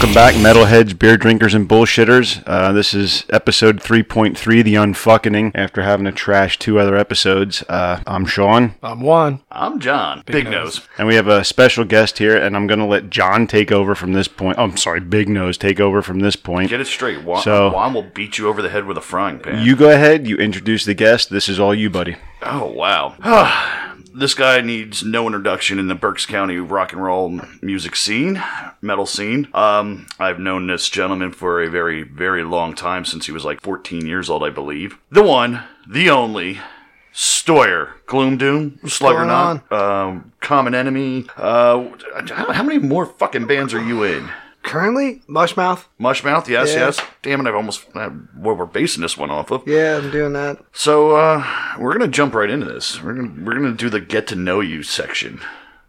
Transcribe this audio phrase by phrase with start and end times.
[0.00, 2.42] Welcome back, metalheads, beer drinkers, and bullshitters.
[2.46, 5.50] Uh, this is episode 3.3, The Unfuckening.
[5.54, 9.40] After having to trash two other episodes, uh, I'm Sean, I'm Juan.
[9.52, 10.22] I'm John.
[10.24, 10.78] Big, Nose.
[10.78, 10.88] nose.
[10.96, 13.94] and we have a special guest here, and I'm going to let John take over
[13.94, 14.56] from this point.
[14.58, 16.70] Oh, I'm sorry, Big Nose take over from this point.
[16.70, 17.22] Get it straight.
[17.22, 19.62] Juan, So- Juan will beat you over the head with a frying pan.
[19.62, 21.28] You go ahead, you introduce the guest.
[21.28, 22.16] This is all you, buddy.
[22.42, 23.16] oh wow.
[24.14, 28.42] this guy needs no introduction in the Berks County rock and roll music scene,
[28.80, 29.48] metal scene.
[29.54, 33.60] Um, I've known this gentleman for a very, very long time since he was like
[33.60, 34.98] 14 years old, I believe.
[35.10, 36.60] The one, the only.
[37.12, 41.26] Stoyer, Gloom Doom, Sluggernaut, um, Common Enemy.
[41.36, 41.88] Uh,
[42.28, 44.30] how many more fucking bands are you in?
[44.62, 45.84] Currently, Mushmouth.
[45.98, 46.80] Mushmouth, yes, Yeah.
[46.86, 47.00] yes.
[47.22, 49.66] Damn it, I've almost uh, what we're basing this one off of.
[49.66, 50.58] Yeah, I'm doing that.
[50.72, 51.44] So uh,
[51.78, 53.02] we're gonna jump right into this.
[53.02, 55.40] We're gonna we're gonna do the get to know you section.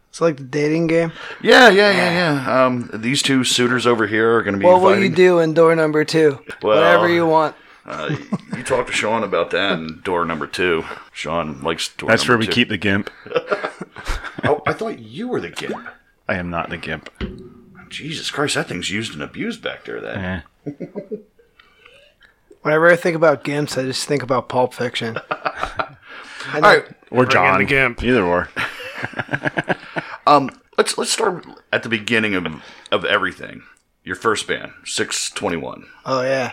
[0.08, 1.12] It's like the dating game.
[1.42, 2.64] Yeah, yeah, yeah, yeah.
[2.66, 5.10] Um, these two suitors over here are gonna be Well What will fighting.
[5.10, 6.38] you do in door number two?
[6.62, 7.54] Well- Whatever you want.
[7.84, 8.14] Uh,
[8.56, 10.84] you talk to Sean about that in door number two.
[11.12, 12.08] Sean likes door.
[12.08, 12.52] That's where number we two.
[12.52, 13.10] keep the gimp.
[14.44, 15.86] Oh, I thought you were the gimp.
[16.28, 17.08] I am not the gimp.
[17.92, 20.00] Jesus Christ, that thing's used and abused back there.
[20.00, 20.44] That.
[20.66, 20.72] Eh.
[22.62, 25.18] Whenever I think about gimps, I just think about Pulp Fiction.
[26.54, 26.84] All right.
[27.10, 27.58] Or John.
[27.58, 28.02] the gimp.
[28.02, 28.48] Either or.
[30.24, 32.46] Um, let's let's start at the beginning of
[32.92, 33.64] of everything.
[34.04, 35.86] Your first band, six twenty one.
[36.06, 36.52] Oh yeah,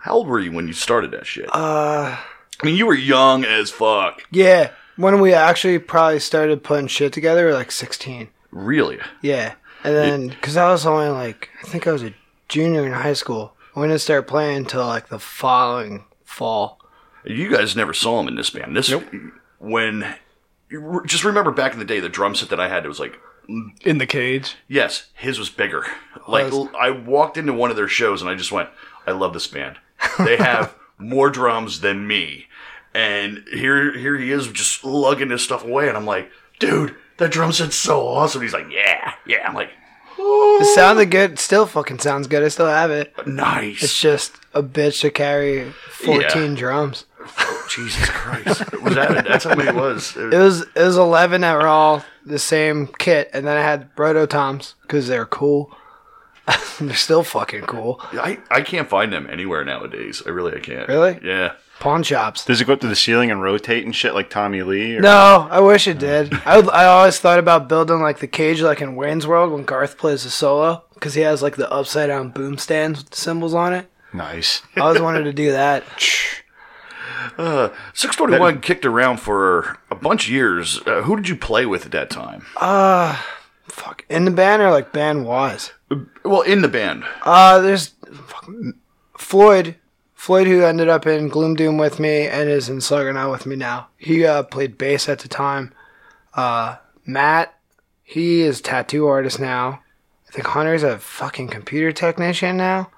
[0.00, 1.44] How old were you when you started that shit?
[1.54, 4.22] uh, I mean, you were young as fuck.
[4.30, 4.70] yeah.
[4.96, 8.28] When we actually probably started putting shit together, we were like 16.
[8.50, 8.98] Really?
[9.20, 12.14] Yeah, and then because I was only like, I think I was a
[12.48, 13.54] junior in high school.
[13.74, 16.78] We didn't start playing until like the following fall.
[17.24, 18.76] You guys never saw him in this band.
[18.76, 18.92] This
[19.58, 20.14] when
[21.06, 23.18] just remember back in the day, the drum set that I had it was like
[23.84, 24.56] in the cage.
[24.68, 25.84] yes, his was bigger.
[26.28, 28.68] Like Was- I walked into one of their shows and I just went,
[29.06, 29.76] I love this band.
[30.18, 32.46] They have more drums than me,
[32.94, 37.30] and here here he is just lugging his stuff away, and I'm like, dude, that
[37.32, 38.42] drum set's so awesome.
[38.42, 39.46] He's like, yeah, yeah.
[39.48, 39.70] I'm like,
[40.18, 41.38] It sounded good.
[41.38, 42.42] Still fucking sounds good.
[42.42, 43.14] I still have it.
[43.26, 43.82] Nice.
[43.82, 46.20] It's just a bitch to carry 14
[46.52, 46.56] Yeah.
[46.56, 47.06] drums.
[47.38, 49.24] Oh, Jesus Christ, was that?
[49.26, 50.16] That's how many it was.
[50.16, 53.88] It was it was 11 that were all the same kit, and then I had
[53.96, 55.72] Roto Toms because they're cool.
[56.80, 58.00] they're still fucking cool.
[58.12, 60.20] I, I can't find them anywhere nowadays.
[60.26, 60.88] I really I can't.
[60.88, 61.20] Really?
[61.22, 61.52] Yeah.
[61.82, 62.44] Pawn shops.
[62.44, 64.96] Does it go up to the ceiling and rotate and shit like Tommy Lee?
[64.96, 65.00] Or?
[65.00, 66.32] No, I wish it did.
[66.46, 69.64] I would, I always thought about building like the cage like in Wayne's World when
[69.64, 73.16] Garth plays a solo because he has like the upside down boom stands with the
[73.16, 73.90] cymbals on it.
[74.14, 74.62] Nice.
[74.76, 75.82] I always wanted to do that.
[77.38, 80.80] Uh, 621 kicked around for a bunch of years.
[80.84, 82.44] Uh, who did you play with at that time?
[83.64, 84.04] Fuck.
[84.10, 85.72] In the band or like band wise?
[86.24, 87.04] Well, in the band.
[87.22, 87.94] Uh, there's
[88.26, 88.50] fuck,
[89.16, 89.76] Floyd.
[90.22, 93.56] Floyd, who ended up in Gloom Doom with me and is in Sluggernaut with me
[93.56, 93.88] now.
[93.98, 95.74] He uh, played bass at the time.
[96.32, 97.58] Uh, Matt,
[98.04, 99.82] he is tattoo artist now.
[100.28, 102.92] I think Hunter's a fucking computer technician now.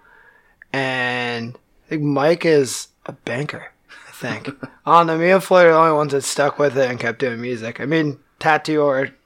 [0.70, 3.72] And I think Mike is a banker.
[4.06, 4.50] I think.
[4.84, 5.16] I don't know.
[5.16, 7.80] Me and Floyd are the only ones that stuck with it and kept doing music.
[7.80, 9.18] I mean, tattoo art.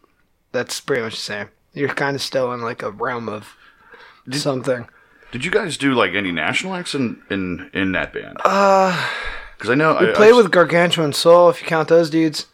[0.52, 1.48] That's pretty much the same.
[1.74, 3.56] You're kind of still in like a realm of
[4.30, 4.86] something.
[5.32, 8.38] Did you guys do like any national acts in in, in that band?
[8.44, 9.08] Uh,
[9.56, 12.46] because I know We I, played I, with Gargantuan Soul, if you count those dudes.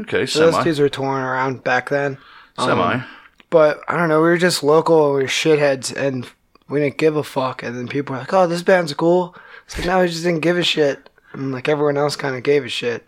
[0.00, 2.18] okay Those semi dudes were touring around back then.
[2.58, 3.02] semi.
[3.50, 6.28] But I don't know, we were just local, we were shitheads, and
[6.68, 7.62] we didn't give a fuck.
[7.62, 9.34] And then people were like, oh, this band's cool.
[9.66, 11.08] It's like, no, we just didn't give a shit.
[11.32, 13.06] And like everyone else kind of gave a shit.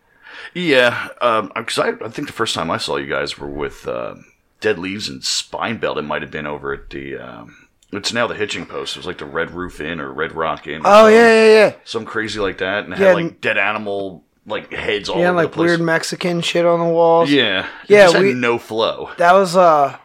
[0.55, 3.89] yeah, um, because I, I think the first time I saw you guys were with
[3.89, 4.15] uh,
[4.61, 5.99] Dead Leaves and Spine Belt.
[5.99, 7.17] It might have been over at the.
[7.17, 7.60] Um,
[7.93, 8.97] it's now the Hitching Post.
[8.97, 10.83] It was like the Red Roof Inn or Red Rock Inn.
[10.85, 11.15] Oh, something.
[11.17, 11.73] yeah, yeah, yeah.
[11.85, 15.29] some crazy like that, and it Yeah, had like dead animal like heads all Yeah,
[15.29, 15.69] over like the place.
[15.69, 17.31] weird Mexican shit on the walls.
[17.31, 19.11] Yeah, Yeah, It just had we- no flow.
[19.19, 19.97] That was, uh,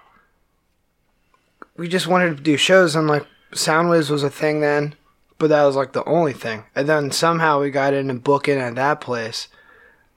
[1.77, 4.95] we just wanted to do shows, and like Soundwaves was a thing then,
[5.37, 6.63] but that was like the only thing.
[6.75, 9.47] And then somehow we got into booking at that place.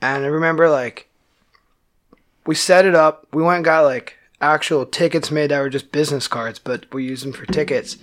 [0.01, 1.09] And I remember like
[2.47, 3.27] we set it up.
[3.33, 7.05] We went and got like actual tickets made that were just business cards, but we
[7.05, 7.97] used them for tickets.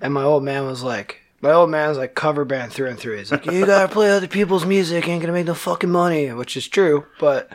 [0.00, 3.18] And my old man was like, my old man's like cover band through and through.
[3.18, 6.56] He's like, you gotta play other people's music, ain't gonna make no fucking money, which
[6.56, 7.06] is true.
[7.20, 7.50] But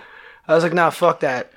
[0.48, 1.51] I was like, nah, fuck that.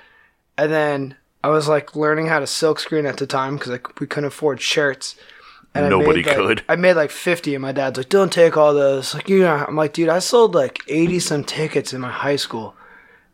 [0.57, 4.07] And then I was like learning how to silkscreen at the time because like, we
[4.07, 5.15] couldn't afford shirts.
[5.75, 6.63] And I Nobody made, like- could.
[6.67, 9.13] I made like 50, and my dad's like, don't take all those.
[9.13, 12.35] Like, you know, I'm like, dude, I sold like 80 some tickets in my high
[12.37, 12.75] school.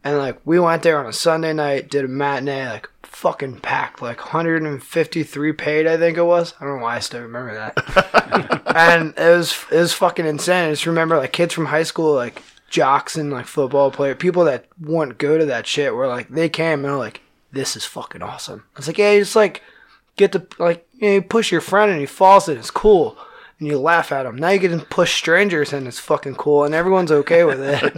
[0.03, 4.01] And like we went there on a Sunday night, did a matinee, like fucking packed,
[4.01, 6.53] like 153 paid, I think it was.
[6.59, 8.61] I don't know why I still remember that.
[8.75, 10.67] and it was it was fucking insane.
[10.67, 14.43] I just remember like kids from high school, like jocks and like football player, people
[14.45, 17.21] that wouldn't go to that shit, were like they came and they're like,
[17.51, 19.61] "This is fucking awesome." I was like, "Yeah, you just like
[20.15, 23.17] get to like you, know, you push your friend and he falls and it's cool."
[23.59, 24.35] And you laugh at him.
[24.35, 27.93] Now you get to push strangers and it's fucking cool, and everyone's okay with it.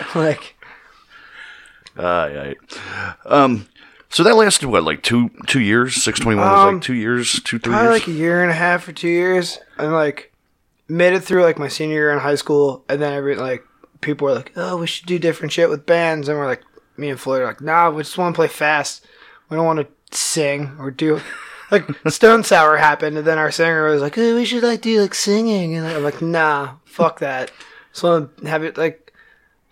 [0.14, 0.56] like,
[2.02, 3.12] Uh, yeah.
[3.26, 3.68] Um,
[4.08, 5.94] so that lasted what, like two two years?
[6.02, 8.00] Six twenty one was Um, like two years, two three probably years.
[8.00, 10.32] like a year and a half or two years, and like
[10.88, 13.64] made it through like my senior year in high school, and then every like
[14.00, 16.62] people were like, "Oh, we should do different shit with bands," and we're like,
[16.96, 19.06] me and Floyd are like, "Nah, we just want to play fast.
[19.48, 21.20] We don't want to sing or do."
[21.70, 25.00] Like Stone Sour happened, and then our singer was like, "Oh, we should like do
[25.00, 27.52] like singing," and I'm like, "Nah, fuck that."
[27.92, 29.12] So have it like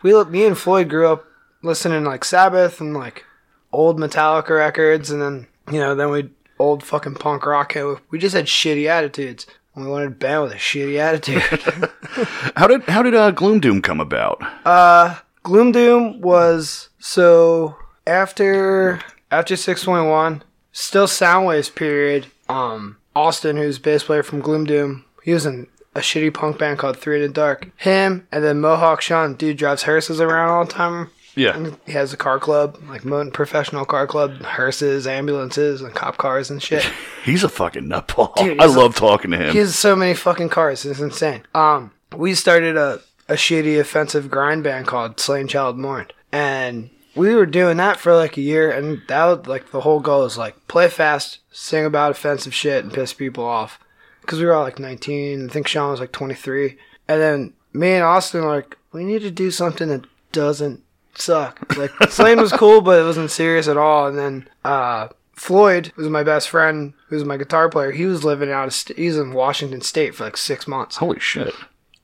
[0.02, 1.24] we, me and Floyd grew up
[1.62, 3.24] listening like Sabbath and like
[3.72, 7.76] old Metallica records, and then you know, then we old fucking punk rock.
[8.10, 9.46] We just had shitty attitudes.
[9.74, 11.42] and We wanted a band with a shitty attitude.
[12.56, 14.42] How did how did uh, Gloom Doom come about?
[14.64, 17.76] Uh, Gloom Doom was so
[18.06, 19.00] after
[19.30, 22.26] after six twenty one, still Soundwaves period.
[22.48, 26.78] Um, Austin, who's bass player from Gloom Doom, he was in a shitty punk band
[26.78, 27.68] called Three in the Dark.
[27.76, 31.10] Him and then Mohawk Sean, dude drives hearses around all the time.
[31.38, 33.02] Yeah, He has a car club, like
[33.32, 36.84] professional car club, hearses, ambulances, and cop cars and shit.
[37.24, 38.34] he's a fucking nutball.
[38.34, 39.52] Dude, I a- love talking to him.
[39.52, 40.84] He has so many fucking cars.
[40.84, 41.44] It's insane.
[41.54, 46.12] Um, we started a, a shitty offensive grind band called Slain Child Mourned.
[46.32, 48.70] And we were doing that for like a year.
[48.72, 52.82] And that was like the whole goal is like play fast, sing about offensive shit,
[52.82, 53.78] and piss people off.
[54.22, 55.48] Because we were all like 19.
[55.48, 56.76] I think Sean was like 23.
[57.06, 60.82] And then me and Austin were like, we need to do something that doesn't
[61.20, 61.76] suck.
[61.76, 64.06] Like Slain was cool, but it wasn't serious at all.
[64.06, 68.50] And then uh, Floyd, who's my best friend, who's my guitar player, he was living
[68.50, 70.96] out of st- he's in Washington State for like six months.
[70.96, 71.54] Holy shit!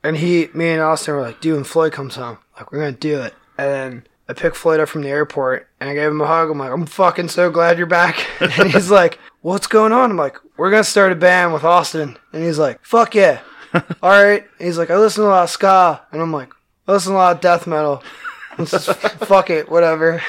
[0.03, 2.91] And he, me and Austin were like, dude, when Floyd comes home, like we're gonna
[2.91, 3.33] do it.
[3.57, 6.49] And then I picked Floyd up from the airport and I gave him a hug.
[6.49, 8.25] I'm like, I'm fucking so glad you're back.
[8.39, 10.11] and he's like, what's going on?
[10.11, 12.17] I'm like, we're gonna start a band with Austin.
[12.33, 13.41] And he's like, fuck yeah.
[13.73, 14.43] All right.
[14.59, 16.01] And he's like, I listen to a lot of ska.
[16.11, 16.51] And I'm like,
[16.87, 18.03] I listen to a lot of death metal.
[18.57, 20.21] It's just, fuck it, whatever.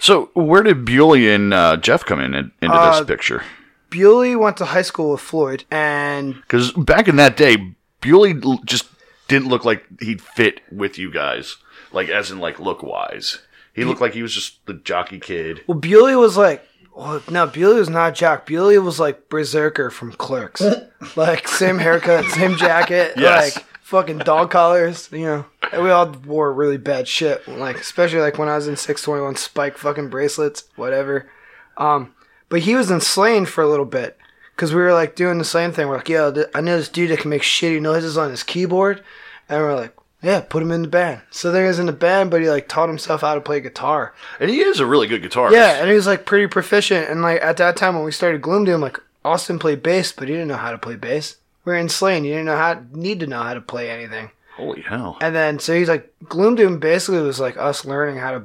[0.00, 3.42] So where did Bewley and uh, Jeff come in, in into Uh, this picture?
[3.90, 8.34] Bewley went to high school with Floyd, and Because back in that day, Bewley
[8.64, 8.86] just
[9.28, 11.56] didn't look like he'd fit with you guys,
[11.92, 13.38] like as in like look wise.
[13.72, 15.62] He looked like he was just the jockey kid.
[15.66, 16.64] well, Bewley was like,
[16.94, 18.46] well, no, Bewley was not Jack.
[18.46, 20.62] Bewley was like Berserker from Clerks,
[21.16, 23.56] like same haircut, same jacket, Yes.
[23.56, 25.08] like fucking dog collars.
[25.12, 25.46] You know,
[25.80, 29.22] we all wore really bad shit, like especially like when I was in six twenty
[29.22, 31.30] one spike fucking bracelets, whatever.
[31.76, 32.14] Um,
[32.48, 34.16] but he was in Slain for a little bit
[34.56, 35.86] because we were like doing the same thing.
[35.86, 38.42] We're like, yo, th- I know this dude that can make shitty noises on his
[38.42, 39.04] keyboard,
[39.48, 41.20] and we're like, yeah, put him in the band.
[41.30, 43.60] So there he is in the band, but he like taught himself how to play
[43.60, 44.14] guitar.
[44.40, 45.52] And he is a really good guitarist.
[45.52, 47.10] Yeah, and he was like pretty proficient.
[47.10, 50.28] And like at that time when we started Gloom Doom, like Austin played bass, but
[50.28, 51.36] he didn't know how to play bass.
[51.64, 54.30] We were in Slain, you didn't know how need to know how to play anything.
[54.56, 55.18] Holy hell.
[55.20, 58.44] And then so he's like Gloom Doom basically was like us learning how to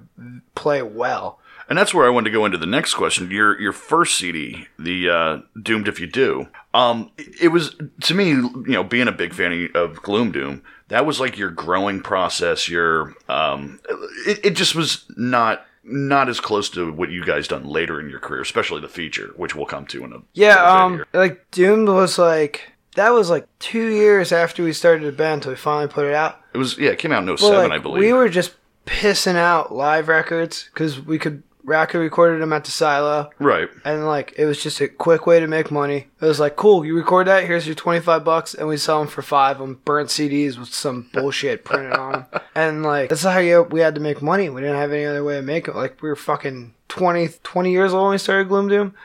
[0.56, 1.40] play well.
[1.70, 3.30] And that's where I wanted to go into the next question.
[3.30, 6.48] Your your first CD, the uh, Doomed If You Do.
[6.74, 11.06] Um, it was to me, you know, being a big fan of Gloom Doom, that
[11.06, 12.68] was like your growing process.
[12.68, 13.80] Your um,
[14.26, 18.10] it, it just was not not as close to what you guys done later in
[18.10, 21.90] your career, especially the feature, which we'll come to in a Yeah, um like Doomed
[21.90, 25.92] was like that was like two years after we started the band until we finally
[25.92, 26.40] put it out.
[26.54, 28.00] It was yeah, it came out in Well, 07, like, I believe.
[28.02, 28.56] We were just
[28.86, 33.30] pissing out live records because we could Racker recorded them at the silo.
[33.38, 33.70] right.
[33.86, 36.08] and like it was just a quick way to make money.
[36.20, 37.46] It was like, cool, you record that.
[37.46, 40.74] Here's your twenty five bucks, and we sell them for five on burnt CDs with
[40.74, 42.26] some bullshit printed on them.
[42.56, 44.50] And like that's how you, we had to make money.
[44.50, 45.76] We didn't have any other way to make it.
[45.76, 48.96] Like we were fucking 20, 20 years old when we started Gloom Doom.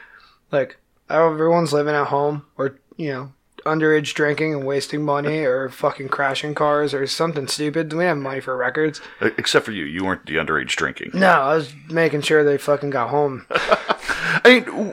[0.51, 0.79] Like
[1.11, 3.33] everyone's living at home or you know
[3.65, 7.93] underage drinking and wasting money or fucking crashing cars or something stupid.
[7.93, 9.01] We have money for records.
[9.21, 11.11] Except for you, you weren't the underage drinking.
[11.15, 13.47] No, I was making sure they fucking got home.
[13.51, 14.93] I mean,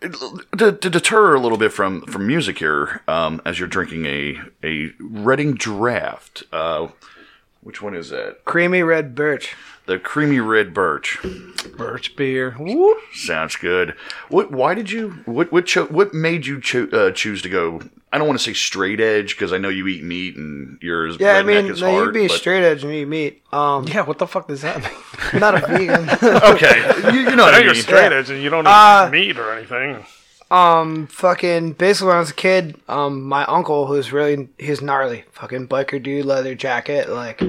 [0.58, 4.40] to, to deter a little bit from, from music here, um, as you're drinking a
[4.64, 6.44] a Reading Draft.
[6.52, 6.90] Uh,
[7.62, 8.44] which one is that?
[8.46, 9.56] Creamy red birch.
[9.92, 11.18] The creamy red birch.
[11.78, 12.52] Birch beer.
[12.58, 12.98] Whoop.
[13.14, 13.94] Sounds good.
[14.30, 14.52] What?
[14.52, 15.10] Why did you?
[15.26, 15.52] What?
[15.52, 15.66] What?
[15.66, 17.82] Cho- what made you cho- uh, choose to go?
[18.14, 21.16] I don't want to say straight edge because I know you eat meat and yours.
[21.20, 23.42] Yeah, I mean, no, hard, you'd be but- straight edge and eat meat.
[23.54, 24.92] Um, Yeah, what the fuck does that mean?
[25.34, 26.10] I'm not a vegan.
[26.54, 27.82] Okay, you, you know what I you're mean.
[27.82, 30.06] straight edge and you don't eat Uh, meat or anything.
[30.52, 31.74] um, fucking.
[31.74, 36.02] Basically, when I was a kid, um, my uncle, who's really he's gnarly, fucking biker
[36.04, 37.42] dude, leather jacket, like,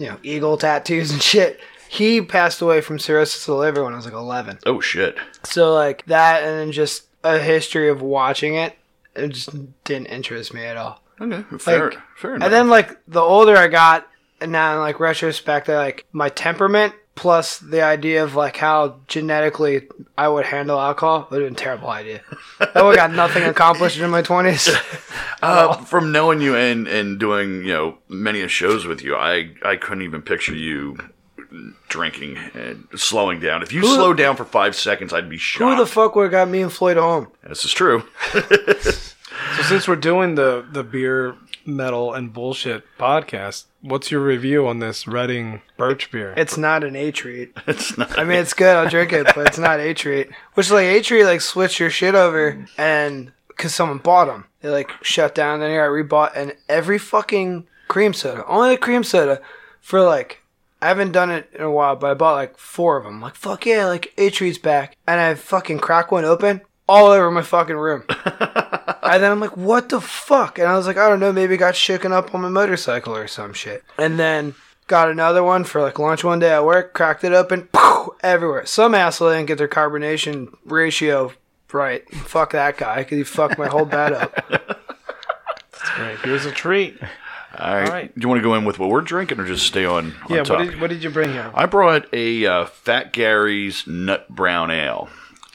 [0.00, 1.60] you know, eagle tattoos and shit.
[1.88, 4.60] He passed away from cirrhosis of the liver when I was like 11.
[4.64, 5.16] Oh shit.
[5.44, 8.76] So like that, and then just a history of watching it,
[9.14, 9.50] it just
[9.84, 11.02] didn't interest me at all.
[11.20, 12.46] Okay, fair, Like, fair enough.
[12.46, 14.08] And then like the older I got,
[14.40, 18.96] and now in like retrospect, I like my temperament plus the idea of like how
[19.06, 19.86] genetically
[20.16, 22.22] I would handle alcohol would have been a terrible idea.
[22.58, 24.68] I would have got nothing accomplished in my twenties.
[25.42, 29.52] Uh, from knowing you and and doing you know many of shows with you, I
[29.64, 30.98] I couldn't even picture you
[31.88, 33.62] drinking and slowing down.
[33.62, 35.78] If you slowed down for five seconds, I'd be shocked.
[35.78, 37.28] Who the fuck would have got me and Floyd home?
[37.48, 38.02] this is true.
[39.56, 41.34] So since we're doing the the beer
[41.66, 46.34] metal and bullshit podcast, what's your review on this Reading Birch beer?
[46.36, 47.56] It's not an A-Treat.
[47.66, 48.18] It's not.
[48.18, 48.76] I mean, it's good.
[48.76, 50.30] I'll drink it, but it's not A-Treat.
[50.54, 54.90] Which like A-Treat like switch your shit over and because someone bought them, they like
[55.02, 55.60] shut down.
[55.60, 59.40] Then I got rebought and every fucking cream soda, only the cream soda,
[59.80, 60.42] for like
[60.82, 63.20] I haven't done it in a while, but I bought like four of them.
[63.20, 67.42] Like fuck yeah, like A-Treat's back, and I fucking crack one open all over my
[67.42, 68.02] fucking room.
[68.08, 70.58] and then I'm like, what the fuck?
[70.58, 73.14] And I was like, I don't know, maybe it got shaken up on my motorcycle
[73.14, 73.84] or some shit.
[73.96, 74.56] And then
[74.88, 77.68] got another one for like lunch one day at work, cracked it open,
[78.22, 78.66] everywhere.
[78.66, 81.32] Some asshole didn't get their carbonation ratio
[81.72, 82.08] right.
[82.10, 84.34] Fuck that guy, because he fucked my whole bed up.
[85.94, 86.18] Great.
[86.18, 87.00] Here's a treat.
[87.56, 87.88] All right.
[87.88, 88.14] right.
[88.14, 90.12] Do you want to go in with what we're drinking, or just stay on?
[90.28, 90.38] on Yeah.
[90.38, 91.52] What did, what did you bring here?
[91.54, 95.08] I brought a uh, Fat Gary's Nut Brown Ale.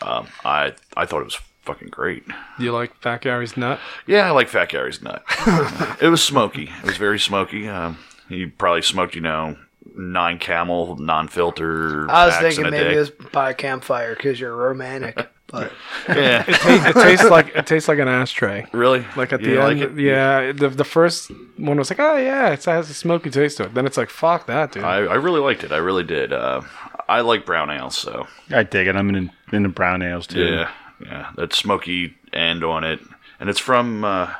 [0.05, 2.24] Um, I I thought it was fucking great.
[2.59, 3.79] You like Fat Gary's nut?
[4.05, 5.24] Yeah, I like Fat Gary's Nut.
[6.01, 6.71] it was smoky.
[6.83, 7.67] It was very smoky.
[7.67, 7.97] Um,
[8.29, 9.57] he probably smoked, you know,
[9.95, 12.09] nine Camel non-filter.
[12.09, 12.95] I was packs thinking in a maybe day.
[12.95, 15.27] it was by a campfire because you're romantic.
[15.47, 15.71] But
[16.09, 18.65] Yeah, it tastes like it tastes like an ashtray.
[18.74, 19.05] really.
[19.15, 20.03] Like at You the like end, it?
[20.03, 20.51] yeah.
[20.51, 23.75] The the first one was like, oh yeah, it has a smoky taste to it.
[23.75, 24.83] Then it's like, fuck that, dude.
[24.83, 25.71] I, I really liked it.
[25.71, 26.33] I really did.
[26.33, 26.62] Uh,
[27.07, 28.95] I like brown ale, so I dig it.
[28.95, 30.45] I'm in into brown ales too.
[30.45, 30.71] yeah,
[31.03, 31.31] yeah.
[31.35, 33.00] That smoky end on it,
[33.39, 34.33] and it's from uh,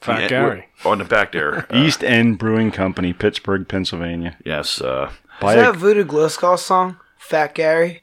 [0.00, 0.68] Fat Gary.
[0.84, 1.66] on the back there.
[1.72, 4.36] Uh, East End Brewing Company, Pittsburgh, Pennsylvania.
[4.44, 4.80] yes.
[4.80, 6.96] Uh, is that a- a Voodoo Glow Skull song?
[7.18, 8.02] Fat Gary?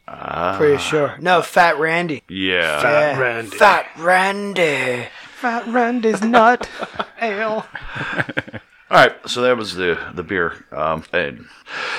[0.58, 1.16] Pretty sure.
[1.20, 2.24] No, Fat Randy.
[2.30, 2.82] yeah.
[2.82, 3.20] Yeah.
[3.20, 3.58] Randy.
[3.58, 5.08] Fat Randy.
[5.36, 6.70] Fat Randy's nut
[7.22, 7.66] ale.
[8.92, 10.66] All right, so that was the the beer.
[10.72, 11.46] Um, and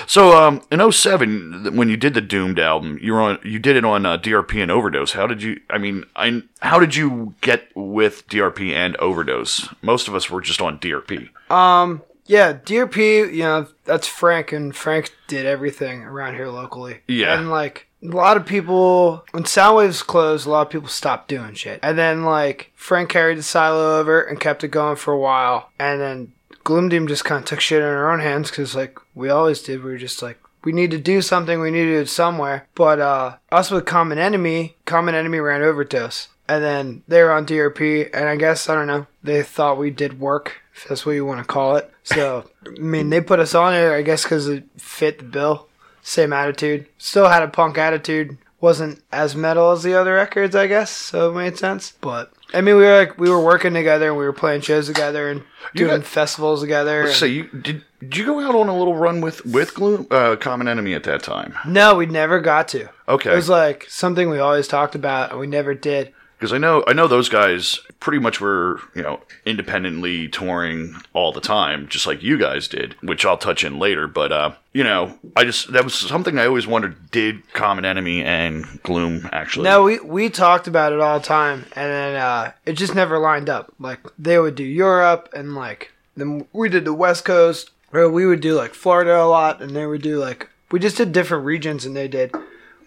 [0.06, 3.76] so um, in 07, when you did the Doomed album, you were on you did
[3.76, 5.12] it on uh, DRP and Overdose.
[5.12, 5.60] How did you?
[5.70, 9.68] I mean, I how did you get with DRP and Overdose?
[9.82, 11.28] Most of us were just on DRP.
[11.50, 17.00] Um, Yeah, DRP, you know, that's Frank, and Frank did everything around here locally.
[17.08, 17.36] Yeah.
[17.36, 21.54] And, like, a lot of people, when Soundwaves closed, a lot of people stopped doing
[21.54, 21.80] shit.
[21.82, 25.70] And then, like, Frank carried the silo over and kept it going for a while.
[25.80, 26.32] And then
[26.64, 29.62] Gloom Doom just kind of took shit in our own hands because, like, we always
[29.62, 29.82] did.
[29.82, 32.66] We were just like, we need to do something, we need to do it somewhere.
[32.74, 36.28] But, uh, us with Common Enemy, Common Enemy ran Overdose.
[36.48, 39.90] And then they were on DRP, and I guess, I don't know, they thought we
[39.90, 41.90] did work, if that's what you want to call it.
[42.02, 45.68] So, I mean, they put us on there, I guess, because it fit the bill.
[46.02, 46.86] Same attitude.
[46.98, 48.36] Still had a punk attitude.
[48.60, 51.92] Wasn't as metal as the other records, I guess, so it made sense.
[52.00, 54.86] But, I mean, we were like, we were working together, and we were playing shows
[54.86, 55.40] together, and
[55.74, 57.02] You doing got- festivals together.
[57.02, 57.84] And- say you did.
[58.00, 61.04] Did you go out on a little run with with Gloom, uh, Common Enemy at
[61.04, 61.54] that time?
[61.66, 62.88] no, we never got to.
[63.08, 63.30] Okay.
[63.32, 66.12] It was like something we always talked about, and we never did.
[66.40, 71.32] Because I know I know those guys pretty much were you know independently touring all
[71.32, 74.06] the time, just like you guys did, which I'll touch in later.
[74.08, 78.22] But uh, you know, I just that was something I always wondered: did Common Enemy
[78.24, 79.64] and Gloom actually?
[79.64, 83.18] No, we we talked about it all the time, and then uh, it just never
[83.18, 83.74] lined up.
[83.78, 88.24] Like they would do Europe, and like then we did the West Coast, or we
[88.24, 91.44] would do like Florida a lot, and they would do like we just did different
[91.44, 92.34] regions than they did.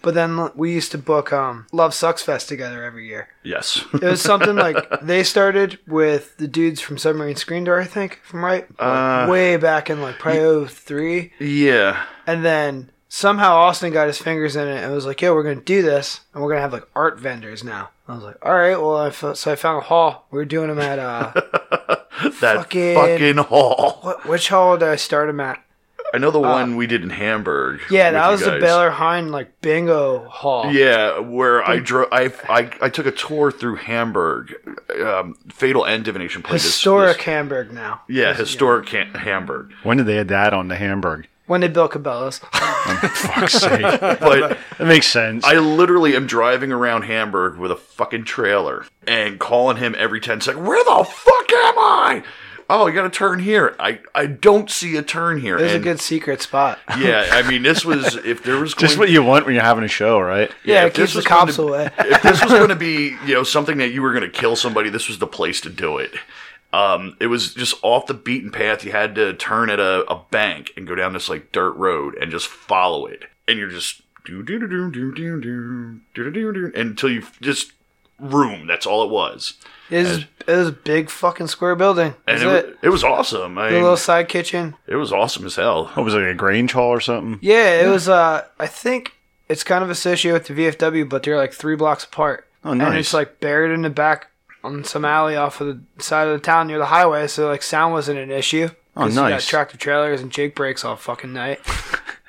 [0.03, 3.29] But then we used to book um, Love Sucks Fest together every year.
[3.41, 3.83] Yes.
[3.93, 8.19] It was something like they started with the dudes from Submarine Screen Door, I think,
[8.23, 8.67] from right.
[8.79, 11.33] Like, Uh, way back in like probably 03.
[11.39, 12.03] yeah.
[12.27, 15.55] And then somehow Austin got his fingers in it and was like, "Yo, we're gonna
[15.55, 18.75] do this, and we're gonna have like art vendors now." I was like, "All right,
[18.79, 20.27] well." I f- so I found a hall.
[20.31, 21.31] We were doing them at uh,
[22.41, 23.99] That Fucking- fucking hall.
[24.01, 24.25] what?
[24.25, 25.61] Which hall did I start them at?
[26.13, 27.81] I know the one we did in Hamburg.
[27.89, 28.61] Yeah, that was the guys.
[28.61, 30.71] Baylor Hein like bingo hall.
[30.71, 32.07] Yeah, where I drove.
[32.11, 34.53] I, I I took a tour through Hamburg.
[35.03, 38.01] Um, Fatal and Divination played this- Historic this- Hamburg now.
[38.07, 39.73] yeah, historic Ham- Hamburg.
[39.81, 41.27] When did they add that on to Hamburg?
[41.45, 42.39] When they built Cabela's.
[42.53, 43.81] Fuck's sake.
[44.19, 45.43] But That makes sense.
[45.43, 50.39] I literally am driving around Hamburg with a fucking trailer and calling him every 10
[50.41, 52.23] seconds, Where the fuck am I?
[52.69, 53.75] Oh, you got to turn here.
[53.79, 55.57] I, I don't see a turn here.
[55.57, 56.79] There's a good secret spot.
[56.97, 59.83] yeah, I mean, this was if there was Just what you want when you're having
[59.83, 60.51] a show, right?
[60.63, 61.89] Yeah, if it keeps the cops to- away.
[61.99, 64.55] if this was going to be, you know, something that you were going to kill
[64.55, 66.11] somebody, this was the place to do it.
[66.71, 68.83] Um, it was just off the beaten path.
[68.83, 72.15] You had to turn at a, a bank and go down this like dirt road
[72.15, 73.25] and just follow it.
[73.47, 77.23] And you're just do do do do do do do do do do until you
[77.41, 77.73] just
[78.19, 78.65] room.
[78.65, 79.53] That's all it was.
[79.89, 82.15] It was, it was a big fucking square building.
[82.27, 82.65] And Is it, it?
[82.67, 83.57] wa- it was awesome.
[83.57, 84.75] I The mean, little side kitchen.
[84.87, 85.87] it was awesome as hell.
[85.93, 87.39] What was it, like a Grange Hall or something?
[87.41, 88.07] Yeah, it was.
[88.09, 89.13] Uh, I think
[89.49, 90.53] it's kind of associated with the
[90.87, 92.47] VFW, but they're like three blocks apart.
[92.65, 92.99] Oh, And nice.
[92.99, 94.27] it's like buried in the back
[94.63, 97.61] on some alley off of the side of the town near the highway, so like
[97.61, 98.69] sound wasn't an issue.
[98.95, 99.45] Oh, 'Cause You got nice.
[99.47, 101.59] tractor trailers and Jake brakes all fucking night.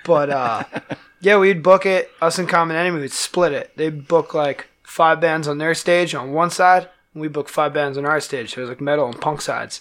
[0.05, 0.65] but uh,
[1.21, 2.11] yeah, we'd book it.
[2.21, 3.71] Us and Common Enemy would split it.
[3.77, 7.73] They'd book like five bands on their stage on one side, and we booked five
[7.73, 8.55] bands on our stage.
[8.55, 9.81] So it was like metal and punk sides.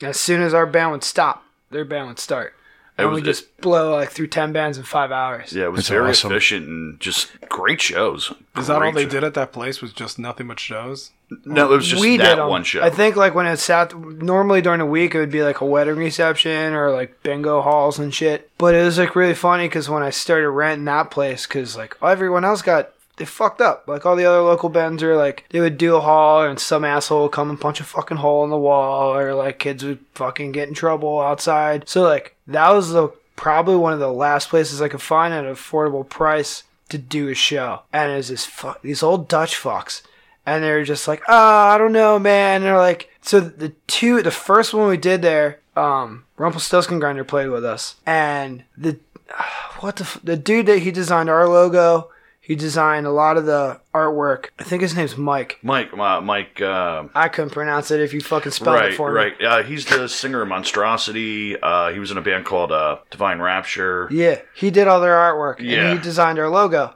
[0.00, 2.54] And as soon as our band would stop, their band would start.
[2.96, 5.52] It And was we just blow like through ten bands in five hours.
[5.52, 6.32] yeah, it was That's very awesome.
[6.32, 8.32] efficient and just great shows.
[8.56, 9.80] Is that all they show- did at that place?
[9.80, 11.10] Was just nothing but shows?
[11.44, 12.48] No, it was just we that did 'em.
[12.48, 12.82] one show.
[12.82, 15.64] I think like when it's sat normally during the week it would be like a
[15.66, 18.50] wedding reception or like bingo halls and shit.
[18.58, 21.96] But it was like really funny because when I started renting that place, because like
[22.02, 23.84] everyone else got they fucked up.
[23.86, 26.84] Like all the other local bands are like they would do a hall and some
[26.84, 30.00] asshole would come and punch a fucking hole in the wall or like kids would
[30.14, 31.88] fucking get in trouble outside.
[31.88, 35.44] So like that was the probably one of the last places I could find at
[35.44, 37.82] an affordable price to do a show.
[37.92, 40.02] And it was this fu- these old Dutch fucks
[40.48, 42.56] and they're just like, oh, I don't know, man.
[42.56, 47.24] And they're like, so the two, the first one we did there, um, Rumpelstiltskin Grinder
[47.24, 48.98] played with us, and the
[49.80, 52.10] what the the dude that he designed our logo,
[52.48, 54.46] he designed a lot of the artwork.
[54.58, 55.58] I think his name's Mike.
[55.62, 59.10] Mike, uh, Mike, uh, I couldn't pronounce it if you fucking spelled it right, for
[59.12, 59.16] me.
[59.18, 59.42] right.
[59.44, 61.60] Uh, he's the singer of Monstrosity.
[61.60, 64.08] Uh, he was in a band called uh, Divine Rapture.
[64.10, 65.90] Yeah, he did all their artwork, Yeah.
[65.90, 66.94] and he designed our logo.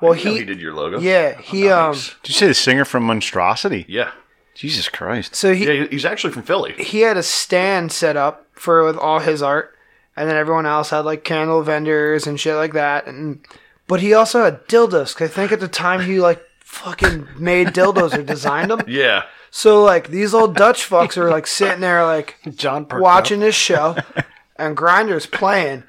[0.00, 1.00] Well, I know he, he did your logo.
[1.00, 2.14] yeah, he um, Nice.
[2.22, 3.84] Did you say the singer from Monstrosity?
[3.88, 4.12] yeah,
[4.54, 5.34] Jesus Christ.
[5.34, 5.86] so he yeah.
[5.90, 6.74] He's actually from Philly.
[6.78, 9.76] he had a stand set up for with all his art,
[10.16, 13.06] and then everyone else had like candle vendors and shit like that.
[13.08, 13.44] And
[13.88, 15.14] but he also had dildos.
[15.14, 18.80] 'cause I think at the time he like fucking made dildos or designed them.
[18.88, 23.46] Yeah, So like these old Dutch fucks are like sitting there like John watching up.
[23.46, 23.96] this show,
[24.56, 25.84] and Grinder's playing.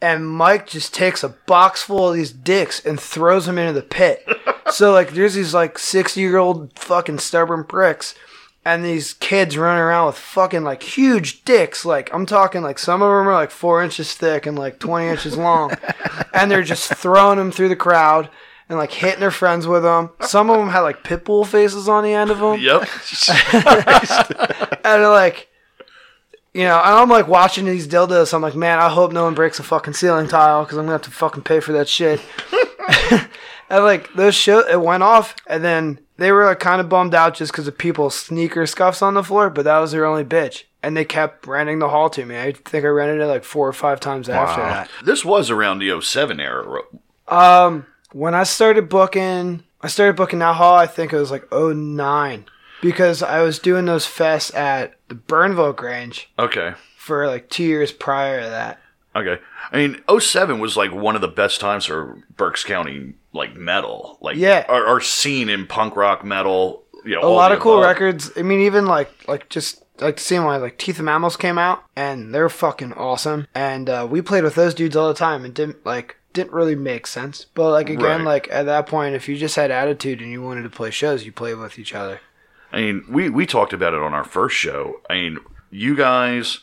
[0.00, 3.82] And Mike just takes a box full of these dicks and throws them into the
[3.82, 4.24] pit.
[4.70, 8.14] so like, there's these like sixty year old fucking stubborn pricks,
[8.68, 11.86] and these kids running around with fucking like huge dicks.
[11.86, 15.08] Like I'm talking like some of them are like four inches thick and like twenty
[15.08, 15.72] inches long,
[16.34, 18.28] and they're just throwing them through the crowd
[18.68, 20.10] and like hitting their friends with them.
[20.20, 22.82] Some of them had like pit bull faces on the end of them yep.
[23.52, 25.48] and they're like,
[26.52, 28.34] you know, and I'm like watching these dildos.
[28.34, 30.92] I'm like, man, I hope no one breaks a fucking ceiling tile because I'm gonna
[30.92, 32.20] have to fucking pay for that shit.
[33.70, 37.14] and like those show, it went off, and then they were like kind of bummed
[37.14, 40.24] out just because of people's sneaker scuffs on the floor, but that was their only
[40.24, 40.64] bitch.
[40.82, 42.38] And they kept renting the hall to me.
[42.38, 44.88] I think I rented it like four or five times after that.
[45.04, 46.82] this was around the 07 era.
[47.26, 50.76] Um, when I started booking, I started booking that hall.
[50.76, 52.44] I think it was like 09
[52.80, 56.74] because I was doing those fests at the Bernville Grange Okay.
[56.96, 58.80] for like two years prior to that.
[59.16, 59.42] Okay.
[59.72, 64.18] I mean, 07 was like one of the best times for Berks County, like metal.
[64.20, 64.64] Like, Yeah.
[64.68, 66.84] are, our scene in punk rock metal.
[67.04, 68.30] You know, A lot of cool records.
[68.36, 71.82] I mean, even like like just like seeing why like Teeth of Mammals came out
[71.96, 73.46] and they're fucking awesome.
[73.54, 76.74] And uh, we played with those dudes all the time and didn't like didn't really
[76.74, 77.46] make sense.
[77.54, 78.24] But like again, Right.
[78.24, 81.24] like at that point, if you just had attitude and you wanted to play shows,
[81.24, 82.20] you played with each other.
[82.72, 85.00] I mean, we, we talked about it on our first show.
[85.08, 85.38] I mean,
[85.70, 86.60] you guys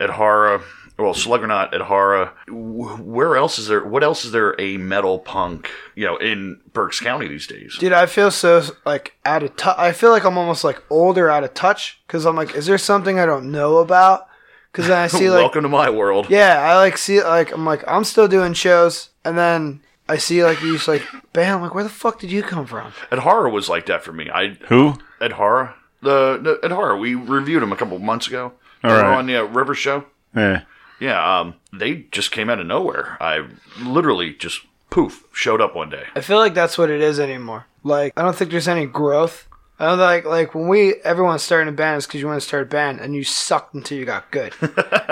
[0.00, 0.60] at Hara,
[0.98, 5.70] well, Sluggernaut at Hara, where else is there, what else is there a metal punk,
[5.94, 7.76] you know, in Berks County these days?
[7.78, 9.76] Dude, I feel so like out of touch.
[9.78, 12.00] I feel like I'm almost like older, out of touch.
[12.06, 14.28] Because I'm like, is there something I don't know about?
[14.72, 16.26] Because then I see like, Welcome to my world.
[16.28, 20.44] yeah, I like see like I'm like I'm still doing shows, and then I see
[20.44, 22.92] like these like, bam, like where the fuck did you come from?
[23.10, 24.28] At Hara was like that for me.
[24.30, 24.98] I Who?
[25.20, 25.74] At Hara?
[26.02, 28.52] The, the At Hara, we reviewed him a couple months ago.
[28.84, 29.16] All They were right.
[29.18, 30.04] on the uh, River Show.
[30.34, 30.62] Yeah.
[31.00, 33.16] Yeah, um, they just came out of nowhere.
[33.20, 33.46] I
[33.80, 36.04] literally just poof showed up one day.
[36.14, 37.66] I feel like that's what it is anymore.
[37.82, 39.48] Like I don't think there's any growth.
[39.78, 42.46] I don't like like when we everyone's starting a band is because you want to
[42.46, 44.70] start a band and you sucked until you got good, and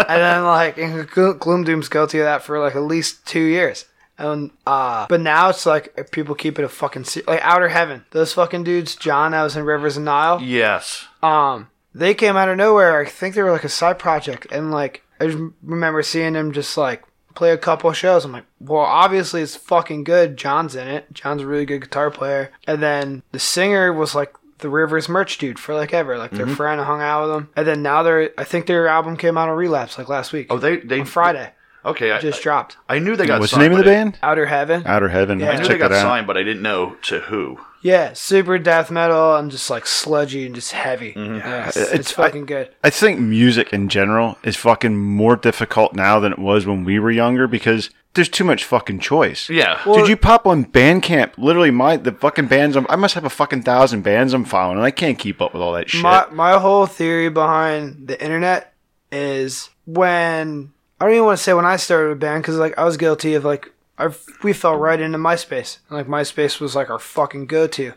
[0.09, 3.85] then like and Gloom Doom's guilty of that for like at least two years.
[4.17, 8.07] And uh, but now it's like people keep it a fucking se- like Outer Heaven.
[8.13, 10.41] Those fucking dudes, John, I was in Rivers of Nihil.
[10.41, 11.07] Yes.
[11.23, 13.01] Um, they came out of nowhere.
[13.01, 16.53] I think they were like a side project, and like I just remember seeing them
[16.53, 18.25] just like play a couple of shows.
[18.25, 20.37] I'm like, well, obviously it's fucking good.
[20.37, 21.13] John's in it.
[21.13, 25.39] John's a really good guitar player, and then the singer was like the Rivers merch
[25.39, 26.19] dude for like ever.
[26.19, 26.55] Like their mm-hmm.
[26.55, 28.31] friend hung out with them, and then now they're.
[28.39, 30.49] I think their album came out on Relapse like last week.
[30.51, 31.53] Oh, they they on Friday
[31.85, 32.79] Okay, I, just dropped.
[32.89, 33.41] I knew they got.
[33.41, 34.19] What's the signed, name of the band?
[34.23, 34.85] Outer Heaven.
[34.87, 35.41] Outer Heaven.
[35.41, 35.47] Yeah.
[35.47, 36.09] I Let's knew they got that out.
[36.09, 37.61] signed, but I didn't know to who.
[37.85, 41.13] Yeah, super death metal and just like sludgy and just heavy.
[41.13, 41.37] Mm-hmm.
[41.37, 42.71] Yeah, it's, It's- it's fucking good.
[42.83, 46.99] I think music in general is fucking more difficult now than it was when we
[46.99, 49.51] were younger because there's too much fucking choice.
[49.51, 49.83] Yeah.
[49.85, 51.33] Did you pop on Bandcamp.
[51.37, 52.75] Literally, my the fucking bands.
[52.75, 55.53] I'm, I must have a fucking thousand bands I'm following, and I can't keep up
[55.53, 56.01] with all that shit.
[56.03, 58.73] My my whole theory behind the internet
[59.13, 62.79] is when I don't even want to say when I started a band because like
[62.79, 64.11] I was guilty of like I
[64.43, 67.93] we fell right into MySpace and like MySpace was like our fucking go to.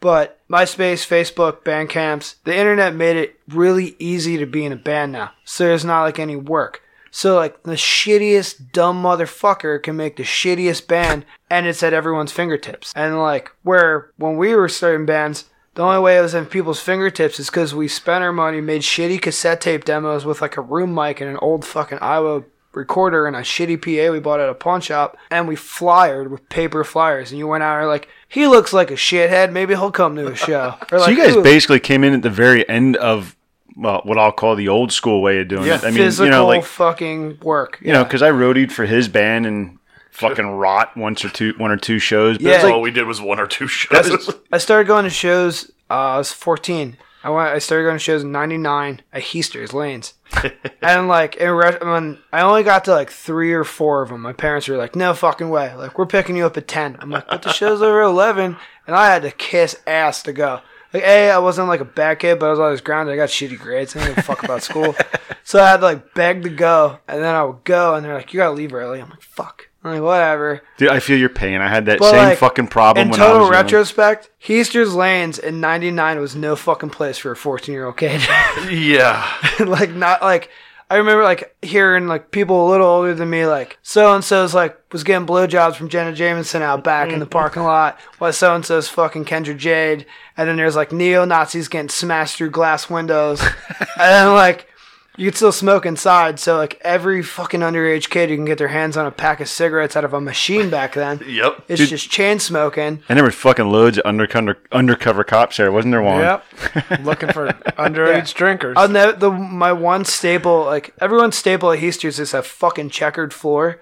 [0.00, 5.12] But MySpace, Facebook, Bandcamps, the internet made it really easy to be in a band
[5.12, 5.30] now.
[5.44, 6.82] So there's not like any work.
[7.12, 12.32] So like the shittiest dumb motherfucker can make the shittiest band and it's at everyone's
[12.32, 12.92] fingertips.
[12.96, 16.80] And like where when we were starting bands, the only way it was in people's
[16.80, 20.62] fingertips is because we spent our money, made shitty cassette tape demos with like a
[20.62, 24.48] room mic and an old fucking Aiwa recorder and a shitty PA we bought at
[24.48, 27.30] a pawn shop, and we flyered with paper flyers.
[27.30, 29.52] And you went out and were like, he looks like a shithead.
[29.52, 30.74] Maybe he'll come to a show.
[30.92, 33.36] Or so like, you guys "Ooh, basically came in at the very end of
[33.76, 35.76] well, what I'll call the old school way of doing Yeah.
[35.76, 35.84] it.
[35.84, 37.78] I mean, physical you know, like fucking work.
[37.80, 39.78] you know, because I roadied for his band and
[40.10, 42.36] fucking rot once or two, one or two shows.
[42.36, 42.54] But Yeah.
[42.56, 44.34] it's like, all we did was one or two shows.
[44.52, 45.70] I started going to shows.
[45.88, 46.98] Uh, I was 14.
[47.24, 47.50] I went.
[47.50, 50.14] I started going to shows in '99 at Heaster's Lanes,
[50.82, 54.22] and like in re- when I only got to like three or four of them.
[54.22, 55.74] My parents were like, "No fucking way!
[55.74, 56.96] Like we're picking you up at 10.
[57.00, 58.56] I'm like, "But the show's over at 11,"
[58.86, 60.60] and I had to kiss ass to go.
[60.92, 63.14] Like, a, I wasn't like a bad kid, but I was always grounded.
[63.14, 63.96] I got shitty grades.
[63.96, 64.94] I didn't give a fuck about school,
[65.44, 68.14] so I had to like beg to go, and then I would go, and they're
[68.14, 70.62] like, "You gotta leave early." I'm like, "Fuck." I'm like, whatever.
[70.76, 71.60] dude, I feel your pain.
[71.60, 73.62] I had that But, same like, fucking problem In when I total was young.
[73.64, 78.20] retrospect, Heaster's Lanes in '99 was no fucking place for a 14 year old kid.
[78.70, 79.26] yeah.
[79.58, 80.50] like not like
[80.92, 84.52] I remember like hearing like people a little older than me like so and so's
[84.52, 87.30] like was getting blowjobs from Jenna Jameson out back in the mm-hmm.
[87.30, 90.04] parking lot while so and so's fucking Kendra Jade
[90.36, 93.40] and then there's like neo Nazis getting smashed through glass windows
[93.78, 94.68] and then like
[95.16, 98.68] you could still smoke inside so like every fucking underage kid who can get their
[98.68, 101.64] hands on a pack of cigarettes out of a machine back then Yep.
[101.68, 105.92] it's just chain smoking And there was fucking loads of undercover undercover cops there, wasn't
[105.92, 106.02] there?
[106.02, 106.20] One.
[106.20, 106.44] Yep.
[107.04, 107.48] Looking for
[107.78, 108.76] underage drinkers.
[108.76, 112.90] Uh, on the, the my one staple, like everyone's staple at Heaster's is a fucking
[112.90, 113.80] checkered floor.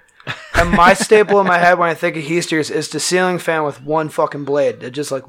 [0.54, 3.64] And my staple in my head when I think of Heaster's is the ceiling fan
[3.64, 5.24] with one fucking blade that just like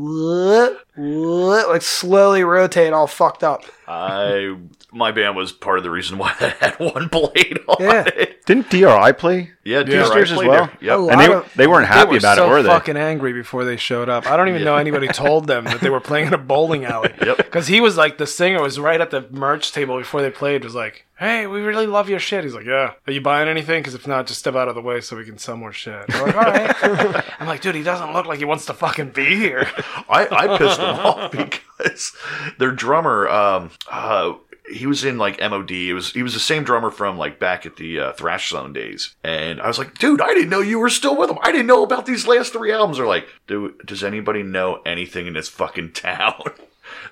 [1.67, 3.63] like slowly rotate all fucked up.
[3.87, 4.55] I
[4.93, 8.03] my band was part of the reason why that had one blade on Yeah.
[8.07, 8.45] it.
[8.45, 9.51] Didn't DRI play?
[9.63, 10.69] Yeah, Heaster's DRI as played well?
[10.81, 10.99] Yep.
[11.11, 12.69] And they, of- they weren't They happy were about so it, were they?
[12.69, 14.25] fucking angry before they showed up.
[14.25, 17.13] I don't even know anybody told them that they were playing in a bowling alley.
[17.23, 17.37] Yep.
[17.37, 20.63] Because he was like the singer was right at the merch table before they played.
[20.63, 23.81] Was like, "Hey, we really love your shit." He's like, "Yeah, are you buying anything?
[23.81, 26.07] Because if not, just step out of the way so we can sell more shit."
[26.07, 29.11] They're like, "All right." I'm like, "Dude, he doesn't look like he wants to fucking
[29.11, 29.69] be here."
[30.09, 32.13] I, I pissed them off because
[32.57, 34.33] their drummer, um, uh,
[34.73, 35.71] he was in like MOD.
[35.71, 38.73] It was he was the same drummer from like back at the uh, Thrash Zone
[38.73, 41.37] days, and I was like, dude, I didn't know you were still with them.
[41.41, 42.97] I didn't know about these last three albums.
[42.97, 46.41] They're like, dude, does anybody know anything in this fucking town?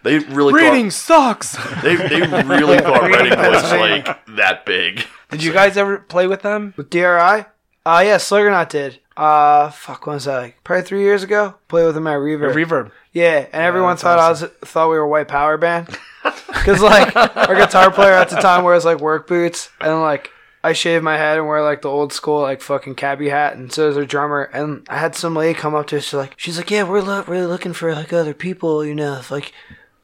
[0.03, 1.55] they really Reading sucks.
[1.55, 5.05] thought they they really thought Reading was like that big.
[5.31, 6.73] Did you guys ever play with them?
[6.77, 7.45] With DRI?
[7.85, 8.99] Uh yeah, Sluggernaut did.
[9.15, 10.37] Uh fuck when was that?
[10.37, 11.55] Like, probably three years ago?
[11.67, 12.53] Played with him at Reverb.
[12.53, 12.91] Reverb.
[13.13, 15.97] Yeah, and everyone that's thought I was thought we were a white power band.
[16.65, 20.29] Cause like our guitar player at the time wears like work boots, and like
[20.63, 23.71] I shave my head and wear like the old school like fucking cabbie hat, and
[23.71, 24.43] so does our drummer.
[24.53, 27.01] And I had some lady come up to us, she's like, she's like, yeah, we're
[27.01, 29.53] lo- really looking for like other people, you know, if, like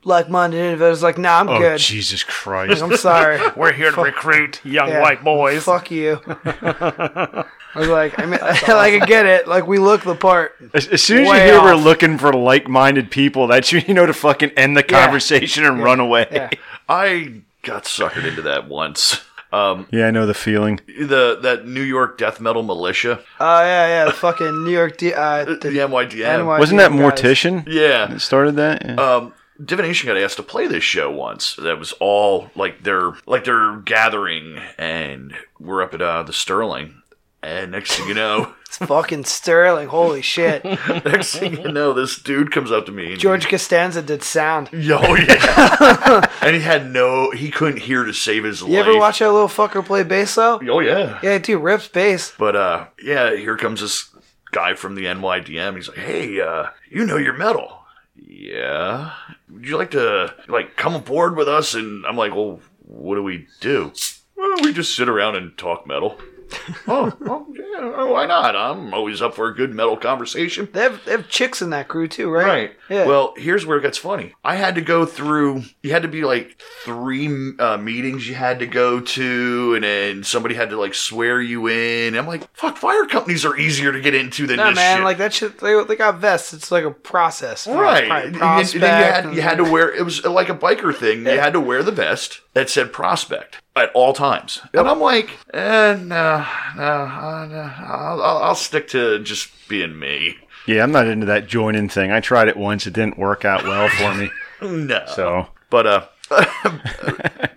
[0.05, 0.81] like minded.
[0.81, 1.79] I was like, nah, I'm Oh, good.
[1.79, 2.81] Jesus Christ.
[2.81, 3.39] I'm sorry.
[3.57, 5.01] We're here to recruit young Yeah.
[5.01, 5.63] white boys.
[5.63, 6.21] Fuck you.
[7.75, 9.47] I was like, I mean, like I get it.
[9.47, 10.53] Like we look the part.
[10.73, 11.83] As, as soon as you Way hear we're off.
[11.83, 15.03] looking for like-minded people, that's you, you know to fucking end the Yeah.
[15.05, 16.27] conversation and run away.
[16.31, 16.49] Yeah.
[16.87, 19.21] I got suckered into that once.
[19.51, 20.79] Um, Yeah, I know the feeling.
[20.87, 25.13] the that New York death metal militia, Oh yeah, yeah, the fucking New York, D-
[25.13, 26.39] uh, the, the NYDM.
[26.45, 26.99] NY Wasn't that guys.
[26.99, 28.07] Mortician yeah.
[28.07, 28.83] that started that?
[28.85, 28.95] Yeah.
[28.95, 29.33] Um,
[29.63, 31.55] Divination got asked to play this show once.
[31.55, 37.01] That was all like their like their gathering, and we're up at uh, the Sterling.
[37.45, 39.87] And next thing you know, It's fucking Sterling.
[39.87, 40.63] Holy shit.
[41.05, 43.11] next thing you know, this dude comes up to me.
[43.11, 44.69] And George Costanza did sound.
[44.73, 46.27] Yo, yeah.
[46.41, 48.71] and he had no, he couldn't hear to save his life.
[48.71, 50.59] You ever watch that little fucker play bass though?
[50.67, 51.19] Oh yeah.
[51.21, 52.33] Yeah, dude, rips bass.
[52.35, 54.09] But uh, yeah, here comes this
[54.51, 55.75] guy from the NYDM.
[55.75, 57.79] He's like, "Hey, uh, you know your metal?
[58.15, 59.13] Yeah.
[59.51, 63.23] Would you like to like come aboard with us?" And I'm like, "Well, what do
[63.23, 63.93] we do?"
[64.35, 66.19] Well, we just sit around and talk metal.
[66.87, 68.55] oh, oh, yeah, why not?
[68.55, 70.69] I'm always up for a good metal conversation.
[70.71, 72.45] They have, they have chicks in that crew too, right?
[72.45, 72.71] Right.
[72.89, 73.05] Yeah.
[73.05, 74.33] Well, here's where it gets funny.
[74.43, 75.63] I had to go through.
[75.81, 80.23] You had to be like three uh, meetings you had to go to, and then
[80.23, 82.15] somebody had to like swear you in.
[82.15, 82.77] I'm like, fuck.
[82.77, 85.03] Fire companies are easier to get into than no this man, shit.
[85.03, 85.59] like that shit.
[85.59, 86.53] They, they got vests.
[86.53, 87.67] It's like a process.
[87.67, 88.07] Right.
[88.07, 91.19] Probably And prospect you had, you had to wear, it was like a biker thing.
[91.19, 94.61] You had to wear the vest that said prospect at all times.
[94.73, 96.45] And I'm like, eh, no,
[96.77, 100.37] no, uh, no I'll, I'll, I'll stick to just being me.
[100.67, 102.11] yeah, I'm not into that joining thing.
[102.11, 104.29] I tried it once; it didn't work out well for me.
[104.61, 105.03] No.
[105.07, 106.05] So But uh,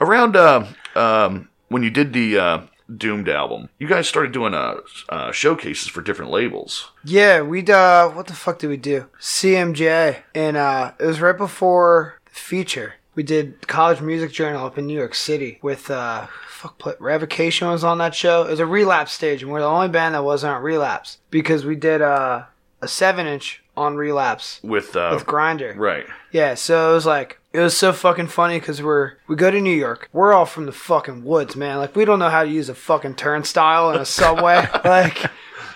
[0.00, 2.60] around uh, um, when you did the uh,
[2.94, 4.76] Doomed album, you guys started doing uh,
[5.08, 6.90] uh, showcases for different labels.
[7.02, 9.06] Yeah, we'd uh what the fuck did we do?
[9.20, 10.18] CMJ.
[10.34, 12.94] And uh it was right before the feature.
[13.18, 17.66] We did College Music Journal up in New York City with uh fuck play, Revocation
[17.66, 18.44] was on that show.
[18.44, 21.18] It was a relapse stage and we're the only band that wasn't on relapse.
[21.28, 22.44] Because we did uh
[22.80, 25.74] a seven inch on relapse With, uh, with Grinder.
[25.76, 26.06] right.
[26.30, 29.60] Yeah, so it was like it was so fucking funny because we're we go to
[29.60, 30.08] New York.
[30.12, 31.78] We're all from the fucking woods, man.
[31.78, 34.64] Like we don't know how to use a fucking turnstile in a subway.
[34.84, 35.28] like,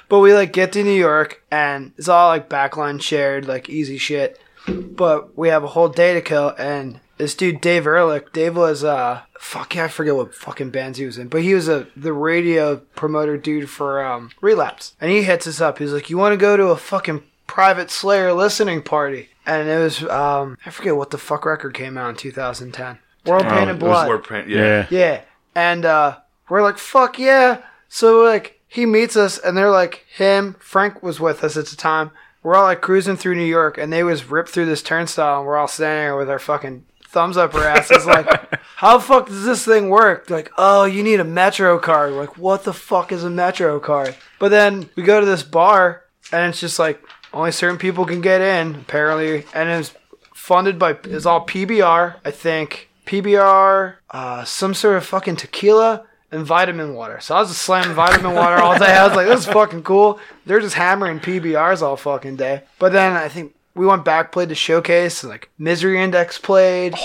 [0.08, 3.98] but we like get to New York and it's all like backline shared, like easy
[3.98, 4.40] shit.
[4.68, 8.82] But we have a whole day to kill, and this dude Dave Ehrlich, Dave was
[8.82, 11.86] uh fuck yeah, I forget what fucking bands he was in, but he was a
[11.96, 15.78] the radio promoter dude for um Relapse, and he hits us up.
[15.78, 19.78] He's like, "You want to go to a fucking private Slayer listening party?" And it
[19.78, 22.98] was um I forget what the fuck record came out in 2010.
[23.24, 24.06] World Pain Oh, and It was Blood.
[24.08, 24.86] Lord Pan- yeah, yeah.
[24.90, 25.20] Yeah.
[25.54, 26.16] And uh
[26.48, 27.62] we're like, fuck yeah.
[27.88, 31.76] So like he meets us and they're like him, Frank was with us at the
[31.76, 32.10] time.
[32.42, 35.46] We're all like cruising through New York and they was ripped through this turnstile and
[35.46, 37.90] we're all standing there with our fucking thumbs up her ass.
[37.90, 38.26] asses like
[38.76, 40.30] how the fuck does this thing work?
[40.30, 42.12] Like, oh you need a metro card.
[42.12, 44.16] We're like, what the fuck is a metro card?
[44.38, 48.20] But then we go to this bar and it's just like only certain people can
[48.20, 49.94] get in, apparently, and it's
[50.34, 52.88] funded by it's all PBR, I think.
[53.06, 57.20] PBR, uh, some sort of fucking tequila and vitamin water.
[57.20, 58.94] So I was just slamming vitamin water all day.
[58.96, 60.18] I was like, this is fucking cool.
[60.46, 62.62] They're just hammering PBRs all fucking day.
[62.78, 66.94] But then I think we went back, played the showcase, like Misery Index played.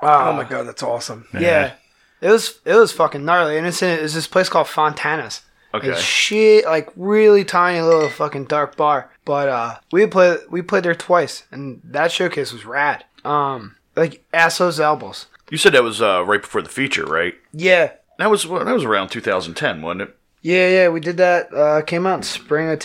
[0.00, 1.26] Oh my god, that's awesome.
[1.36, 1.72] Yeah.
[2.20, 3.58] It was it was fucking gnarly.
[3.58, 5.42] And it's in it's this place called Fontana's.
[5.74, 5.88] Okay.
[5.90, 9.10] It's shit like really tiny little fucking dark bar.
[9.24, 13.06] But uh we played we played there twice and that showcase was rad.
[13.24, 15.26] Um like assholes elbows.
[15.50, 17.34] You said that was uh, right before the feature, right?
[17.52, 17.92] Yeah.
[18.18, 20.16] That was that was around 2010, wasn't it?
[20.42, 21.52] Yeah, yeah, we did that.
[21.52, 22.78] Uh came out in spring of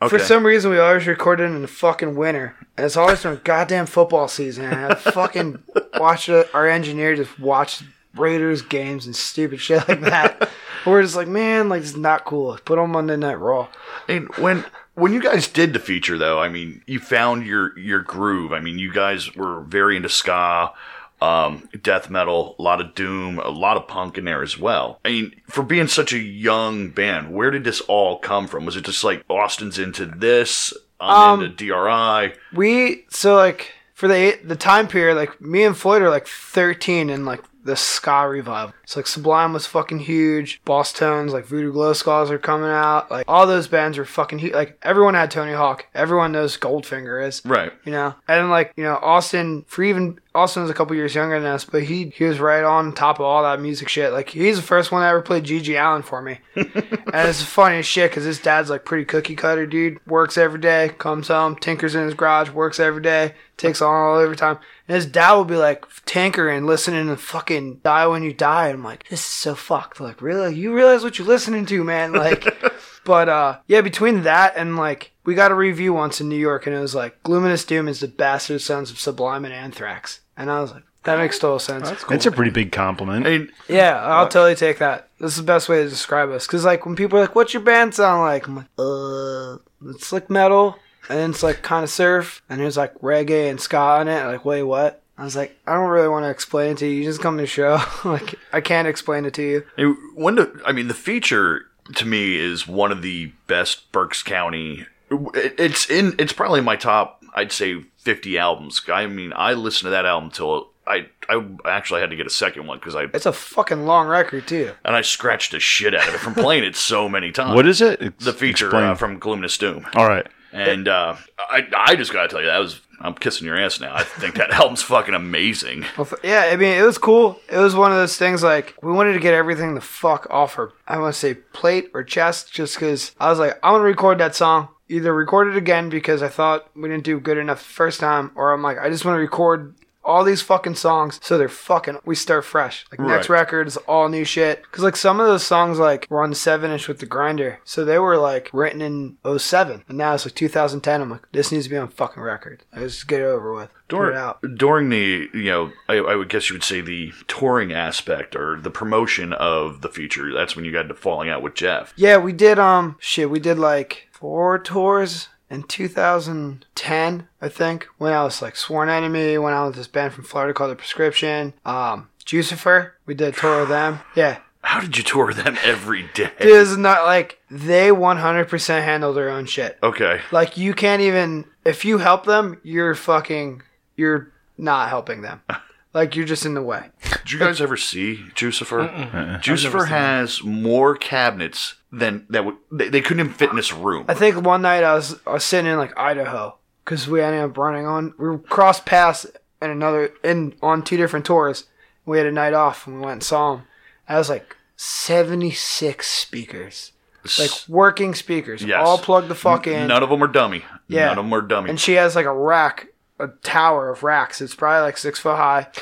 [0.00, 0.08] ten.
[0.08, 2.54] For some reason we always recorded in the fucking winter.
[2.76, 4.66] And it's always during goddamn football season.
[4.66, 5.62] And I fucking
[5.98, 7.82] watched it, our engineer just watch
[8.14, 10.48] Raiders games and stupid shit like that.
[10.86, 12.58] We're just like, man, like it's not cool.
[12.64, 13.68] Put on Monday Night Raw.
[14.08, 18.00] And when when you guys did the feature, though, I mean, you found your your
[18.00, 18.52] groove.
[18.52, 20.72] I mean, you guys were very into ska,
[21.20, 25.00] um, death metal, a lot of doom, a lot of punk in there as well.
[25.04, 28.64] I mean, for being such a young band, where did this all come from?
[28.64, 32.34] Was it just like Austin's into this, I'm Um, into DRI?
[32.54, 37.10] We so like for the the time period, like me and Floyd are like thirteen
[37.10, 38.72] and like the ska revival.
[38.86, 40.62] So like Sublime was fucking huge.
[40.64, 43.10] Bosstones, like Voodoo Glow Skulls are coming out.
[43.10, 44.54] Like all those bands were fucking huge.
[44.54, 45.86] Like everyone had Tony Hawk.
[45.94, 47.42] Everyone knows Goldfinger is.
[47.44, 47.72] Right.
[47.84, 51.14] You know, and then like you know Austin for even Austin was a couple years
[51.14, 54.12] younger than us, but he he was right on top of all that music shit.
[54.12, 57.78] Like he's the first one that ever played GG Allin for me, and it's funny
[57.78, 59.98] as shit because his dad's like pretty cookie cutter dude.
[60.06, 64.16] Works every day, comes home, tinkers in his garage, works every day, takes on all
[64.16, 64.58] overtime.
[64.86, 68.68] And his dad will be like tinkering, listening to fucking Die When You Die.
[68.68, 70.00] And I'm like, this is so fucked.
[70.00, 70.54] Like, really?
[70.54, 72.12] You realize what you're listening to, man?
[72.12, 72.46] Like,
[73.04, 76.66] but uh, yeah, between that and like, we got a review once in New York,
[76.66, 80.20] and it was like, Gloominous Doom is the bastard sons of Sublime and Anthrax.
[80.38, 81.90] And I was like, That makes total sense.
[81.90, 82.16] That's cool.
[82.16, 83.26] It's a pretty big compliment.
[83.26, 85.08] I mean, Yeah, I'll totally take that.
[85.20, 86.46] This is the best way to describe us.
[86.46, 89.58] Cause like when people are like, "What's your band sound like?" I'm like, "Uh,
[89.90, 90.78] it's like metal,
[91.10, 94.44] and it's like kind of surf, and there's like reggae and ska on it." Like,
[94.44, 95.02] wait, what?
[95.18, 96.92] I was like, I don't really want to explain it to you.
[97.00, 97.80] You just come to the show.
[98.04, 99.64] like, I can't explain it to you.
[99.76, 104.22] Hey, When the, I mean, the feature to me is one of the best Berks
[104.22, 104.86] County.
[105.10, 106.14] it- It's in.
[106.20, 107.20] It's probably my top.
[107.34, 108.80] I'd say fifty albums.
[108.88, 111.08] I mean, I listened to that album till I.
[111.28, 114.48] I actually had to get a second one because I It's a fucking long record
[114.48, 114.72] too.
[114.84, 117.54] and I scratched the shit out of it from playing it so many times.
[117.54, 118.00] what is it?
[118.00, 119.86] It's- the feature uh, from Gloominous Doom?
[119.94, 120.26] All right.
[120.50, 121.16] And uh,
[121.50, 122.80] I, I just gotta tell you, that was.
[123.00, 123.94] I'm kissing your ass now.
[123.94, 125.84] I think that album's fucking amazing.
[125.96, 127.38] Well, yeah, I mean, it was cool.
[127.48, 130.54] It was one of those things like we wanted to get everything the fuck off
[130.54, 130.72] her.
[130.88, 133.84] I want to say plate or chest, just because I was like, I want to
[133.84, 134.68] record that song.
[134.88, 138.30] Either record it again because I thought we didn't do good enough the first time,
[138.34, 139.74] or I'm like, I just want to record
[140.04, 141.98] all these fucking songs so they're fucking.
[142.06, 142.86] We start fresh.
[142.90, 143.40] Like next Right.
[143.40, 144.62] record is all new shit.
[144.62, 147.84] Because like some of those songs like were on seven inch with the grinder, so
[147.84, 149.84] they were like written in 07.
[149.86, 151.02] and now it's like 2010.
[151.02, 152.64] I'm like, this needs to be on fucking record.
[152.72, 153.70] Like, let's just get it over with.
[153.88, 154.38] During, out.
[154.56, 158.60] during the, you know, I, I would guess you would say the touring aspect or
[158.60, 160.30] the promotion of the feature.
[160.32, 161.92] That's when you got to falling out with Jeff.
[161.96, 168.12] Yeah, we did um shit, we did like four tours in 2010, I think, when
[168.12, 171.54] I was like Sworn Enemy, when I was this band from Florida called The Prescription,
[171.64, 174.00] um Jucifer, we did a tour of them.
[174.16, 174.38] Yeah.
[174.62, 176.30] How did you tour them every day?
[176.38, 179.78] Dude, this is not like they 100% handle their own shit.
[179.82, 180.20] Okay.
[180.32, 183.62] Like you can't even if you help them, you're fucking
[183.96, 185.42] you're not helping them.
[185.94, 186.90] Like you're just in the way.
[187.10, 189.40] Did you guys ever see Jucifer?
[189.40, 194.04] Jucifer has more cabinets than that would they, they couldn't even fit in this room.
[194.08, 197.42] I think one night I was I was sitting in like Idaho because we ended
[197.42, 199.26] up running on we crossed paths
[199.62, 201.64] in another in on two different tours.
[202.06, 203.62] We had a night off and we went and saw him.
[204.08, 206.92] I was like seventy six speakers,
[207.38, 208.80] like working speakers, Yes.
[208.86, 209.88] all plugged the fuck in.
[209.88, 210.64] None of them are dummy.
[210.88, 211.06] Yeah.
[211.06, 211.70] None of them are dummy.
[211.70, 214.40] and she has like a rack, a tower of racks.
[214.40, 215.66] It's probably like six foot high.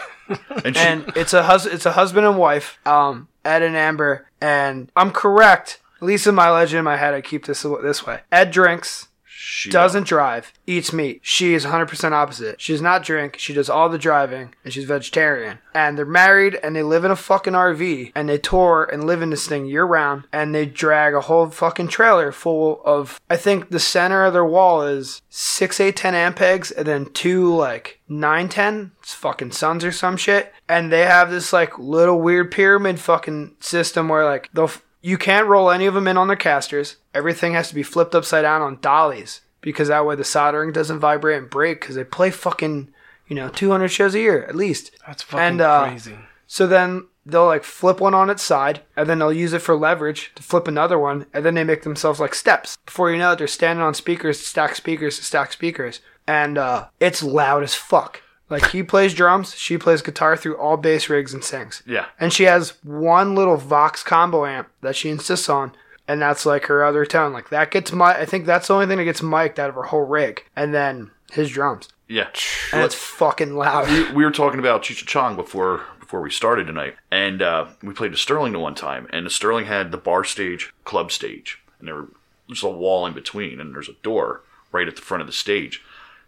[0.64, 4.27] And she, and it's a hus- it's a husband and wife, um, Ed and Amber,
[4.40, 5.79] and I'm correct.
[6.00, 8.20] At least in my legend in my head, I keep this this way.
[8.30, 11.20] Ed drinks, she doesn't drive, eats meat.
[11.22, 12.61] She is 100% opposite.
[12.61, 13.37] She does not drink.
[13.38, 15.59] She does all the driving, and she's vegetarian.
[15.72, 19.22] And they're married, and they live in a fucking RV, and they tour and live
[19.22, 23.20] in this thing year round, and they drag a whole fucking trailer full of.
[23.30, 27.54] I think the center of their wall is six, eight, ten ampegs, and then two
[27.54, 28.92] like nine, ten.
[29.00, 33.56] It's fucking Sunns or some shit, and they have this like little weird pyramid fucking
[33.61, 34.70] system where like they'll.
[35.07, 36.97] You can't roll any of them in on their casters.
[37.14, 40.99] Everything has to be flipped upside down on dollies because that way the soldering doesn't
[40.99, 42.92] vibrate and break because they play fucking,
[43.29, 44.90] you know, 200 shows a year at least.
[45.07, 46.19] That's fucking And, uh, crazy.
[46.49, 49.77] So then they'll like flip one on its side and then they'll use it for
[49.77, 52.77] leverage to flip another one and then they make themselves like steps.
[52.85, 56.01] Before you know it, they're standing on speakers, stack speakers, stack speakers.
[56.27, 58.23] And uh, it's loud as fuck.
[58.48, 61.82] Like he plays drums, she plays guitar through all bass rigs and sings.
[61.87, 62.06] Yeah.
[62.20, 65.72] And she has one little Vox combo amp that she insists on,
[66.06, 67.32] and that's like her other tone.
[67.32, 69.74] Like that gets my, I think that's the only thing that gets mic'd out of
[69.74, 72.28] her whole rig, and then his drums, Yeah.
[72.72, 74.14] and it's fucking loud.
[74.14, 77.92] we were talking about Cheech and Chong before before we started tonight, and uh, we
[77.92, 81.61] played to Sterling the one time, and the Sterling had the bar stage, club stage,
[81.80, 82.04] and there
[82.48, 85.32] was a wall in between, and there's a door right at the front of the
[85.32, 85.82] stage.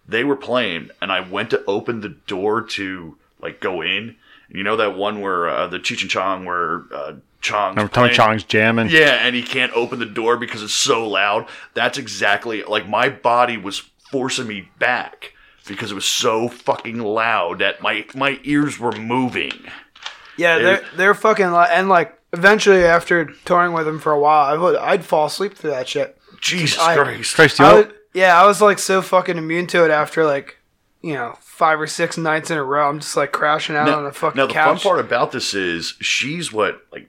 [0.08, 4.16] They were playing, and I went to open the door to like go in.
[4.48, 8.08] You know that one where uh, the Cheech and Chong where uh, Chong's Remember Tony
[8.08, 8.14] playing?
[8.16, 8.88] Chong's jamming?
[8.88, 11.46] Yeah, and he can't open the door because it's so loud.
[11.74, 15.34] That's exactly like my body was forcing me back
[15.66, 19.52] because it was so fucking loud that my my ears were moving.
[20.38, 24.46] Yeah, they're they're fucking loud, and like eventually after touring with them for a while,
[24.46, 26.16] I would I'd fall asleep through that shit.
[26.40, 27.34] Jesus I- Christ.
[27.34, 30.24] Christ, you I know- would, yeah, I was like so fucking immune to it after
[30.24, 30.58] like,
[31.02, 32.88] you know, five or six nights in a row.
[32.88, 34.82] I'm just like crashing out on Now, the fucking now the couch.
[34.82, 37.08] fun part about this is she's what like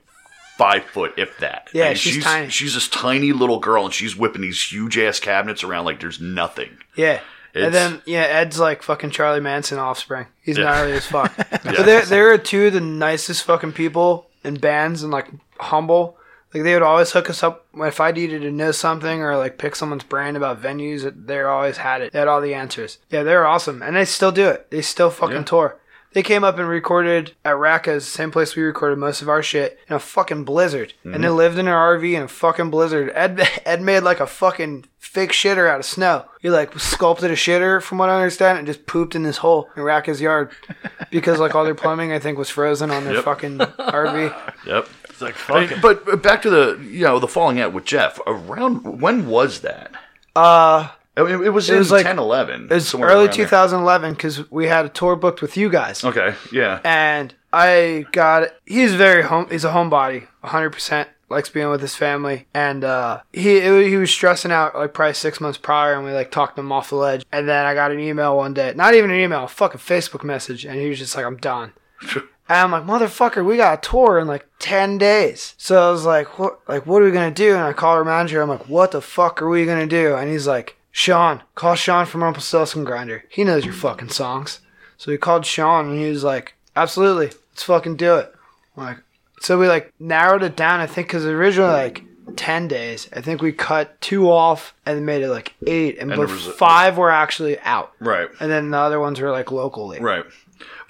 [0.57, 1.69] five foot, if that.
[1.73, 2.49] Yeah, I mean, she's she's tiny.
[2.49, 6.19] She's this tiny little girl, and she's whipping these huge ass cabinets around like there's
[6.19, 6.77] nothing.
[6.95, 7.21] Yeah.
[7.53, 10.27] It's- and then yeah, Ed's like fucking Charlie Manson offspring.
[10.43, 10.65] He's Yeah.
[10.65, 11.35] gnarly as fuck.
[11.63, 16.17] But they're they're two of the nicest fucking people in bands and like humble.
[16.53, 19.57] Like they would always hook us up if I needed to know something or like
[19.57, 21.11] pick someone's brain about venues.
[21.25, 22.11] They always had it.
[22.11, 22.97] They had all the answers.
[23.09, 24.69] Yeah, they're awesome, and they still do it.
[24.71, 25.43] They still fucking Yeah.
[25.43, 25.75] tour.
[26.13, 29.77] They came up and recorded at Raka's, same place we recorded most of our shit,
[29.87, 30.93] in a fucking blizzard.
[31.03, 31.35] And they mm-hmm.
[31.37, 33.11] lived in an RV in a fucking blizzard.
[33.13, 36.25] Ed, Ed made like a fucking fake shitter out of snow.
[36.41, 39.69] He like sculpted a shitter, from what I understand, and just pooped in this hole
[39.77, 40.49] in Raka's yard
[41.11, 43.23] because like all their plumbing, I think, was frozen on their Yep.
[43.23, 44.53] fucking RV.
[44.65, 44.89] Yep.
[45.19, 45.81] It's like fuck it.
[45.81, 48.19] But but back to the you know the falling out with Jeff.
[48.25, 49.91] Around when was that?
[50.35, 52.67] Uh, I mean, it was It in was like- 10, 11.
[52.71, 53.45] it's somewhere early around there.
[53.45, 56.03] 2011 because we had a tour booked with you guys.
[56.05, 56.79] Okay, yeah.
[56.85, 62.47] and I got he's very home he's a homebody 100% likes being with his family
[62.53, 66.31] and uh he he was stressing out like probably 6 months prior and we like
[66.31, 69.11] talked him off the ledge and then I got an email one day not even
[69.11, 71.73] an email a fucking Facebook message and he was just like I'm done
[72.49, 76.05] and I'm like motherfucker we got a tour in like 10 days so I was
[76.05, 78.49] like what like what are we going to do and I call our manager I'm
[78.49, 82.05] like what the fuck are we going to do and he's like Sean call Sean
[82.05, 84.59] from Rumpelstiltskin Grinder he knows your fucking songs
[84.99, 88.35] so we called Sean and he was like, absolutely, let's fucking do it.
[88.75, 88.97] I'm like,
[89.39, 92.03] so we like narrowed it down, I think, because originally like
[92.35, 93.07] 10 days.
[93.13, 95.99] I think we cut two off and made it like eight.
[95.99, 97.93] And, And but was five were actually out.
[98.01, 100.01] Right, And then the other ones were like locally.
[100.01, 100.25] right.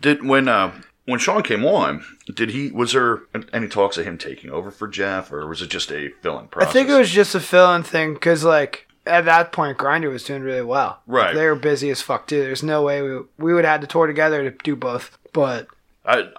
[0.02, 0.72] Did when uh
[1.10, 2.04] when Sean came on,
[2.34, 5.70] did he was there any talks of him taking over for Jeff, or was it
[5.70, 9.26] just a fill-in I think it was just a fill in thing because like at
[9.26, 11.02] that point, Grinder was doing really well.
[11.08, 11.34] Right.
[11.34, 12.42] They were busy as fuck too.
[12.42, 15.18] There's no way we, we would have had to tour together to do both.
[15.34, 15.68] But
[16.06, 16.30] I,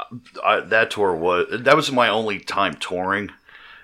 [0.45, 3.31] I that tour was that was my only time touring,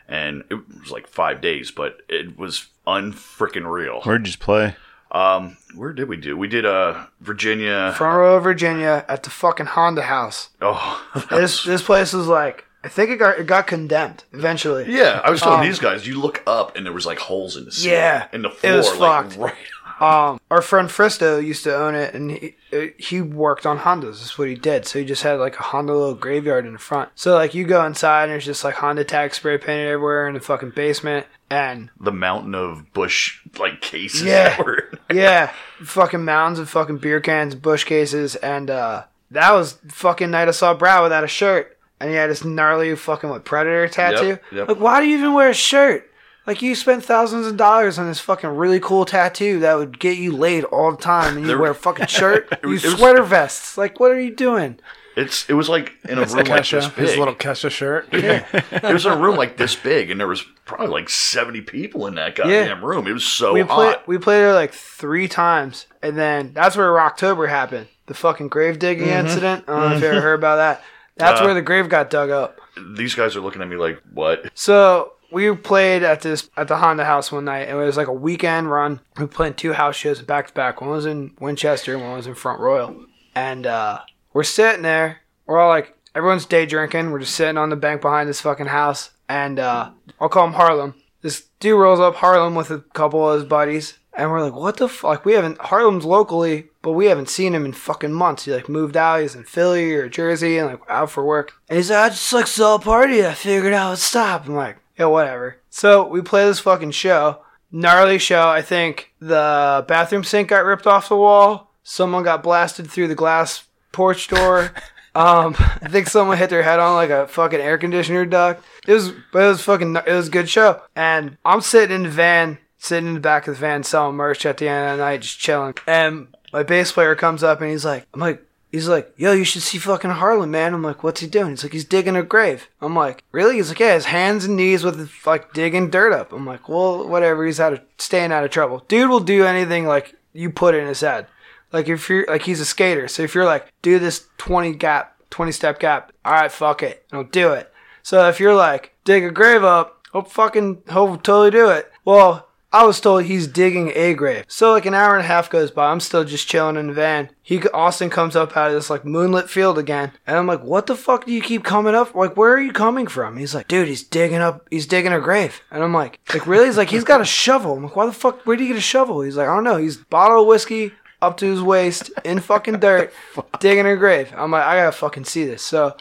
[0.09, 4.03] and it was like five days, but it was unfreaking real.
[4.03, 4.77] Where'd you just play?
[5.13, 6.37] Um, where did we do?
[6.37, 7.93] We did uh Virginia.
[7.97, 10.51] Front Royal, Virginia, at the fucking Honda house.
[10.61, 14.85] Oh, This this place was like I think it got it got condemned eventually.
[14.89, 15.21] yeah.
[15.25, 17.65] I was telling Um, these guys, you look up and there was like holes in
[17.65, 19.37] the ceiling, Yeah, in the floor, it was like fucked.
[19.39, 19.55] right.
[19.99, 24.19] Um, our friend Fristo used to own it, and he uh, he worked on Hondas.
[24.19, 24.85] That's what he did.
[24.87, 27.09] So he just had like a Honda little graveyard in the front.
[27.15, 30.35] So like you go inside, and there's just like Honda tag spray painted everywhere in
[30.35, 34.23] the fucking basement, and The mountain of Busch Light cases.
[34.25, 34.51] Yeah.
[34.59, 39.79] that were- yeah, fucking mounds of fucking beer cans, Busch cases, and uh, that was
[39.89, 43.45] fucking night I saw Brad without a shirt, and he had this gnarly fucking what
[43.45, 44.39] predator tattoo.
[44.53, 44.69] yep.
[44.69, 46.11] Like, why do you even wear a shirt?
[46.47, 50.17] Like, you spent thousands of dollars on this fucking really cool tattoo that would get
[50.17, 53.77] you laid all the time, and you wear a fucking shirt, you sweater vests.
[53.77, 54.79] Like, what are you doing?
[55.17, 57.19] It's it was like in a room like this Kesha, his big.
[57.19, 58.09] little Kesha shirt.
[58.13, 58.45] Yeah.
[58.53, 62.07] it was in a room like this big, and there was probably like seventy people
[62.07, 63.07] in that goddamn room.
[63.07, 64.07] It was so we played hot.
[64.09, 67.89] we played there like three times, and then that's where Rocktober happened.
[68.07, 69.65] The fucking grave digging incident.
[69.69, 70.83] I don't know if you ever heard about that.
[71.17, 72.59] That's Uh, where the grave got dug up.
[72.97, 76.77] These guys are looking at me like, "What?" So we played at this at the
[76.77, 79.01] Honda House one night, and it was like a weekend run.
[79.19, 80.83] We played two house shows back to back.
[80.83, 83.07] One was in Winchester, and one was in Front Royal.
[83.35, 84.01] And uh,
[84.37, 85.23] we're sitting there.
[85.47, 87.11] We're all like, everyone's day drinking.
[87.11, 90.53] We're just sitting on the bank behind this fucking house, and uh, I'll call him
[90.53, 90.95] Harlem.
[91.23, 94.77] This dude rolls up Harlem with a couple of his buddies, and we're like, "What
[94.77, 98.45] the fuck?" Like, We haven't Harlem's locally, but we haven't seen him in fucking months.
[98.45, 99.23] He like moved out.
[99.23, 101.55] He's in Philly or Jersey, and like out for work.
[101.71, 103.25] And he's like, "I just like saw a party.
[103.25, 107.41] I figured I would stop." I'm like, "Yeah, whatever." So we play this fucking show,
[107.73, 108.47] gnarly show.
[108.51, 111.73] I think the bathroom sink got ripped off the wall.
[111.83, 113.66] Someone got blasted through the glass
[113.97, 114.71] porch door.
[115.15, 118.63] Um, I think someone hit their head on like a fucking air conditioner duct.
[118.87, 120.83] It was, but it was fucking, it was a good show.
[120.95, 124.45] And I'm sitting in the van, sitting in the back of the van selling merch
[124.45, 125.75] at the end of the night, just chilling.
[125.87, 129.45] And my bass player comes up and he's like, I'm like, he's like, yo, you
[129.45, 130.75] should see fucking Harlan, man.
[130.75, 131.51] I'm like, what's he doing?
[131.51, 132.69] He's like, he's digging a grave.
[132.83, 133.57] I'm like, really?
[133.57, 136.33] He's like, yeah, his hands and knees with like digging dirt up.
[136.33, 137.47] I'm like, well, whatever.
[137.47, 138.85] He's out of staying out of trouble.
[138.89, 141.27] Dude will do anything like you put in his head.
[141.73, 145.17] Like if you're like he's a skater, so if you're like do this twenty gap,
[145.31, 147.73] twenty step gap, all right, fuck it, and he'll do it.
[148.03, 151.91] So if you're like dig a grave up, he'll fucking he'll totally do it.
[152.05, 154.45] Well, I was told he's digging a grave.
[154.49, 156.93] So like an hour and a half goes by, I'm still just chilling in the
[156.93, 157.31] van.
[157.43, 160.87] He Austin comes up out of this like moonlit field again, and I'm like, what
[160.87, 162.15] the fuck do you keep coming up?
[162.15, 163.39] Like where are you coming from?
[163.39, 166.67] He's like, dude, he's digging up, he's digging a grave, and I'm like, like really?
[166.67, 167.75] He's like, he's got a shovel.
[167.75, 168.45] I'm like, why the fuck?
[168.47, 169.23] Where do you get a shovel?
[169.23, 169.79] He's like, I don't know.
[169.79, 173.13] He's bottle of whiskey up to his waist in fucking dirt,
[173.61, 174.33] digging a grave.
[174.37, 175.63] I'm like, I gotta fucking see this.
[175.63, 175.97] So,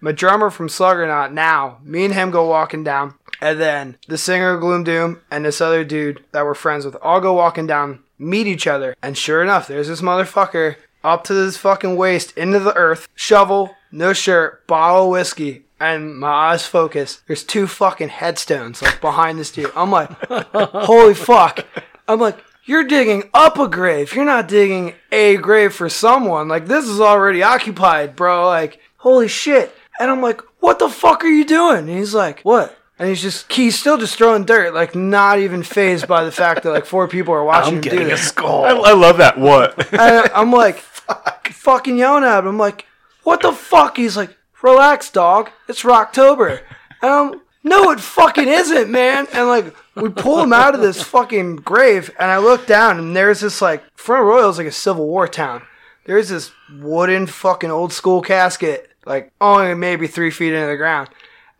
[0.00, 4.54] my drummer from Sluggernaut now, me and him go walking down, and then the singer
[4.54, 8.00] of Gloom Doom and this other dude that we're friends with all go walking down,
[8.18, 12.58] meet each other, and sure enough, there's this motherfucker up to his fucking waist into
[12.58, 15.64] the earth, shovel, no shirt, bottle of whiskey.
[15.80, 17.22] And my eyes focus.
[17.26, 19.72] There's two fucking headstones like behind this dude.
[19.74, 20.10] I'm like,
[20.52, 21.66] holy fuck.
[22.06, 24.14] I'm like, you're digging up a grave.
[24.14, 26.48] You're not digging a grave for someone.
[26.48, 28.46] Like, this is already occupied, bro.
[28.46, 29.74] Like, holy shit.
[29.98, 31.88] And I'm like, what the fuck are you doing?
[31.88, 32.76] And he's like, what?
[32.98, 36.62] And he's just, he's still just throwing dirt, like, not even phased by the fact
[36.62, 38.28] that, like, four people are watching I'm him do getting a this.
[38.28, 38.64] skull.
[38.64, 39.38] I, I love that.
[39.38, 39.92] What?
[39.92, 42.46] And I'm like, fucking yelling at him.
[42.46, 42.86] I'm like,
[43.24, 43.96] what the fuck?
[43.96, 45.50] He's like, relax, dog.
[45.68, 46.60] It's Rocktober.
[47.02, 49.26] And I'm, no, it fucking isn't, man.
[49.32, 53.14] And like, we pull him out of this fucking grave, and I look down, and
[53.14, 55.62] there's this like, Front Royal is like a Civil War town.
[56.04, 56.50] There's this
[56.80, 61.08] wooden fucking old school casket, like only maybe three feet into the ground.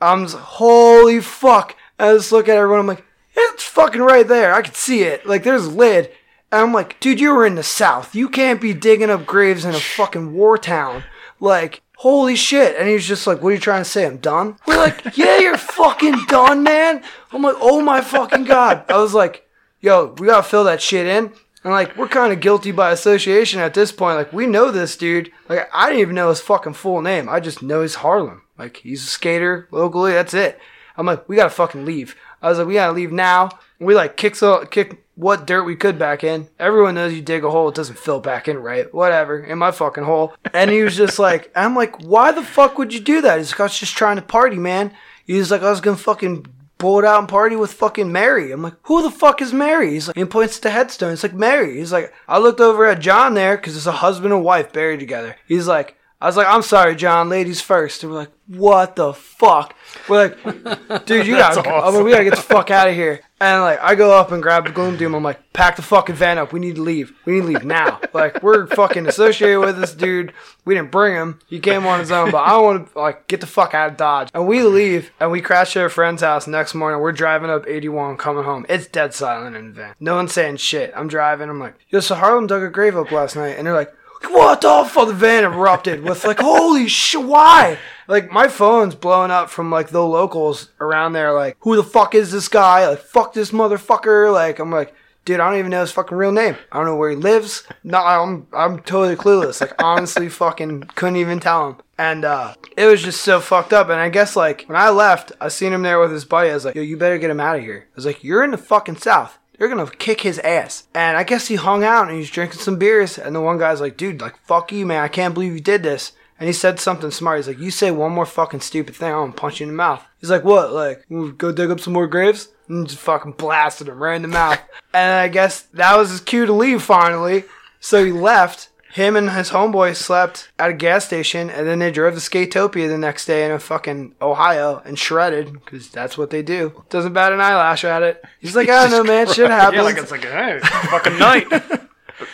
[0.01, 1.77] I'm just, holy fuck.
[1.99, 3.05] I just look at everyone, I'm like,
[3.37, 4.53] it's fucking right there.
[4.53, 5.25] I can see it.
[5.27, 6.11] Like, there's lid.
[6.51, 8.15] And I'm like, dude, you were in the South.
[8.15, 11.05] You can't be digging up graves in a fucking war town.
[11.41, 12.77] Like, holy shit.
[12.77, 14.05] And he's just like, what are you trying to say?
[14.05, 14.57] I'm done?
[14.67, 17.01] We're like, yeah, you're fucking done, man.
[17.31, 18.85] I'm like, oh my fucking God.
[18.89, 19.49] I was like,
[19.81, 21.33] yo, we gotta fill that shit in.
[21.63, 24.17] And like, we're kind of guilty by association at this point.
[24.17, 25.31] Like, we know this dude.
[25.49, 27.29] Like, I didn't even know his fucking full name.
[27.29, 28.43] I just know he's Harlem.
[28.59, 30.11] Like, he's a skater locally.
[30.11, 30.59] That's it.
[30.97, 32.17] I'm like, we gotta fucking leave.
[32.43, 33.51] I was like, we gotta leave now.
[33.79, 36.49] We like kick so kick what dirt we could back in.
[36.59, 38.93] Everyone knows you dig a hole, it doesn't fill back in right.
[38.93, 40.35] Whatever, in my fucking hole.
[40.53, 43.39] And he was just like, I'm like, why the fuck would you do that?
[43.39, 44.93] He's like, I was just trying to party, man.
[45.25, 46.47] He was like, I was gonna fucking
[46.79, 48.51] pull it out and party with fucking Mary.
[48.51, 49.91] I'm like, who the fuck is Mary?
[49.91, 51.13] He's like, he points to the headstone.
[51.13, 51.79] It's like Mary.
[51.79, 54.99] He's like, I looked over at John there because it's a husband and wife buried
[54.99, 55.37] together.
[55.47, 58.05] He's like, I was like, I'm sorry, John, ladies first.
[58.05, 59.75] And we're like, what the fuck?
[60.09, 63.23] We're like, dude, you gotta, I mean, we gotta get the fuck out of here.
[63.41, 65.17] And like, I go up and grab the gloom doom.
[65.17, 66.53] I'm like, pack the fucking van up.
[66.53, 67.13] We need to leave.
[67.25, 67.99] We need to leave now.
[68.13, 70.35] Like, we're fucking associated with this dude.
[70.67, 71.41] We didn't bring him.
[71.49, 73.97] He came on his own, but I want to like get the fuck out of
[73.97, 74.29] Dodge.
[74.35, 76.47] And we leave and we crash at a friend's house.
[76.47, 78.67] Next morning, we're driving up 81, coming home.
[78.69, 79.95] It's dead silent in the van.
[79.99, 80.93] No one's saying shit.
[80.95, 81.49] I'm driving.
[81.49, 83.93] I'm like, yo, so Harlem dug a grave up last night, and they're like.
[84.31, 85.09] What the fuck?
[85.09, 87.79] The van erupted with like, holy shit, why?
[88.09, 91.33] Like, my phone's blowing up from like the locals around there.
[91.33, 92.89] Like, who the fuck is this guy?
[92.89, 94.33] Like, fuck this motherfucker.
[94.33, 94.95] Like, I'm like,
[95.25, 96.57] dude, I don't even know his fucking real name.
[96.71, 97.67] I don't know where he lives.
[97.85, 99.61] No, I'm I'm totally clueless.
[99.61, 101.77] Like, honestly, fucking couldn't even tell him.
[101.99, 103.89] And uh, it was just so fucked up.
[103.89, 106.51] And I guess like when I left, I seen him there with his buddy.
[106.51, 107.87] I was like, yo, you better get him out of here.
[107.89, 109.39] I was like, you're in the fucking south.
[109.63, 110.89] They're gonna kick his ass.
[110.93, 113.17] And I guess he hung out and he was drinking some beers.
[113.17, 115.05] And the one guy's like, dude, like, fuck you, man.
[115.05, 116.11] I can't believe you did this.
[116.41, 117.39] And he said something smart.
[117.39, 119.77] He's like, you say one more fucking stupid thing, I'm gonna punch you in the
[119.77, 120.05] mouth.
[120.21, 120.73] He's like, what?
[120.73, 122.49] Like, "You go dig up some more graves?
[122.67, 124.59] And just fucking blasted him right in the mouth.
[124.93, 127.45] and I guess that was his cue to leave finally.
[127.79, 128.69] So he left.
[128.93, 132.89] Him and his homeboy slept at a gas station, and then they drove to Skatopia
[132.89, 136.85] the next day in a fucking Ohio and shredded, because that's what they do.
[136.91, 138.23] Doesn't bat an eyelash at it.
[138.39, 139.77] He's like, I don't know, man, shit happens.
[139.77, 141.47] Yeah, like it's like hey, a fucking night.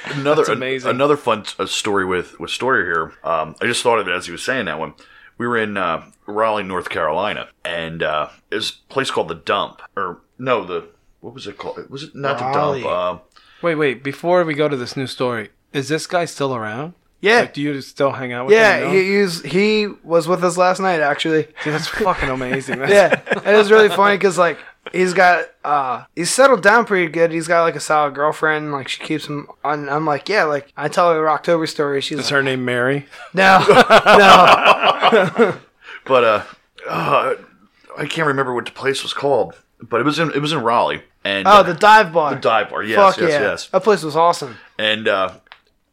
[0.06, 0.90] Another That's amazing.
[0.90, 3.14] another fun uh, story with with story here.
[3.24, 4.92] Um, I just thought of it as he was saying that one.
[5.38, 9.80] We were in uh, Raleigh, North Carolina, and uh, there's a place called the Dump,
[9.96, 10.88] or no, the
[11.20, 11.88] what was it called?
[11.88, 12.82] Was it not Raleigh.
[12.82, 13.22] the Dump?
[13.22, 14.02] Uh, wait, wait.
[14.04, 16.94] Before we go to this new story, is this guy still around?
[17.20, 17.40] yeah.
[17.40, 18.60] Like, do you still hang out with him?
[18.60, 18.92] yeah, now?
[18.92, 21.48] he, he, was, he was with us last night, actually.
[21.64, 22.78] Dude, that's fucking amazing.
[22.78, 24.58] That's, yeah, it was really funny because like
[24.92, 27.32] he's got uh he's settled down pretty good.
[27.32, 28.70] He's got like a solid girlfriend.
[28.72, 29.88] Like she keeps him on.
[29.88, 32.00] I'm like, yeah, like I tell her the October story.
[32.00, 33.06] She's Is like, her name Mary?
[33.34, 35.58] no, no.
[36.04, 36.42] but uh,
[36.88, 37.34] uh,
[37.96, 40.60] I can't remember what the place was called, but it was in it was in
[40.62, 42.34] Raleigh, and Oh, uh, the dive bar.
[42.34, 42.82] the dive bar.
[42.82, 43.66] Yes, Fuck yes, yeah, yes.
[43.68, 44.56] that place was awesome.
[44.78, 45.32] And uh,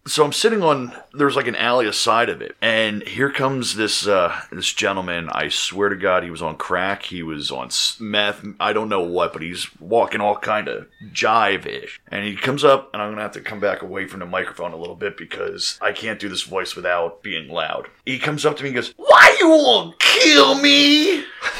[0.08, 4.08] so I'm sitting on there's like an alley aside of it, and here comes this
[4.08, 5.30] uh, this gentleman.
[5.32, 7.04] I swear to God, he was on crack.
[7.04, 8.46] He was on meth.
[8.60, 12.00] I don't know what, but he's walking all kind of jive ish.
[12.10, 14.74] And he comes up, and I'm gonna have to come back away from the microphone
[14.74, 17.88] a little bit because I can't do this voice without being loud.
[18.06, 21.24] He comes up to me and goes, "Why you want to kill me?"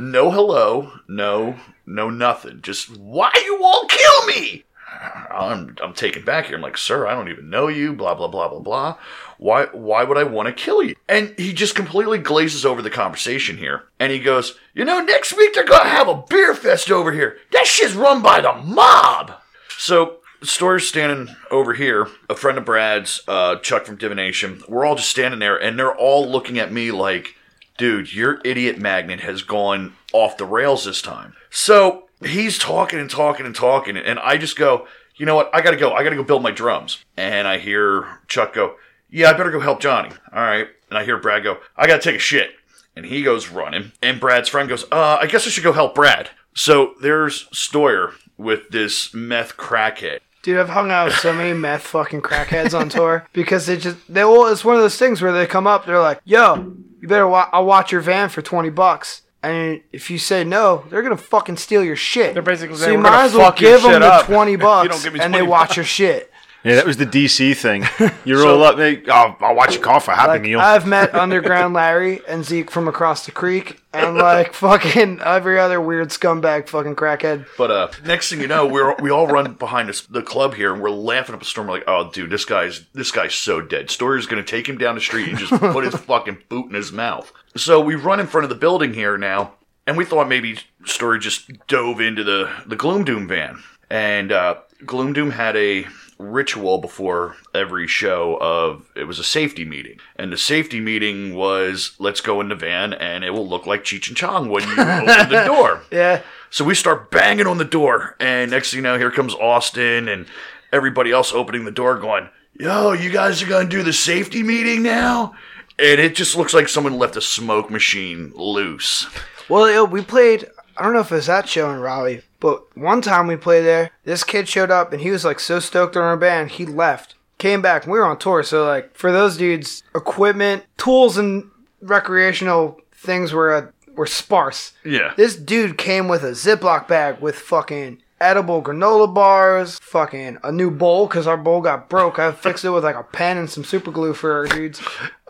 [0.00, 1.56] no hello, no,
[1.86, 2.60] no nothing.
[2.60, 4.64] Just why you to kill me?
[5.00, 6.56] I'm I'm taken back here.
[6.56, 7.92] I'm like, sir, I don't even know you.
[7.92, 8.96] Blah blah blah blah blah.
[9.38, 10.96] Why why would I want to kill you?
[11.08, 15.36] And he just completely glazes over the conversation here, and he goes, you know, next
[15.36, 17.38] week they're gonna have a beer fest over here.
[17.52, 19.32] That shit's run by the mob.
[19.76, 20.16] So.
[20.40, 24.62] Stoyer's standing over here, a friend of Brad's, uh, Chuck from Divination.
[24.68, 27.34] We're all just standing there, and they're all looking at me like,
[27.76, 31.34] dude, your idiot magnet has gone off the rails this time.
[31.50, 35.50] So he's talking and talking and talking, and I just go, you know what?
[35.52, 35.92] I gotta go.
[35.92, 37.04] I gotta go build my drums.
[37.16, 38.76] And I hear Chuck go,
[39.10, 40.10] yeah, I better go help Johnny.
[40.32, 40.68] All right.
[40.90, 42.50] And I hear Brad go, I gotta take a shit.
[42.96, 45.94] And he goes running, and Brad's friend goes, uh, I guess I should go help
[45.94, 46.30] Brad.
[46.54, 50.18] So there's Stoyer with this meth crackhead.
[50.42, 53.96] Dude, I've hung out with so many meth fucking crackheads on tour because they just
[54.12, 57.06] they well, it's one of those things where they come up, they're like, "Yo, you
[57.08, 61.02] better wa- I'll watch your van for twenty bucks." And if you say no, they're
[61.02, 62.34] gonna fucking steal your shit.
[62.34, 65.02] They're basically so saying, you might as well give them the up twenty bucks, don't
[65.02, 66.32] give me and they 20 watch your shit.
[66.64, 67.84] Yeah, that was the DC thing.
[68.24, 70.60] You roll up, they, oh, I'll watch you call for a Happy Like Meal.
[70.60, 75.80] I've met Underground Larry and Zeke from across the creek, and like fucking every other
[75.80, 77.46] weird scumbag fucking crackhead.
[77.56, 80.74] But uh, next thing you know, we're we all run behind us, the club here,
[80.74, 81.68] and we're laughing up a storm.
[81.68, 83.88] We're like, "Oh, dude, this guy's this guy's so dead.
[83.88, 86.92] Stoyer's gonna take him down the street and just put his fucking boot in his
[86.92, 89.54] mouth." So we run in front of the building here now,
[89.86, 94.56] and we thought maybe Stoyer just dove into the the Gloom Doom van, and uh,
[94.84, 95.86] Gloom Doom had a
[96.18, 101.94] ritual before every show of it was a safety meeting and the safety meeting was
[102.00, 104.72] let's go in the van and it will look like cheech and chong when you
[104.78, 108.82] open the door Yeah, so we start banging on the door, and next thing you
[108.82, 110.26] know, here comes Austin and
[110.72, 114.82] everybody else opening the door, going, "Yo, you guys are gonna do the safety meeting
[114.82, 115.34] now?"
[115.78, 119.06] And it just looks like someone left a smoke machine loose.
[119.48, 120.46] Well, we played.
[120.76, 123.62] I don't know if it was that show in Raleigh, but one time we played
[123.62, 123.90] there.
[124.04, 127.14] This kid showed up and he was like so stoked on our band, he left,
[127.38, 127.84] came back.
[127.84, 133.32] And we were on tour, so like for those dudes, equipment, tools, and recreational things
[133.32, 134.72] were uh, were sparse.
[134.84, 135.14] Yeah.
[135.16, 140.70] This dude came with a Ziploc bag with fucking edible granola bars, fucking a new
[140.70, 142.18] bowl because our bowl got broke.
[142.18, 144.80] I fixed it with like a pen and some super glue for our dudes.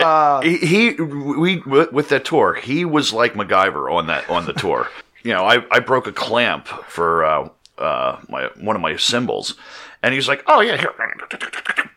[0.01, 4.53] Uh, he, he we with that tour he was like MacGyver on that on the
[4.53, 4.89] tour.
[5.23, 7.49] You know, I, I broke a clamp for uh,
[7.79, 9.55] uh, my one of my cymbals,
[10.03, 10.93] and he's like, "Oh yeah, here,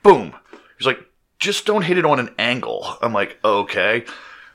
[0.04, 0.34] boom."
[0.78, 1.00] He's like,
[1.40, 4.06] "Just don't hit it on an angle." I'm like, "Okay."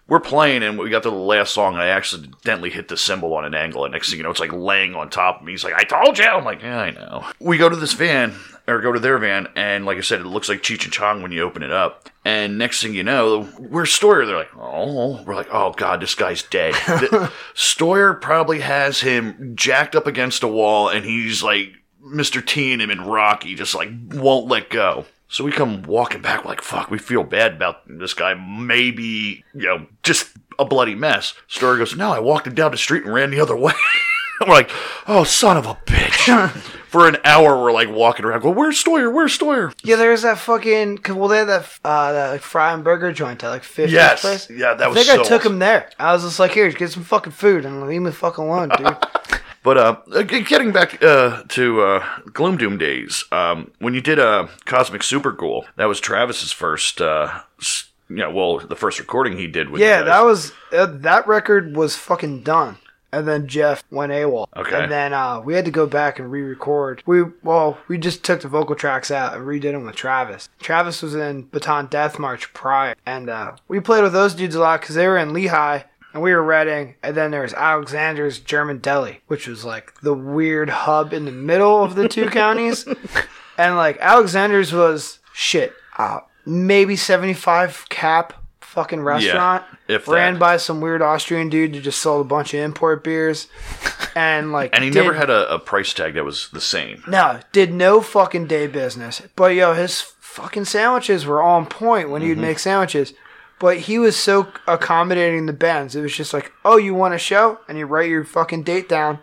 [0.09, 3.35] We're playing and we got to the last song and I accidentally hit the cymbal
[3.35, 5.53] on an angle and next thing you know it's like laying on top of me.
[5.53, 6.25] He's like, I told you.
[6.25, 7.25] I'm like, yeah, I know.
[7.41, 8.35] We go to this van
[8.69, 11.23] or go to their van and like I said, it looks like Cheech and Chong
[11.23, 12.09] when you open it up.
[12.25, 14.27] And next thing you know, we're Stoyer.
[14.27, 16.75] They're like, oh, we're like, oh god, this guy's dead.
[16.87, 21.73] The- Stoyer probably has him jacked up against a wall and he's like
[22.05, 22.45] Mr.
[22.47, 25.05] T and him in Rocky, just like won't let go.
[25.29, 28.35] So we come walking back, like, fuck, we feel bad about this guy.
[28.35, 31.35] Maybe, you know, just a bloody mess.
[31.49, 33.73] Stoyer goes, no, I walked him down the street and ran the other way.
[34.41, 34.71] we're like,
[35.09, 36.51] oh, son of a bitch.
[36.87, 39.13] For an hour, we're like walking around, going, where's Stoyer?
[39.13, 39.73] Where's Stoyer?
[39.83, 40.99] Yeah, there's that fucking.
[40.99, 43.91] 'cause, Well, they had that uh, that like, fry and burger joint at like 50th
[43.91, 44.21] Yes.
[44.21, 44.49] place.
[44.49, 45.55] Yeah, that I was think so I took awesome.
[45.55, 45.91] him there.
[45.99, 48.71] I was just like, here, get some fucking food and leave me the fuck alone,
[48.79, 48.87] dude.
[49.67, 54.47] But uh, getting back uh, to uh, Gloom Doom days, um, when you did uh,
[54.65, 57.41] Cosmic Super Cool, that was Travis's first, uh,
[58.09, 61.75] you know, well, the first recording he did with yeah, that was uh, that record
[61.75, 62.77] was fucking done.
[63.13, 64.47] And then Jeff went AWOL.
[64.55, 64.85] Okay.
[64.85, 67.03] And then uh, we had to go back and re-record.
[67.05, 70.49] We well, we just took the vocal tracks out and redid them with Travis.
[70.61, 74.61] Travis was in Baton Death March prior, and uh, we played with those dudes a
[74.61, 75.83] lot because they were in Lehigh
[76.17, 76.95] and we were Reading.
[77.03, 81.31] And then there was Alexander's German Deli, which was like the weird hub in the
[81.31, 82.87] middle of the two counties.
[83.59, 85.75] And like Alexander's was shit.
[85.99, 89.65] Uh, maybe seventy five cap fucking restaurant.
[89.89, 90.41] if ran that.
[90.41, 93.49] by some weird Austrian dude who just sold a bunch of import beers.
[94.15, 97.03] And like and he did- never had a, a price tag that was the same.
[97.07, 99.21] No, did no fucking day business.
[99.37, 103.13] But yo, his fucking sandwiches were on point when he'd make sandwiches.
[103.59, 105.97] But he was so accommodating the bands.
[105.97, 107.59] It was just like, oh, you want a show?
[107.69, 109.19] And you write your fucking date down.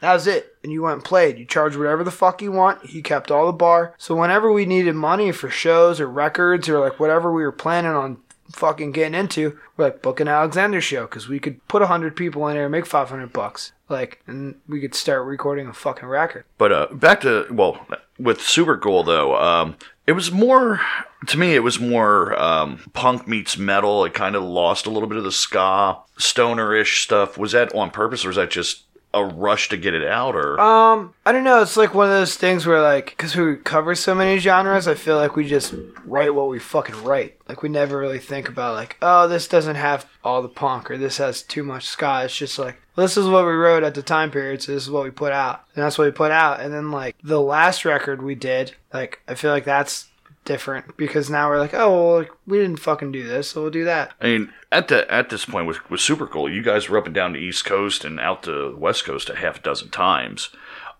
[0.00, 0.56] That was it.
[0.62, 1.38] And you went and played.
[1.38, 2.86] You charged whatever the fuck you want.
[2.86, 3.94] He kept all the bar.
[3.98, 7.92] So whenever we needed money for shows or records or like whatever we were planning
[7.92, 8.18] on
[8.52, 12.46] fucking getting into, we're like, book an Alexander show because we could put 100 people
[12.48, 13.72] in there and make 500 bucks.
[13.88, 16.44] Like, and we could start recording a fucking record.
[16.58, 17.86] But uh, back to well,
[18.18, 19.76] with Super Cool though, um,
[20.08, 20.80] it was more
[21.26, 21.54] to me.
[21.54, 24.06] It was more um, punk meets metal.
[24.06, 27.36] It kind of lost a little bit of the ska stoner-ish stuff.
[27.36, 28.84] Was that on purpose, or was that just
[29.14, 30.34] a rush to get it out?
[30.34, 31.62] Or Um, I don't know.
[31.62, 34.94] It's like one of those things where, like, because we cover so many genres, I
[34.94, 37.36] feel like we just write what we fucking write.
[37.48, 40.98] Like, we never really think about, like, oh, this doesn't have all the punk or
[40.98, 42.22] this has too much ska.
[42.24, 44.90] It's just like, this is what we wrote at the time period, so this is
[44.90, 45.64] what we put out.
[45.74, 46.60] And that's what we put out.
[46.60, 50.07] And then, like, the last record we did, like, I feel like that's
[50.48, 53.70] different because now we're like, oh, well, like, we didn't fucking do this, so we'll
[53.70, 54.14] do that.
[54.20, 57.06] I mean, at the at this point was with Super Cool, you guys were up
[57.06, 59.90] and down the East Coast and out to the West Coast a half a dozen
[59.90, 60.48] times.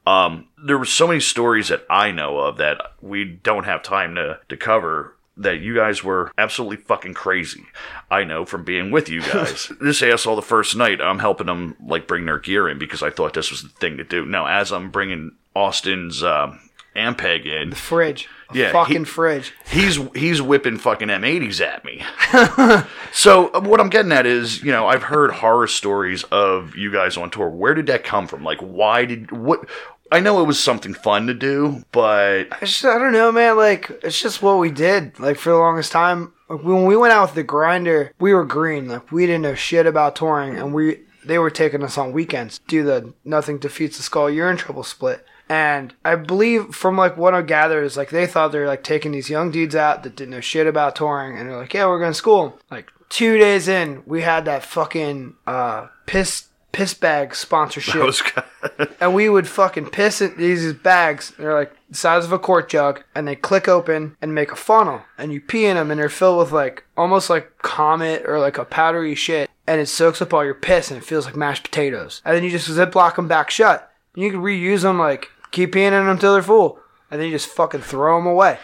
[0.07, 4.15] Um, there were so many stories that I know of that we don't have time
[4.15, 5.15] to to cover.
[5.41, 7.65] That you guys were absolutely fucking crazy.
[8.11, 9.71] I know from being with you guys.
[9.81, 13.11] this asshole, the first night, I'm helping them like bring their gear in because I
[13.11, 14.27] thought this was the thing to do.
[14.27, 16.59] Now, as I'm bringing Austin's um,
[16.97, 17.71] Ampeg in.
[17.71, 18.29] The fridge.
[18.53, 19.53] Yeah, fucking he- fridge.
[19.69, 22.03] He's he's whipping fucking M80s at me.
[23.13, 26.91] so uh, what I'm getting at is, you know, I've heard horror stories of you
[26.93, 27.49] guys on tour.
[27.49, 28.45] Where did that come from?
[28.45, 29.69] Like, why did what?
[30.11, 33.59] I know it was something fun to do, but just, I don't know, man.
[33.59, 35.21] Like, it's just what we did.
[35.21, 38.47] Like, for the longest time, like, when we went out with the grinder, we were
[38.47, 38.89] green.
[38.89, 42.61] Like, we didn't know shit about touring, and we they were taking us on weekends.
[42.67, 44.31] Do the nothing defeats the skull.
[44.31, 45.27] You're in trouble split.
[45.49, 48.85] And I believe from like what I gather is like they thought they were like
[48.85, 51.87] taking these young dudes out that didn't know shit about touring, and they're like, yeah,
[51.87, 52.59] we're going to school.
[52.71, 58.15] Like two days in, we had that fucking uh, piss piss bag sponsorship
[59.01, 61.33] and we would fucking piss in these bags.
[61.39, 64.57] They're like the size of a quart jug, and they click open and make a
[64.57, 68.39] funnel, and you pee in them, and they're filled with like almost like comet or
[68.39, 71.37] like a powdery shit, and it soaks up all your piss, and it feels like
[71.37, 72.23] mashed potatoes.
[72.25, 73.91] And then you just ziplock them back shut.
[74.15, 76.81] You can reuse them, like keep peeing in them until they're full,
[77.11, 78.59] and then you just fucking throw them away.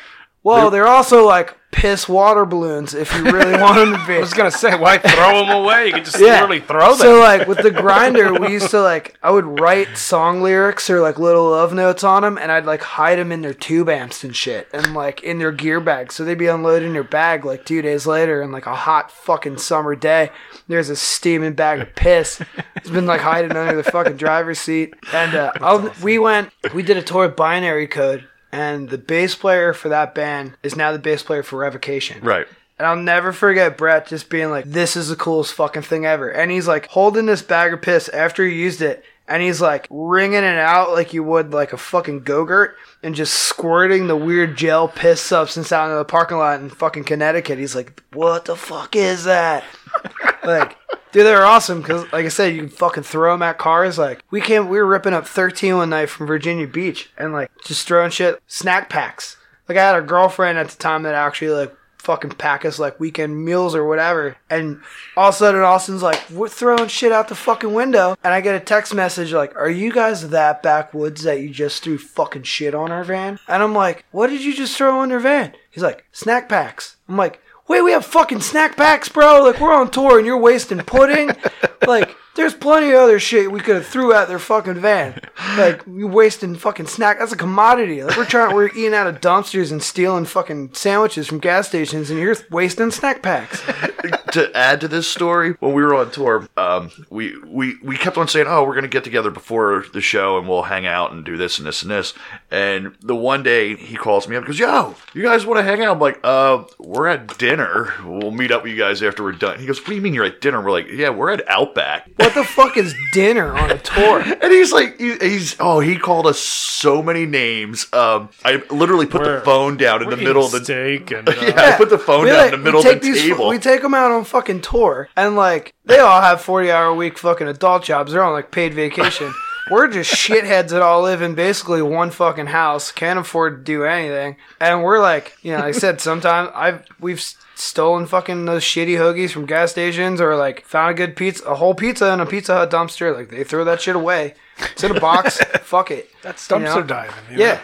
[0.45, 4.17] Well, they're also like piss water balloons if you really want them to be.
[4.17, 5.87] I was gonna say, why throw them away?
[5.87, 6.99] You could just literally throw them.
[6.99, 11.01] So like with the grinder, we used to like I would write song lyrics or
[11.01, 14.23] like little love notes on them, and I'd like hide them in their tube amps
[14.23, 17.45] and shit, and like in their gear bags, so they'd be unloaded in their bag
[17.45, 20.31] like two days later, and like a hot fucking summer day,
[20.69, 22.41] there's a steaming bag of piss.
[22.77, 26.83] It's been like hiding under the fucking driver's seat, and uh, I'll, we went, we
[26.83, 28.29] did a tour of Binary Code.
[28.55, 32.21] And the bass player for that band is now the bass player for Revocation.
[32.23, 32.47] right.
[32.77, 36.29] And I'll never forget Brett just being like, this is the coolest fucking thing ever.
[36.29, 39.05] And he's like holding this bag of piss after he used it.
[39.29, 43.35] And he's like wringing it out like you would like a fucking Go-Gurt and just
[43.35, 47.59] squirting the weird gel piss substance out into the parking lot in fucking Connecticut.
[47.59, 49.63] He's like, what the fuck is that?
[50.45, 50.77] like,
[51.13, 53.99] dude, they're awesome because, like I said, you can fucking throw them at cars.
[53.99, 57.51] Like, we came, we were ripping up 13 one night from Virginia Beach and like
[57.65, 59.37] just throwing shit, snack packs.
[59.69, 61.75] Like, I had a girlfriend at the time that actually like
[62.05, 64.37] fucking pack us like weekend meals or whatever.
[64.49, 64.81] And
[65.17, 68.17] all of a sudden, Austin's like, we're throwing shit out the fucking window.
[68.23, 71.83] And I get a text message like, are you guys that backwoods that you just
[71.83, 73.41] threw fucking shit on our van?
[73.49, 75.55] And I'm like, what did you just throw on their van?
[75.71, 76.97] He's like, snack packs.
[77.09, 79.43] I'm like, wait, we have fucking snack packs, bro.
[79.43, 81.31] Like, we're on tour and you're wasting pudding.
[81.87, 85.21] like, there's plenty of other shit we could have threw at their fucking van.
[85.57, 87.21] Like, you wasting fucking snack.
[87.21, 88.03] That's a commodity.
[88.03, 92.11] Like, we're trying, we're eating out of dumpsters and stealing fucking sandwiches from gas stations,
[92.11, 93.63] and you're wasting snack packs.
[94.33, 98.19] to add to this story, when we were on tour, um, we, we, we kept
[98.19, 101.25] on saying, "Oh, we're gonna get together before the show and we'll hang out and
[101.25, 102.15] do this and this and this."
[102.51, 105.63] And the one day he calls me up, and goes, "Yo, you guys want to
[105.63, 107.95] hang out?" I'm like, "Uh, we're at dinner.
[108.05, 110.15] We'll meet up with you guys after we're done." He goes, "What do you mean
[110.15, 113.71] you're at dinner?" We're like, "Yeah, we're at Outback." What the fuck is dinner on
[113.71, 114.21] a tour?
[114.21, 117.87] And he's like, he- he's oh, he called us so many names.
[117.93, 121.29] Um, I literally put the We're- phone down in the middle of the steak and
[121.29, 123.23] uh, yeah, I put the phone down like, in the middle of take the these-
[123.23, 123.49] table.
[123.49, 126.95] We take them out on fucking tour, and like they all have forty hour a
[126.95, 128.13] week fucking adult jobs.
[128.13, 129.33] They're on like paid vacation.
[129.71, 133.85] We're just shitheads that all live in basically one fucking house, can't afford to do
[133.85, 137.21] anything, and we're like, you know, like I said, sometimes I've we've
[137.55, 141.55] stolen fucking those shitty hoagies from gas stations, or like found a good pizza, a
[141.55, 143.15] whole pizza in a Pizza Hut dumpster.
[143.17, 144.35] Like they throw that shit away.
[144.73, 145.39] It's in a box.
[145.63, 146.11] Fuck it.
[146.23, 146.83] that's you dumpster know?
[146.83, 147.15] diving.
[147.31, 147.55] you Yeah.
[147.55, 147.61] know?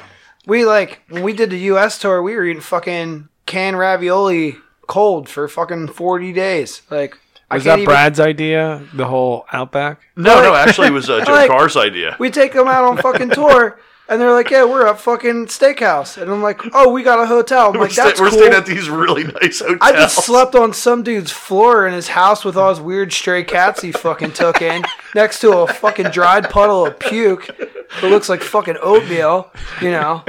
[0.47, 5.29] We like when we did the US tour, we were eating fucking canned ravioli cold
[5.29, 6.83] for fucking 40 days.
[6.91, 7.19] Like
[7.57, 8.83] Was that even- Brad's idea?
[8.95, 10.01] The whole Outback?
[10.17, 12.17] no, no, actually, it was uh, Joe like- Carr's idea.
[12.19, 13.79] We take them out on fucking tour
[14.09, 17.27] and they're like, "Yeah, we're at fucking steakhouse." And I'm like, "Oh, we got a
[17.27, 19.79] hotel." I'm We're, like, sta- "That's we're cool." staying at these really nice hotels.
[19.81, 23.45] I just slept on some dude's floor in his house with all his weird stray
[23.45, 24.83] cats he fucking took in,
[25.15, 30.25] next to a fucking dried puddle of puke that looks like fucking oatmeal, you know.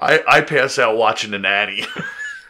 [0.00, 1.84] I, I pass out watching the nanny.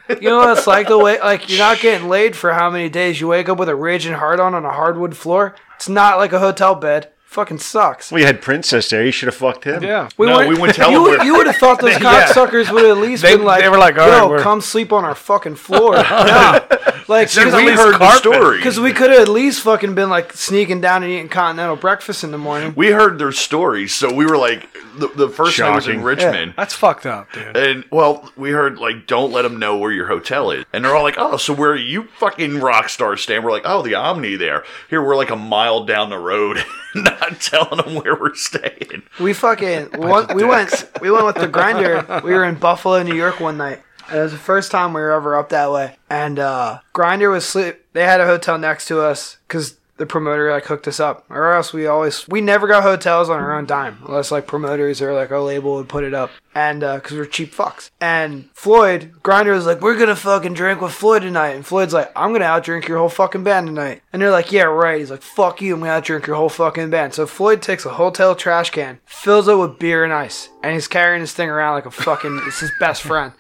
[0.09, 2.89] You know what it's like the way like you're not getting laid for how many
[2.89, 5.55] days you wake up with a raging heart on on a hardwood floor.
[5.77, 7.11] It's not like a hotel bed.
[7.25, 8.11] Fucking sucks.
[8.13, 9.05] We had Princess there.
[9.05, 9.83] You should have fucked him.
[9.83, 10.09] Yeah.
[10.19, 12.25] No, went- we wouldn't tell you, them You would have thought those Yeah.
[12.29, 14.61] cocksuckers would have at least They- been like, they were like, all "Yo, right, come
[14.63, 16.61] sleep on our fucking floor." no,
[17.09, 18.57] like Then because we heard the story.
[18.59, 22.25] because we could have at least fucking been like sneaking down and eating continental breakfast
[22.25, 22.73] in the morning.
[22.77, 26.03] we heard their stories, so we were like, the, the first night was in Shocking.
[26.05, 26.55] Richmond.
[26.57, 27.57] That's fucked up, dude.
[27.57, 30.97] And well, we heard like, don't let them know where your hotel is, and they're
[30.97, 33.95] all like, "Oh, so where are you fucking rock stars staying?" We're like, "Oh, the
[33.95, 38.35] Omni there." Here we're like a mile down the road, not telling them where we're
[38.35, 39.03] staying.
[39.21, 42.23] We fucking one, we went we went with the grinder.
[42.25, 43.83] We were in Buffalo, New York one night.
[44.13, 45.97] It was the first time we were ever up that way.
[46.09, 47.85] And uh Grinder was sleep.
[47.93, 51.53] They had a hotel next to us because the promoter like hooked us up, or
[51.53, 55.15] else we always we never got hotels on our own dime unless like promoters or
[55.15, 57.91] like our label would put it up, and uh, because we're cheap fucks.
[58.01, 62.13] And Floyd Grinder was like, "We're gonna fucking drink with Floyd tonight," and Floyd's like,
[62.15, 65.23] "I'm gonna outdrink your whole fucking band tonight," and they're like, "Yeah, right." He's like,
[65.23, 68.71] "Fuck you, I'm gonna outdrink your whole fucking band." So Floyd takes a hotel trash
[68.71, 71.91] can, fills it with beer and ice, and he's carrying this thing around like a
[71.91, 73.33] fucking it's his best friend,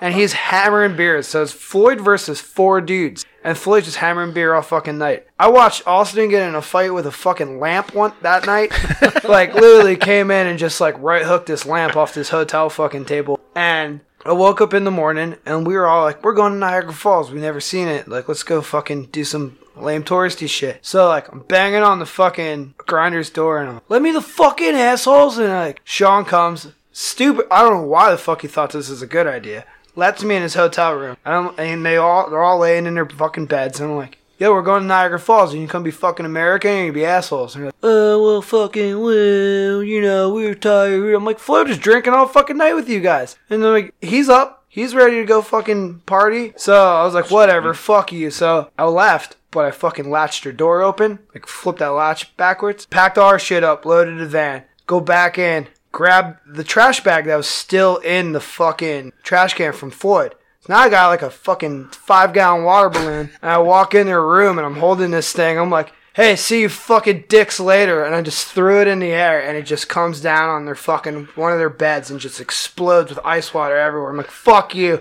[0.00, 1.26] and he's hammering beers.
[1.26, 3.24] So it's Floyd versus four dudes.
[3.44, 5.26] And Floyd's just hammering beer all fucking night.
[5.38, 8.72] I watched Austin get in a fight with a fucking lamp one that night.
[9.24, 13.04] like literally came in and just like right hooked this lamp off this hotel fucking
[13.04, 13.38] table.
[13.54, 16.58] And I woke up in the morning and we were all like, We're going to
[16.58, 17.30] Niagara Falls.
[17.30, 18.08] We've never seen it.
[18.08, 20.78] Like, let's go fucking do some lame touristy shit.
[20.82, 24.22] So like I'm banging on the fucking grinder's door and I'm like, Let me the
[24.22, 26.68] fucking assholes and like Sean comes.
[26.92, 29.66] Stupid I don't know why the fuck he thought this was a good idea
[29.96, 31.16] lets me in his hotel room.
[31.24, 33.80] And, and they all they're all laying in their fucking beds.
[33.80, 35.52] And I'm like, yo, we're going to Niagara Falls.
[35.52, 37.54] And you come be fucking American and you be assholes.
[37.54, 41.14] And like, oh, well, fucking, well, you know, we were tired.
[41.14, 43.36] I'm like, Flo just drinking all fucking night with you guys.
[43.50, 44.64] And they're like, he's up.
[44.68, 46.52] He's ready to go fucking party.
[46.56, 48.30] So I was like, whatever, fuck you.
[48.30, 49.36] So I left.
[49.52, 53.38] But I fucking latched her door open, like flipped that latch backwards, packed all our
[53.38, 57.98] shit up, loaded the van, go back in, grab the trash bag that was still
[57.98, 60.34] in the fucking trash can from Floyd.
[60.60, 64.08] So now I got like a fucking five gallon water balloon, and I walk in
[64.08, 65.56] their room and I'm holding this thing.
[65.56, 68.04] I'm like, hey, see you fucking dicks later.
[68.04, 70.74] And I just threw it in the air and it just comes down on their
[70.74, 74.10] fucking one of their beds and just explodes with ice water everywhere.
[74.10, 75.00] I'm like, fuck you.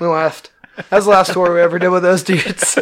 [0.00, 0.50] We left.
[0.90, 2.74] That's the last tour we ever did with those dudes.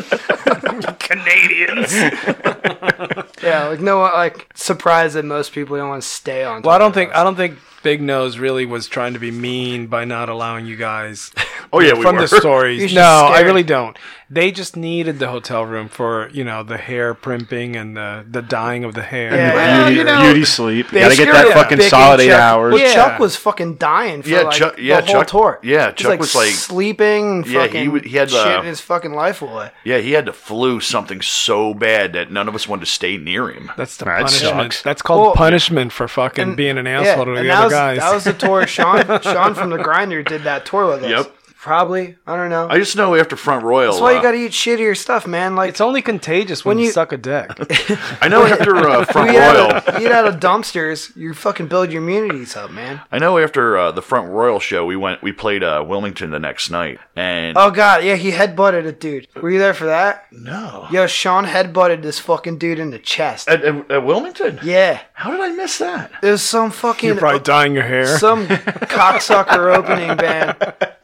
[0.98, 1.92] Canadians.
[3.42, 6.62] yeah, like no like surprised that most people don't want to stay on.
[6.62, 9.86] Well, I don't think I don't think Big Nose really was trying to be mean
[9.86, 11.32] by not allowing you guys.
[11.72, 12.22] Oh yeah, we from were.
[12.26, 12.80] the stories.
[12.82, 13.96] No, just I really don't.
[14.28, 18.42] They just needed the hotel room for you know the hair primping and the the
[18.42, 19.32] dyeing of the hair.
[19.32, 20.90] Yeah, Well, beauty, you know, beauty sleep.
[20.92, 22.72] You gotta get that the fucking Big solid eight Chuck- hours.
[22.74, 22.94] Well, Yeah.
[22.94, 25.60] Chuck was fucking dying for Yeah, like Chuck- the yeah, whole Chuck- tour.
[25.62, 27.30] yeah, He was, Chuck was, like- sleeping.
[27.44, 29.70] And Yeah, he fucking would- he had, shit uh, his fucking life away.
[29.84, 33.16] Yeah, he had the flu something so bad that none of us wanted to stay
[33.16, 33.70] near him.
[33.76, 34.72] That's the That punishment.
[34.72, 34.82] sucks.
[34.82, 37.78] That's called Well, punishment for fucking and- being an Yeah, asshole to the other was,
[37.78, 37.98] guys.
[37.98, 38.66] that was the tour.
[38.66, 41.10] Sean, Sean from the Grinder did that tour with us.
[41.10, 41.36] Yep.
[41.60, 42.16] Probably.
[42.26, 42.68] I don't know.
[42.70, 43.92] I just know after Front Royal.
[43.92, 45.56] That's why you uh, got to eat shittier stuff, man.
[45.56, 47.50] Like it's only contagious when, When you, you- suck a dick.
[48.22, 49.70] I know after uh, Front you eat, Royal.
[49.72, 53.02] out eat out of dumpsters, you fucking build your immunities up, man.
[53.12, 55.22] I know after uh, the Front Royal show, we went.
[55.22, 59.28] We played uh, Wilmington the next night, and Oh god, yeah, he headbutted a dude.
[59.42, 60.28] Were you there for that?
[60.32, 63.50] no, Yo, Sean headbutted this fucking dude in the chest.
[63.50, 64.60] at, at, at Wilmington.
[64.62, 66.10] Yeah, How did I miss that?
[66.22, 68.18] it was some fucking You're probably dyeing your hair.
[68.18, 68.46] some
[68.94, 70.56] cocksucker opening band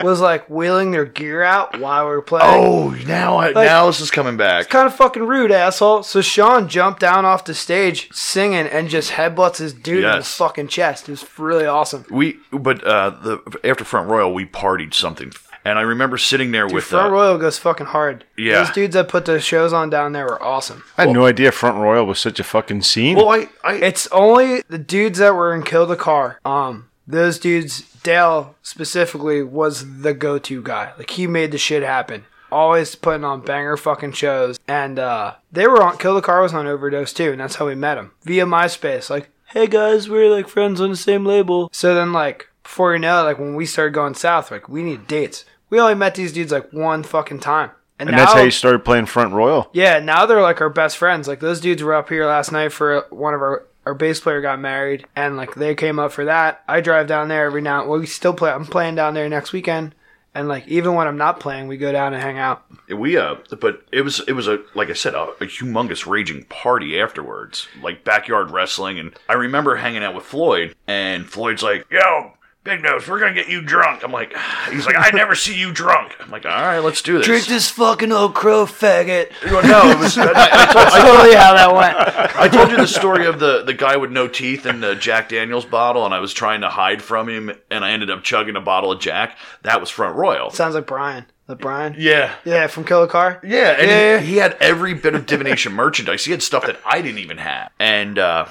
[0.03, 2.45] was like wheeling their gear out while we were playing.
[2.47, 4.63] Oh, now I, Like- now this is coming back.
[4.63, 6.03] It's Kind of fucking rude, asshole.
[6.03, 10.27] So Sean jumped down off the stage singing and just headbutts his dude in his
[10.27, 10.37] Yes.
[10.37, 11.09] fucking chest.
[11.09, 12.05] It was really awesome.
[12.11, 15.31] We but uh, the after Front Royal, we partied something,
[15.67, 18.25] and I remember sitting there Dude, with Front uh, Royal goes fucking hard.
[18.39, 18.63] Yeah.
[18.63, 20.85] Those dudes that put the shows on down there were awesome.
[20.97, 23.17] I had no idea Front Royal was such a fucking scene.
[23.17, 26.39] Well, I, I It's only the dudes that were in Kill the Car.
[26.45, 30.93] Um, those dudes, Dale specifically, was the go-to guy.
[30.97, 32.27] Like he made the shit happen.
[32.53, 36.55] Always putting on banger fucking shows, and uh, they were on Kill the Car was
[36.55, 39.11] on Overdose too, and that's how we met him via MySpace.
[39.11, 41.69] Like, hey guys, we're like friends on the same label.
[41.73, 45.09] So then, like before you know like when we started going south, like we need
[45.09, 45.45] dates.
[45.71, 49.07] We only met these dudes like one fucking time, and that's how you started playing
[49.07, 49.69] Front Royal.
[49.73, 51.27] yeah, now they're like our best friends.
[51.29, 54.41] Like those dudes were up here last night for one of our our bass player
[54.41, 56.63] got married, and like they came up for that.
[56.69, 57.87] I drive down there every now.
[57.87, 58.51] Well, we still play.
[58.51, 59.95] I'm playing down there next weekend,
[60.35, 62.65] and like even when I'm not playing, we go down and hang out.
[62.95, 66.45] we uh, but it was it was a like I said a, a humongous raging
[66.45, 71.87] party afterwards, like backyard wrestling, and I remember hanging out with Floyd, and Floyd's like,
[71.91, 72.33] "Yo,
[72.67, 74.37] Big Nose, we're gonna get you drunk." I'm like,
[74.71, 77.47] he's like, "I never see you drunk." I'm like, "All right, let's do this." Drink
[77.47, 79.31] this fucking old crow faggot.
[79.45, 80.19] Well, no, it was.
[80.19, 82.37] I, I told, That's totally how that went.
[82.37, 85.31] I told you the story of the, the guy with no teeth in the Jack
[85.31, 88.57] Daniels bottle, and I was trying to hide from him, and I ended up chugging
[88.57, 89.39] a bottle of Jack.
[89.63, 90.51] That was Front Royal.
[90.51, 91.25] Sounds like Brian.
[91.47, 91.95] The Brian.
[91.97, 92.35] Yeah.
[92.45, 93.41] Yeah, from Kill a Car.
[93.45, 96.25] Yeah, and Yeah, he, he had every bit of divination merchandise.
[96.25, 98.47] He had stuff that I didn't even have, and uh,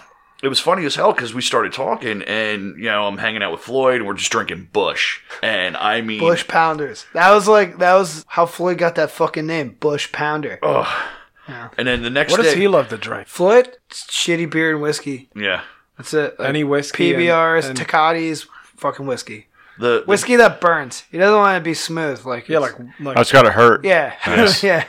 [0.45, 3.51] it was funny as hell because we started talking, and you know I'm hanging out
[3.51, 7.05] with Floyd, and we're just drinking Busch, and I mean, Bush Pounders.
[7.13, 10.59] That was like that was how Floyd got that fucking name, Bush Pounder.
[11.77, 12.37] and then the next day.
[12.37, 13.27] what day, does he love to drink?
[13.27, 15.29] Floyd, it's shitty beer and whiskey.
[15.35, 15.61] yeah,
[15.97, 16.39] That's it.
[16.39, 18.45] Like, Any whiskey PBRs, and- Tecates,
[18.77, 19.47] fucking whiskey.
[19.79, 21.03] the, the Whiskey that burns.
[21.11, 22.23] He doesn't want to be smooth.
[22.25, 23.83] Like Yeah, like like Oh, it's got to hurt.
[23.83, 24.63] yeah, Nice.
[24.63, 24.85] yeah.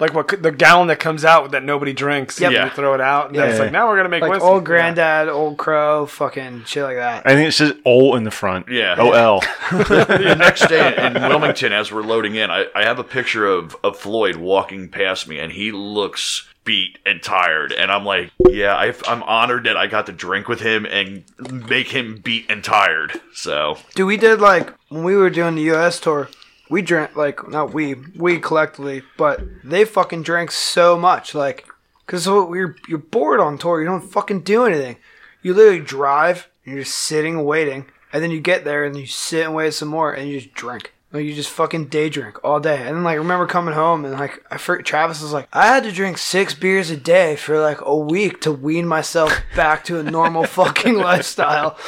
[0.00, 2.40] Like what the gallon that comes out that nobody drinks.
[2.40, 2.48] Yep.
[2.48, 2.64] and Yeah.
[2.66, 3.28] you throw it out.
[3.28, 3.64] And then it's Yeah.
[3.64, 4.46] like now we're gonna make like whiskey.
[4.46, 4.66] old Yeah.
[4.66, 7.22] granddad, old crow, fucking shit like that.
[7.26, 8.68] I think it says "ol" in the front.
[8.68, 8.94] Yeah.
[8.98, 9.40] O L.
[9.70, 13.76] the next day in Wilmington, as we're loading in, I, I have a picture of,
[13.84, 17.72] of Floyd walking past me, and he looks beat and tired.
[17.72, 21.24] And I'm like, yeah, I, I'm honored that I got to drink with him and
[21.68, 23.20] make him beat and tired.
[23.32, 25.98] So, Dude, we did like when we were doing the U.S.
[25.98, 26.28] tour.
[26.70, 31.66] We drank like not we, we collectively, but they fucking drank so much, like,
[32.06, 33.80] cause you're you're bored on tour.
[33.80, 34.96] You don't fucking do anything.
[35.42, 39.06] You literally drive and you're just sitting waiting, and then you get there and you
[39.06, 40.92] sit and wait some more, and you just drink.
[41.10, 44.12] Like you just fucking day drink all day, and then like remember coming home and
[44.12, 47.58] like I for, Travis was like, I had to drink six beers a day for
[47.58, 51.78] like a week to wean myself back to a normal fucking lifestyle.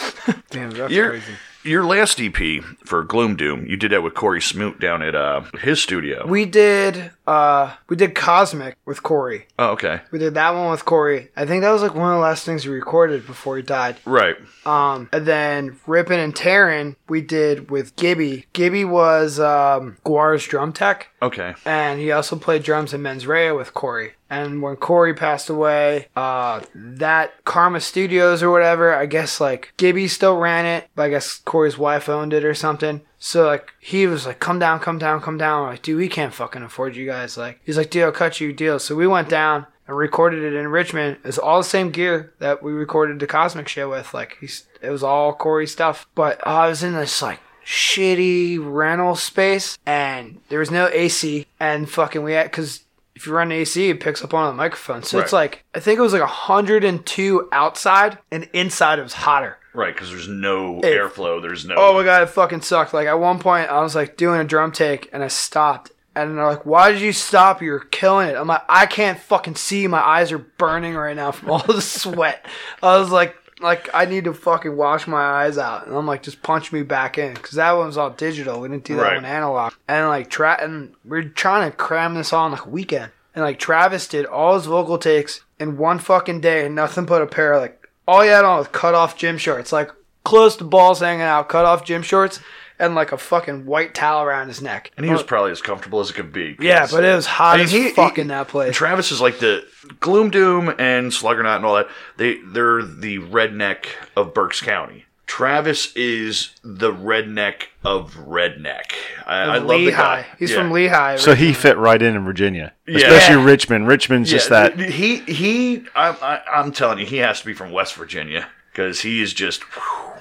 [0.48, 1.34] Damn, that's your, crazy.
[1.62, 5.42] Your last EP for Gloom Doom, you did that with Cory Smoot down at uh,
[5.60, 6.26] his studio.
[6.26, 9.46] We did uh we did Cosmic with Cory.
[9.58, 10.00] oh, okay.
[10.10, 11.28] We did that one with Cory.
[11.36, 13.98] I think that was like one of the last things we recorded before he died.
[14.06, 14.36] Right.
[14.64, 18.46] Um and then Rippin' and Terran we did with Gibby.
[18.54, 21.54] Gibby was um Gwar's drum tech Okay.
[21.66, 24.12] and he also played drums in Mens Rea with Cory.
[24.30, 30.08] And when Cory passed away, uh, that Karma Studios or whatever, I guess like Gibby
[30.08, 33.02] still ran it, but I guess Cory's wife owned it or something.
[33.18, 36.08] So like he was like, "Come down, come down, come down." We're like, dude, we
[36.08, 37.36] can't fucking afford you guys.
[37.36, 40.54] Like he's like, deal, I'll cut you deal." So we went down and recorded it
[40.56, 41.18] in Richmond.
[41.24, 44.14] It's all the same gear that we recorded the Cosmic show with.
[44.14, 46.06] Like he's, it was all Cory stuff.
[46.14, 47.40] But uh, I was in this like
[47.70, 52.82] shitty rental space and there was no AC and fucking we had because
[53.14, 55.98] if you run AC it picks up on the microphone so it's like I think
[55.98, 59.56] it was like 102 outside and inside it was hotter.
[59.72, 61.40] Right, because there's no It- airflow.
[61.40, 61.76] There's no.
[61.78, 62.92] Oh my god, it fucking sucked.
[62.92, 65.92] Like at one point, I was like doing a drum take and I stopped.
[66.16, 67.62] And they're like, "Why did you stop?
[67.62, 69.86] You're killing it." I'm like, "I can't fucking see.
[69.86, 72.44] My eyes are burning right now from all the sweat."
[72.82, 76.22] I was like, "Like I need to fucking wash my eyes out." And I'm like,
[76.22, 78.60] "Just punch me back in," because that one was all digital.
[78.60, 79.14] We didn't do that Right.
[79.16, 79.72] one analog.
[79.88, 83.10] And like, tra- and we're trying to cram this all in like a weekend.
[83.34, 87.22] And like Travis did all his vocal takes in one fucking day, and nothing but
[87.22, 89.90] a pair of like all he had on was cut off gym shorts, like
[90.24, 92.40] close to balls hanging out, cut off gym shorts,
[92.80, 94.90] and like a fucking white towel around his neck.
[94.96, 96.54] and he was probably as comfortable as it could be.
[96.54, 98.74] 'cause- yeah, but it was hot I mean, as he- fuck he- in that place.
[98.76, 99.64] Travis is like the
[100.00, 101.88] Gloom Doom and Sluggernaut and all that.
[102.16, 105.04] They they're the redneck of Berks County.
[105.26, 108.90] Travis is the redneck of redneck.
[109.24, 109.92] I, I love the Lehigh.
[110.22, 110.26] guy.
[110.40, 110.56] He's Yeah.
[110.56, 111.16] from Lehigh.
[111.16, 112.96] So he fit right in in Virginia, Yeah.
[113.06, 113.44] especially Yeah.
[113.44, 113.86] Richmond.
[113.86, 114.80] Richmond's just Yeah, that.
[114.80, 115.84] he he.
[115.94, 119.32] I, I, I'm telling you, he has to be from West Virginia because he is
[119.32, 119.62] just.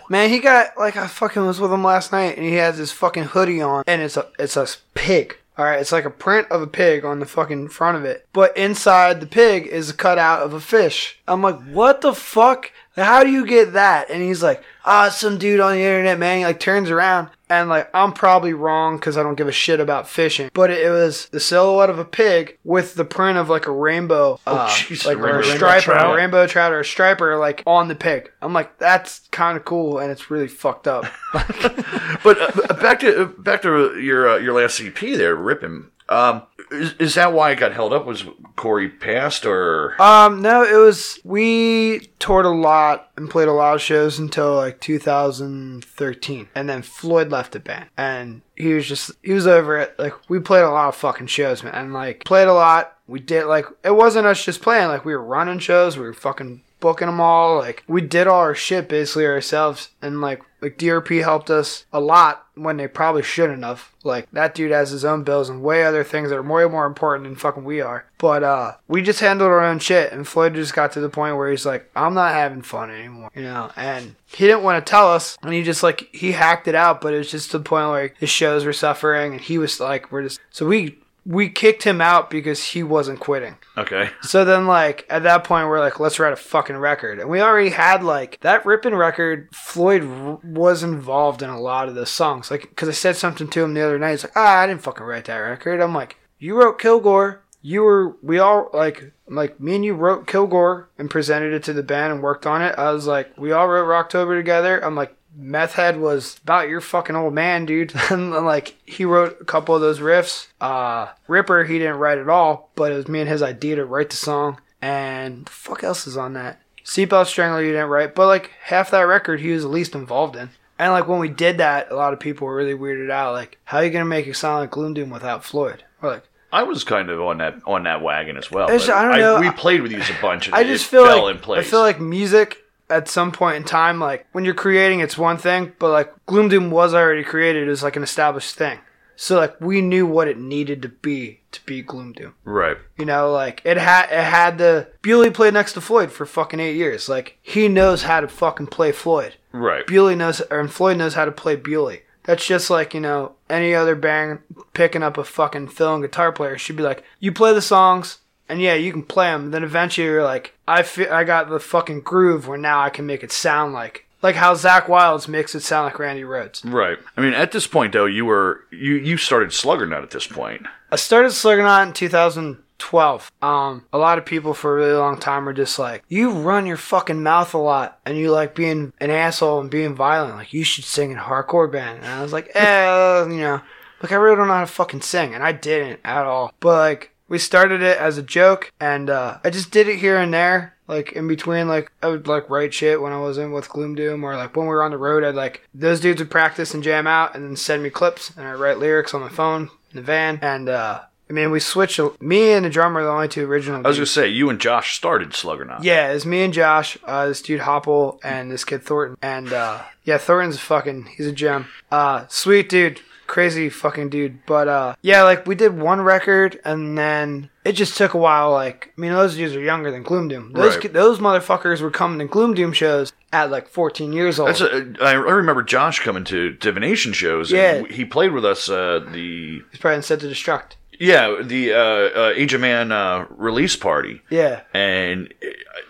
[0.09, 2.91] Man, he got like I fucking was with him last night, and he has this
[2.91, 5.37] fucking hoodie on, and it's a it's a pig.
[5.55, 8.25] All right, it's like a print of a pig on the fucking front of it,
[8.31, 11.19] but inside the pig is a cutout of a fish.
[11.27, 12.71] I'm like, what the fuck?
[12.95, 14.09] How do you get that?
[14.09, 16.39] And he's like, ah, some dude on the internet, man.
[16.39, 19.79] He like turns around, and like I'm probably wrong because I don't give a shit
[19.79, 23.67] about fishing, but it, was the silhouette of a pig with the print of like
[23.67, 26.13] a rainbow, uh, jeez, like a or a rainbow striper, trout.
[26.13, 28.31] a rainbow trout or a striper, like on the pig.
[28.41, 31.05] I'm like, that's kind of cool, and it's really fucked up.
[32.21, 35.85] But uh, back to back to your uh, your last CP there, Rippin.
[36.09, 36.41] Um,
[36.71, 38.05] is, is that why it got held up?
[38.05, 39.99] Was Cory passed or?
[40.01, 44.55] Um, no, it was we toured a lot and played a lot of shows until
[44.55, 49.77] like 2013, and then Floyd left the band, and he was just he was over
[49.77, 49.97] it.
[49.99, 52.97] Like we played a lot of fucking shows, man, and like played a lot.
[53.07, 54.87] We did like it wasn't us just playing.
[54.87, 57.57] Like we were running shows, we were fucking booking them all.
[57.57, 61.99] Like we did all our shit basically ourselves, and like like DRP helped us a
[61.99, 63.91] lot when they probably shouldn't have.
[64.03, 66.85] Like that dude has his own bills and way other things that are way more
[66.85, 68.05] important than fucking we are.
[68.17, 71.37] But uh we just handled our own shit and Floyd just got to the point
[71.37, 73.29] where he's like, I'm not having fun anymore.
[73.35, 76.67] You know, and he didn't want to tell us and he just like he hacked
[76.67, 79.41] it out, but it was just to the point where his shows were suffering and
[79.41, 80.97] he was like, We're just so we
[81.29, 83.55] we kicked him out because he wasn't quitting.
[83.77, 84.09] Okay.
[84.23, 87.19] So then, like, at that point, we're like, let's write a fucking record.
[87.19, 91.87] And we already had, like, that ripping record, Floyd r- was involved in a lot
[91.87, 92.49] of the songs.
[92.49, 94.11] Like, because I said something to him the other night.
[94.11, 95.81] He's like, ah, I didn't fucking write that record.
[95.81, 97.43] I'm like, you wrote Kilgore.
[97.61, 101.61] You were, we all, like, I'm like, me and you wrote Kilgore and presented it
[101.65, 102.73] to the band and worked on it.
[102.75, 104.83] I was like, we all wrote Rocktober together.
[104.83, 107.93] I'm like, Meth Head was about your fucking old man, dude.
[108.09, 110.47] and like he wrote a couple of those riffs.
[110.59, 113.85] Uh Ripper he didn't write at all, but it was me and his idea to
[113.85, 114.59] write the song.
[114.81, 116.61] And the fuck else is on that?
[116.83, 120.35] Seatbelt Strangler you didn't write, but like half that record he was the least involved
[120.35, 120.49] in.
[120.77, 123.33] And like when we did that, a lot of people were really weirded out.
[123.33, 125.83] Like, how are you gonna make a sound like Gloom Doom without Floyd?
[126.01, 128.69] We're like, I was kind of on that on that wagon as well.
[128.69, 129.39] I don't know.
[129.39, 130.47] We played with these a bunch.
[130.47, 131.67] And I just it feel fell like in place.
[131.67, 132.58] I feel like music
[132.89, 136.49] at some point in time, like when you're creating, it's one thing, but like Gloom
[136.49, 138.79] Doom was already created as like an established thing.
[139.15, 142.35] So like we knew what it needed to be to be Gloom Doom.
[142.45, 142.77] right.
[142.97, 146.59] You know, like it had it had the Bewley played next to Floyd for fucking
[146.59, 147.09] eight years.
[147.09, 149.35] Like he knows how to fucking play Floyd.
[149.51, 149.85] Right.
[149.85, 152.03] Bewley knows, or and Floyd knows how to play Bewley.
[152.23, 154.39] That's just like you know any other band
[154.73, 158.19] picking up a fucking fill and guitar player should be like, you play the songs,
[158.49, 159.51] and yeah, you can play them.
[159.51, 163.05] Then eventually you're like, I feel I got the fucking groove where now I can
[163.05, 166.61] make it sound like like how Zakk Wylde makes it sound like Randy Rhoads.
[166.69, 166.97] Right.
[167.15, 170.65] I mean, at this point though, you were you you started Sluggernaut at this point.
[170.91, 173.31] I started Sluggernaut in 2012.
[173.41, 176.65] Um, a lot of people for a really long time were just like, you run
[176.65, 180.35] your fucking mouth a lot and you like being an asshole and being violent.
[180.35, 181.99] Like, you should sing in a hardcore band.
[181.99, 183.61] And I was like, eh, you know,
[184.01, 185.33] like I really don't know how to fucking sing.
[185.33, 186.51] And I didn't at all.
[186.59, 190.17] But like, we started it as a joke and uh, I just did it here
[190.17, 190.75] and there.
[190.87, 193.93] Like in between, like I would like write shit when I was in with Gloom
[193.93, 196.73] Doom, or like when we were on the road, I'd like those dudes would practice
[196.73, 199.69] and jam out, and then send me clips, and I'd write lyrics on my phone
[199.91, 200.39] in the van.
[200.41, 201.99] And uh, I mean, we switched.
[202.19, 203.85] Me and the drummer are the only two original.
[203.85, 205.83] I was gonna say you and Josh started Sluggernaut.
[205.83, 209.15] Yeah, it's me and Josh, uh, this dude Hopple, and this kid Thornton.
[209.21, 211.67] And uh, yeah, Thornton's fucking, he's a gem.
[211.91, 212.99] Uh, sweet dude,
[213.29, 214.45] crazy fucking dude.
[214.45, 218.51] But uh, yeah, like we did one record, and then it just took a while.
[218.51, 220.51] Like, I mean, those dudes are younger than Gloom Doom.
[220.53, 220.91] Those Right.
[220.91, 224.49] those motherfuckers were coming to Gloom Doom shows at like 14 years old.
[224.49, 227.53] That's a, I I remember Josh coming to divination shows.
[227.53, 227.93] and Yeah.
[227.95, 228.67] he played with us.
[228.69, 230.71] Uh, the he's probably in Set to Destruct.
[230.99, 234.21] Yeah, the uh, uh, Age of Man uh, release party.
[234.29, 234.61] Yeah.
[234.73, 235.33] And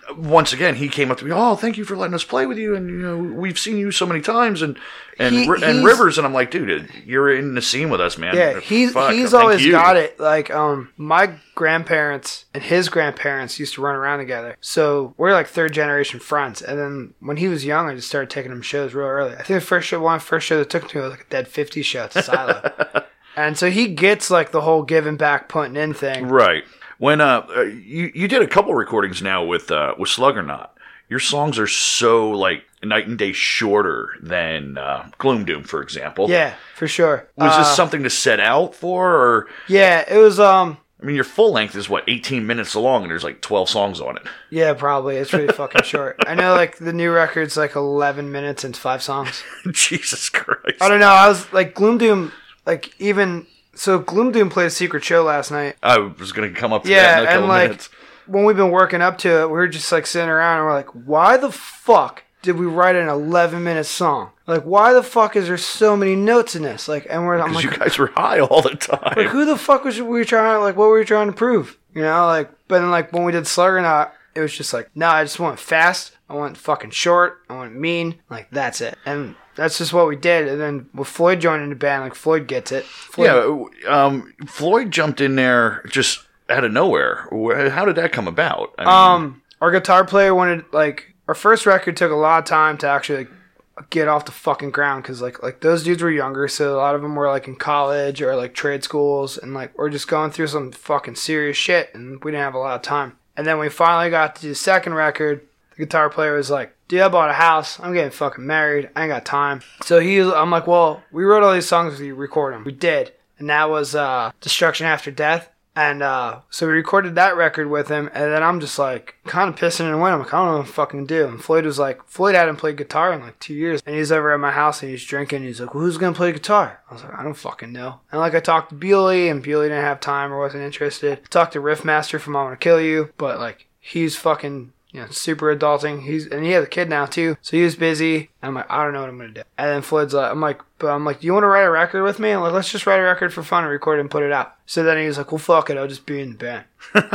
[0.08, 1.32] uh, once again, he came up to me.
[1.32, 2.74] Oh, thank you for letting us play with you.
[2.74, 4.62] And you know, we've seen you so many times.
[4.62, 4.78] And
[5.18, 6.16] and He- and Rivers.
[6.16, 8.34] And I'm like, dude, you're in the scene with us, man.
[8.36, 10.18] Yeah, he's Fuck, he's always got it.
[10.18, 15.46] Like um, my grandparents and his grandparents used to run around together, so we're like
[15.46, 16.62] third generation friends.
[16.62, 19.32] And then when he was young, I just started taking him shows real early.
[19.32, 21.30] I think the first show, one first show that took him to was like a
[21.30, 22.62] Dead Fifty show at Silo,
[23.36, 26.26] and so he gets like the whole giving back, putting in thing.
[26.28, 26.64] Right.
[26.98, 30.68] When uh, uh, you you did a couple recordings now with uh, with Sluggernaut.
[31.08, 36.30] Your songs are so like night and day shorter than uh, Gloom Doom, for example.
[36.30, 37.26] Yeah, for sure.
[37.36, 40.38] Was Uh, this something to set out for, or Yeah, it was.
[40.38, 43.68] Um, I mean, your full length is what 18 minutes long, and there's like 12
[43.70, 44.22] songs on it.
[44.50, 45.16] yeah, probably.
[45.16, 46.16] It's pretty fucking short.
[46.26, 49.42] I know, like the new record's like eleven minutes and five songs.
[49.72, 50.80] Jesus Christ!
[50.80, 51.08] I don't know.
[51.08, 52.30] I was like Gloom Doom,
[52.70, 53.98] like even so.
[53.98, 55.76] Gloom Doom played a secret show last night.
[55.82, 57.88] I was gonna come up to Yeah, that in a and like minutes.
[58.26, 60.74] when we've been working up to it, we were just like sitting around and we're
[60.74, 64.30] like, why the fuck did we write an 11 minute song?
[64.46, 66.88] Like, why the fuck is there so many notes in this?
[66.88, 69.12] Like, and we're I'm like, you guys were high all the time.
[69.16, 70.56] like who the fuck was we trying?
[70.56, 71.76] To, Like, what were we trying to prove?
[71.94, 75.08] You know, like, but then like when we did Sluggernaut, it was just like, no,
[75.08, 76.12] I just want fast.
[76.28, 77.40] I want fucking short.
[77.50, 78.20] I want mean.
[78.30, 78.96] Like that's it.
[79.04, 80.48] And that's just what we did.
[80.48, 82.84] And then with Floyd joining the band, like Floyd gets it.
[82.84, 87.28] Floyd, yeah, um, Floyd jumped in there just out of nowhere.
[87.70, 88.74] How did that come about?
[88.78, 92.44] I mean, Um, our guitar player wanted like our first record took a lot of
[92.44, 96.10] time to actually like, get off the fucking ground because like like those dudes were
[96.10, 99.54] younger, so a lot of them were like in college or like trade schools, and
[99.54, 102.76] like we're just going through some fucking serious shit, and we didn't have a lot
[102.76, 103.16] of time.
[103.36, 105.46] And then we finally got to the second record.
[105.80, 107.80] Guitar player was like, "Dude, I bought a house.
[107.80, 108.90] I'm getting fucking married.
[108.94, 112.00] I ain't got time." So he, was, I'm like, "Well, we wrote all these songs
[112.00, 112.14] you.
[112.14, 116.72] Record them." We did, and that was uh, "Destruction After Death." And uh, so we
[116.72, 119.98] recorded that record with him, and then I'm just like kind of pissing in the
[119.98, 120.14] wind.
[120.14, 121.28] I'm like, I don't know what to fucking do.
[121.28, 124.32] And Floyd was like, Floyd hadn't played guitar in like two years, and he's over
[124.34, 125.44] at my house and he's drinking.
[125.44, 126.80] He's like, well, who's gonna play guitar?
[126.90, 128.00] I was like, I don't fucking know.
[128.10, 131.30] And like I talked to Bewley, and Bewley didn't have time or wasn't interested.
[131.30, 135.06] talked to Riffmaster from I Want to Kill You, but like he's fucking you know,
[135.08, 136.02] super adulting.
[136.02, 138.30] He's and he has a kid now too, so he was busy.
[138.42, 139.42] I'm like, I don't know what I'm gonna do.
[139.58, 141.70] And then Floyd's like, I'm like, but I'm like, do you want to write a
[141.70, 142.36] record with me?
[142.36, 144.54] Like, let's just write a record for fun and record and put it out.
[144.66, 146.64] So then he was like, well, fuck it, I'll just be in the band.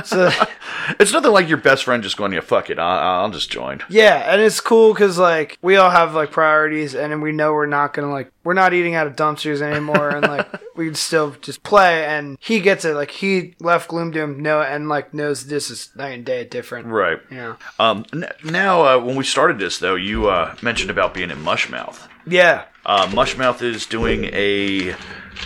[0.04, 0.30] So
[1.00, 3.82] it's nothing like your best friend just going, "Yeah, fuck it, I'll, I'll just join."
[3.90, 7.66] yeah, and it's cool because like we all have like priorities, and we know we're
[7.66, 11.32] not gonna like we're not eating out of dumpsters anymore, and like we can still
[11.42, 12.06] just play.
[12.06, 12.94] And he gets it.
[12.96, 16.88] Like he left Gloom Doom, no, and like knows this is night and day different.
[16.88, 17.20] Right.
[17.32, 17.56] Yeah.
[17.80, 21.38] Um, n- now, uh, when we started this, though, you uh, mentioned about being in
[21.40, 22.08] Mushmouth.
[22.28, 22.66] Yeah.
[22.86, 24.96] Uh, Mushmouth is doing a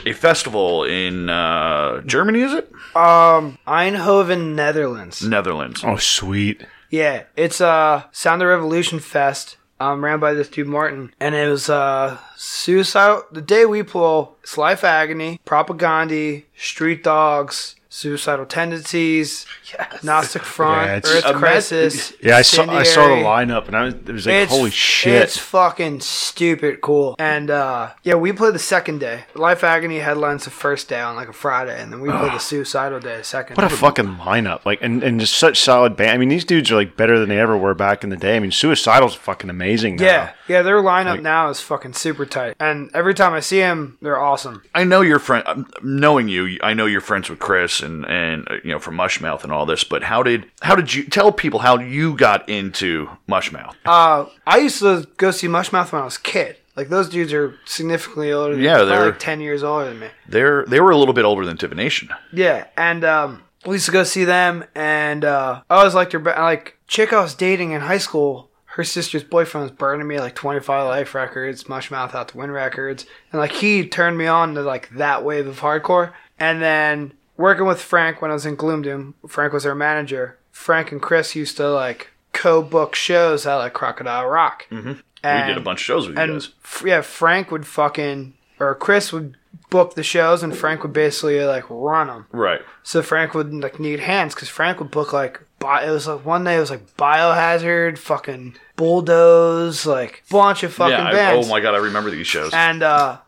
[0.05, 2.71] a festival in uh, Germany, is it?
[2.95, 5.21] Um, Eindhoven, Netherlands.
[5.23, 5.81] Netherlands.
[5.83, 6.65] Oh, sweet.
[6.89, 11.47] Yeah, it's uh Sound the Revolution Fest, um, ran by this dude Martin, and it
[11.47, 13.21] was uh suicide.
[13.31, 19.47] The day we pull, it's Life Agony, Propaganda, Street Dogs, Suicidal Tendencies,
[19.79, 22.13] Agnostic Front, Yeah, it's- Earth Ima- Crisis.
[22.21, 24.69] Yeah, I saw I saw the lineup and I was, it was like, It's, holy
[24.69, 25.21] shit.
[25.23, 27.15] It's fucking stupid cool.
[27.17, 29.23] And uh, yeah, we played the second day.
[29.33, 32.37] Life Agony headlines the first day on like a Friday, and then we played the
[32.37, 33.57] Suicidal Day the second.
[33.57, 34.65] What a fucking lineup!
[34.65, 36.11] Like, and, and just such solid band.
[36.11, 38.35] I mean, these dudes are like better than they ever were back in the day.
[38.35, 39.95] I mean, Suicidal's fucking amazing.
[39.95, 40.05] Now.
[40.05, 43.59] Yeah, yeah, their lineup Like- now is fucking super tight, and every time I see
[43.59, 44.61] them, they're awesome.
[44.75, 45.43] I know you're friend.
[45.47, 48.95] um, Knowing you, I know you're friends with Chris and and uh, you know from
[48.95, 49.83] Mushmouth and all this.
[49.83, 53.75] But how did how did you tell people how you got into Mushmouth?
[53.85, 56.57] Uh, I used to go see Mushmouth when I was a kid.
[56.75, 58.55] Like those dudes are significantly older.
[58.55, 60.07] Than Yeah, probably they're- like ten years older than me.
[60.27, 62.09] They're they were a little bit older than Divination.
[62.31, 66.19] Yeah, and um, we used to go see them, and uh, I always liked her.
[66.19, 70.19] ba- Like chick I was dating in high school, her sister's boyfriend was burning me
[70.19, 74.27] like Twenty Five Life Records, Mushmouth Out to Win Records, and like he turned me
[74.27, 76.13] on to like that wave of hardcore.
[76.41, 80.37] And then working with Frank when I was in Gloomdoom, Frank was our manager.
[80.51, 84.67] Frank and Chris used to like co-book shows at like Crocodile Rock.
[84.69, 84.89] Mm-hmm.
[85.23, 86.49] we did a bunch of shows with you And guys.
[86.63, 89.35] f- yeah, Frank would fucking or Chris would
[89.69, 92.25] book the shows, and Frank would basically like run them.
[92.31, 92.59] Right.
[92.83, 96.25] So Frank would like need hands because Frank would book like bi- it was like
[96.25, 101.07] one day it was like Biohazard, fucking Bulldoze, like bunch of fucking yeah.
[101.07, 101.47] I, bands.
[101.47, 102.51] oh my god, I remember these shows.
[102.53, 103.19] And uh,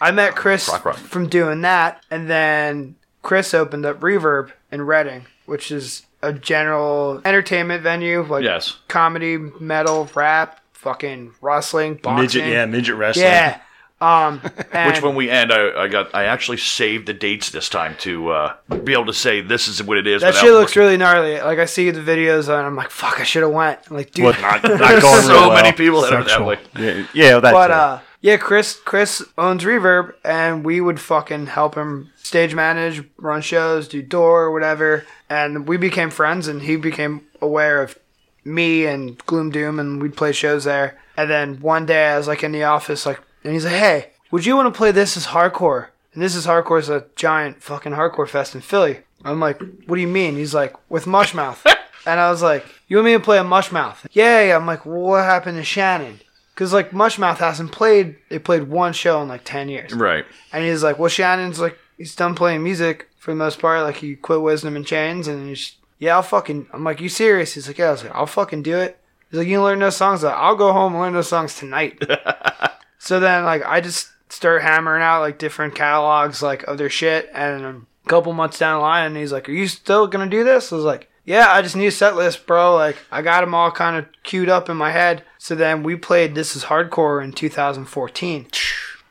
[0.00, 0.96] I met Chris Rock, rock.
[0.96, 2.96] from doing that, and then
[3.28, 8.78] Chris opened up Reverb in Reading, which is a general entertainment venue like yes.
[8.88, 12.22] comedy, metal, rap, fucking wrestling, boxing.
[12.22, 12.46] midget.
[12.46, 13.26] Yeah, midget wrestling.
[13.26, 13.60] yeah.
[14.00, 14.40] Um,
[14.72, 17.96] and Which when we end, I, I got I actually saved the dates this time
[17.98, 20.22] to uh, be able to say this is what it is.
[20.22, 21.38] that shit looks looking- really gnarly.
[21.38, 23.78] Like I see the videos and I'm like, fuck, I should have went.
[23.90, 25.72] I'm like, dude, What, not, not There's going so real many well.
[25.76, 26.58] people that are that way.
[26.78, 27.72] Yeah, yeah that But too.
[27.74, 33.42] uh, yeah, Chris Chris owns Reverb, and we would fucking help him stage manage, run
[33.42, 35.06] shows, do door, whatever.
[35.30, 37.98] And we became friends, and he became aware of
[38.44, 40.98] me and Gloom Doom, and we'd play shows there.
[41.16, 44.10] And then one day, I was like in the office, like, and he's like, "Hey,
[44.30, 47.62] would you want to play This Is Hardcore?" And This Is Hardcore is a giant
[47.62, 49.00] fucking hardcore fest in Philly.
[49.24, 51.64] I'm like, "What do you mean?" He's like, "With Mushmouth."
[52.06, 54.56] and I was like, "You want me to play a Mushmouth?" Yeah, yeah.
[54.56, 56.20] I'm like, "What happened to Shannon?"
[56.58, 58.16] Because like Mushmouth hasn't played.
[58.30, 59.92] They played one show in like ten years.
[59.92, 60.24] Right.
[60.52, 63.84] And he's like, "Well, Shannon's like he's done playing music for the most part.
[63.84, 67.54] Like he quit Wisdom in Chains, and he's yeah, I'll fucking." I'm like, "You serious?"
[67.54, 68.98] He's like, "Yeah." I was like, "I'll fucking do it."
[69.30, 72.02] He's like, "You learn those songs?" Like, I'll go home and learn those songs tonight.
[72.98, 77.30] so then like I just start hammering out like different catalogs like of their shit,
[77.32, 80.42] and a couple months down the line, and he's like, "Are you still gonna do
[80.42, 81.08] this?" I was like.
[81.24, 82.74] Yeah, I just need a set list, bro.
[82.74, 85.24] Like, I got them all kind of queued up in my head.
[85.38, 88.46] So then we played This Is Hardcore in 2014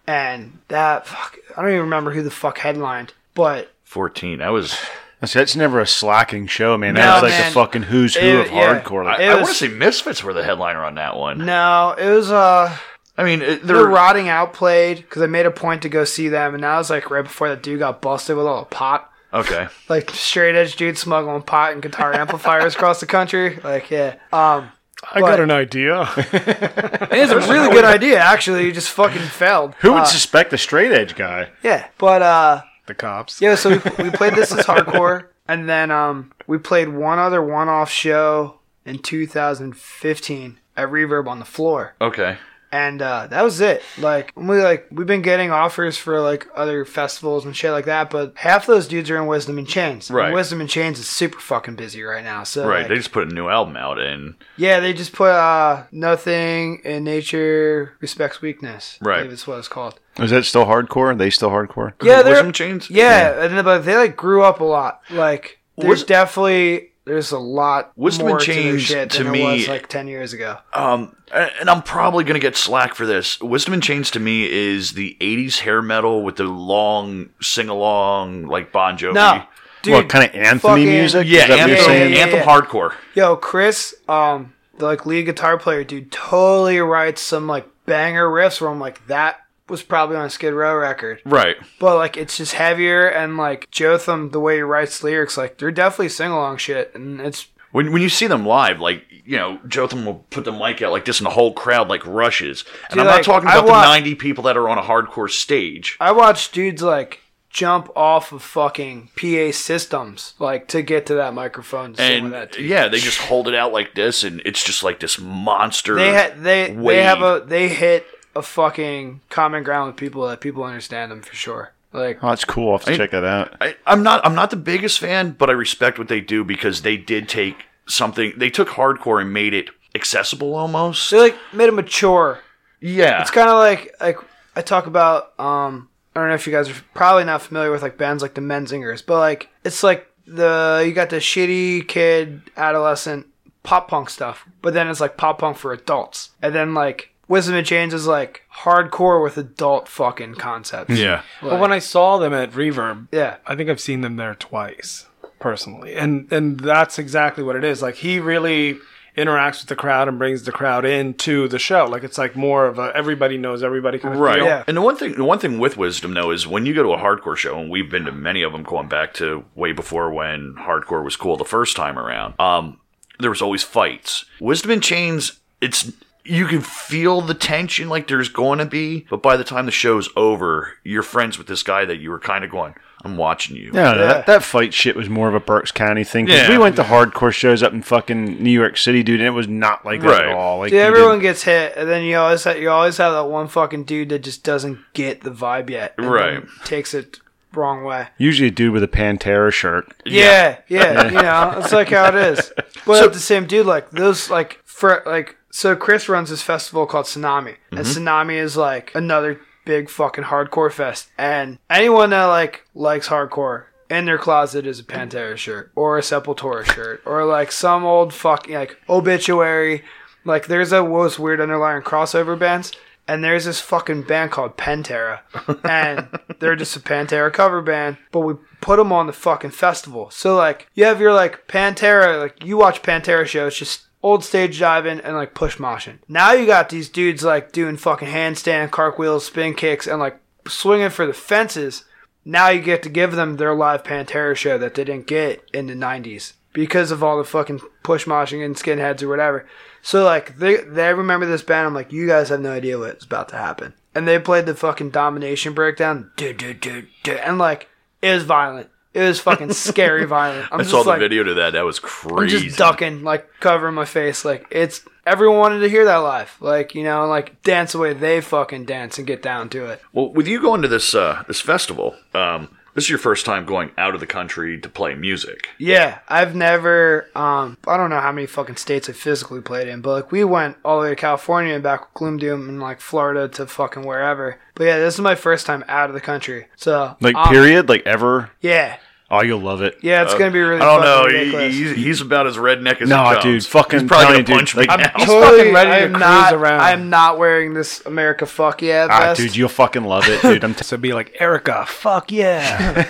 [0.06, 4.41] and that fuck, I don't even remember who the fuck headlined, but Fourteen.
[4.41, 4.78] I was.
[5.22, 6.94] That's, that's never a slacking show, man.
[6.94, 7.49] No, was like man.
[7.49, 8.82] the fucking who's who It- of yeah.
[8.84, 9.06] hardcore.
[9.06, 11.45] I, Like, It I want to say Misfits were the headliner on that one.
[11.45, 12.78] no, it was uh
[13.18, 16.04] I mean, it- the they're rotting out played because I made a point to go
[16.04, 18.66] see them, and that was like right before that dude got busted with all the
[18.66, 19.68] pot, okay.
[19.90, 23.60] like straight edge dude smuggling pot and guitar amplifiers across the country.
[23.64, 24.70] Like yeah, um,
[25.14, 26.02] I But- got an idea.
[26.18, 28.65] it was a really good idea actually.
[28.65, 29.76] You just fucking failed.
[29.80, 31.49] who would Uh, suspect the straight edge guy?
[31.64, 32.61] yeah, but uh.
[32.88, 33.41] the cops.
[33.41, 37.41] Yeah, so we, we played this as hardcore, and then um, we played one other
[37.44, 42.38] one-off show in 2015 at Reverb on the floor, Okay.
[42.72, 43.81] And uh, that was it.
[43.98, 48.10] Like we like we've been getting offers for like other festivals and shit like that,
[48.10, 50.10] but half those dudes are in Wisdom in Chains.
[50.10, 50.34] And Right.
[50.34, 52.44] Wisdom in Chains is super fucking busy right now.
[52.44, 52.80] So Right.
[52.80, 56.81] like, They just put a new album out, and yeah, they just put uh, nothing
[56.84, 58.98] in nature respects weakness.
[59.02, 59.15] Right.
[59.15, 59.99] I believe it's what it's called.
[60.19, 61.11] Is that still hardcore?
[61.11, 61.94] Are they still hardcore?
[62.03, 62.89] Yeah, they're Wisdom Chains.
[62.89, 65.02] Yeah, and then, but they like grew up a lot.
[65.10, 69.24] Like there's Was- definitely there's a lot Wisdom more and to their Chains, shit to
[69.24, 70.58] than me- there was like ten years ago.
[70.74, 73.40] Um, and I'm probably gonna get slack for this.
[73.42, 78.46] Wisdom and Chains to me is the '80s hair metal with the long sing along
[78.48, 79.14] like Bon Jovi.
[79.16, 79.44] No,
[79.82, 81.28] dude, what kind of anthem music?
[81.28, 82.14] Yeah, Is that what anthem, you're saying?
[82.14, 82.94] yeah, anthem hardcore.
[83.16, 88.62] yo, Chris, um, the like lead guitar player, dude, totally writes some like banger riffs
[88.62, 89.38] where I'm like that
[89.69, 91.56] was probably on a Skid Row record, Right.
[91.80, 95.72] but like it's just heavier and like Jotham, the way he writes lyrics, like they're
[95.72, 99.60] definitely sing along shit, and it's When when you see them live, like you know,
[99.68, 102.64] Jotham will put the mic out like this, and the whole crowd like rushes.
[102.89, 104.81] And Dude, I'm like, not talking about wa- the 90 people that are on a
[104.81, 105.98] hardcore stage.
[105.99, 107.19] I watched dudes like
[107.49, 111.94] jump off of fucking PA systems like to get to that microphone.
[111.94, 115.02] To And that yeah, they just hold it out like this, and it's just like
[115.02, 115.95] this monster.
[115.95, 118.06] they had they they have a they hit
[118.38, 121.74] a fucking common ground with people that people understand them for sure.
[121.94, 122.72] Like, Oh, that's cool.
[122.72, 123.56] I'll have to I- check that out.
[123.62, 126.82] I, I'm not I'm not the biggest fan, but I respect what they do because
[126.82, 128.34] they did take something.
[128.38, 131.10] They took hardcore and made it accessible almost.
[131.12, 132.40] they like made it mature.
[132.80, 134.18] Yeah, It's kind of like like
[134.56, 135.38] I talk about.
[135.40, 138.34] Um, I don't know if you guys are probably not familiar with like bands like
[138.36, 143.28] the Menzingers, but like it's like the you got the shitty kid adolescent
[143.64, 147.56] pop punk stuff, but then it's like pop punk for adults, and then like Wisdom
[147.56, 150.98] in Chains is like hardcore with adult fucking concepts.
[150.98, 151.24] yeah.
[151.41, 153.38] But when I saw them at Reverb, Yeah.
[153.45, 155.06] I think I've seen them there twice
[155.40, 157.82] personally, and and that's exactly what it is.
[157.82, 158.78] Like he really
[159.18, 161.86] interacts with the crowd and brings the crowd into the show.
[161.86, 164.36] Like it's like more of a everybody knows everybody kind of Right.
[164.36, 164.45] feel.
[164.45, 164.64] Yeah.
[164.68, 166.90] And the one thing, the one thing with Wisdom though is when you go to
[166.94, 170.12] a hardcore show, and we've been to many of them, going back to way before
[170.12, 172.36] when hardcore was cool the first time around.
[172.40, 172.80] Um,
[173.20, 174.26] there was always fights.
[174.40, 175.91] Wisdom and Chains, it's
[176.28, 179.72] you can feel the tension like there's going to be, but by the time the
[179.72, 183.56] show's over, you're friends with this guy that you were kind of going, "I'm watching
[183.56, 184.08] you." No, no, Yeah.
[184.08, 186.28] that, that fight shit was more of a Berks County thing.
[186.28, 186.49] 'cause Yeah.
[186.49, 189.48] we went to hardcore shows up in fucking New York City, dude, and it was
[189.48, 190.26] not like that Right.
[190.28, 190.60] at all.
[190.60, 193.14] Like Dude, you everyone didn't- gets hit, and then you always have, you always have
[193.14, 196.34] that one fucking dude that just doesn't get the vibe yet, and Right.
[196.41, 197.20] then Takes it
[197.54, 198.08] wrong way.
[198.18, 199.88] usually a dude with a Pantera shirt.
[200.06, 202.52] Yeah, yeah, you know, it's like how it is.
[202.86, 206.86] But at the same dude, like those, like for like, so Chris runs this festival
[206.86, 208.08] called Tsunami, and mm-hmm.
[208.08, 213.64] Tsunami is like another big fucking hardcore fest, and anyone that like likes hardcore.
[213.90, 218.14] In their closet is a Pantera shirt or a Sepultura shirt or like some old
[218.14, 219.84] fucking like obituary.
[220.26, 222.72] Like there's a most weird underlying crossover bands,
[223.08, 225.22] and there's this fucking band called Pantera,
[225.68, 226.08] and
[226.40, 230.12] they're just a Pantera cover band, but we put them on the fucking festival.
[230.12, 234.60] So like you have your like Pantera, like you watch Pantera shows, just old stage
[234.60, 235.99] diving and like push moshing.
[236.07, 240.90] Now you got these dudes like doing fucking handstand, cartwheels, spin kicks, and like swinging
[240.90, 241.86] for the fences.
[242.24, 245.68] Now you get to give them their live Pantera show that they didn't get in
[245.68, 249.48] the '90s because of all the fucking push moshing and skinheads or whatever.
[249.82, 251.68] So like they they remember this band.
[251.68, 253.74] I'm like, you guys have no idea what's about to happen.
[253.95, 257.69] And they played the fucking domination breakdown, do do do do, and like
[258.02, 258.69] it was violent.
[258.98, 260.48] It was fucking scary violent.
[260.52, 261.53] I'm I just saw the like, video to that.
[261.53, 262.48] That was I'm crazy.
[262.48, 264.26] just ducking, like covering my face.
[264.26, 266.36] Like it's everyone wanted to hear that live.
[266.41, 269.82] Like you know, like dance the way they fucking dance and get down to it.
[269.94, 273.45] Well, with you going to this uh, this festival, um, this is your first time
[273.45, 275.49] going out of the country to play music.
[275.57, 277.07] Yeah, I've never.
[277.15, 280.24] Um, I don't know how many fucking states I physically played in, but like we
[280.24, 283.48] went all the way to California and back with Gloom Doom and like Florida to
[283.48, 284.40] fucking wherever.
[284.56, 286.48] But yeah, this is my first time out of the country.
[286.56, 288.32] So Like um, period, like ever.
[288.41, 288.78] Yeah,
[289.10, 289.78] Oh, you'll love it.
[289.82, 290.60] yeah, it's gonna be really.
[290.62, 291.08] I don't know.
[291.40, 293.24] He, he's, he's about as redneck as No, it comes.
[293.24, 295.06] dude, fucking He's probably telling gonna you, punch dude, me like- now.
[295.06, 296.60] Totally fucking ready I'm cruise not, around.
[296.62, 300.44] I'm not wearing this America fuck yeah Ah, dude, you'll fucking love it, dude.
[300.44, 302.84] I'm t- So be like Erica, fuck yeah.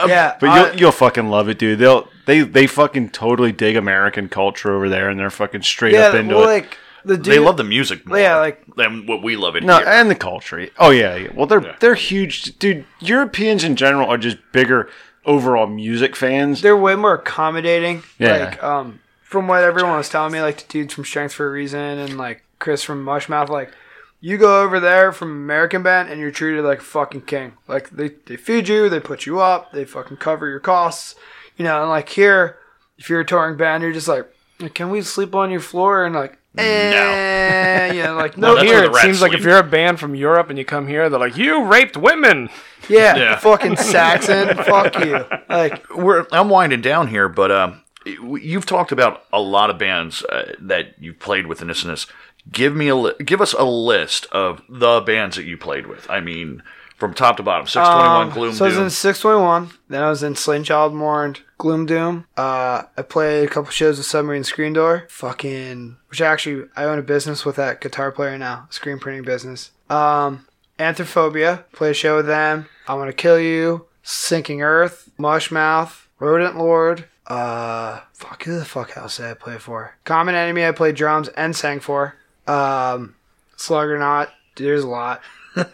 [0.07, 1.79] yeah, but I- you'll you'll fucking love it, dude.
[1.79, 6.07] They'll they they fucking totally dig American culture over there, and they're fucking straight yeah,
[6.09, 6.47] up into well, it.
[6.47, 9.63] like the dude, they love the music more Yeah, like- than what we love it
[9.63, 9.87] No, here.
[9.87, 10.67] and the culture.
[10.77, 11.29] Oh yeah, yeah.
[11.33, 11.75] Well, they're Yeah.
[11.79, 12.85] they're huge, dude.
[12.99, 14.89] Europeans in general are just bigger
[15.25, 16.61] overall music fans.
[16.61, 18.03] they're way more accommodating.
[18.17, 18.37] Yeah.
[18.45, 21.51] Like, um, from what everyone was telling me, like the dudes from Strength for a
[21.51, 23.71] Reason and like Chris from Mushmouth, like
[24.19, 27.53] you go over there from American band and you're treated like a fucking king.
[27.67, 31.15] Like they, they feed you, they put you up, they fucking cover your costs.
[31.57, 32.57] You know, and like here,
[32.97, 34.25] if you're a touring band, you're just like,
[34.73, 36.05] can we sleep on your floor?
[36.05, 39.63] And like, eh, yeah, like no, Well, here it rats seems like if you're a
[39.63, 42.49] band from Europe and you come here, they're like, "You raped women."
[42.89, 43.37] yeah, Yeah.
[43.37, 45.23] fucking Saxon, fuck you.
[45.49, 50.23] Like, We're, I'm winding down here, but um, you've talked about a lot of bands
[50.25, 52.07] uh, that you've played with in this and this.
[52.51, 56.09] Give me a li- give us a list of the bands that you played with.
[56.09, 56.63] I mean,
[57.01, 57.65] from top to bottom.
[57.67, 58.83] Six twenty one, Um, Gloom So I was Doom.
[58.85, 59.71] in 621.
[59.89, 62.27] Then I was in Slain Child Mourned, Gloom Doom.
[62.37, 65.07] Uh, I played a couple shows with Submarine Screen Door.
[65.09, 69.71] Fucking, which actually I own a business with that guitar player now, screen printing business.
[69.89, 70.45] Um,
[70.79, 72.67] Anthrophobia, played a show with them.
[72.87, 77.05] I Want to Kill You, Sinking Earth, Mushmouth, Rodent Lord.
[77.27, 79.95] Uh, fuck, who the fuck else did I play for?
[80.05, 82.15] Common Enemy, I played drums and sang for.
[82.47, 83.15] Um,
[83.57, 84.29] Sluggernaut.
[84.57, 85.21] there's a lot.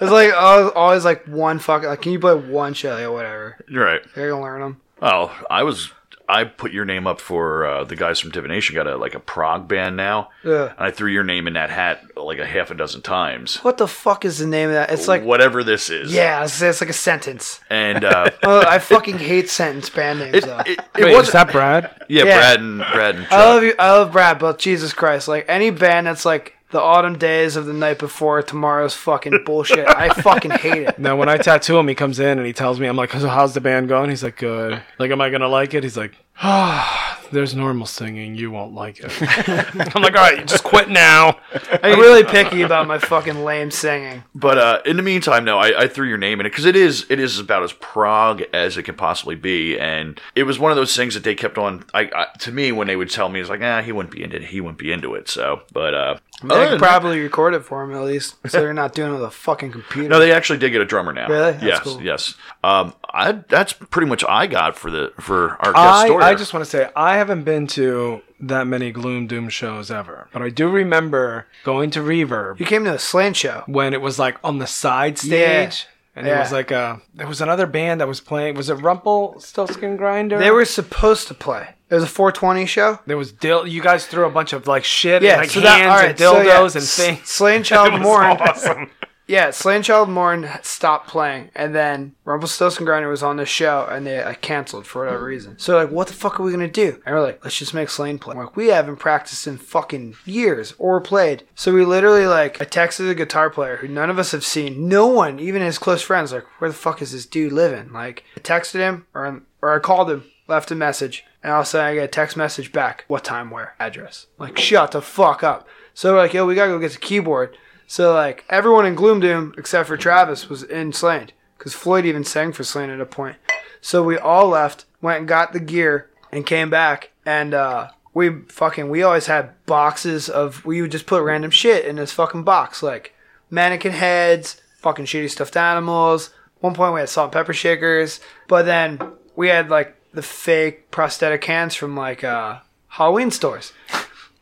[0.00, 2.02] It's like always, always like one fucking like.
[2.02, 2.94] Can you play one show?
[2.94, 3.56] Like, whatever.
[3.68, 4.00] You're right.
[4.14, 4.80] You're gonna learn them.
[5.02, 5.90] Oh, I was.
[6.30, 8.74] I put your name up for uh, the guys from Divination.
[8.74, 10.66] Got a like a prog band now, Yeah.
[10.70, 13.56] and I threw your name in that hat like a half a dozen times.
[13.64, 14.90] What the fuck is the name of that?
[14.92, 16.12] It's like whatever this is.
[16.12, 17.60] yeah, it's, it's like a sentence.
[17.70, 20.58] and uh, Oh, I fucking hate sentence band names it, though.
[20.58, 21.32] it, it Wait, wasn't.
[21.32, 22.04] that Brad?
[22.08, 22.36] yeah, Yeah.
[22.36, 23.32] Brad and Brad and Chuck.
[23.32, 23.74] I love you.
[23.78, 27.66] I love Brad, but Jesus Christ, like any band that's like the autumn days of
[27.66, 29.88] the night before tomorrow's fucking bullshit.
[29.88, 30.98] I fucking hate it.
[30.98, 33.28] Now, when I tattoo him, he comes in and he tells me, I'm like, so
[33.28, 34.10] how's the band going?
[34.10, 34.82] He's like, good.
[34.98, 35.82] Like, am I going to like it?
[35.82, 38.34] He's like, ah, there's normal singing.
[38.34, 39.10] You won't like it.
[39.96, 41.38] I'm like, all right, just quit now.
[41.82, 44.24] I'm really picky about my fucking lame singing.
[44.34, 46.76] But uh, in the meantime, no, I, I threw your name in it because it
[46.76, 50.70] is it is about as prog as it can possibly be, and it was one
[50.70, 51.84] of those things that they kept on.
[51.92, 54.22] I, I to me when they would tell me, it's like, ah, he wouldn't be
[54.22, 54.44] into it.
[54.44, 55.28] He wouldn't be into it.
[55.28, 58.36] So, but uh, They other could than that- probably record it for him at least,
[58.48, 60.08] so they're not doing it with a fucking computer.
[60.10, 61.28] no, they actually did get a drummer now.
[61.28, 61.52] Really?
[61.52, 62.02] That's yes, cool.
[62.02, 62.34] yes.
[62.62, 66.22] Um, I that's pretty much I got for the for our guest story.
[66.24, 69.90] I, I just want to say, I haven't been to that many Gloom Doom shows
[69.90, 70.28] ever.
[70.32, 73.64] But I do remember going to Reverb you came to a slant show.
[73.66, 75.86] when it was like on the side stage.
[76.18, 78.54] And it was like a, there was another band that was playing.
[78.56, 80.38] Was it Rumpelstiltskin Grinder?
[80.38, 81.68] They were supposed to play.
[81.90, 82.98] It was a 420 show.
[83.06, 83.66] There was dill.
[83.66, 86.08] You guys threw a bunch of like shit, Yeah, and, like so hands that right,
[86.10, 87.28] and dildos so, yeah, and things.
[87.28, 88.26] Slain Child Mourn.
[88.26, 88.90] awesome.
[89.28, 94.06] Yeah, Slain Child Mourn stopped playing, and then Rumpelstiltskin Grinder was on the show, and
[94.06, 95.58] they like, canceled for whatever reason.
[95.58, 97.02] So like, what the fuck are we gonna do?
[97.04, 98.32] And we're like, let's just make Slain play.
[98.32, 101.44] I'm like, we haven't practiced in fucking years or played.
[101.54, 104.88] So we literally like, I texted a guitar player who none of us have seen.
[104.88, 107.92] No one, even his close friends, like, where the fuck is this dude living?
[107.92, 111.66] Like, I texted him, or or I called him, left a message, and all of
[111.66, 113.04] a sudden I get a text message back.
[113.08, 113.50] What time?
[113.50, 113.74] Where?
[113.78, 114.26] Address?
[114.38, 115.68] Like, shut the fuck up.
[115.92, 117.58] So we're like, yo, we gotta go get the keyboard.
[117.88, 122.22] So like everyone in Gloom Doom except for Travis was in Slain because Floyd even
[122.22, 123.36] sang for Slain at a point.
[123.80, 127.12] So we all left, went and got the gear, and came back.
[127.24, 131.86] And uh, we fucking we always had boxes of we would just put random shit
[131.86, 133.14] in this fucking box like
[133.48, 136.30] mannequin heads, fucking shitty stuffed animals.
[136.60, 139.00] One point we had salt and pepper shakers, but then
[139.34, 142.58] we had like the fake prosthetic hands from like uh,
[142.88, 143.72] Halloween stores.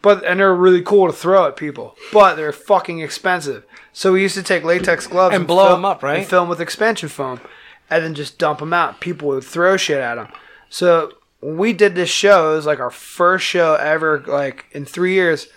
[0.03, 3.65] But and they're really cool to throw at people, but they're fucking expensive.
[3.93, 6.19] So we used to take latex gloves And blow fill- 'em up, right?
[6.19, 7.41] And fill 'em with expansion foam,
[7.91, 9.01] and then just dump them out.
[9.01, 10.29] People would throw shit at them.
[10.69, 14.85] So when we did this show, it was like our first show ever, like in
[14.85, 15.49] three years.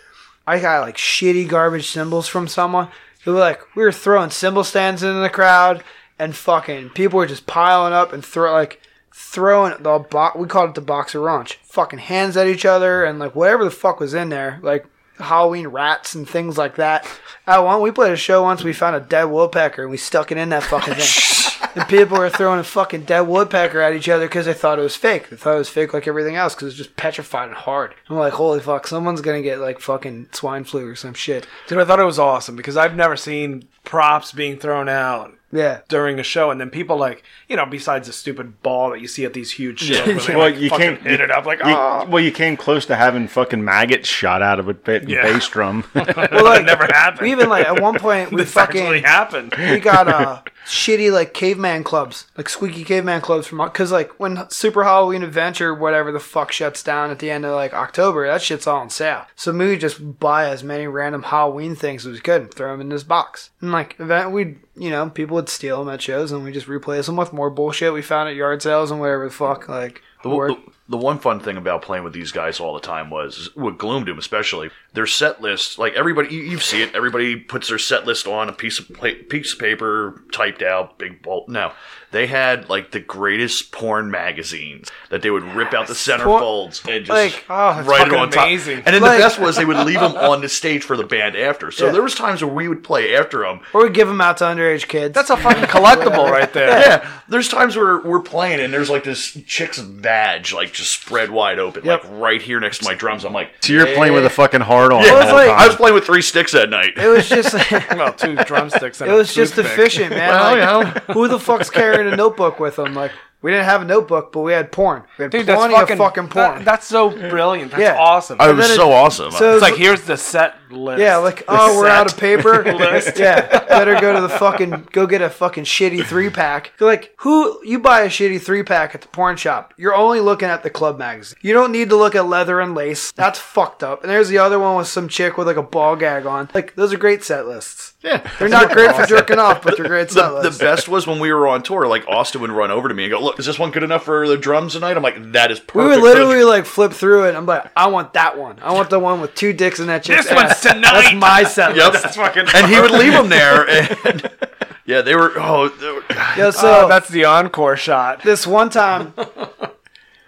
[0.48, 2.88] I got like shitty garbage cymbals from someone.
[3.26, 5.84] Who were like we were throwing cymbal stands in the crowd,
[6.18, 8.82] and fucking people were just piling up and throw like
[9.20, 10.38] throwing the box.
[10.38, 13.72] we called it the boxer raunch, fucking hands at each other and like whatever the
[13.72, 14.86] fuck was in there, like
[15.18, 17.06] Halloween rats and things like that.
[17.46, 18.64] At one, we played a show once.
[18.64, 21.70] We found a dead woodpecker and we stuck it in that fucking thing.
[21.76, 24.84] and people were throwing a fucking dead woodpecker at each other because they thought it
[24.84, 25.30] was fake.
[25.30, 27.96] They thought it was fake like everything else because it was just petrified and hard.
[28.08, 31.46] I'm like, holy fuck, someone's gonna get like fucking swine flu or some shit.
[31.68, 35.80] Dude, I thought it was awesome because I've never seen props being thrown out Yeah.
[35.88, 39.08] during a show, and then people like you know, besides the stupid ball that you
[39.08, 41.46] see at these huge shows, where they, Well, like, you fucking can't hit it up
[41.46, 44.74] like you- oh, well, you came close to having fucking maggots shot out of a
[44.76, 45.24] ba- Yeah.
[45.24, 45.84] bass drum.
[45.96, 47.22] Well, that like, never happened.
[47.22, 49.54] we even like at one point we this actually fucking happened.
[49.58, 54.50] we got uh shitty like caveman clubs, like squeaky caveman clubs from because like when
[54.50, 58.42] Super Halloween Adventure whatever the fuck shuts down at the end of like October, that
[58.42, 59.26] shit's all on sale.
[59.36, 62.72] So we would just buy as many random Halloween things as we could and throw
[62.72, 63.50] them in this box.
[63.62, 66.68] And like event, we'd you know people would steal them at shows and we just
[66.68, 70.02] replace them with more bullshit we found at yard sales and whatever the fuck like.
[70.24, 70.58] The, the,
[70.90, 74.06] the one fun thing about playing with these guys all the time was with Gloom
[74.06, 75.78] Doom, especially their set list.
[75.78, 76.96] Like everybody, you, you see it.
[76.96, 80.98] Everybody puts their set list on a piece of pla- piece of paper, typed out,
[80.98, 81.48] big bolt.
[81.48, 81.72] No,
[82.12, 86.40] they had like the greatest porn magazines that they would rip out the center Por-
[86.40, 88.48] folds and just like, oh, write it fucking on top.
[88.48, 91.04] And then Like- the best was they would leave them on the stage for the
[91.04, 91.72] band after.
[91.72, 91.92] So Yeah.
[91.92, 93.62] there was times where we would play after them.
[93.74, 95.14] or we give them out to underage kids.
[95.14, 96.68] That's a fucking collectible right there.
[96.80, 101.30] Yeah, there's times where we're playing and there's like this chick's vag like just spread
[101.32, 102.04] wide open, Yep.
[102.06, 103.26] like right here next to my drums.
[103.26, 105.04] I'm like, so you're playing with a fucking hard on.
[105.04, 106.94] Yeah, the it's whole like- I was playing with three sticks that night.
[106.98, 109.02] it was just like, Well, two drumsticks.
[109.02, 109.74] And It a was just toothpick.
[109.74, 110.30] efficient, man.
[110.30, 110.44] Well,
[110.84, 111.14] Like, you know.
[111.14, 112.94] who the fuck's carrying a notebook with them?
[112.94, 115.04] Like, we didn't have a notebook, but we had porn.
[115.18, 116.56] We had Dude, that's plenty fucking, of fucking porn.
[116.58, 117.72] that- that's so brilliant.
[117.72, 117.98] That's Yeah.
[117.98, 118.38] awesome.
[118.40, 119.32] Oh, it was so it- awesome.
[119.32, 121.02] so- it's like here's the set list.
[121.02, 122.64] yeah, like, The oh, we're out of paper.
[122.80, 123.18] List.
[123.18, 126.74] yeah, better go to the fucking, go get a fucking shitty three pack.
[126.80, 130.48] Like, who, you buy a shitty three pack at the porn shop, you're only looking
[130.48, 131.38] at the club magazine.
[131.42, 133.12] You don't need to look at leather and lace.
[133.14, 134.04] That's fucked up.
[134.04, 136.50] And there's the other one with some chick with like a ball gag on.
[136.54, 137.94] Like, those are great set lists.
[138.04, 138.22] yeah.
[138.38, 141.20] They're not great for jerking off, but they're great set The, the best was when
[141.20, 141.88] we were on tour.
[141.88, 144.04] Like Austin would run over to me and go, "Look, is this one good enough
[144.06, 147.26] for the drums tonight?" I'm like, "That is perfect." We would literally like flip through
[147.30, 147.36] it.
[147.36, 148.58] I'm like, I want that one.
[148.62, 150.62] I want the one with two dicks in that chick's This one's ass.
[150.62, 150.92] tonight.
[151.02, 151.76] That's my set.
[151.76, 151.94] Yep.
[151.94, 152.46] That's fucking.
[152.56, 153.68] and he would leave them there.
[154.06, 154.32] And
[154.86, 155.32] yeah, they were.
[155.36, 158.24] Oh, they were- Yeah, so oh, that's the encore shot.
[158.24, 159.14] this one time,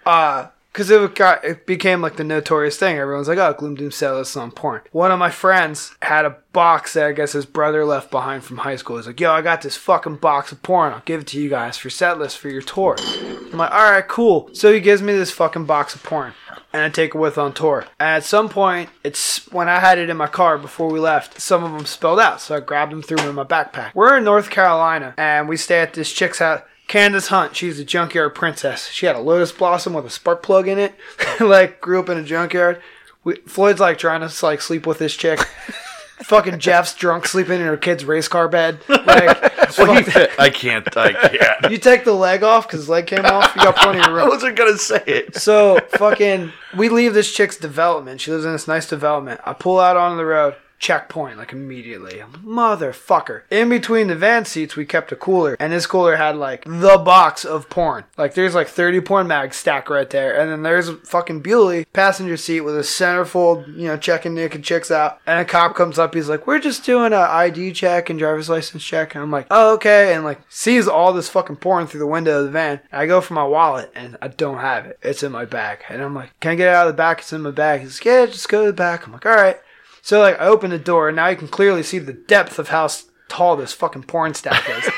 [0.06, 2.96] uh, because it got it became like the notorious thing.
[2.98, 6.94] Everyone's like, "Oh, Gloom Doom lists on porn." One of my friends had a box
[6.94, 8.96] that I guess his brother left behind from high school.
[8.96, 10.92] He's like, "Yo, I got this fucking box of porn.
[10.92, 13.90] I'll give it to you guys for set list for your tour." I'm like, "All
[13.90, 16.32] right, cool." So he gives me this fucking box of porn.
[16.74, 17.84] And I take it with on tour.
[18.00, 21.38] And at some point, it's when I had it in my car before we left,
[21.38, 22.40] some of them spilled out.
[22.40, 23.94] So I grabbed them, them in my backpack.
[23.94, 26.62] We're in North Carolina, and we stay at this chick's house.
[26.92, 28.90] Candace Hunt, she's a junkyard princess.
[28.90, 30.94] She had a lotus blossom with a spark plug in it.
[31.40, 32.82] like grew up in a junkyard.
[33.24, 35.38] We, Floyd's like trying to like sleep with this chick.
[36.24, 38.80] Fucking Jeff's drunk sleeping in her kid's race car bed.
[38.88, 40.32] Like, fuck that.
[40.38, 40.94] I can't.
[40.94, 41.72] I can't.
[41.72, 43.56] you take the leg off because leg came off.
[43.56, 44.26] You got plenty of room.
[44.26, 45.36] I wasn't gonna say it.
[45.36, 48.20] So fucking, we leave this chick's development.
[48.20, 49.40] She lives in this nice development.
[49.44, 50.56] I pull out onto the road.
[50.82, 52.24] Checkpoint, like immediately.
[52.44, 53.42] Motherfucker.
[53.50, 56.98] In between the van seats, we kept a cooler, and this cooler had like the
[56.98, 58.02] box of porn.
[58.18, 61.86] Like there's like 30 porn mags stacked right there, and then there's a fucking Bewley
[61.92, 65.20] passenger seat with a centerfold, you know, checking naked chicks out.
[65.24, 68.48] And a cop comes up, he's like, "We're just doing a ID check and driver's
[68.48, 72.00] license check," and I'm like, "Oh, okay," and like sees all this fucking porn through
[72.00, 72.80] the window of the van.
[72.90, 74.98] I go for my wallet, and I don't have it.
[75.00, 77.20] It's in my bag, and I'm like, "Can I get it out of the back?"
[77.20, 77.82] It's in my bag.
[77.82, 79.60] He's like, "Yeah, just go to the back." I'm like, "All right."
[80.02, 82.68] So like I open the door and now you can clearly see the depth of
[82.68, 82.88] how
[83.28, 84.90] tall this fucking porn stack is.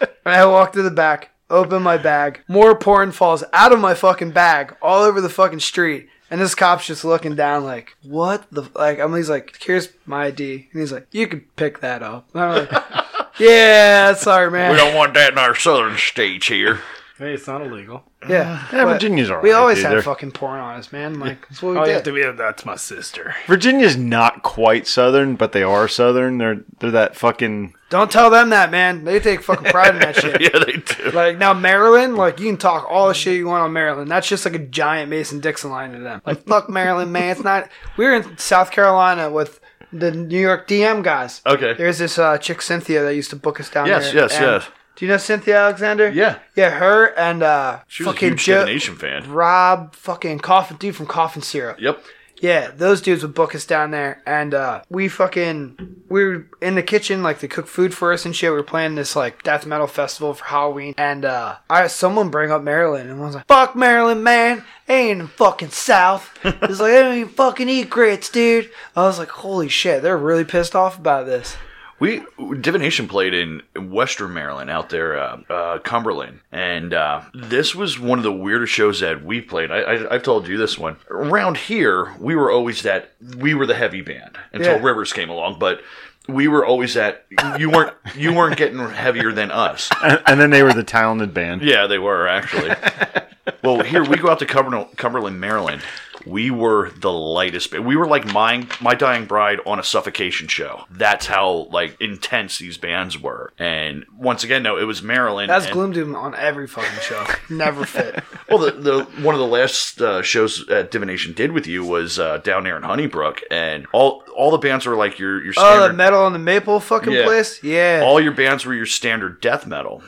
[0.24, 3.94] and I walk to the back, open my bag, more porn falls out of my
[3.94, 6.08] fucking bag all over the fucking street.
[6.30, 10.26] And this cop's just looking down like, what the like I'm he's like, here's my
[10.26, 10.68] ID.
[10.72, 12.28] And he's like, You can pick that up.
[12.34, 12.84] And I'm like,
[13.38, 14.72] Yeah, sorry man.
[14.72, 16.80] We don't want that in our southern states here.
[17.16, 18.02] Hey, it's not illegal.
[18.28, 18.66] yeah.
[18.72, 19.44] Yeah, but Virginia's alright.
[19.44, 19.84] We always dude.
[19.84, 21.20] have They're- fucking porn on us, man.
[21.20, 21.94] Like that's what we Oh, you did.
[21.94, 22.22] have to be.
[22.36, 23.36] That's my sister.
[23.46, 26.38] Virginia's not quite southern, but they are southern.
[26.38, 27.74] They're they're that fucking.
[27.88, 29.04] Don't tell them that, man.
[29.04, 30.40] They take fucking pride in that shit.
[30.40, 31.10] Yeah, they do.
[31.12, 34.10] Like now Maryland, like you can talk all the shit you want on Maryland.
[34.10, 36.20] That's just like a giant Mason Dixon line to them.
[36.26, 37.30] Like fuck Maryland, man.
[37.30, 37.68] It's not.
[37.96, 39.60] We were in South Carolina with
[39.92, 41.40] the New York DM guys.
[41.46, 41.74] Okay.
[41.74, 44.22] There's this uh, chick Cynthia that used to book us down Yes, there.
[44.22, 44.68] yes, and- yes.
[44.96, 46.10] Do you know Cynthia Alexander?
[46.10, 46.38] Yeah.
[46.54, 49.30] Yeah, her and uh, She was a fucking huge Joe, divination fan.
[49.30, 51.80] Rob, fucking coffin dude from Coffin Syrup.
[51.80, 52.02] Yep.
[52.40, 56.74] Yeah, those dudes would book us down there, and uh, we fucking we were in
[56.74, 58.50] the kitchen, like they cook food for us and shit.
[58.50, 62.30] We were playing this like death metal festival for Halloween, and uh, I had someone
[62.30, 64.62] bring up Maryland, and I was like, "Fuck Maryland, man!
[64.88, 68.70] Ain't in the fucking South." It's like I don't even fucking eat grits, dude.
[68.94, 71.56] I was like, "Holy shit!" They're really pissed off about this.
[72.04, 72.20] We
[72.60, 78.18] divination played in Western Maryland, out there, uh, uh, Cumberland, and uh, this was one
[78.18, 79.70] of the weirdest shows that we played.
[79.70, 80.98] I, I, I've told you this one.
[81.08, 84.82] Around here, we were always that we were the heavy band until Yeah.
[84.82, 85.80] Rivers came along, but
[86.28, 87.24] we were always that
[87.58, 89.88] you weren't you weren't getting heavier than us.
[90.02, 91.62] And, and then they were the talented band.
[91.62, 92.74] Yeah, they were actually.
[93.64, 95.80] well, here we go out to Cumberland, Cumberland, Maryland.
[96.26, 97.72] We were the lightest.
[97.78, 100.84] We were like my my dying bride on a suffocation show.
[100.90, 103.52] That's how like intense these bands were.
[103.58, 105.50] And once again, no, it was Maryland.
[105.50, 107.24] That's and- Gloom Doom on every fucking show.
[107.54, 108.22] Never fit.
[108.48, 112.18] Well, the, the one of the last uh, shows uh, Divination did with you was
[112.18, 115.62] uh, down there in Honeybrook, and all all the bands were like your your Oh,
[115.62, 115.88] standard.
[115.90, 117.24] the metal on the maple fucking Yeah.
[117.24, 117.62] place.
[117.62, 118.02] Yeah.
[118.04, 120.02] all your bands were your standard death metal.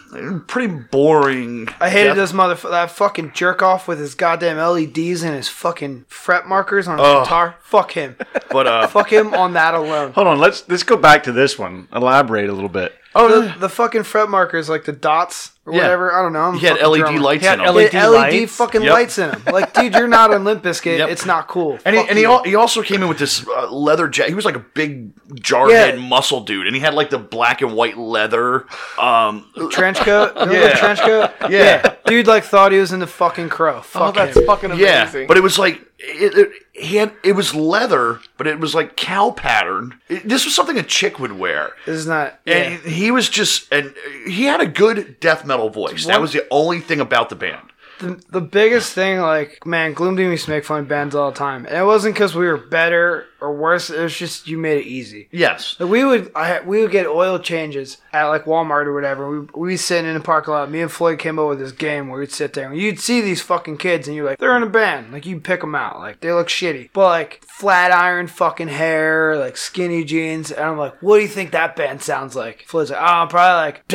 [0.47, 1.69] Pretty boring.
[1.81, 2.71] I hated death- this motherfucker.
[2.71, 7.07] That fucking jerk off with his goddamn LEDs and his fucking fret markers on his
[7.07, 7.25] Ugh.
[7.25, 7.57] guitar.
[7.61, 8.17] Fuck him.
[8.49, 10.13] But uh, Fuck him on that alone.
[10.13, 11.89] Hold on, let's let's go back to this one.
[11.93, 12.95] Elaborate a little bit.
[13.15, 15.83] Oh, the, the fucking fret markers, like the dots or Yeah.
[15.83, 16.15] whatever.
[16.15, 16.41] I don't know.
[16.43, 17.21] I'm He had LED drummer.
[17.21, 17.75] lights He had in them.
[17.75, 18.57] LED LED lights?
[18.57, 18.93] fucking Yep.
[18.93, 19.43] lights in him.
[19.53, 20.99] Like, dude, you're not on Limp Bizkit.
[20.99, 21.09] Yep.
[21.11, 21.79] It's not cool.
[21.85, 24.31] And he, and he, al- he also came in with this uh, leather jacket.
[24.31, 26.01] He was like a big jarhead Yeah.
[26.01, 28.67] muscle dude, and he had like the black and white leather.
[28.99, 30.33] Um, trench coat.
[30.51, 30.75] Yeah.
[30.75, 31.31] trench coat.
[31.51, 31.95] Yeah.
[32.07, 33.83] dude, like thought he was in the fucking crow.
[33.95, 34.47] Oh, that's him.
[34.47, 38.61] fucking yeah, but it was like it, it, he had it was leather, but it
[38.61, 39.99] was like cow pattern.
[40.09, 41.71] It- this was something a chick would wear.
[41.87, 42.39] This is not.
[42.45, 42.69] Yeah.
[42.77, 43.95] He was just, and
[44.27, 46.07] he had a good death metal voice.
[46.07, 47.73] That was the only thing about the band.
[47.99, 51.31] The, the biggest thing, like, man, Gloom Doom used to make fun of bands all
[51.31, 51.67] the time.
[51.67, 53.91] And it wasn't because we were better or worse.
[53.91, 55.29] It was just you made it easy.
[55.31, 55.77] Yes.
[55.79, 59.29] Like we would, I we would get oil changes at like Walmart or whatever.
[59.29, 60.71] We we'd sit in the parking lot.
[60.71, 63.21] Me and Floyd came up with this game where we'd sit there and you'd see
[63.21, 65.13] these fucking kids and you're like, they're in a band.
[65.13, 65.99] Like you pick them out.
[65.99, 70.51] Like they look shitty, but like flat iron fucking hair, like skinny jeans.
[70.51, 72.65] And I'm like, what do you think that band sounds like?
[72.67, 73.89] Floyd's like, oh, probably like.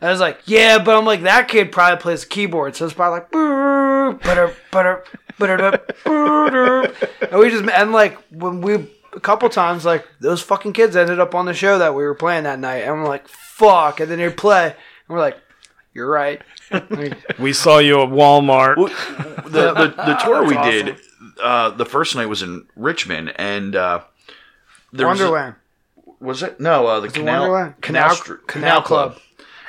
[0.00, 2.76] I was like, yeah, but I'm like, that kid probably plays the keyboard.
[2.76, 3.32] So it's probably like.
[7.30, 11.20] And we just, and like, when we, a couple times, like, those fucking kids ended
[11.20, 12.84] up on the show that we were playing that night.
[12.84, 14.00] And we're like, fuck.
[14.00, 14.66] And then they play.
[14.66, 14.74] And
[15.08, 15.38] we're like,
[15.94, 16.42] you're right.
[17.38, 18.76] we saw you at Walmart.
[19.44, 20.86] the, the, the tour we awesome.
[20.86, 20.96] did,
[21.42, 23.32] uh, the first night was in Richmond.
[23.36, 24.02] And, uh,
[24.92, 25.54] there Wonderland.
[25.54, 25.67] Was a,
[26.20, 26.58] was it?
[26.60, 27.74] No, uh, the Canal?
[27.80, 29.18] Canal, Str- Canal, Club.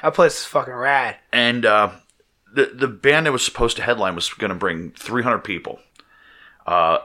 [0.01, 1.17] That place is fucking rad.
[1.34, 1.91] and uh,
[2.53, 5.80] the the band that was supposed to headline was going to bring 300 people.
[6.65, 6.99] Uh,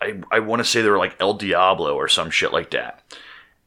[0.00, 3.02] I I want to say they were like El Diablo or some shit like that.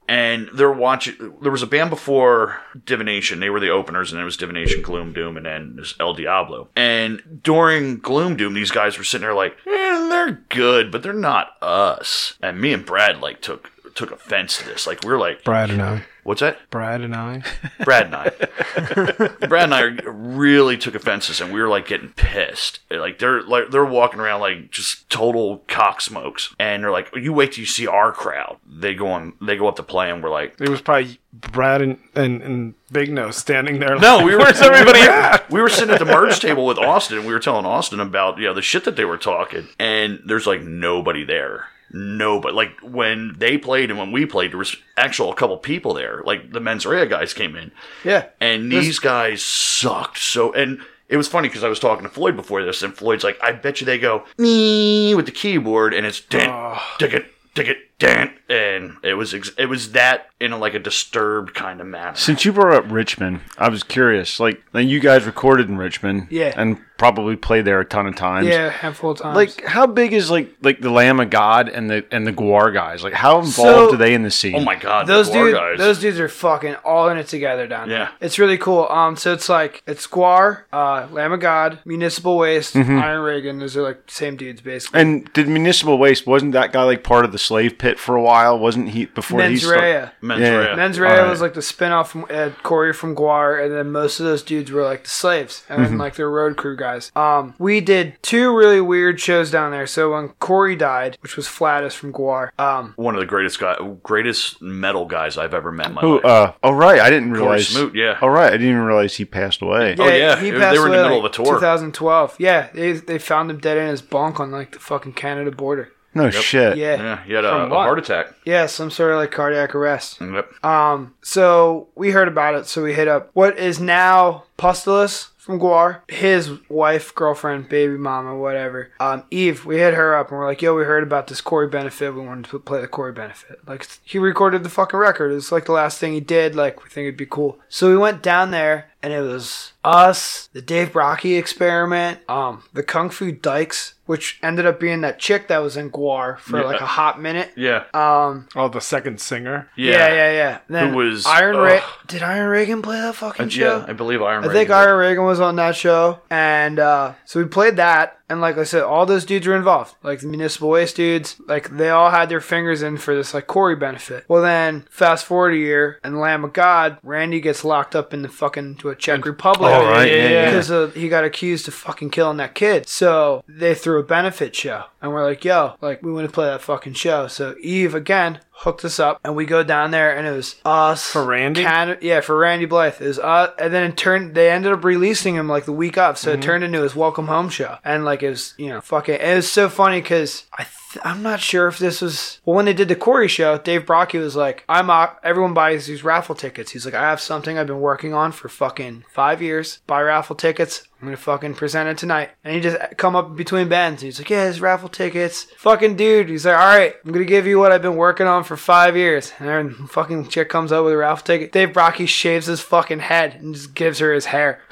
[0.06, 1.16] And they're watching.
[1.42, 3.40] There was a band before Divination.
[3.40, 6.68] They were the openers, and it was Divination, Gloom Doom, and then there's El Diablo.
[6.76, 11.14] And during Gloom Doom, these guys were sitting there like, eh, they're good, but they're
[11.14, 12.34] not us.
[12.42, 14.88] And me and Brad like took took offense to this.
[14.88, 16.04] Like we are like, Brad and I.
[16.24, 16.70] what's that?
[16.70, 17.44] Brad and I.
[17.84, 18.30] Brad and I.
[19.48, 22.80] Brad and I really took offense to this, and we were like getting pissed.
[22.90, 27.34] Like they're like they're walking around like just total cock smokes, and they're like, "You
[27.34, 30.24] wait till you see our crowd." They go on, they go up to play, and
[30.24, 33.98] we're like, It was probably Brad and, and, and Big Nose standing there.
[33.98, 35.50] "No, we were everybody at?
[35.50, 38.38] We were sitting at the merge table with Austin, and we were telling Austin about
[38.38, 41.68] you know the shit that they were talking, and there's like nobody there.
[41.94, 45.94] Nobody like when they played and when we played, there was actual a couple people
[45.94, 46.22] there.
[46.26, 47.72] Like the mens rea guys came in,
[48.04, 48.26] Yeah.
[48.42, 52.36] and these guys sucked so and it was funny because I was talking to Floyd
[52.36, 56.08] before this, and Floyd's like, "I bet you they go "Nee," with the keyboard, and
[56.08, 56.52] it's dent,
[56.98, 61.54] ticket, ticket, dent, and it was ex- it was that in a, like a disturbed
[61.54, 62.16] kind of manner.
[62.16, 64.40] Since you brought up Richmond, I was curious.
[64.40, 66.54] Like, now you guys recorded in Richmond, Yeah.
[66.58, 68.48] and probably played there a ton of times.
[68.48, 69.36] Yeah, a handful of times.
[69.36, 72.74] Like, how big is like like the Lamb of God and the and the Gwar
[72.74, 73.04] guys?
[73.04, 74.56] Like, how involved So- are they in the scene?
[74.56, 75.78] Oh my god, those the Gwar dudes, guys.
[75.80, 77.98] those dudes are fucking all in it together down there.
[78.00, 78.10] Yeah.
[78.22, 78.88] it's really cool.
[78.90, 83.00] Um, so it's like it's Squar, uh, Lamb of God, Municipal Waste, Mm-hmm.
[83.00, 83.60] Iron Reagan.
[83.60, 85.02] Those are like same dudes basically.
[85.02, 88.22] And did Municipal Waste wasn't that guy like part of the slave pit for a
[88.22, 88.58] while?
[88.58, 89.82] Wasn't he before he Mens started?
[89.82, 90.10] Rea.
[90.22, 90.56] Mens Yeah.
[90.70, 90.76] rea.
[90.78, 91.30] Mens Rea Alright.
[91.30, 94.72] was like the spinoff from uh, Cory from Gwar, and then most of those dudes
[94.72, 96.93] were like the slaves and then like their road crew guys.
[97.16, 99.88] Um, we did two really weird shows down there.
[99.88, 103.76] So when Cory died, which was Flattus from Gwar, um, One of the greatest guy,
[104.04, 106.16] greatest metal guys I've ever met in my Who?
[106.16, 106.26] life.
[106.26, 107.68] Uh, oh right, I didn't realize.
[107.74, 108.18] Cory Smoot, yeah.
[108.22, 109.96] Oh right, I didn't even realize he passed away.
[109.98, 110.40] Oh, yeah.
[110.40, 111.56] he They passed were in the away, middle like, of a tour.
[111.56, 112.36] 2012.
[112.40, 115.92] Yeah, they they found him dead in his bunk on like the fucking Canada border.
[116.16, 116.78] No shit.
[116.78, 118.28] Yeah, yeah, he had a, a heart attack.
[118.46, 120.22] yeah, some sort of like cardiac arrest.
[120.22, 120.64] Yep.
[120.64, 125.60] Um, so we heard about it, so we hit up what is now Pustulus from
[125.60, 128.92] Gwar, his wife, girlfriend, baby mama, whatever.
[129.02, 131.68] Um, Eve, we hit her up and we're like, yo, we heard about this Cory
[131.68, 132.16] benefit.
[132.16, 133.60] We wanted to play the Cory benefit.
[133.68, 135.34] Like, he recorded the fucking record.
[135.34, 136.56] It's like the last thing he did.
[136.56, 137.60] Like, we think it'd be cool.
[137.68, 142.82] So we went down there and it was us, the Dave Brockie experiment, um, the
[142.84, 146.66] Kung Fu Dykes, which ended up being that chick that was in Gwar for Yeah.
[146.66, 147.52] like a hot minute.
[147.56, 147.84] Yeah.
[147.94, 149.68] Um, Oh, the second singer.
[149.76, 150.58] yeah, yeah, yeah.
[150.70, 151.84] Then Who was- Iron Ra- ugh.
[152.08, 153.78] Did Iron Reagan play that fucking Uh, show?
[153.80, 154.74] yeah, I believe Iron I Reagan think did.
[154.76, 158.18] Iron Reagan was on that show, and uh, so we played that.
[158.34, 159.94] And like I said, all those dudes were involved.
[160.02, 163.46] Like the municipal waste dudes, like they all had their fingers in for this like
[163.46, 164.26] Cory benefit.
[164.28, 168.24] Well, then fast forward a year, and Lamb of God, Randy gets locked up in
[168.24, 169.72] the fucking to a Czech Republic.
[169.72, 170.46] Right, yeah, yeah.
[170.50, 172.90] Because uh, he got accused of fucking killing that kid.
[172.90, 176.48] So they threw a benefit show, and we're like, yo, like we want to play
[176.48, 177.28] that fucking show.
[177.28, 181.10] So Eve again hooked us up, and we go down there, and it was us
[181.10, 181.64] For Randy?
[181.64, 183.02] Can- yeah, for Randy Blythe.
[183.02, 184.36] It was uh, and then it turned.
[184.36, 186.40] They ended up releasing him like the week of, so Mm-hmm.
[186.40, 189.16] it turned into his welcome home show, and like it was, you know, fucking.
[189.16, 190.64] It was so funny because I.
[190.64, 190.70] Th-
[191.04, 193.58] I'm not sure if this was well when they did the Cory show.
[193.58, 195.20] Dave Brockie was like, "I'm up.
[195.24, 198.50] Everyone buys these raffle tickets." He's like, "I have something I've been working on for
[198.50, 199.80] fucking five years.
[199.88, 200.84] Buy raffle tickets.
[201.02, 204.02] I'm gonna fucking present it tonight." And he just come up between bands.
[204.02, 206.30] He's like, "Yeah, it's raffle tickets." Fucking dude.
[206.30, 208.96] He's like, "All right, I'm gonna give you what I've been working on for five
[208.96, 211.52] years." And then fucking chick comes up with a raffle ticket.
[211.52, 214.62] Dave Brockie shaves his fucking head and just gives her his hair.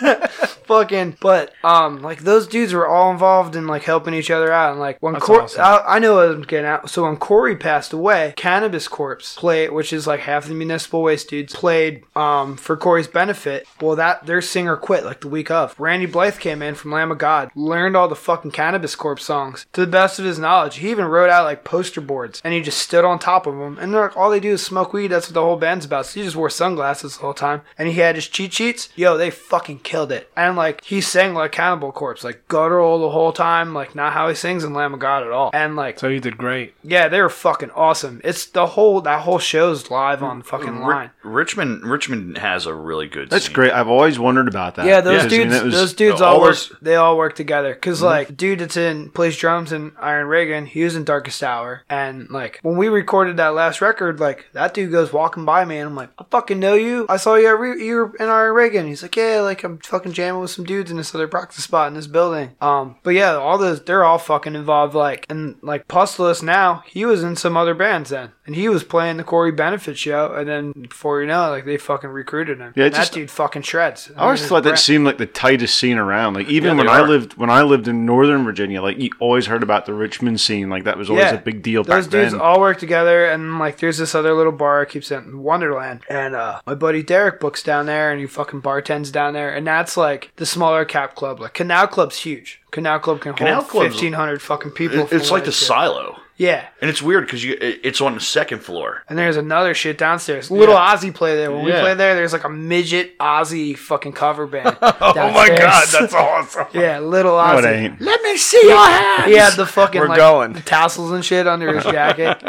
[0.68, 4.70] fucking but um like those dudes were all involved in like helping each other out
[4.72, 5.60] and like when That's Cor- awesome.
[5.62, 9.92] I, I know I'm getting out so when Cory passed away Cannabis Corpse played which
[9.92, 13.66] is like half the municipal waste dudes played um for Cory's benefit.
[13.80, 15.74] Well that their singer quit like the week of.
[15.80, 19.66] Randy Blythe came in from Lamb of God learned all the fucking Cannabis Corpse songs
[19.72, 20.76] to the best of his knowledge.
[20.76, 23.78] He even wrote out like poster boards and he just stood on top of them
[23.78, 25.08] and they're like all they do is smoke weed.
[25.08, 26.06] That's what the whole band's about.
[26.06, 28.90] So he just wore sunglasses the whole time and he had his cheat sheets.
[28.96, 30.30] Yo they fucking killed it.
[30.36, 34.28] And like he sang like Cannibal Corpse, like guttural the whole time, like not how
[34.28, 35.50] he sings in Lamb of God at all.
[35.54, 36.74] And like, So you did great.
[36.82, 38.20] yeah, they were fucking awesome.
[38.24, 41.10] It's the whole that whole show's live on fucking Ri- line.
[41.22, 43.30] Richmond Richmond has a really good.
[43.30, 43.54] That's scene.
[43.54, 43.72] great.
[43.72, 44.86] I've always wondered about that.
[44.86, 46.58] Yeah, those Because, I mean, dudes, was- those dudes the- all all work.
[46.82, 47.72] They all work together.
[47.74, 48.06] because mm-hmm.
[48.06, 52.28] like, dude that's in plays drums in Iron Reagan, he was in Darkest Hour, and
[52.30, 55.88] like when we recorded that last record, like that dude goes walking by me, and
[55.88, 57.06] I'm like, I fucking know you.
[57.08, 57.48] I saw you.
[57.48, 58.86] At Re- you were in Iron Reagan.
[58.86, 61.88] He's like, yeah, like I'm fucking jamming with some dudes in this other practice spot
[61.88, 62.50] in this building.
[62.60, 64.94] Um, but yeah, all those they're all fucking involved.
[64.94, 68.84] Like and like Pustulus now, he was in some other bands then, and he was
[68.84, 72.58] playing the Cory Benefit show, and then before you know, it, like they fucking recruited
[72.58, 72.72] him.
[72.76, 74.10] Yeah, And it that just- dude fucking shreds.
[74.16, 76.34] I always mean, thought that his seemed like the tightest scene around.
[76.34, 77.08] Like even Yeah, when I are.
[77.08, 80.70] lived when I lived in Northern Virginia, like you always heard about the Richmond scene.
[80.70, 81.34] Like that was always Yeah.
[81.34, 81.96] a big deal back.
[81.96, 82.40] Those back dudes then.
[82.40, 86.34] all work together, and like, there's this other little bar I keep saying Wonderland, and
[86.34, 89.96] uh, my buddy Derek books down there, and he fucking bartends down there, and that's
[89.96, 91.40] like the smaller cap club.
[91.40, 92.60] Like Canal Club's huge.
[92.70, 95.00] Canal Club can Canal hold Club's- fifteen hundred fucking people.
[95.00, 96.66] It- It's like the silo, Yeah.
[96.80, 99.02] and it's weird because you—it's on the second floor.
[99.08, 100.50] And there's another shit downstairs.
[100.50, 101.50] Little Ozzy play there.
[101.50, 101.80] When we Yeah.
[101.80, 104.76] play there, there's like a midget Ozzy fucking cover band.
[105.10, 106.66] Oh my god, that's awesome!
[106.72, 107.58] yeah, little No, Ozzy.
[107.64, 108.00] it ain't.
[108.00, 109.24] Let me see your hands.
[109.26, 110.54] He had the fucking We're like going.
[110.62, 112.40] tassels and shit under his jacket.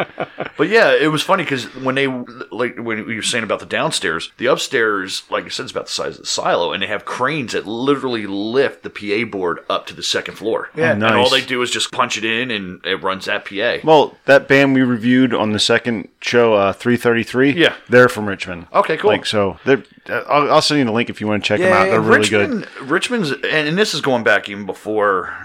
[0.58, 2.06] But yeah, it was funny because when they
[2.52, 5.88] like when you were saying about the downstairs, the upstairs, like I said, is about
[5.88, 9.60] the size of the silo, and they have cranes that literally lift the PA board
[9.70, 10.70] up to the second floor.
[10.76, 10.94] Yeah.
[10.94, 11.12] nice.
[11.12, 13.78] and all they do is just punch it in, and it runs that PA.
[13.84, 17.74] Well, that band we reviewed on the second show, uh, 333, Yeah.
[17.90, 18.68] they're from Richmond.
[18.74, 19.12] Okay, cool.
[19.12, 21.60] Like, so they're, uh, I'll, I'll send you the link if you want to check
[21.60, 21.86] them out.
[21.86, 22.90] They're really Richmond, good.
[22.90, 25.36] Richmond's, and, and this is going back even before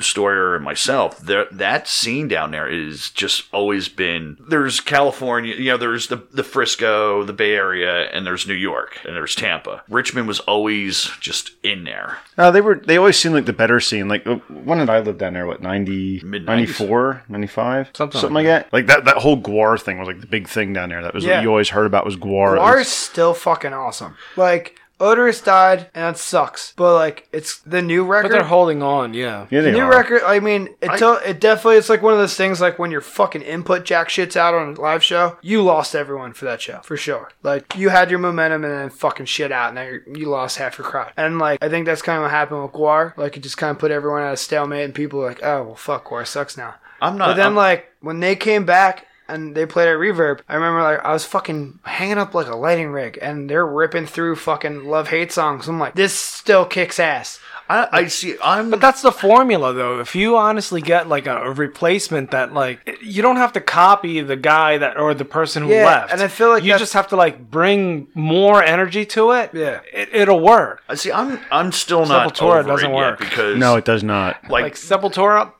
[0.00, 1.18] Stoyer and myself.
[1.18, 4.36] There, that scene down there is just always been.
[4.40, 8.98] There's California, you know, there's the the Frisco, the Bay Area, and there's New York,
[9.04, 9.82] and there's Tampa.
[9.88, 12.18] Richmond was always just in there.
[12.38, 12.76] Uh, they were.
[12.76, 14.08] They always seemed like the better scene.
[14.08, 15.46] Like uh, when did I live down there?
[15.46, 16.68] What 90, Mid-nineties.
[16.80, 17.90] 94, 95?
[17.94, 18.72] Something something like like that.
[18.72, 19.04] Like that.
[19.04, 21.02] That whole Gwar thing was like the big thing down there.
[21.02, 21.36] That was Yeah.
[21.36, 22.56] what you always heard about was Gwar.
[22.56, 24.16] It Gwar was- is still fucking awesome.
[24.36, 26.72] Like Oderus died, and that sucks.
[26.76, 28.28] But like, it's the new record.
[28.28, 29.46] But they're holding on, yeah.
[29.50, 29.90] yeah, the they new are.
[29.90, 30.22] record.
[30.24, 31.76] I mean, it to- it definitely.
[31.76, 32.60] It's like one of those things.
[32.60, 36.32] Like when your fucking input jack shits out on a live show, you lost everyone
[36.34, 37.30] for that show for sure.
[37.42, 40.58] Like you had your momentum and then fucking shit out, and now you're, you lost
[40.58, 41.12] half your crowd.
[41.16, 43.16] And like I think that's kind of what happened with Gwar.
[43.16, 45.62] Like it just kind of put everyone at a stalemate, and people were like, oh
[45.64, 46.74] well, fuck, Gwar sucks now.
[47.00, 47.26] I'm not.
[47.30, 50.82] But then I'm- like when they came back and they played at Reverb, I remember
[50.82, 54.84] like I was fucking hanging up like a lighting rig and they're ripping through fucking
[54.84, 55.68] love hate songs.
[55.68, 57.40] I'm like, this still kicks ass.
[57.68, 58.36] I, I see.
[58.44, 58.70] I'm.
[58.70, 60.00] But that's the formula, though.
[60.00, 64.20] If you honestly get like a, a replacement that, like, you don't have to copy
[64.20, 66.92] the guy that or the person who Yeah, left, and I feel like you just
[66.92, 69.50] have to like bring more energy to it.
[69.54, 69.80] Yeah.
[69.92, 70.82] it, it'll work.
[70.88, 71.12] I see.
[71.12, 71.38] I'm.
[71.50, 72.34] I'm still not.
[72.34, 73.18] Sepultura doesn't it yet work.
[73.20, 74.42] because No, it does not.
[74.50, 75.52] Like, Like Sepultura,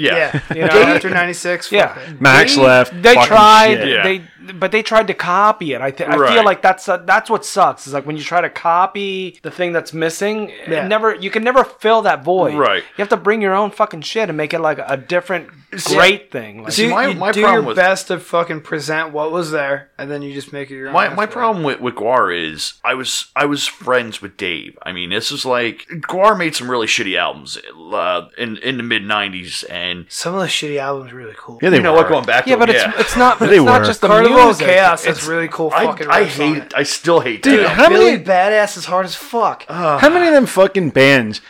[0.00, 0.40] yeah.
[0.50, 0.82] Yeah, You know?
[0.94, 1.72] after '96.
[1.72, 3.74] yeah, Max They- left, They tried.
[3.76, 3.88] shit.
[3.88, 4.02] Yeah.
[4.02, 4.22] They
[4.54, 5.80] but they tried to copy it.
[5.82, 6.32] I th- I Right.
[6.32, 7.86] feel like that's uh, that's what sucks.
[7.86, 10.50] Is like when you try to copy the thing that's missing.
[10.66, 10.84] Yeah.
[10.84, 12.54] It never you can never fill that void.
[12.56, 12.82] Right.
[12.82, 15.48] You have to bring your own fucking shit and make it like a different
[15.84, 16.64] great thing.
[16.64, 19.30] Like, See, Do, my- you my do problem your with- best to fucking present what
[19.30, 20.94] was there, and then you just make it your own.
[20.94, 24.76] My, my problem with, with Gwar is I was I was friends with Dave.
[24.82, 27.58] I mean, this is like Gwar made some really shitty albums
[27.92, 31.58] uh, in in the mid '90s, and Some of the shitty albums are really cool.
[31.62, 31.98] Yeah, they you know were.
[31.98, 32.08] what?
[32.08, 32.90] Going back, yeah, to but yeah.
[32.92, 33.86] it's it's not They it's not were.
[33.86, 34.66] just the Carnival music.
[34.66, 36.08] Chaos It's- has really cool I, fucking.
[36.08, 36.62] I riffs on hate.
[36.64, 36.72] it.
[36.76, 37.68] I still hate Dude, that.
[37.76, 39.64] how Billy many- Badass is hard as fuck.
[39.68, 41.40] Uh, How many of them fucking bands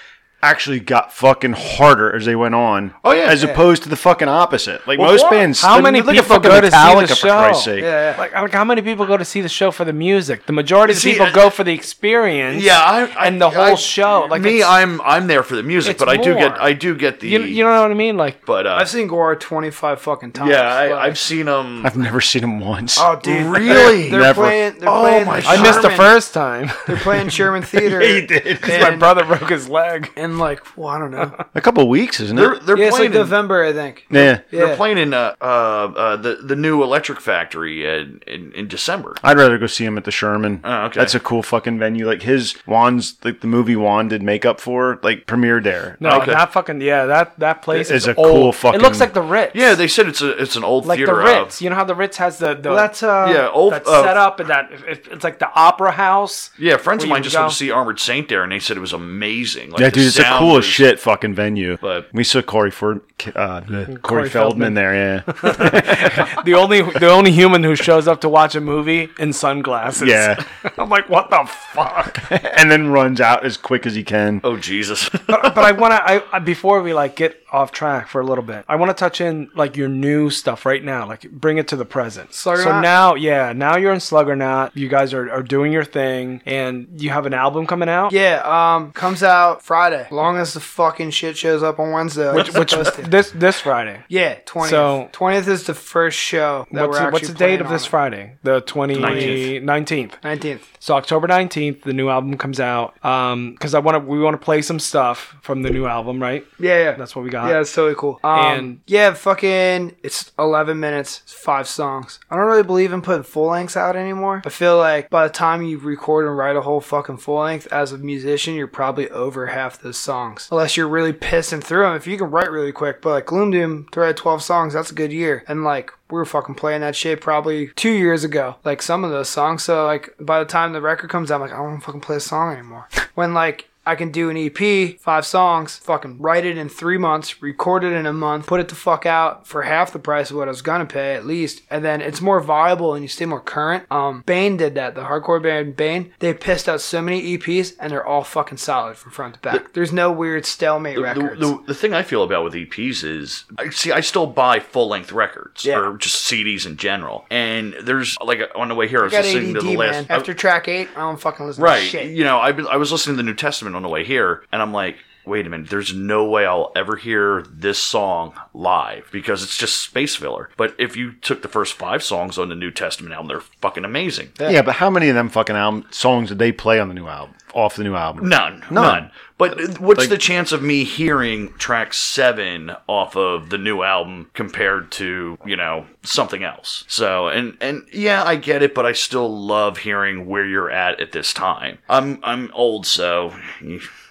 [0.43, 2.95] actually got fucking harder as they went on?
[3.05, 3.25] Oh, yeah.
[3.25, 3.51] as Yeah.
[3.51, 4.87] opposed to the fucking opposite.
[4.87, 5.31] Like Well, most what?
[5.33, 5.61] bands.
[5.61, 7.39] How many look people fucking go to see the Metallica, For show?
[7.39, 7.83] Christ's sake.
[7.83, 8.19] yeah, yeah.
[8.19, 10.47] Like, like, how many people go to see the show for the music?
[10.47, 12.63] The majority of people uh, go for the experience.
[12.63, 14.27] yeah, I, I, and the whole I, show.
[14.31, 16.95] Like me, I'm I'm there for the music, it's but I do get I do
[16.95, 17.29] get the.
[17.29, 18.17] you, you know what I mean?
[18.17, 20.51] Like, but uh, I've seen Gore 25 fucking times.
[20.51, 21.85] yeah, I, Like- I've seen them.
[21.85, 22.97] I've never seen them once.
[22.99, 23.47] Oh, dude.
[23.47, 24.09] Really?
[24.11, 24.43] They're Never.
[24.43, 24.79] playing.
[24.79, 25.59] They're Oh playing my the God.
[25.59, 26.71] I missed the first time.
[26.87, 28.01] They're playing Sherman Theater.
[28.01, 28.61] he did.
[28.63, 30.11] my brother broke his leg.
[30.17, 31.35] and like, well, I don't know.
[31.55, 32.67] A couple weeks, isn't They're it?
[32.67, 33.13] they're yeah, it's like playing.
[33.13, 34.07] in, November, I think.
[34.11, 34.41] Yeah.
[34.51, 34.67] Yeah.
[34.67, 39.15] They're playing in uh, uh, uh, the the new Electric Factory in, in, in December.
[39.23, 40.61] I'd rather go see him at the Sherman.
[40.65, 41.01] Oh, okay.
[41.01, 42.07] That's a cool fucking venue.
[42.07, 45.97] Like his Wands, like the movie Wand did makeup for, like premiered there.
[46.01, 46.33] No, Okay.
[46.33, 48.29] that fucking yeah, that that place It's is a old.
[48.29, 49.55] cool fucking- It looks like the Ritz.
[49.55, 51.17] Yeah, they said it's a it's an old like theater.
[51.17, 51.61] the uh, Ritz.
[51.63, 53.29] You know how the Ritz has the the Well, that's uh.
[53.33, 53.73] yeah, old.
[53.73, 56.51] that uh, setup and that it, it's like the opera house.
[56.59, 58.59] Yeah, friends of where mine you just went to see Armored Saint there, and they
[58.59, 59.71] said it was amazing.
[59.71, 61.77] Like Yeah, the dude, it's the sound coolest shit fucking venue.
[61.81, 63.01] But- we saw Corey Ford,
[63.35, 64.75] uh, Corey, Corey Feldman, Feldman.
[64.75, 64.95] there.
[64.95, 65.23] Yeah,
[66.45, 70.09] the only the only human who shows up to watch a movie in sunglasses.
[70.09, 70.43] Yeah.
[70.79, 72.19] I'm like, what the fuck?
[72.31, 74.41] and then runs out as quick as he can.
[74.45, 75.09] Oh Jesus!
[75.09, 76.03] but, but I want to.
[76.03, 78.95] I, I before we like get off track for a little bit, I want to
[78.95, 81.07] touch in like your new stuff right now.
[81.07, 82.33] Like bring it to the present.
[82.33, 82.83] Slugger So Sluggernaut?
[82.83, 84.75] now, yeah, now you're in Sluggernaut.
[84.77, 88.13] You guys are, are doing your thing, and you have an album coming out.
[88.13, 90.07] Yeah, um, comes out Friday.
[90.11, 92.33] As long as the fucking shit shows up on Wednesday.
[92.35, 94.03] Which, which this this Friday.
[94.09, 94.71] yeah, twentieth.
[94.71, 97.87] So- twentieth is the first show that What's we're the, what's the date of this
[97.87, 97.89] it.
[97.91, 98.37] Friday?
[98.43, 100.21] The 20, 19th.
[100.21, 100.61] 19th.
[100.79, 103.03] So October 19th, the new album comes out.
[103.05, 106.21] Um, because I want to, we want to play some stuff from the new album,
[106.21, 106.45] right?
[106.59, 106.93] Yeah, yeah.
[106.93, 107.49] That's what we got.
[107.49, 108.19] Yeah, it's totally cool.
[108.25, 112.19] Um, And- yeah, fucking, it's 11 minutes, five songs.
[112.31, 114.43] I don't really believe in putting full lengths out anymore.
[114.45, 117.67] I feel like by the time you record and write a whole fucking full length
[117.73, 120.49] as a musician, you're probably over half those songs.
[120.51, 121.97] Unless you're really pissing through them.
[121.97, 124.91] If you can write really quick, but like Gloom Doom to write 12 songs, that's
[124.91, 125.45] a good year.
[125.49, 128.57] And like, we were fucking playing that shit probably two years ago.
[128.65, 129.63] Like some of those songs.
[129.63, 132.17] So like by the time the record comes out, I'm like, I don't fucking play
[132.17, 132.89] a song anymore.
[133.15, 137.43] when like I can do an EP, five songs, fucking write it in three months,
[137.43, 140.37] record it in a month, put it the fuck out for half the price of
[140.37, 143.25] what I was gonna pay at least, and then it's more viable and you stay
[143.25, 143.85] more current.
[143.91, 144.95] Um, Bane did that.
[144.95, 148.97] The hardcore band Bane, they pissed out so many EPs and they're all fucking solid
[148.97, 149.73] from front to back.
[149.73, 151.41] There's no weird stalemate The, records.
[151.41, 154.89] the, the thing I feel about with EPs is, I see, I still buy full
[154.89, 155.79] length records Yeah.
[155.81, 157.25] or just CDs in general.
[157.31, 159.77] And there's like on the way here, I was I got listening ADD, to the
[159.77, 159.93] last.
[159.93, 160.07] man.
[160.11, 162.11] After track eight, I don't fucking listen right, to shit.
[162.11, 164.61] you know, I I was listening to the New Testament on the way here, and
[164.63, 164.97] I'm like.
[165.27, 169.77] Wait a minute, there's no way I'll ever hear this song live because it's just
[169.79, 170.49] space filler.
[170.57, 173.85] But if you took the first five songs on the New Testament album, they're fucking
[173.85, 174.31] amazing.
[174.41, 174.63] Yeah.
[174.63, 177.35] but how many of them fucking album songs did they play on the new album?
[177.53, 178.31] Off the new album?
[178.31, 179.11] None, none.
[179.41, 184.93] But what's the chance of me hearing track seven off of the new album compared
[184.93, 186.85] to you know something else?
[186.89, 191.01] So and and yeah, I get it, but I still love hearing where you're at
[191.01, 191.79] at this time.
[191.89, 193.35] I'm I'm old, so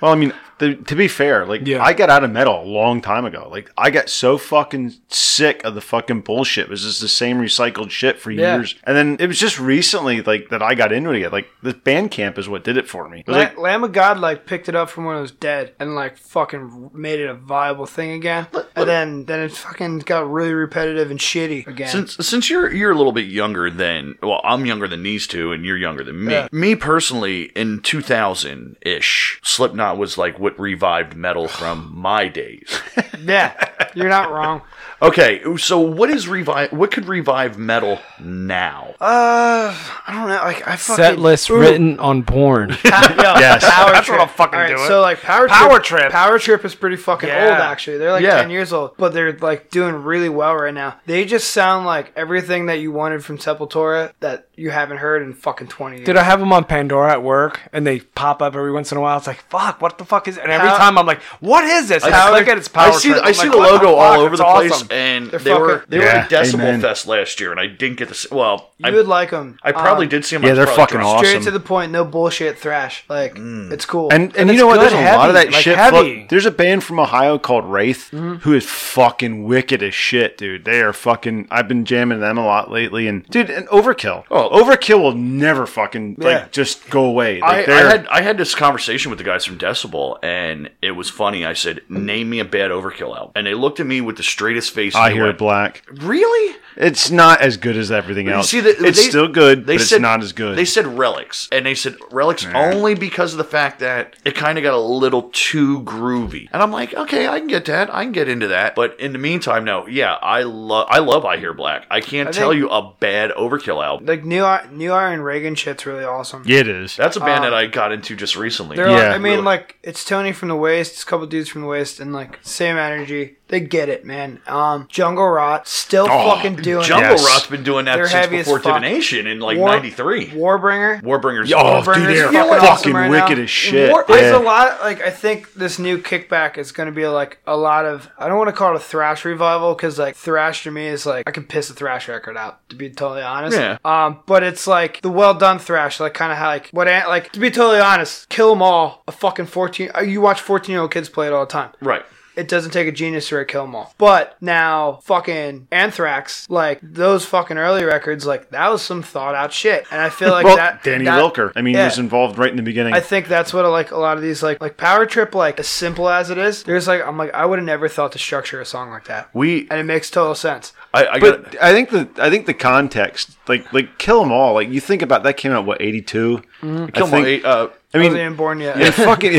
[0.01, 1.84] Well, I mean, the, to be fair, like Yeah.
[1.84, 3.48] I got out of metal a long time ago.
[3.49, 6.65] Like I got so fucking sick of the fucking bullshit.
[6.65, 8.56] It was just the same recycled shit for Yeah.
[8.57, 8.76] years.
[8.84, 11.31] And then it was just recently like that I got into it again.
[11.31, 13.19] Like the band camp is what did it for me.
[13.22, 15.31] It was La- like Lamb of God like picked it up from when it was
[15.31, 18.48] dead and like fucking made it a viable thing again.
[18.76, 21.88] and then then it fucking got really repetitive and shitty again.
[21.90, 25.52] Since since you're you're a little bit younger than well, I'm younger than these two,
[25.52, 26.34] and you're younger than me.
[26.34, 26.48] Yeah.
[26.52, 32.81] Me personally, in 2000 ish, Slipknot was like what revived metal from my days.
[33.19, 33.53] yeah,
[33.93, 34.61] you're not wrong.
[35.01, 36.73] Okay, so what is revive?
[36.73, 38.95] What could revive metal now?
[38.99, 39.73] Uh,
[40.07, 40.35] I don't know.
[40.35, 41.57] Like I fucking Set list Ooh.
[41.59, 42.69] written on porn.
[42.84, 43.63] yes.
[43.63, 44.19] Power That's Trip.
[44.19, 44.88] what'll fucking Alright, do.
[44.88, 46.11] So like Power Trip, Power Trip.
[46.11, 47.45] Power Trip is pretty fucking Yeah.
[47.45, 47.97] old actually.
[47.97, 48.41] They're like Yeah.
[48.41, 50.99] ten years old, but they're like doing really well right now.
[51.05, 55.34] They just sound like everything that you wanted from Sepultura that you haven't heard in
[55.34, 56.05] fucking twenty years.
[56.07, 58.97] Did I have them on Pandora at work and they pop up every once in
[58.97, 59.17] a while?
[59.17, 60.43] It's like, fuck, what the fuck is it?
[60.43, 62.03] And every Power- time I'm like, what is this?
[62.03, 63.09] And I Power- click it, it's Power I see.
[63.11, 63.23] Trip.
[63.23, 64.88] I I'm see like, the what logo all over It's the place, awesome.
[64.91, 66.82] And They're they were fucking- they were Yeah, at Decibel amen.
[66.82, 68.14] Fest last year, and I didn't get to.
[68.14, 69.57] See, well, you I, would like them.
[69.64, 70.44] I probably Um, did see them.
[70.44, 71.16] Yeah, was they're probably fucking drunk.
[71.16, 71.26] awesome.
[71.28, 73.03] Straight to the point, no bullshit thrash.
[73.10, 74.10] Like it's cool.
[74.11, 74.80] And and, And you it's know what?
[74.80, 75.78] good, There's a lot of heavy, that like shit.
[75.78, 75.91] heavy.
[76.20, 80.66] float- There's a band from Ohio called Wraith who is fucking wicked as shit, dude.
[80.66, 81.48] They are fucking.
[81.52, 84.24] I've been jamming them a lot lately, and dude, and Overkill.
[84.32, 84.49] Oh.
[84.64, 86.28] Overkill will never fucking Yeah.
[86.28, 87.41] like just go away.
[87.41, 90.70] I, Like I they're had I had this conversation with the guys from Decibel, and
[90.82, 91.45] it was funny.
[91.45, 94.24] I said, "Name me a bad Overkill album," and they looked at me with the
[94.24, 94.95] straightest face.
[94.95, 95.84] I hear went, black.
[95.91, 96.56] Really?
[96.77, 98.49] It's not as good as everything You else.
[98.49, 100.57] see that it's they- still good, They but said it's not as good.
[100.57, 104.57] They said relics, and they said relics only because of the fact that it kind
[104.57, 106.47] of got a little too groovy.
[106.53, 107.93] And I'm like, okay, I can get that.
[107.93, 108.76] I can get into that.
[108.76, 109.88] But in the meantime, no.
[109.88, 111.85] Yeah, I love I love I Hear Black.
[111.91, 114.06] I can't I tell think- you a bad Overkill album.
[114.06, 116.43] like new new Iron Reagan shit's really awesome.
[116.45, 116.95] yeah, it is.
[116.95, 118.77] That's a band Um, that I got into just recently.
[118.77, 118.88] Yeah.
[118.88, 119.43] like, I mean, Really.
[119.43, 122.39] like it's Tony from the Waste, it's a couple dudes from the Waste, and like
[122.41, 123.35] same energy.
[123.49, 124.39] They get it, man.
[124.47, 126.88] Um, Jungle Rot still Oh, fucking doing it.
[126.88, 127.26] Jungle Yes.
[127.26, 128.59] Rot's been doing that They're since before.
[128.59, 130.23] Divination in like War- '93.
[130.26, 130.30] it.
[130.34, 131.01] Warbringer.
[131.01, 131.51] Warbringers.
[131.55, 133.43] oh, Warbringer dude, they're fucking awesome right wicked now.
[133.43, 133.89] as shit.
[133.89, 134.81] War- There's a lot.
[134.81, 138.07] Like I think this new kickback is going to be like a lot of.
[138.19, 141.05] I don't want to call it a thrash revival because like thrash to me is
[141.07, 143.57] like I can piss a thrash record out to be totally honest.
[143.57, 143.77] Yeah.
[143.84, 147.31] Um, but it's like the well done thrash, like kind of how like what like
[147.31, 149.03] to be totally honest, kill them all.
[149.07, 149.89] A fucking fourteen.
[149.97, 151.71] uh, You watch fourteen year old kids play it all the time.
[151.81, 152.05] Right.
[152.40, 153.94] It doesn't take a genius to kill them All.
[153.98, 159.52] But now, fucking Anthrax, like those fucking early records, like that was some thought out
[159.53, 159.86] shit.
[159.91, 161.52] And I feel like well, that Danny that- Lilker.
[161.56, 161.82] I mean, yeah.
[161.82, 162.94] he was involved right in the beginning.
[162.94, 165.60] I think that's what I like a lot of these like like Power Trip, like
[165.60, 166.64] as simple as it is.
[166.64, 169.30] There's like I'm like I would have never thought to structure a song like that,
[169.36, 170.74] We, and it makes total sense.
[170.94, 174.32] I, I got, but I think the I think the context, like like Kill 'Em
[174.32, 176.41] All, like you think about that came out what eighty two.
[176.61, 176.86] Mm-hmm.
[176.88, 178.80] Kill 'Em All, think- uh, I I mean, wasn't even born yet.
[178.80, 179.34] in fucking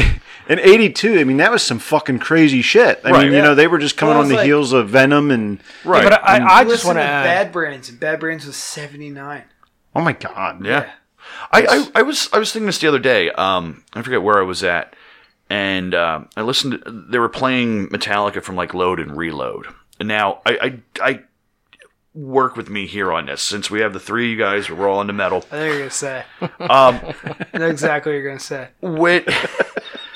[0.48, 3.01] in '82, I mean that was some fucking crazy shit.
[3.05, 3.24] I Right.
[3.27, 5.60] mean, you know, they were just coming Well, on the like- heels of Venom and
[5.85, 6.02] right.
[6.02, 7.24] But I, I just Listen want to to add.
[7.24, 9.44] Bad Brains, and Bad Brains was 79.
[9.94, 10.90] oh my god, Yeah.
[11.52, 11.62] I,
[11.94, 13.31] I, I was I was thinking this the other day.
[13.31, 14.94] Um, I forget where I was at,
[15.48, 16.82] and um, I listened.
[16.85, 19.66] To, they were playing Metallica from like Load and Reload.
[20.01, 21.20] And now I, I I
[22.14, 24.68] work with me here on this since we have the three of you guys.
[24.70, 25.44] We're all into metal.
[25.50, 26.24] I know you're gonna say.
[26.40, 28.68] Um, I know exactly what you're gonna say.
[28.80, 29.26] with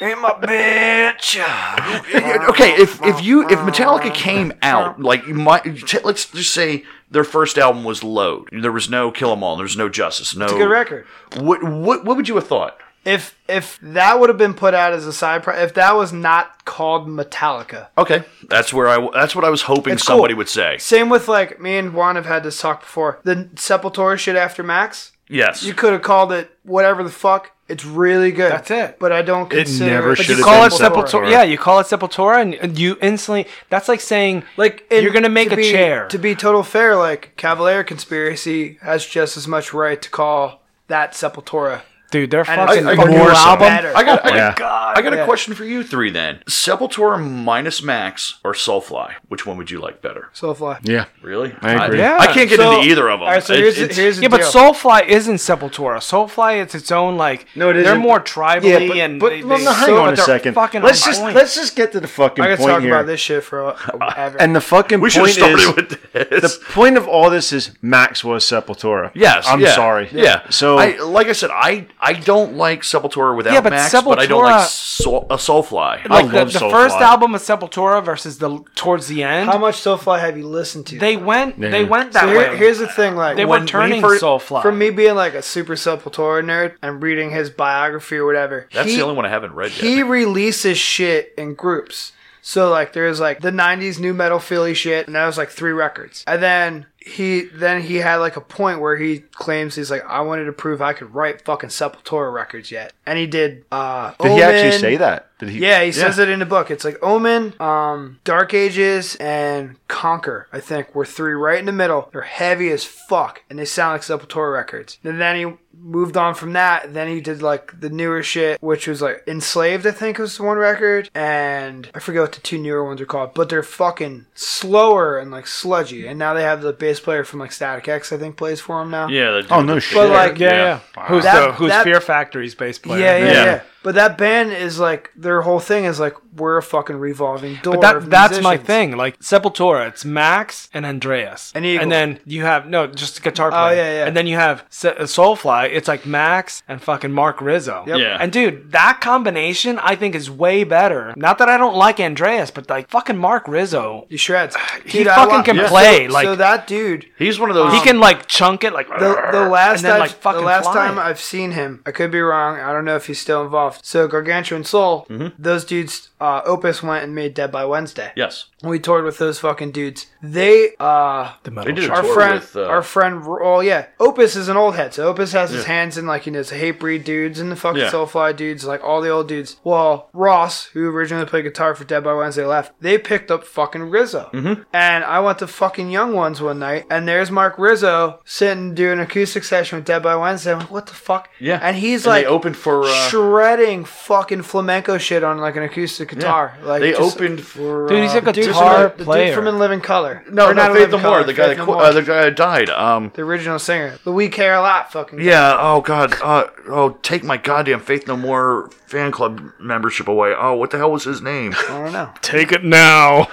[0.00, 1.38] Ain't my bitch.
[2.50, 5.64] okay, if if you if Metallica came out like you might
[6.04, 8.48] let's just say their first album was Load.
[8.50, 9.56] There was no Kill 'Em All.
[9.56, 10.34] There's no Justice.
[10.34, 11.06] No It's a good record.
[11.38, 12.76] What what what would you have thought?
[13.04, 16.12] If if that would have been put out as a side pro, if that was
[16.12, 20.16] not called Metallica, Okay, that's where I that's what I was hoping It's cool.
[20.16, 20.78] somebody would say.
[20.78, 23.20] same with like me and Juan have had this talk before.
[23.24, 25.62] The Sepultura shit after Max, Yes.
[25.62, 27.50] you could have called it whatever the fuck.
[27.66, 28.52] It's really good.
[28.52, 28.98] That's it.
[28.98, 30.16] But I don't consider never it.
[30.16, 31.08] should You have call been it Sepultura.
[31.24, 31.30] Sepultura.
[31.30, 33.46] Yeah, you call it Sepultura, and- and you instantly.
[33.70, 36.06] That's like saying Like and you're gonna make to a be- chair.
[36.08, 41.12] To be total fair, like Cavalera Conspiracy has just as much right to call that
[41.12, 41.80] Sepultura.
[42.14, 43.40] Dude, they're And fucking it's I- I- new more so.
[43.40, 43.66] album.
[43.66, 43.92] Better.
[43.96, 44.54] I got, I got, Yeah.
[44.56, 46.38] God, I got a question for you three then.
[46.46, 49.14] Sepultura minus Max or Soulfly?
[49.26, 50.28] Which one would you like better?
[50.32, 50.78] Soulfly.
[50.84, 51.06] yeah.
[51.22, 51.56] Really?
[51.60, 51.98] I agree.
[51.98, 52.16] Yeah.
[52.20, 53.26] I can't get So- into either of them.
[53.26, 54.42] All right, so It- here's, it's- here's the Yeah, but.
[54.42, 55.96] Soulfly isn't Sepultura.
[55.98, 57.46] Soulfly, it's its own like.
[57.56, 60.04] No, it They're more tribally Yeah, but, and but they, well, they- no, hang so-
[60.04, 60.54] on a second.
[60.84, 61.34] Let's just point.
[61.34, 62.94] let's just get to the fucking I could point talk here.
[62.94, 63.74] about this shit for
[64.16, 64.38] ever.
[64.40, 66.58] And the fucking we should have point started is with this.
[66.58, 69.10] the point of all this is Max was Sepultura.
[69.14, 69.46] yes.
[69.48, 70.08] I'm sorry.
[70.12, 70.42] Yeah.
[70.50, 74.26] So like I said, I I don't like Sepultura without Yeah, but Max, but I
[74.26, 76.08] don't Sepultura- like Soul, a Soulfly.
[76.08, 76.70] like the, love the Soulfly.
[76.70, 79.48] first album of Sepultura versus the towards the end.
[79.48, 80.98] How much Soulfly have you listened to?
[80.98, 81.58] they went.
[81.58, 81.70] Yeah.
[81.70, 82.56] They went that so here- way.
[82.56, 84.62] here's the thing, like they when, were turning when he fir- Soulfly.
[84.62, 88.88] From me being like a super Sepultura nerd and reading his biography or whatever, That's
[88.90, 89.80] he, the only one I haven't read yet.
[89.84, 92.12] he releases shit in groups.
[92.46, 95.72] So like there's like the '90s new metal Philly shit, and that was like three
[95.72, 96.22] records.
[96.26, 100.22] And then he then he had like a point where he claims he's like I
[100.22, 103.64] wanted to prove I could write fucking Sepultura records yet, and he did.
[103.70, 105.28] uh did he actually say that?
[105.38, 105.58] Did he?
[105.58, 106.70] Yeah, he says it in the book.
[106.70, 110.46] It's like Omen, um, Dark Ages, and Conquer.
[110.52, 112.08] I think were three right in the middle.
[112.12, 114.98] They're heavy as fuck, and they sound like Sepultura records.
[115.02, 116.94] And then he moved on from that.
[116.94, 119.84] Then he did like the newer shit, which was like Enslaved.
[119.86, 123.34] I think was one record, and I forget what the two newer ones are called.
[123.34, 126.06] But they're fucking slower and like sludgy.
[126.06, 128.12] And now they have the bass player from like Static X.
[128.12, 129.08] I think plays for him now.
[129.08, 129.42] yeah.
[129.50, 129.96] Oh no shit.
[129.96, 131.04] But like yeah, yeah.
[131.08, 133.00] Who's That- the who's that- Fear Factory's bass player?
[133.00, 133.44] Yeah, yeah, Yeah.
[133.44, 137.56] yeah, But that band is like their whole thing is like we're a fucking revolving
[137.62, 137.74] door.
[137.74, 138.96] But that of that's my thing.
[138.96, 141.82] Like Sepultura, it's Max and Andreas, And Eagle.
[141.84, 143.62] and then you have no just guitar player.
[143.62, 144.06] Oh, yeah, yeah.
[144.06, 145.68] And then you have Se- uh, Soulfly.
[145.70, 147.84] It's like Max and fucking Mark Rizzo.
[147.86, 147.98] Yep.
[147.98, 148.16] Yeah.
[148.20, 151.12] And dude, that combination I think is way better.
[151.16, 154.56] Not that I don't like Andreas, but like fucking Mark Rizzo, He shreds.
[154.84, 155.68] he Dude, I fucking wa- can Yeah.
[155.68, 156.06] play.
[156.08, 157.72] So, like so that dude, He's one of those.
[157.72, 160.64] he can like chunk it like the, the last and then, like fucking the last
[160.64, 160.74] fly.
[160.86, 162.58] time I've seen him, I could be wrong.
[162.58, 163.73] I don't know if he's still involved.
[163.82, 165.28] So Gargantuan Soul, Mm-hmm.
[165.42, 168.12] those dudes, uh, Opus went and made Dead by Wednesday.
[168.16, 168.46] Yes.
[168.64, 170.06] We toured with those fucking dudes.
[170.22, 174.36] They, uh, the metal They did our friend, with, uh, our friend, oh yeah, Opus
[174.36, 174.94] is an old head.
[174.94, 177.82] So Opus has his hands in like you know the Hatebreed dudes and the fucking
[177.82, 177.90] Yeah.
[177.90, 179.56] Soulfly dudes, like all the old dudes.
[179.64, 182.72] Well, Ross, who originally played guitar for Dead by Wednesday, left.
[182.80, 184.62] They picked up fucking Rizzo, mm-hmm.
[184.72, 188.94] and I went to fucking Young Ones one night, and there's Mark Rizzo sitting doing
[188.94, 190.52] an acoustic session with Dead by Wednesday.
[190.52, 191.28] I'm like, what the fuck?
[191.38, 191.58] Yeah.
[191.62, 192.84] and he's And like they opened for.
[192.84, 196.56] Uh, shredding fucking flamenco shit on like an acoustic guitar.
[196.62, 197.86] Like they just- opened for.
[197.88, 200.24] Dude, he's like a Dude from guitar the, the dude from In Living Color.
[200.30, 201.24] No, Or no, not In Faith No More.
[201.24, 202.70] The guy, Faith that, No uh, the guy that died.
[202.70, 203.98] Um, the original singer.
[204.04, 205.18] But we care a lot, fucking.
[205.18, 205.24] guy.
[205.24, 205.56] yeah.
[205.58, 206.14] Oh God.
[206.22, 210.32] Uh, oh, take my goddamn Faith No More fan club membership away.
[210.38, 211.52] Oh, what the hell was his name?
[211.68, 212.12] I don't know.
[212.22, 213.24] Take it now.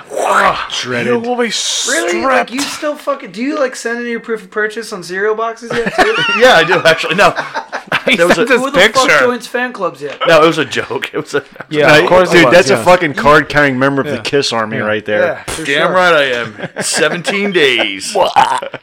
[0.69, 1.07] Shredded.
[1.07, 1.51] You will be
[1.87, 2.21] Really?
[2.25, 3.31] Like you still fucking?
[3.31, 5.93] Do you like send in your proof of purchase on cereal boxes yet?
[5.93, 6.15] Too?
[6.39, 7.15] yeah, I do actually.
[7.15, 7.31] No,
[8.05, 9.19] He There was sent a- his Who the fuck picture.
[9.19, 10.19] joins fan clubs yet?
[10.27, 11.13] no, it was a joke.
[11.13, 11.45] It was a.
[11.69, 12.81] Yeah, No, of course, it dude, was, that's yeah.
[12.81, 14.15] a fucking card carrying member of Yeah.
[14.15, 15.21] the Kiss Army right there.
[15.21, 15.91] Yeah, for Damn sure.
[15.95, 16.23] right I
[16.77, 16.81] am.
[16.83, 18.15] 17 days.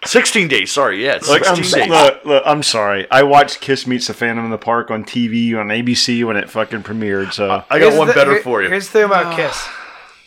[0.04, 1.04] 16 days, sorry.
[1.04, 1.90] Yeah, it's Look, 16 I'm, days.
[1.90, 3.10] look, look, I'm sorry.
[3.10, 6.48] I watched Kiss Meets the Phantom in the Park on TV on ABC when it
[6.68, 7.32] fucking premiered.
[7.32, 8.68] So I got Here's one the- better here- for you.
[8.68, 9.68] Here's the thing about Kiss.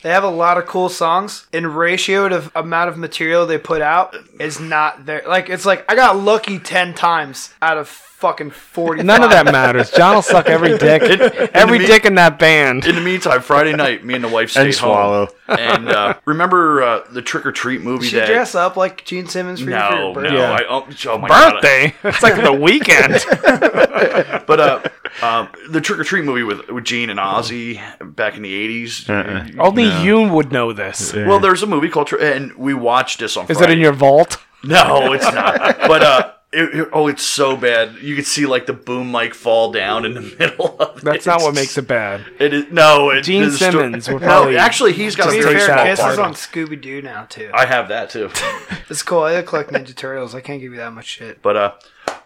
[0.03, 1.45] They have a lot of cool songs.
[1.53, 5.21] In ratio to amount of material they put out is not there.
[5.27, 9.03] Like it's like I got lucky ten times out of fucking forty.
[9.03, 9.91] None of that matters.
[9.91, 12.85] John will suck every dick, In, every me- dick in that band.
[12.87, 15.27] In the meantime, Friday night, me and the wife stayed And swallow.
[15.47, 15.59] home.
[15.59, 18.27] And uh, remember uh, the trick or treat movie Did you that?
[18.27, 20.13] dress up like Gene Simmons for, your- for no, your no.
[20.15, 20.35] birthday?
[20.35, 20.51] Yeah.
[20.51, 21.53] I, oh, oh my God.
[21.61, 21.93] Birthday.
[22.05, 23.23] It's like the weekend.
[24.47, 24.81] But uh,
[25.21, 27.81] um, the trick or treat movie with with Gene and Ozzy
[28.15, 29.09] back in the eighties.
[29.09, 29.47] Uh-uh.
[29.59, 31.13] Only you would know this.
[31.13, 33.45] Well, there's a movie called, Tri- and we watched this on.
[33.49, 33.73] Is Friday.
[33.73, 34.37] it in your vault?
[34.63, 35.59] No, it's not.
[35.87, 37.95] but uh, it, it- oh, it's so bad.
[38.01, 41.03] You could see like the boom mic fall down in the middle of it.
[41.03, 42.25] That's not what makes it bad.
[42.39, 43.09] It is no.
[43.09, 46.05] It, Gene the sto- Simmons No, actually, he's got a be Just very fair, small
[46.05, 46.13] part.
[46.13, 47.49] is on Scooby Doo now too.
[47.53, 48.29] I have that too.
[48.89, 49.23] It's cool.
[49.23, 50.35] I look like Ninja Turtles.
[50.35, 51.41] I can't give you that much shit.
[51.41, 51.71] But uh,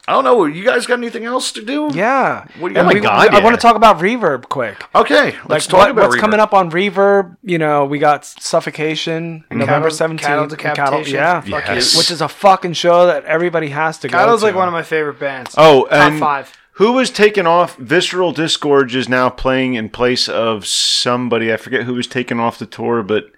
[0.08, 0.46] I don't know.
[0.46, 1.90] You guys got anything else to do?
[1.94, 2.46] Yeah.
[2.60, 2.94] What do you And got?
[2.94, 4.84] we- Oh my God, I want to talk about Reverb quick.
[4.94, 6.20] Okay, let's Like talk what- about what's Reverb.
[6.20, 7.38] coming up on Reverb.
[7.44, 10.28] You know, we got Suffocation, November Cattle- seventeenth.
[10.28, 11.16] Cattle Decapitation.
[11.16, 11.98] yeah, Fuck Yes.
[11.98, 14.12] which is a fucking show that everybody has to go.
[14.12, 14.18] To.
[14.24, 14.48] Cattle's to.
[14.48, 15.56] like one of my favorite bands.
[15.58, 16.52] Oh, Top and five.
[16.74, 17.76] who was taken off?
[17.78, 21.52] Visceral Disgorge is now playing in place of somebody.
[21.52, 23.32] I forget who was taken off the tour, but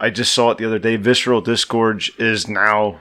[0.00, 0.96] I just saw it the other day.
[0.96, 2.96] Visceral Disgorge is now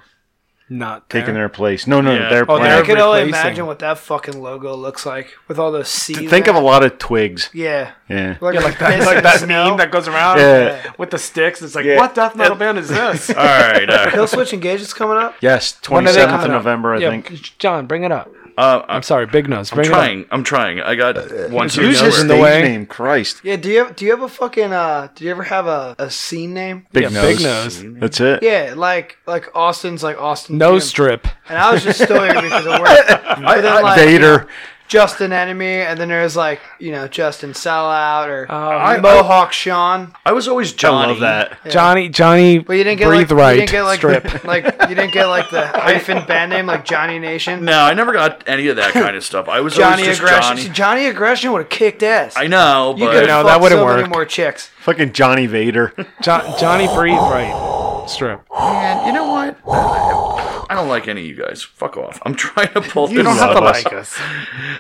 [0.68, 1.86] not taking their place.
[1.86, 2.30] No, no, Yeah.
[2.30, 2.74] they're Oh, playing.
[2.74, 6.30] I can only imagine what that fucking logo looks like with all those seeds.
[6.30, 7.50] Think of a lot of twigs.
[7.54, 7.92] Yeah.
[8.10, 8.38] Yeah.
[8.42, 10.92] Like, Yeah, like that, like that meme that goes around Yeah.
[10.98, 11.62] with the sticks.
[11.62, 11.98] It's like, Yeah.
[11.98, 13.30] what death metal band is this?
[13.36, 13.88] All right.
[13.90, 15.36] Uh, Killswitch Engage is coming up.
[15.40, 16.52] Yes, When are 27th of coming up?
[16.64, 17.58] November, I Yeah, think.
[17.60, 18.32] John, bring it up.
[18.58, 19.72] Uh, I'm, I'm sorry, Big Nose.
[19.72, 20.26] I'm Bring it trying.
[20.32, 20.80] I'm trying.
[20.82, 21.16] I got
[21.52, 21.70] one.
[21.70, 22.62] two, Use his in stage the way.
[22.64, 23.42] name, Christ.
[23.44, 25.96] Yeah, do you have, do you have a fucking uh do you ever have a,
[26.00, 26.88] a scene name?
[26.94, 27.36] Big Yeah, nose.
[27.38, 27.84] Big Nose.
[28.00, 28.44] That's it.
[28.44, 30.90] Yeah, like like Austin's like Austin Nose Jim.
[30.90, 31.28] strip.
[31.50, 33.26] And I was just still here because it worked.
[33.44, 34.48] But then like Vader.
[34.88, 40.14] Justin Enemy and then there's like, you know, Justin Sellout or Oh, I- Mohawk Sean.
[40.26, 40.96] I was always Johnny.
[40.96, 41.12] I Johnny.
[41.14, 41.72] love that.
[41.72, 43.52] Johnny, Johnny, But you didn't get breathe like right.
[43.54, 44.44] you didn't get like strip.
[44.46, 47.66] like you didn't get like the hyphen band name like Johnny Nation.
[47.66, 49.48] No, I never got any of that kind of stuff.
[49.50, 50.58] I was Johnny always just Aggression.
[50.58, 50.76] See, Johnny.
[50.76, 52.34] Johnny Aggression would have kicked ass.
[52.38, 54.12] I know, you but could No, that fucked wouldn't so many work.
[54.12, 54.68] more chicks.
[54.80, 55.94] Fucking Johnny Vader.
[56.22, 57.85] Jo- Johnny, breathe right.
[58.08, 58.42] Strip.
[58.54, 59.58] man, you know what?
[59.68, 61.62] I don't like any of you guys.
[61.64, 62.20] Fuck off.
[62.26, 64.18] I'm trying to pull You this don't have to like us.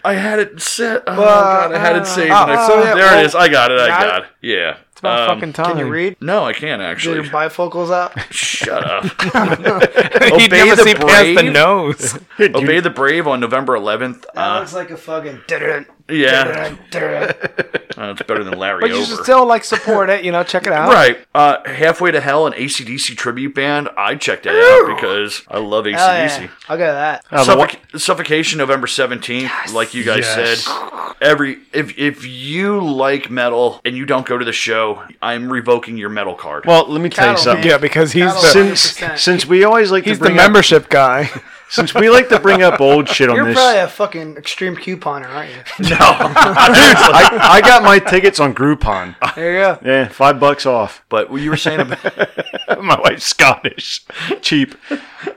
[0.04, 1.04] I had it set.
[1.08, 2.32] Oh Well, god, I had it saved.
[2.32, 3.36] uh, and I- so yeah, there well, it is.
[3.36, 3.80] I got it.
[3.80, 4.30] I got got it.
[4.42, 4.78] Yeah.
[4.92, 5.66] It's about Um, fucking time.
[5.72, 6.16] Can you read?
[6.22, 7.16] No, I can't Do actually.
[7.16, 8.18] your bifocals out?
[8.34, 9.04] Shut up.
[10.24, 11.52] You'd Obey never the see past the brave.
[11.52, 12.20] nose.
[12.40, 14.22] Obey the Brave on November 11th.
[14.34, 15.42] That Uh, looks like a fucking.
[16.10, 16.76] yeah,
[17.98, 19.06] uh, it's better than Larry But you Over.
[19.06, 20.24] should still like support it.
[20.26, 20.92] You know, check it out.
[20.94, 21.18] Right.
[21.34, 23.90] Uh, Halfway to Hell, an ACDC tribute band.
[23.98, 25.96] I checked that out because I love ACDC.
[25.98, 26.50] Hell yeah.
[26.70, 27.26] I'll go to that.
[27.32, 30.64] Uh, the Suffoc- Suffocation November 17th, like you guys Yes.
[30.66, 30.72] said.
[31.22, 35.98] Every if if you like metal and you don't go to the show, I'm revoking
[35.98, 36.66] your metal card.
[36.66, 37.62] Well, let me tell you Cattle, something.
[37.62, 37.70] man.
[37.72, 38.42] Yeah, because he's Cattle.
[38.42, 39.18] the Since 100%.
[39.20, 41.30] since we always like he's to the bring up, membership guy.
[41.70, 43.38] since we like to bring up old shit on this.
[43.38, 45.58] You're this, probably a fucking extreme couponer, aren't you?
[45.90, 49.16] no, I, I got my tickets on Groupon.
[49.36, 49.80] There you go.
[49.84, 51.04] Yeah, five bucks off.
[51.10, 52.04] but what you were saying about
[52.84, 54.06] my wife's Scottish,
[54.42, 54.76] cheap.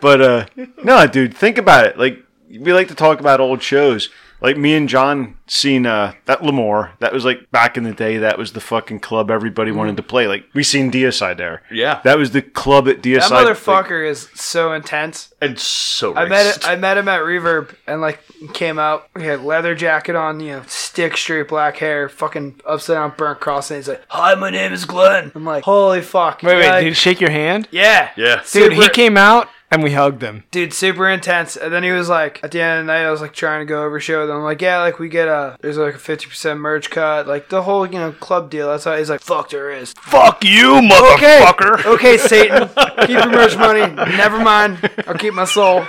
[0.01, 0.47] But uh,
[0.83, 1.99] no, dude, think about it.
[1.99, 4.09] Like we like to talk about old shows.
[4.41, 6.93] Like me and John seen uh, that L'Amour.
[7.01, 8.19] That was like back in the day.
[8.19, 10.29] That was the fucking club everybody wanted to play.
[10.29, 11.63] Like we seen Deicide there.
[11.71, 12.01] Yeah.
[12.05, 13.31] that was the club at Deicide.
[13.31, 15.33] That motherfucker is so intense.
[15.41, 16.57] and so I met racist.
[16.59, 18.21] it, I met him at Reverb and like
[18.55, 19.09] came out.
[19.17, 23.41] He had leather jacket on, you know, stick straight black hair, fucking upside down burnt
[23.41, 26.69] cross, and he's like, "Hi, my name is Glenn." I'm like, "Holy fuck!" Wait, wait,
[26.69, 27.69] Like, did he shake your hand?
[27.71, 28.43] yeah, yeah.
[28.53, 30.45] Dude, he came out and we hugged him.
[30.51, 31.57] dude, super intense.
[31.57, 33.61] And then he was like, at the end of the night, I was like trying
[33.61, 34.37] to go over show with him.
[34.37, 37.63] I'm like, yeah, like we get a, there's like a 50% merch cut, like the
[37.63, 38.69] whole, you know, club deal.
[38.69, 39.93] That's how he's like, fuck, there is.
[39.95, 41.85] Fuck you, Okay, motherfucker.
[41.87, 42.69] okay, Satan,
[43.01, 43.81] keep your merch money.
[44.17, 45.85] Never mind, I'll keep my soul.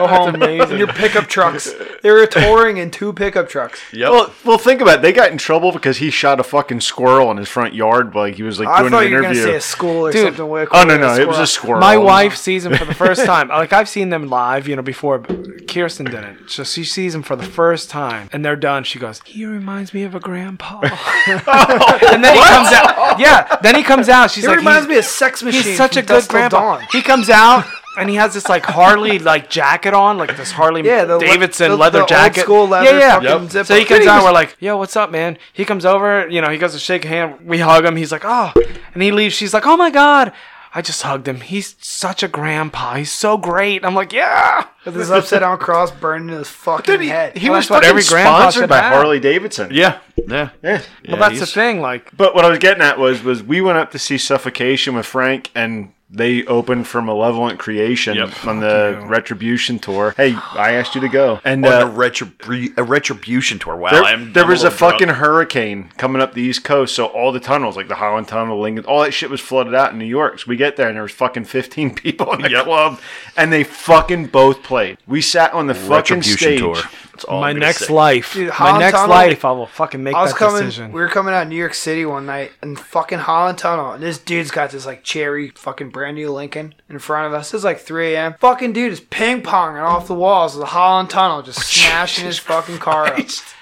[0.00, 0.34] Go home.
[0.34, 0.72] amazing.
[0.72, 1.72] In your pickup trucks.
[2.02, 3.80] They were touring in two pickup trucks.
[3.92, 4.10] Yep.
[4.10, 5.02] Well, well, think about it.
[5.02, 8.14] They got in trouble because he shot a fucking squirrel in his front yard.
[8.14, 9.52] Like he was like I doing thought an you were gonna interview.
[9.52, 10.26] say a school or Dude.
[10.26, 10.48] something.
[10.48, 11.46] Way oh no, no, it was a squirrel.
[11.46, 11.80] squirrel.
[11.80, 12.04] My mm-hmm.
[12.04, 13.48] wife sees him for the first time.
[13.48, 15.18] Like I've seen them live, you know, before.
[15.18, 16.48] But Kirsten didn't.
[16.50, 18.84] So she sees him for the first time, and they're done.
[18.84, 20.80] She goes, "He reminds me of a grandpa."
[21.26, 23.20] and then he comes out.
[23.20, 23.56] Yeah.
[23.62, 24.30] Then he comes out.
[24.30, 25.62] She's He like, reminds he's, me of Sex Machine.
[25.62, 26.78] he's such a from good Dusk Till grandpa.
[26.78, 26.86] Dawn.
[26.92, 27.64] He comes out.
[28.00, 31.20] And he has this like Harley like jacket on, like this Harley Yeah, the le-
[31.24, 32.40] Davidson the- leather the old jacket.
[32.40, 33.14] school leather yeah, yeah.
[33.20, 33.50] fucking Yep.
[33.50, 34.24] zip So he comes Dude, out.
[34.24, 36.26] We're like, "Yo, what's up, man?" He comes over.
[36.28, 37.36] You know, he goes to shake a hand.
[37.44, 37.96] We hug him.
[37.96, 38.52] He's like, "Oh,"
[38.94, 39.34] and he leaves.
[39.34, 40.32] She's like, "Oh my god."
[40.72, 41.40] I just hugged him.
[41.40, 42.94] He's such a grandpa.
[42.94, 43.84] He's so great.
[43.84, 44.66] I'm like, yeah.
[44.84, 47.36] With his upside down cross burned in his fucking he, head.
[47.36, 48.92] he Well, was fucking every sponsored by have.
[48.92, 49.70] Harley Davidson.
[49.72, 49.98] Yeah,
[50.28, 50.50] yeah.
[50.62, 50.80] Yeah.
[51.02, 51.80] Yeah, that's the thing.
[51.80, 54.94] Like, But what I was getting at was was we went up to see Suffocation
[54.94, 58.44] with Frank and they opened for Malevolent Creation Yep.
[58.46, 60.12] on the Retribution tour.
[60.16, 61.40] Hey, I asked you to go.
[61.44, 63.76] And On a, uh, retribri- a retribution tour.
[63.76, 64.92] Wow, there, I'm, there I'm was a little drunk.
[65.00, 68.60] fucking hurricane coming up the East Coast, so all the tunnels, like the Holland Tunnel,
[68.60, 70.40] Lincoln, all that shit was flooded out in New York.
[70.40, 72.64] So we get there and there was fucking 15 people in the Yep.
[72.64, 73.00] club,
[73.36, 74.98] and they fucking both played.
[75.06, 76.58] We sat on the fucking retribution stage.
[76.58, 76.76] tour.
[77.20, 77.92] That's all my I'm next say.
[77.92, 78.32] life.
[78.32, 80.60] Dude, my next Tunnel- life, I will fucking make I was that coming.
[80.62, 80.92] decision.
[80.92, 84.02] We were coming out of New York City one night, and fucking Holland Tunnel, and
[84.02, 87.52] this dude's got this like cherry fucking brand new Lincoln in front of us.
[87.52, 88.34] It's like 3 a.m.
[88.40, 92.38] Fucking dude is ping ponging off the walls of the Holland Tunnel, just smashing his
[92.38, 93.18] fucking car up.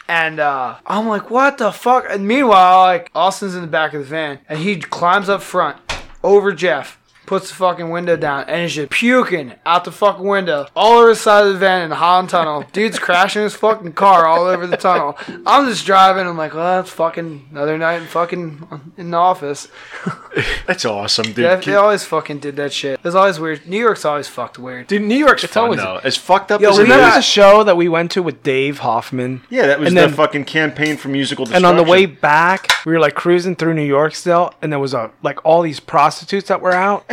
[0.07, 2.05] And uh, I'm like, what the fuck?
[2.09, 5.77] And meanwhile, like Austin's in the back of the van, and he climbs up front
[6.23, 6.99] over Jeff.
[7.29, 11.11] Puts the fucking window down and is just puking out the fucking window all over
[11.11, 12.65] the side of the van in the Holland Tunnel.
[12.73, 15.17] Dude's crashing his fucking car all over the tunnel.
[15.47, 16.27] I'm just driving.
[16.27, 19.69] I'm like, well, that's fucking another night in fucking in the office.
[20.67, 21.39] That's awesome, dude.
[21.39, 22.93] Yeah, they always fucking did that shit.
[23.01, 23.67] It was always weird.
[23.67, 24.87] New York's always fucked weird.
[24.87, 25.99] Dude, New York's fun always- though.
[26.05, 27.25] As fucked up Yo, as we it Remember got- the is.
[27.25, 29.43] show that we went to with Dave Hoffman?
[29.51, 32.71] Yeah, that was and the then- fucking campaign for musical And on the way back,
[32.87, 35.81] we were like cruising through New York still, and there was a like all these
[35.81, 37.05] prostitutes that were out,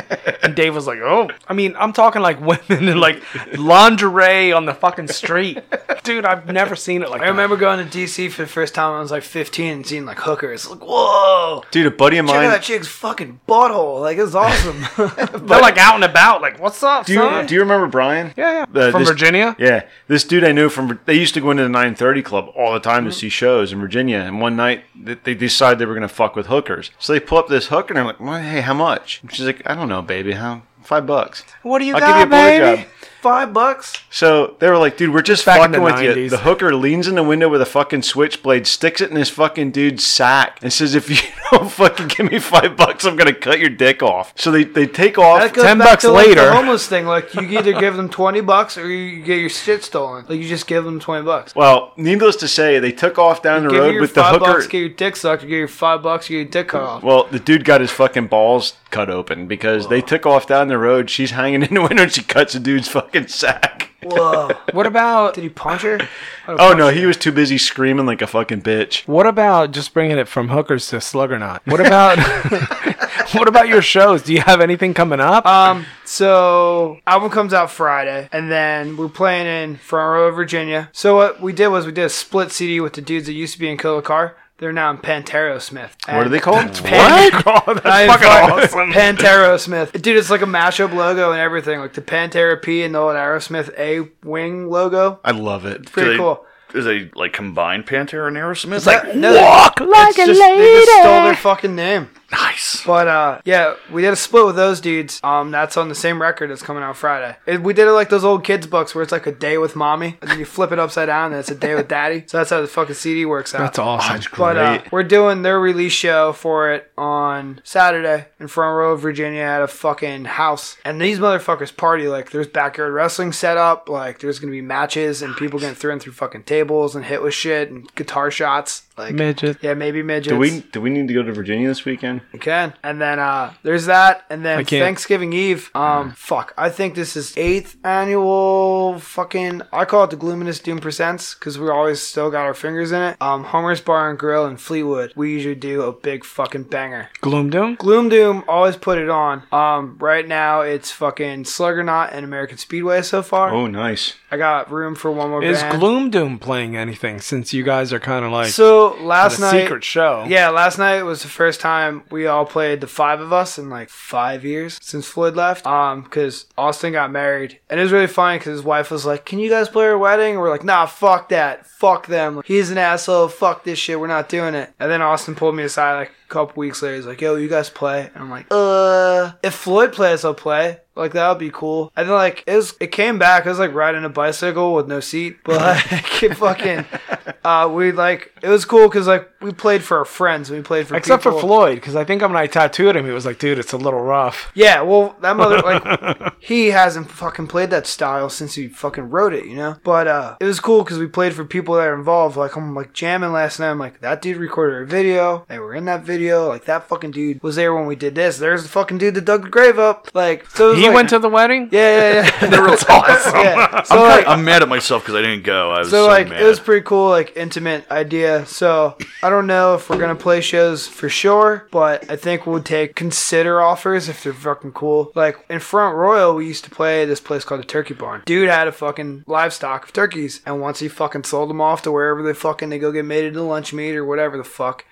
[0.44, 3.22] and Dave was like, "Oh, I mean, I'm talking like women in like
[3.57, 5.60] lingerie on the fucking street,
[6.03, 6.26] dude.
[6.26, 7.32] I've never seen it like I that.
[7.32, 10.06] remember going to DC for the first time when I was like 15 and seeing
[10.06, 10.69] like hookers.
[10.69, 11.64] Like, whoa!
[11.72, 12.49] Dude, a buddy of Check out mine.
[12.49, 14.02] that chick's fucking butthole.
[14.02, 14.86] Like, it's awesome.
[15.48, 18.34] they're like out and about, like, "What's up, Do you, son?" do you remember Brian?
[18.38, 19.56] yeah, yeah, The- from this- Virginia.
[19.60, 22.73] Yeah, this dude I knew from they used to go into the 930 club all
[22.73, 23.18] the time to mm-hmm.
[23.18, 24.18] see shows in Virginia.
[24.19, 27.38] And one night th- they decided they were gonna fuck with hookers, so they pull
[27.38, 29.90] up this hooker and I'm like, well, "Hey, how much?" And she's like, "I don't
[29.90, 30.34] know, baby.
[30.34, 30.60] huh?
[30.84, 31.44] five bucks?
[31.64, 32.82] What do you I'll got, give you a baby?
[32.82, 32.88] blowjob."
[33.26, 33.91] Five bucks.
[34.11, 36.30] So they were like, dude, we're just Back fucking the with you.
[36.30, 39.72] The hooker leans in the window with a fucking switchblade, sticks it in this fucking
[39.72, 41.18] dude's sack, and says, if you
[41.52, 44.31] don't fucking give me five bucks, I'm gonna cut your dick off.
[44.35, 45.39] So they, they take off.
[45.39, 46.45] That goes 10 back bucks to, like, later.
[46.45, 47.07] the homeless thing.
[47.07, 50.26] Like, you either give them 20 bucks or you get your shit stolen.
[50.30, 51.56] Like, you just give them 20 bucks.
[51.56, 54.53] well, needless to say, they took off down the road with the five hooker.
[54.53, 55.41] bucks, get your dick sucked.
[55.41, 57.02] You get your five bucks, you get your dick cut off.
[57.02, 60.77] Well, the dude got his fucking balls cut open because they took off down the
[60.77, 61.10] road.
[61.10, 63.90] She's hanging in the window and she cuts a dude's fucking sack.
[64.04, 64.52] Whoa.
[64.74, 66.00] What about Did he punch her?
[66.48, 69.08] Oh no, he was too busy screaming like a fucking bitch.
[69.08, 71.62] what about just bringing it from hookers to Sluggernaut?
[71.66, 72.20] What about
[73.34, 74.22] what about your shows?
[74.22, 75.46] Do you have anything coming up?
[75.46, 80.90] Um, so album comes out Friday, and then we're playing in Front Royal, Virginia.
[80.92, 83.54] So what we did was we did a split CD with the dudes that used
[83.54, 84.36] to be in Killer Car.
[84.57, 85.95] They're now in Pantero Smith.
[86.07, 86.73] What are they called?
[86.84, 88.91] Pan- Oh, that's I fucking fucking- awesome.
[88.91, 89.91] Pantero Smith.
[90.02, 91.80] Dude, it's like a mashup logo and everything.
[91.80, 95.19] Like the Pantera P and the old Aerosmith A wing logo.
[95.26, 95.82] I love it.
[95.82, 96.45] It's Pretty they- cool.
[96.73, 98.77] Is they like combined Pantera and Aerosmith?
[98.77, 102.10] It's like, no, Walk like it's a just, They just stole their fucking name.
[102.31, 102.84] Nice.
[102.85, 105.19] But uh, yeah, we did a split with those dudes.
[105.23, 107.35] Um, that's on the same record that's coming out Friday.
[107.45, 109.76] It, we did it like those old kids books where it's like a day with
[109.76, 112.23] mommy, and then you flip it upside down, and it's a day with daddy.
[112.27, 113.60] So that's how the fucking CD works out.
[113.60, 114.22] That's awesome.
[114.38, 114.91] But uh, Great.
[114.91, 119.68] we're doing their release show for it on Saturday in Front Royal, Virginia, at a
[119.68, 120.77] fucking house.
[120.84, 123.89] And these motherfuckers party like there's backyard wrestling set up.
[123.89, 127.34] Like there's gonna be matches and people getting thrown through fucking tables and hit with
[127.34, 128.84] shit and guitar shots.
[128.98, 129.58] Like Midget.
[129.62, 130.30] yeah, maybe midgets.
[130.30, 132.22] Do we do we need to go to Virginia this weekend?
[132.32, 132.74] We can.
[132.82, 134.26] And then uh there's that.
[134.30, 135.70] And then Thanksgiving Eve.
[135.76, 136.54] Um fuck.
[136.58, 141.60] I think this is eighth annual fucking I call it the Gloominous Doom Presents because
[141.60, 143.18] we always still got our fingers in it.
[143.20, 145.12] Um Homer's Bar and Grill in Fleetwood.
[145.16, 147.10] We usually do a big fucking banger.
[147.22, 147.76] Gloom Doom.
[147.76, 149.44] Gloom Doom always put it on.
[149.52, 153.54] Um right now it's fucking Sluggernaut and American Speedway so far.
[153.54, 154.14] Oh, nice.
[154.32, 155.80] I got room for one more Is band.
[155.80, 159.84] Gloom Doom playing anything since you guys are kind of like so last night secret
[159.84, 160.26] show?
[160.28, 163.70] Yeah, last night was the first time we all played the five of us in
[163.70, 165.66] like five years since Floyd left.
[165.66, 169.26] Um, because Austin got married, and it was really funny because his wife was like,
[169.26, 172.41] "Can you guys play our wedding?" And we're like, "Nah, fuck that, fuck them.
[172.45, 173.28] He's an asshole.
[173.28, 173.99] Fuck this shit.
[173.99, 176.95] We're not doing it." And then Austin pulled me aside like couple weeks later.
[176.95, 180.80] He's like, "Yo, you guys play?" And I'm like, "Uh, if Floyd plays, I'll play."
[180.95, 181.91] Like that would be cool.
[181.95, 183.45] And then like it was, it came back.
[183.45, 186.86] It was like riding a bicycle with no seat, but like it fucking,
[187.44, 190.49] uh, we like it was cool because like we played for our friends.
[190.49, 191.40] We played for Except people.
[191.40, 193.78] for Floyd, because I think when I tattooed him, he was like, "Dude, it's a
[193.78, 198.70] little rough." Yeah, well, that mother like he hasn't fucking played that style since he
[198.70, 199.76] fucking wrote it, you know.
[199.84, 202.38] But uh, it was cool because we played for people that are involved.
[202.38, 203.72] Like I'm like jamming last night.
[203.72, 205.45] I'm like that dude recorded a video.
[205.49, 206.24] They were in that video.
[206.26, 206.47] Studio.
[206.47, 208.38] Like that fucking dude was there when we did this.
[208.38, 210.10] There's the fucking dude that dug the grave up.
[210.14, 210.72] Like so.
[210.72, 211.69] It He like- went to the wedding.
[211.72, 212.49] Yeah, yeah, yeah.
[212.49, 213.35] They were awesome.
[213.35, 213.84] yeah.
[213.84, 215.72] So I'm, like, kinda- I'm mad at myself because I didn't go.
[215.72, 216.41] I was so so, like mad.
[216.41, 218.45] it was pretty cool, like intimate idea.
[218.45, 222.61] So I don't know if we're gonna play shows for sure, but I think we'll
[222.64, 225.11] take consider offers if they're fucking cool.
[225.15, 228.23] Like in Front Royal, we used to play this place called the Turkey Barn.
[228.26, 231.91] Dude had a fucking livestock of turkeys, and once he fucking sold them off to
[231.91, 234.85] wherever they fucking they go get made into lunch meat or whatever the fuck.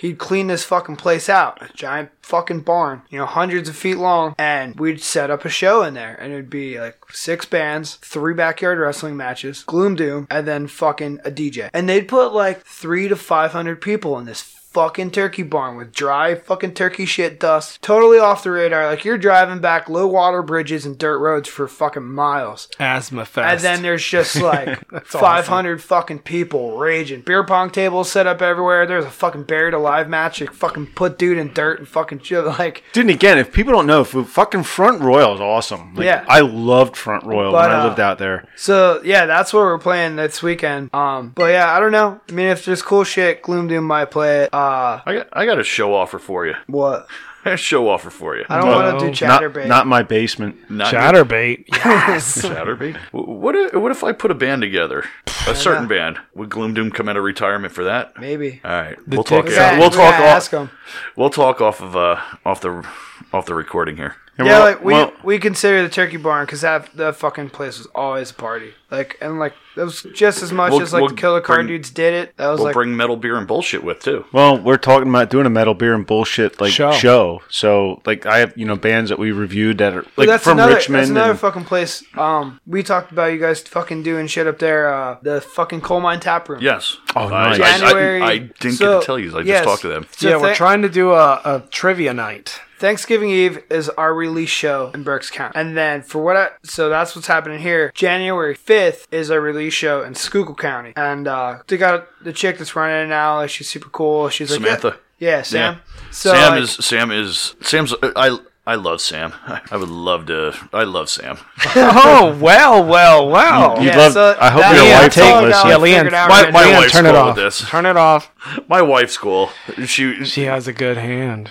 [0.00, 3.98] He'd clean this fucking place out, a giant fucking barn, you know, hundreds of feet
[3.98, 7.96] long, and we'd set up a show in there, and it'd be like six bands,
[7.96, 12.62] three backyard wrestling matches, gloom doom, and then fucking a DJ, and they'd put like
[12.62, 17.40] three to five hundred people in this fucking turkey barn with dry fucking turkey shit
[17.40, 18.86] dust, totally off the radar.
[18.86, 22.68] Like you're driving back low water bridges and dirt roads for fucking miles.
[22.78, 23.48] Asthma fest.
[23.52, 25.20] And then there's just like That's awesome.
[25.20, 27.22] 500 fucking people raging.
[27.22, 28.86] Beer pong tables set up everywhere.
[28.86, 30.40] There's a fucking buried alive match.
[30.40, 32.44] You fucking put dude in dirt and fucking shit.
[32.60, 35.94] Like, Dude, and again, if people don't know, if fucking Front Royal is awesome.
[35.94, 36.24] Like, Yeah.
[36.28, 38.46] I loved Front Royal But, when I uh, lived out there.
[38.56, 40.92] so yeah, that's what we're playing this weekend.
[40.94, 42.20] Um, but yeah, I don't know.
[42.28, 44.50] I mean, if there's cool shit, Gloom Doom might play it.
[44.52, 44.59] Uh,
[45.06, 46.54] I got, I got a show offer for you.
[46.66, 47.06] what?
[47.42, 48.44] I got a show offer for you.
[48.48, 48.76] I don't No.
[48.76, 49.66] want to do Not, chatterbait.
[49.66, 50.70] not my basement.
[50.70, 51.64] Not Chatterbait.
[51.68, 52.42] Yes.
[52.44, 52.98] Chatterbait.
[53.12, 55.04] W- What if, what if I put a band together?
[55.48, 56.18] A certain band.
[56.34, 58.18] Would Gloom Doom come out of retirement for that?
[58.20, 58.60] Maybe.
[58.62, 59.44] All right, we'll talk.
[59.46, 60.12] tickets- Yeah, Yeah, we'll talk.
[60.12, 60.70] gotta Off, ask 'em.
[61.16, 62.86] we'll talk off of uh off the
[63.32, 64.16] off the recording here.
[64.38, 67.50] And Yeah, we're- like we well, we consider the turkey barn because that that fucking
[67.50, 68.72] place was always a party.
[68.90, 71.56] Like and like it was just as much We'll- as like we'll the Killer Car
[71.56, 72.34] bring- dudes did it.
[72.38, 74.24] That was We'll like bring metal beer and bullshit with too.
[74.32, 76.90] well, we're talking about doing a metal beer and bullshit like Show.
[76.92, 77.42] show.
[77.50, 80.58] So like I have you know bands that we reviewed that are like that's from
[80.58, 81.00] another, Richmond.
[81.02, 82.02] That's another and- fucking place.
[82.16, 84.92] Um, we talked about you guys fucking doing shit up there.
[84.94, 86.62] Uh, the fucking coal mine tap room.
[86.62, 86.96] Yes.
[87.14, 87.82] Oh, I- nice.
[87.82, 89.36] I, I- I, didn't so- get to tell you.
[89.36, 89.58] I yes.
[89.58, 90.06] just talked to them.
[90.12, 92.58] So yeah, we're trying to do a, a trivia night.
[92.80, 95.52] Thanksgiving Eve is our release show in Berks County.
[95.54, 97.92] And then for what I, so that's what's happening here.
[97.94, 100.94] January 5th is our release show in Schuylkill County.
[100.96, 103.36] And uh they got the chick that's running it now.
[103.36, 104.30] Like she's super cool.
[104.30, 104.98] She's like Samantha.
[105.18, 105.74] Yeah, yeah Sam.
[105.74, 105.80] Yeah.
[106.10, 107.94] So Sam like, is Sam is Sam's.
[108.02, 109.32] I I love Sam.
[109.46, 110.54] I would love to.
[110.72, 111.38] I love Sam.
[111.76, 113.76] oh well, well, well.
[113.82, 115.64] You'd Yeah, love- so I hope that- your yeah, wife that's all don't I got,
[115.66, 115.68] listen.
[115.70, 116.78] Yeah, like, Leanne, figured out my- my now.
[116.78, 117.36] wife's turn it cool off.
[117.36, 117.68] with this.
[117.68, 118.30] Turn it off.
[118.68, 119.50] My wife's cool.
[119.84, 121.50] She She has a good hand.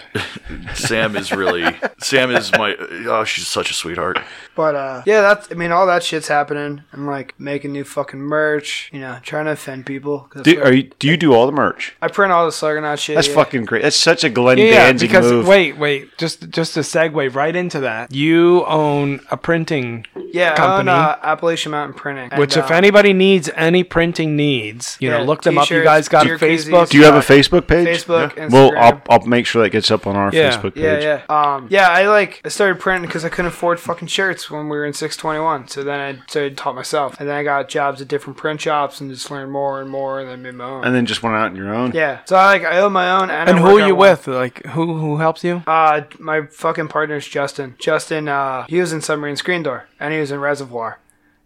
[0.74, 2.76] Sam is really Sam is my.
[2.80, 4.20] Oh, she's such a sweetheart.
[4.56, 6.84] But uh, yeah, that's I mean all that shit's happening.
[6.92, 8.90] I'm like making new fucking merch.
[8.92, 10.30] You know, trying to offend people.
[10.42, 11.96] do, are you, do you do all the merch?
[12.02, 13.16] I print all the Sluggernaut shit.
[13.16, 13.36] That's yeah.
[13.36, 13.84] fucking great.
[13.84, 15.48] That's such a Glenn Yeah, yeah, Danzig because move.
[15.48, 20.56] wait, wait, just just to segue right into that, you own a printing, yeah.
[20.56, 20.92] company.
[20.92, 22.38] Own, uh, Appalachian Mountain Printing.
[22.40, 25.70] which And, if uh, anybody needs any printing needs, you know, look them up.
[25.70, 26.90] You guys got a beer Facebook.
[26.90, 27.88] do you have a Facebook page?
[28.06, 28.52] Facebook, Instagram.
[28.52, 30.52] Well, I'll, I'll make sure that gets up on our Yeah.
[30.52, 30.84] Facebook page.
[31.04, 31.54] Yeah, yeah.
[31.56, 34.78] Um, yeah, I like I started printing because I couldn't afford fucking shirts when we
[34.78, 35.68] were in 621.
[35.68, 39.02] So then I started taught myself, and then I got jobs at different print shops
[39.02, 40.84] and just learned more and more, and then made my own.
[40.86, 41.92] And then just went out on your own.
[41.94, 43.30] yeah, so I like I own my own.
[43.30, 44.10] And, and who are at you one.
[44.10, 44.28] with?
[44.28, 45.64] Like who who helps you?
[45.68, 47.76] Uh, my fucking partner's Justin.
[47.80, 51.00] Justin, uh, he was in Submarine Screen Door, and he was in Reservoir.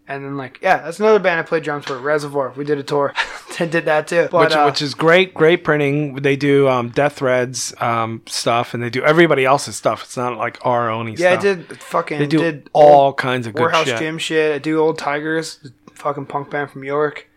[0.06, 2.52] And then, like, yeah, that's another band I played drums for, Reservoir.
[2.54, 3.14] We did a tour.
[3.60, 4.28] I did that too.
[4.30, 6.16] But, which, uh, which is great, great printing.
[6.16, 10.02] They do um, Death Threads um, stuff, and they do everybody else's stuff.
[10.02, 11.16] It's not like our only.
[11.16, 11.24] stuff.
[11.24, 11.52] yeah, stuff.
[11.52, 13.98] I did fucking They do did all kinds of good Warehouse shit.
[13.98, 14.54] Gym shit.
[14.54, 17.28] I do Old Tigers, fucking punk band from York.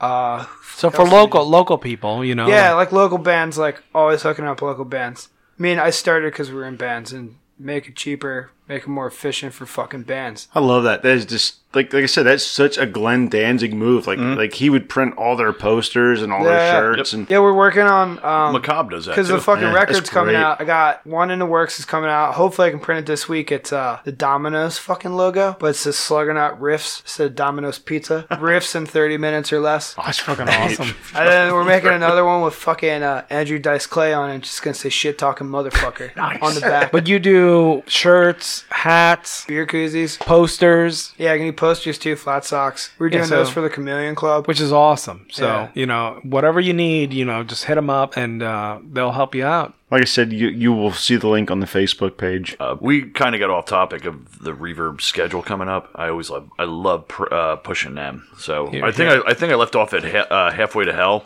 [0.00, 3.82] Uh, So for else do local local people, you know, yeah, like local bands, like
[3.94, 5.28] always hooking up local bands.
[5.58, 8.88] I mean, I started because we were in bands and make it cheaper, make it
[8.88, 10.48] more efficient for fucking bands.
[10.54, 11.02] I love that.
[11.02, 12.24] That is just like like I said.
[12.26, 14.06] That's such a Glenn Danzig move.
[14.08, 16.50] Like like he would print all their posters and all Yeah.
[16.50, 19.72] their shirts and Yeah, we're working on um, Macabre does that because the fucking Yeah,
[19.74, 20.42] record's coming great.
[20.42, 20.60] out.
[20.60, 22.34] I got one in the works is coming out.
[22.34, 23.52] Hopefully, I can print it this week.
[23.52, 28.26] It's uh the Domino's fucking logo, but it's the Sluggernaut riffs instead of Domino's Pizza
[28.32, 29.94] riffs in thirty minutes or less.
[29.94, 30.94] that's fucking awesome.
[31.14, 34.40] And then we're making another one with fucking uh, Andrew Dice Clay on it.
[34.42, 36.10] Just gonna say shit talking motherfucker
[36.42, 36.90] on the back.
[36.92, 40.18] But you do shirts, hats, beer koozies.
[40.18, 42.90] posters, Yeah, I can do posters too, flat socks.
[42.98, 44.46] We're Yeah, doing so- those for the Chameleon Club.
[44.46, 45.26] which is awesome.
[45.30, 45.68] So Yeah.
[45.74, 49.34] you know, whatever you need, you know, just hit them up, and uh, they'll help
[49.34, 49.74] you out.
[49.90, 52.56] like I said, you you will see the link on the Facebook page.
[52.58, 55.90] Uh, we kind of got off topic of the reverb schedule coming up.
[55.94, 58.26] I always love, I love pr- uh, pushing them.
[58.38, 59.10] So Here, I think.
[59.26, 61.24] I, I think I left off at ha- uh, halfway to hell.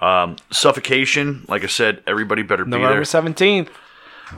[0.00, 3.04] Um, suffocation, like I said, everybody better be November there.
[3.04, 3.70] seventeenth.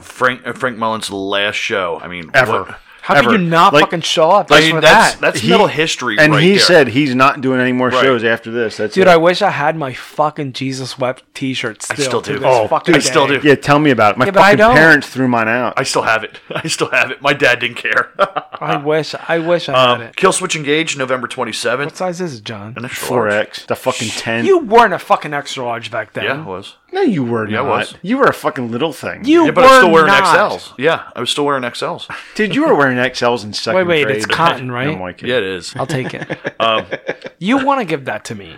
[0.01, 1.99] Frank uh, Frank Mullen's last show.
[2.03, 2.63] I mean, Ever.
[2.65, 3.31] what- How ever.
[3.31, 5.21] could you not Like, fucking show up I just mean, for that's that?
[5.21, 6.59] that's he- metal history, And right he there.
[6.59, 8.03] said he's not doing any more Right.
[8.03, 8.77] shows after this.
[8.79, 9.09] That's Dude, it.
[9.11, 11.97] I wish I had my fucking Jesus wept T-shirt still.
[11.97, 12.39] I still do.
[12.41, 13.41] this Oh, fucking I still do.
[13.45, 14.19] yeah, tell me about it.
[14.19, 15.75] My Yeah, fucking parents threw mine out.
[15.77, 16.41] I still have it.
[16.55, 17.23] I still have it.
[17.23, 18.11] My dad didn't care.
[18.61, 19.15] I wish.
[19.29, 20.17] I wish I had um, it.
[20.17, 21.85] Killswitch Engage, November 27th.
[21.85, 22.75] What size is it, John?
[22.77, 23.35] An extra Four large.
[23.47, 24.45] X, the fucking ten.
[24.45, 26.25] You weren't a fucking extra large back then.
[26.25, 26.75] Yeah, it was.
[26.97, 27.95] No, you were Yeah, I was.
[28.03, 29.25] You were a fucking little thing.
[29.25, 30.25] You Yeah, but were I'm still wearing not.
[30.25, 30.73] XLs.
[30.79, 32.09] Yeah, I was still wearing XLs.
[32.35, 34.17] Dude, you were wearing XLs in second Wait, wait, grade.
[34.19, 34.89] it's cotton, right?
[34.89, 35.77] I'm like, Yeah, it is.
[35.77, 36.27] I'll take it.
[36.61, 36.87] Um,
[37.39, 38.57] You want to give that to me?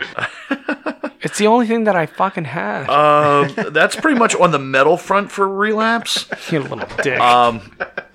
[1.20, 2.88] it's the only thing that I fucking have.
[2.88, 6.28] um, that's pretty much on the metal front for Relapse.
[6.50, 7.18] you little dick.
[7.20, 7.60] Um,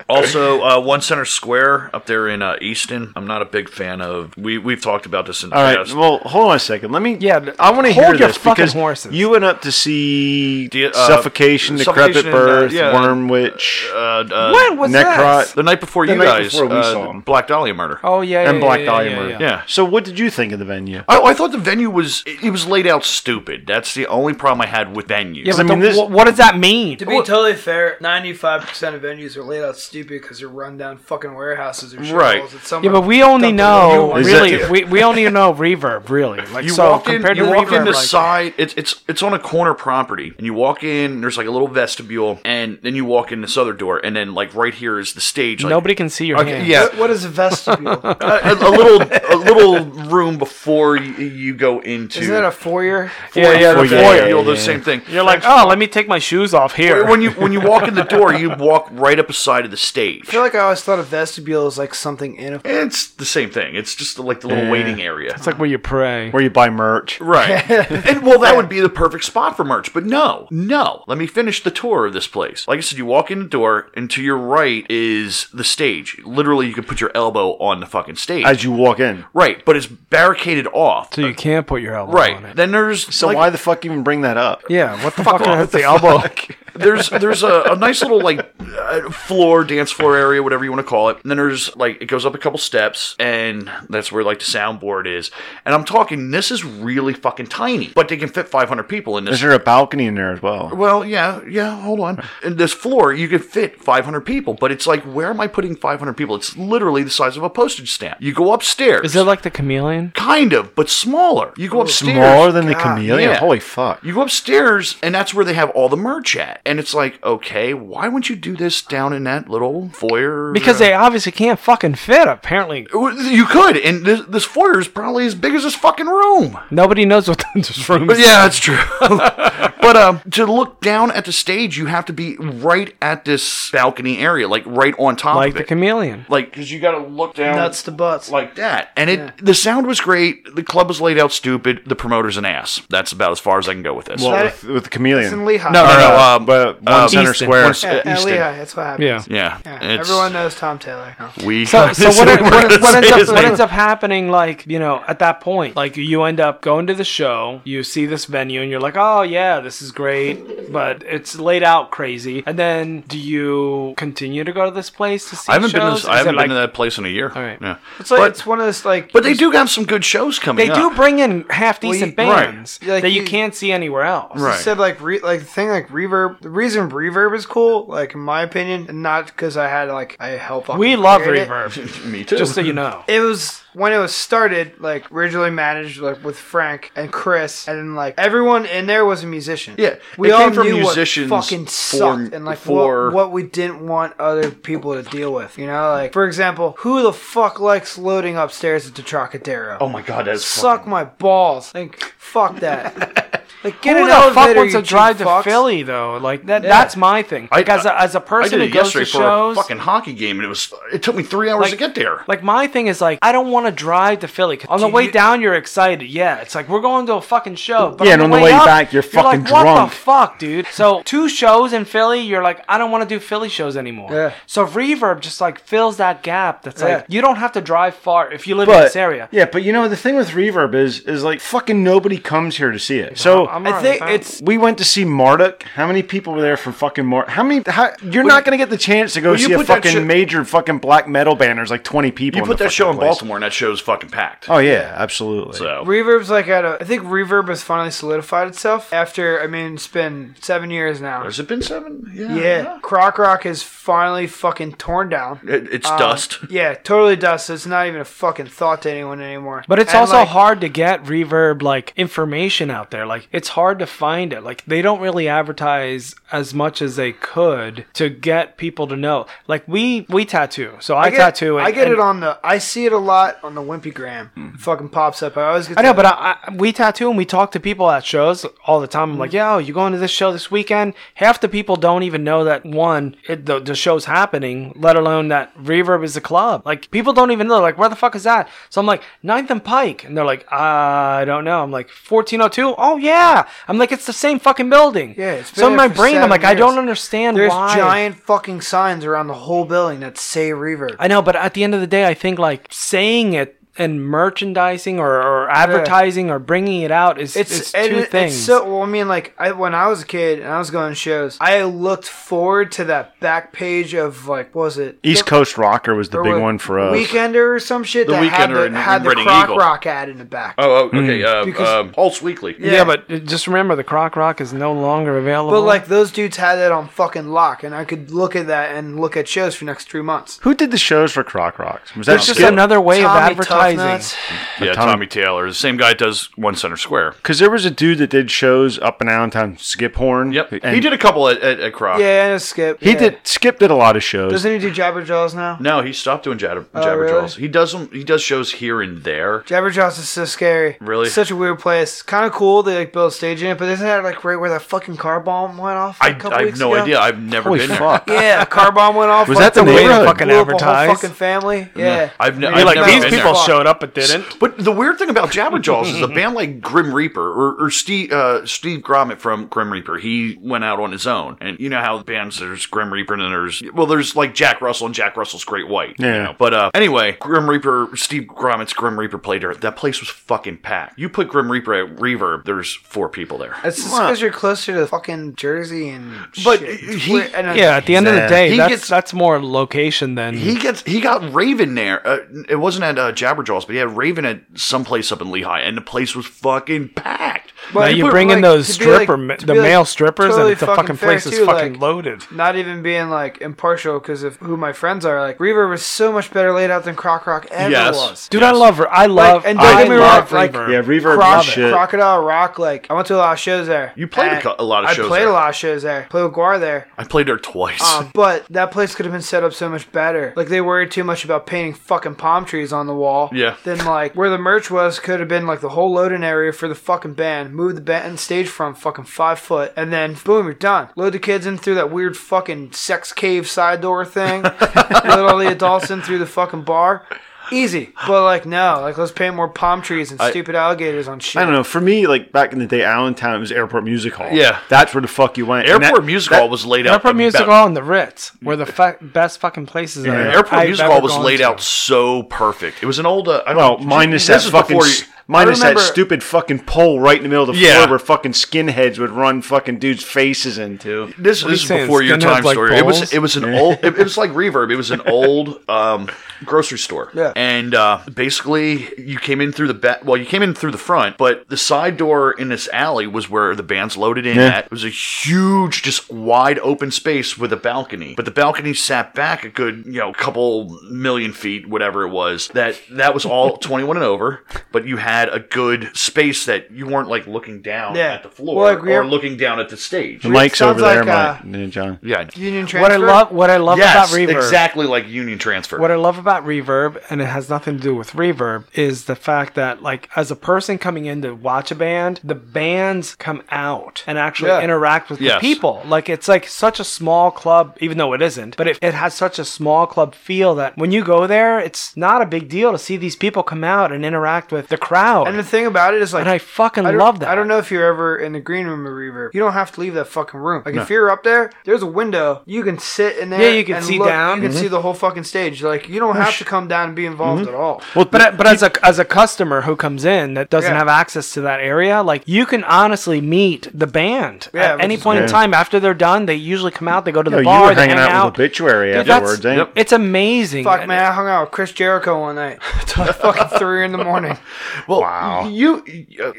[0.08, 3.12] also, uh, One Center Square up there in uh, Easton.
[3.16, 4.36] I'm not a big fan of.
[4.36, 5.76] We we've talked about this in the All right.
[5.78, 5.94] past.
[5.94, 6.92] Well, hold on a second.
[6.92, 7.16] Let me.
[7.16, 9.12] Yeah, I want to hold hear your this fucking because horses.
[9.12, 12.92] you went up to see The, uh, Suffocation, Decrepit Suffocation and, uh, Birth, yeah.
[12.92, 15.40] Worm Witch, uh, uh, when was Necrot.
[15.44, 15.52] this?
[15.52, 17.20] the night before The you night guys, before we uh, saw 'em.
[17.20, 18.00] Black Dahlia murder.
[18.02, 19.30] Oh yeah, yeah and Black yeah, Dahlia yeah, Murder.
[19.30, 19.62] yeah, Yeah.
[19.66, 21.02] So, what did you think of the venue?
[21.08, 23.66] I, I thought the venue was it was laid out stupid.
[23.66, 25.44] That's the only problem I had with venues.
[25.46, 26.96] Yeah, but I mean, the- this- wh- what does that mean?
[26.98, 30.76] To be totally fair, ninety-five percent of venues are laid out stupid because they're run
[30.76, 32.38] down fucking warehouses or shit Right.
[32.40, 34.56] holes that someone Yeah, but we only dumped in know the really.
[34.56, 36.40] that- we, we only know reverb really.
[36.54, 38.54] Like you so walk in, compared you to walk reverb, in the like, side.
[38.58, 41.20] It's it's it's on a corner property, and you walk in.
[41.20, 44.34] There's like a little vestibule, and then you walk in this other door, and then
[44.34, 45.62] like right here is the stage.
[45.64, 46.68] Like, nobody can see your Okay, hands.
[46.68, 46.82] yeah.
[46.84, 47.92] What, what is a vestibule?
[48.04, 52.20] a, a, a little a little room before you, you go into.
[52.20, 53.10] Isn't that a foyer?
[53.34, 54.16] Yeah, yeah, the Foyer, foyer.
[54.16, 54.56] yeah, You'll do yeah.
[54.56, 55.02] the same thing.
[55.08, 57.06] You're like, oh, let me take my shoes off here.
[57.06, 59.76] when you when you walk in the door, you walk right up beside of the
[59.84, 60.22] stage.
[60.28, 62.60] I feel like I always thought a vestibule is like something in a.
[62.64, 63.74] It's the same thing.
[63.76, 64.70] It's just like the little Yeah.
[64.70, 65.32] waiting area.
[65.34, 66.30] it's like where you pray.
[66.30, 67.20] Where you buy merch?
[67.20, 67.70] Right.
[67.70, 69.92] and well, that would be the perfect spot for merch.
[69.94, 71.04] But no, no.
[71.06, 72.66] Let me finish the tour of this place.
[72.66, 76.20] Like I said, you walk in the door, and to your right is the stage.
[76.24, 78.44] Literally, you can put your elbow on the fucking stage.
[78.44, 79.24] As you walk in.
[79.32, 81.14] right, but it's barricaded off.
[81.14, 82.44] So you can't put your elbow on right.
[82.50, 82.56] it.
[82.56, 84.62] Then there's So like, why the fuck even bring that up?
[84.68, 85.46] Yeah, what the fuck off.
[85.46, 86.22] has the elbow?
[86.74, 90.84] there's there's a, a nice little like uh, floor, dance floor area, whatever you want
[90.84, 91.18] to call it.
[91.22, 94.44] And then there's like it goes up a couple steps, and that's where like the
[94.44, 95.30] soundboard is.
[95.64, 99.24] And I'm talking, this is really fucking tiny, but they can fit 500 people in
[99.24, 100.70] this Is there a balcony in there as well?
[100.74, 101.80] Well, yeah, yeah.
[101.82, 102.24] Hold on.
[102.42, 105.76] In this floor, you could fit 500 people, but it's like, where am I putting
[105.76, 106.36] 500 people?
[106.36, 108.20] It's literally the size of a postage stamp.
[108.20, 109.04] You go upstairs.
[109.04, 110.12] Is it like the chameleon?
[110.14, 111.52] kind of, but smaller?
[111.56, 112.16] You go upstairs.
[112.16, 113.30] Smaller than the chameleon?
[113.30, 113.36] yeah.
[113.38, 114.02] Holy fuck.
[114.02, 116.60] You go upstairs, and that's where they have all the merch at.
[116.66, 120.50] And it's like, okay, why wouldn't you do this down in that little foyer?
[120.52, 122.26] Because they obviously can't fucking fit.
[122.26, 126.58] Apparently, You could, and this, this foyer is probably as big as this fucking room.
[126.70, 128.18] nobody knows what this room is.
[128.18, 128.78] yeah, that's true.
[129.00, 133.70] but um, to look down at the stage, you have to be right at this
[133.70, 136.24] balcony area, like right on top like of the chameleon.
[136.28, 138.30] like, because you got to look down Nuts to butts.
[138.30, 138.90] like that.
[138.96, 140.54] And it, the sound was great.
[140.54, 141.82] The club was laid out stupid.
[141.86, 142.80] The promoter's an ass.
[142.88, 144.22] That's about as far as I can go with this.
[144.22, 145.24] Well, with, with the chameleon.
[145.26, 145.70] It's in Lehigh.
[145.70, 146.16] no, no, Or, no.
[146.16, 147.46] uh, Um, but one um, center Easton.
[147.46, 147.64] square.
[147.64, 148.30] One- Yeah, yeah, Easton.
[148.32, 148.56] Lehigh.
[148.58, 149.26] That's what happens.
[149.28, 149.58] Yeah.
[149.64, 151.16] yeah, Yeah, everyone knows Tom Taylor.
[151.44, 154.30] We So, so what, we're what, what ends up what ends up happening?
[154.30, 157.82] Like you know, at that point, like you end up going to the show, you
[157.82, 161.90] see this venue, and you're like, oh yeah, this is great, but it's laid out
[161.90, 162.42] crazy.
[162.46, 165.50] And then do you continue to go to this place to see?
[165.50, 165.80] I haven't been.
[165.80, 166.02] To shows?
[166.02, 167.32] this, I haven't been like- to that place in a year.
[167.34, 167.58] All right.
[167.60, 167.76] Yeah.
[167.98, 169.12] It's like but, it's one of those like.
[169.12, 170.66] but they do have some good shows coming.
[170.68, 172.46] They do bring in half Well, decent you- right.
[172.50, 174.38] bands Like, that you, you- can't see anywhere else.
[174.40, 174.56] Right.
[174.56, 176.43] You said like re- like the thing like reverb.
[176.44, 180.14] The reason reverb is cool, like in my opinion, and not because I had like
[180.20, 180.66] I help.
[180.66, 181.48] fucking We love create it.
[181.48, 182.04] reverb.
[182.10, 182.36] Me too.
[182.36, 183.02] just so you know.
[183.08, 187.78] It was when it was started, like originally managed like with Frank and Chris, and
[187.78, 189.74] then like everyone in there was a musician.
[189.78, 193.06] Yeah, we it all came from knew musicians what fucking for- sucked and like for-
[193.06, 195.56] what, what we didn't want other people to deal with.
[195.56, 199.78] You know, like for example, who the fuck likes loading upstairs at the Trocadero?
[199.80, 201.74] oh my god, that's suck fucking- my balls!
[201.74, 203.22] Like fuck that.
[203.64, 205.44] like get Who an the fuck elevator, wants you to drive cheap to fucks.
[205.44, 206.18] Philly though?
[206.18, 206.62] Like that.
[206.62, 206.68] Yeah.
[206.68, 207.48] That's my thing.
[207.50, 209.24] I- Like as a, as a I person did who it goes to yesterday for
[209.24, 210.72] shows, a fucking hockey game, and it was.
[210.92, 212.24] It took me three hours Like- to get there.
[212.28, 214.56] Like my thing is like I don't want to drive to Philly.
[214.58, 216.06] 'Cause On the Do way you- down, you're excited.
[216.08, 217.90] Yeah, it's like we're going to a fucking show.
[217.96, 219.90] But Yeah, and on the way up, back, you're fucking like, what drunk.
[219.90, 220.66] the fuck, dude?
[220.70, 224.10] So two shows in Philly, you're like, I don't want to do Philly shows anymore.
[224.12, 224.32] Yeah.
[224.46, 226.62] So Reverb just like fills that gap.
[226.62, 226.88] That's Yeah.
[226.96, 229.28] like you don't have to drive far if you live in But this area.
[229.30, 232.70] yeah, but you know the thing with reverb is is like fucking nobody comes here
[232.72, 233.18] to see it.
[233.18, 235.62] So I'm I think it's We went to see Marduk.
[235.62, 237.30] How many people were there for fucking Marduk?
[237.30, 237.62] How many?
[237.66, 240.44] How, you're not going to get the chance to go see a fucking shit- major
[240.44, 241.58] fucking black metal band.
[241.58, 242.38] There's like 20 people.
[242.38, 243.08] You in put the that show in place.
[243.08, 244.50] Baltimore, and that show's fucking packed.
[244.50, 245.58] Oh yeah, absolutely.
[245.58, 246.78] So Reverb's like at a.
[246.80, 249.40] I think Reverb has finally solidified itself after.
[249.40, 251.22] I mean, it's been seven years now.
[251.24, 252.10] has it been seven?
[252.14, 255.40] Yeah, Croc Rock is finally fucking torn down.
[255.46, 256.38] It, it's Um, dust.
[256.50, 257.50] Yeah, totally dust.
[257.50, 259.64] It's not even a fucking thought to anyone anymore.
[259.68, 263.06] But it's And, also like, hard to get reverb like information out there.
[263.06, 264.42] Like it's hard to find it.
[264.42, 269.26] Like they don't really advertise as much as they could to get people to know.
[269.46, 271.58] Like we we tattoo, so I, I get, tattoo.
[271.58, 272.38] I and- get it on the.
[272.42, 274.30] I see it a lot on the Wimpygram.
[274.54, 275.36] It fucking pops up.
[275.36, 275.78] I always get.
[275.78, 278.80] I know, but I, I, we tattoo and we talk to people at shows all
[278.80, 279.04] the time.
[279.04, 279.20] I'm Mm-hmm.
[279.20, 280.94] like, yo, you going to this show this weekend?
[281.14, 285.28] Half the people don't even know that one, it, the, the show's happening, let alone
[285.28, 286.62] that Reverb is a club.
[286.64, 287.60] Like, people don't even know.
[287.60, 288.48] Like, where the fuck is that?
[288.70, 290.04] So I'm like, Ninth and Pike.
[290.04, 291.62] And they're like, I don't know.
[291.62, 292.74] I'm like, 1402?
[292.78, 293.33] Oh, yeah.
[293.68, 295.14] I'm like, it's the same fucking building.
[295.16, 297.74] Yeah, it's been So in my brain, I'm like, I don't understand There's why.
[297.76, 300.96] giant fucking signs around the whole building that say Reverb.
[300.98, 304.04] I know, but at the end of the day, I think like saying it and
[304.06, 308.34] merchandising or, or advertising or bringing it out is It's, it's, two it- things.
[308.34, 308.82] It's so well.
[308.82, 311.36] I mean, like I, when I was a kid and I was going to shows,
[311.40, 315.58] I looked forward to that back page of like, what was it East The- Coast
[315.58, 316.96] Rocker was the big one for us.
[316.96, 318.06] Weekender or some shit.
[318.06, 319.56] The that had Weekender the, and- had the Croc Eagle.
[319.56, 320.54] Rock ad in the back.
[320.58, 321.24] Oh, oh, okay.
[321.24, 322.54] Uh, Because- um, Pulse Weekly.
[322.58, 322.84] Yeah, Yeah.
[322.84, 325.50] but uh, just remember the Croc Rock is no longer available.
[325.52, 328.74] But like those dudes had that on fucking lock, and I could look at that
[328.76, 330.38] and look at shows for the next three months.
[330.42, 331.94] Who did the shows for Croc Rocks?
[331.96, 333.63] Was that it's just another way Tommy of advertising.
[333.72, 334.16] Toughnut.
[334.60, 337.12] Yeah, Tommy- Tommy Taylor, the same guy does One Center Square.
[337.12, 340.32] Because there was a dude that did shows up and downtown, Skip Horn.
[340.32, 341.98] Yep, and he did a couple at, at, at Croc.
[342.00, 342.80] Yeah, and Skip.
[342.82, 342.98] He yeah.
[342.98, 343.18] did.
[343.24, 344.32] Skip did a lot of shows.
[344.32, 345.56] Doesn't he do Jabberjaws now?
[345.60, 347.36] No, he stopped doing Jabber, Oh, Jabberjaws.
[347.36, 347.40] really?
[347.42, 347.88] He does them.
[347.92, 349.40] He does shows here and there.
[349.40, 350.76] Jabberjaws is so scary.
[350.80, 351.08] Really?
[351.08, 352.02] Such a weird place.
[352.02, 352.62] Kind of cool.
[352.62, 354.96] They like build a stage in it, but isn't that like right where that fucking
[354.96, 356.00] car bomb went off?
[356.00, 356.82] a I, couple I have no ago?
[356.82, 357.00] idea.
[357.00, 357.78] I've never Holy been there.
[357.78, 358.08] fuck!
[358.08, 359.28] Yeah, a car bomb went off.
[359.28, 361.00] Was like, that the way to fucking blew up a whole advertise?
[361.00, 361.68] fucking family.
[361.74, 362.10] Yeah.
[362.18, 363.42] I've, ne- You're I've like never these been people there.
[363.58, 364.38] Showed up but didn't.
[364.38, 368.12] But the weird thing about Jabberjaws is a band like Grim Reaper or, or Steve
[368.12, 369.98] uh, Steve Grimmett from Grim Reaper.
[369.98, 373.22] He went out on his own, and you know how bands there's Grim Reaper and
[373.22, 375.94] then there's well there's like Jack Russell and Jack Russell's Great White.
[375.98, 376.22] you Yeah.
[376.24, 376.36] know.
[376.38, 379.54] But uh, anyway, Grim Reaper Steve Grimmett's Grim Reaper played there.
[379.54, 380.98] That place was fucking packed.
[380.98, 383.54] You put Grim Reaper at Reverb, there's four people there.
[383.64, 384.06] It's just Wow.
[384.06, 386.12] because you're closer to fucking Jersey and
[386.44, 386.80] But shit.
[386.80, 389.42] He- And, uh, Yeah, at the end of the day, He that's gets- that's more
[389.42, 392.06] location than He gets he got Raven there.
[392.06, 392.18] Uh,
[392.48, 393.12] it wasn't at uh,
[393.44, 396.26] Jabberjaws, but he had Raven at some place up in Lehigh, and the place was
[396.26, 397.43] fucking packed.
[397.72, 399.52] Now But- you but, bring in like, those to be, like- stripper, ma- the be,
[399.54, 402.24] like, male strippers, totally and the fucking fucking fair, place is too, fucking like- loaded.
[402.30, 405.20] not even being like impartial because of who my friends are.
[405.20, 407.94] Like Reverb was so much better laid out than Croc Rock ever Yes.
[407.96, 408.28] was.
[408.28, 408.92] Dude, I love her.
[408.92, 409.44] I love.
[409.46, 410.68] and don't I get me love wrong, like- Reverb.
[410.72, 411.72] Yeah, Reverb Croc- was shit.
[411.72, 413.92] Crocodile Rock, like I went to a lot of shows there.
[413.96, 415.28] You played a a lot of I shows I played there.
[415.28, 416.06] a lot of shows there.
[416.10, 416.88] Played with Gwar there.
[416.98, 417.82] I played there twice.
[417.94, 420.32] Um, but that place could have been set up so much better.
[420.36, 423.30] Like they worried too much about painting fucking palm trees on the wall.
[423.32, 423.54] Yeah.
[423.64, 426.68] Then like where the merch was could have been like the whole loading area for
[426.68, 427.53] the fucking band.
[427.54, 430.88] Move the band stage from fucking five foot, and then boom, you're done.
[430.96, 434.42] Load the kids in through that weird fucking sex cave side door thing.
[434.42, 437.06] Load all the adults in through the fucking bar.
[437.52, 441.20] Easy, but like no, like let's paint more palm trees and I- stupid alligators on
[441.20, 441.40] shit.
[441.40, 441.64] I don't know.
[441.64, 444.28] For me, like back in the day, Allentown it was Airport Music Hall.
[444.32, 444.58] Yeah.
[444.68, 445.68] that's where the fuck you went.
[445.68, 446.94] Airport that- Music that- Hall was laid out.
[446.94, 450.06] Airport Music about- Hall and the Ritz were the fa- best fucking places.
[450.06, 450.12] Yeah.
[450.12, 451.44] I've Airport I've Music Hall was laid to.
[451.48, 452.82] out so perfect.
[452.82, 453.28] It was an old.
[453.28, 455.86] Uh, I don't Well, know, minus this that is fucking, before s- minus remember- that
[455.86, 457.76] stupid fucking pole right in the middle of the Yeah.
[457.76, 461.12] floor where fucking skinheads would run fucking dudes' faces into.
[461.18, 462.76] This, What this is saying, before your skinheads time like story.
[462.76, 463.78] It was it was an old.
[463.82, 464.70] It, it was like Reverb.
[464.72, 466.08] It was an old um,
[466.44, 467.10] grocery store.
[467.14, 467.32] Yeah.
[467.34, 470.04] And uh, basically, you came in through the back.
[470.04, 473.28] Well, you came in through the front, but the side door in this alley was
[473.28, 474.36] where the band's loaded in.
[474.36, 474.44] Yeah.
[474.46, 474.64] At.
[474.66, 478.14] It was a huge, just wide open space with a balcony.
[478.14, 482.48] But the balcony sat back a good, you know, couple million feet, whatever it was.
[482.48, 484.44] That that was all 21 and over.
[484.72, 488.14] But you had a good space that you weren't like looking down Yeah.
[488.14, 490.22] at the floor Well, like, we or have- looking down at the stage.
[490.22, 491.98] The mic's over there, like, uh, Mike, yeah, John.
[492.02, 492.28] Yeah.
[492.36, 492.80] Union transfer.
[492.80, 495.78] What I love, what I love Yes, about Reverb, exactly like Union Transfer.
[495.80, 499.16] What I love about Reverb, and it has nothing to do with Reverb, is the
[499.16, 503.42] fact that, like, as a person coming in to watch a band, the bands come
[503.50, 504.60] out and actually Yeah.
[504.60, 505.34] interact with Yes.
[505.34, 505.82] the people.
[505.86, 509.14] Like, it's like such a small club, even though it isn't, but it, it has
[509.14, 512.72] such a small club feel that when you go there, it's not a big deal
[512.72, 515.26] to see these people come out and interact with the crowd.
[515.26, 517.28] And And, the thing about it is like and I fucking I love that.
[517.28, 519.30] I don't know if you're ever in the green room of Reverb.
[519.34, 520.62] You don't have to leave that fucking room.
[520.64, 520.82] Like No.
[520.82, 522.42] if you're up there, there's a window.
[522.46, 523.40] You can sit in there.
[523.40, 524.36] Yeah, you can and see look- down.
[524.38, 524.60] You can Mm-hmm.
[524.60, 525.62] see the whole fucking stage.
[525.62, 527.80] Like you don't have to come down and be involved at all.
[527.94, 530.78] Well, But but as a as a customer who comes in that doesn't Yeah.
[530.78, 534.94] have access to that area, like you can honestly meet the band Yeah, at any
[534.94, 536.26] is point in time after they're done.
[536.26, 537.04] They usually come out.
[537.04, 537.62] They go to the Yo, you bar.
[537.68, 538.24] were they hanging hang out, out.
[538.26, 539.72] with obituary Dude, afterwards, ain't yep.
[539.76, 540.64] It's amazing.
[540.64, 542.58] Fuck man, I hung out with Chris Jericho one night.
[542.86, 544.36] Till fucking three in the morning.
[544.88, 545.48] Well, Wow.
[545.48, 545.82] you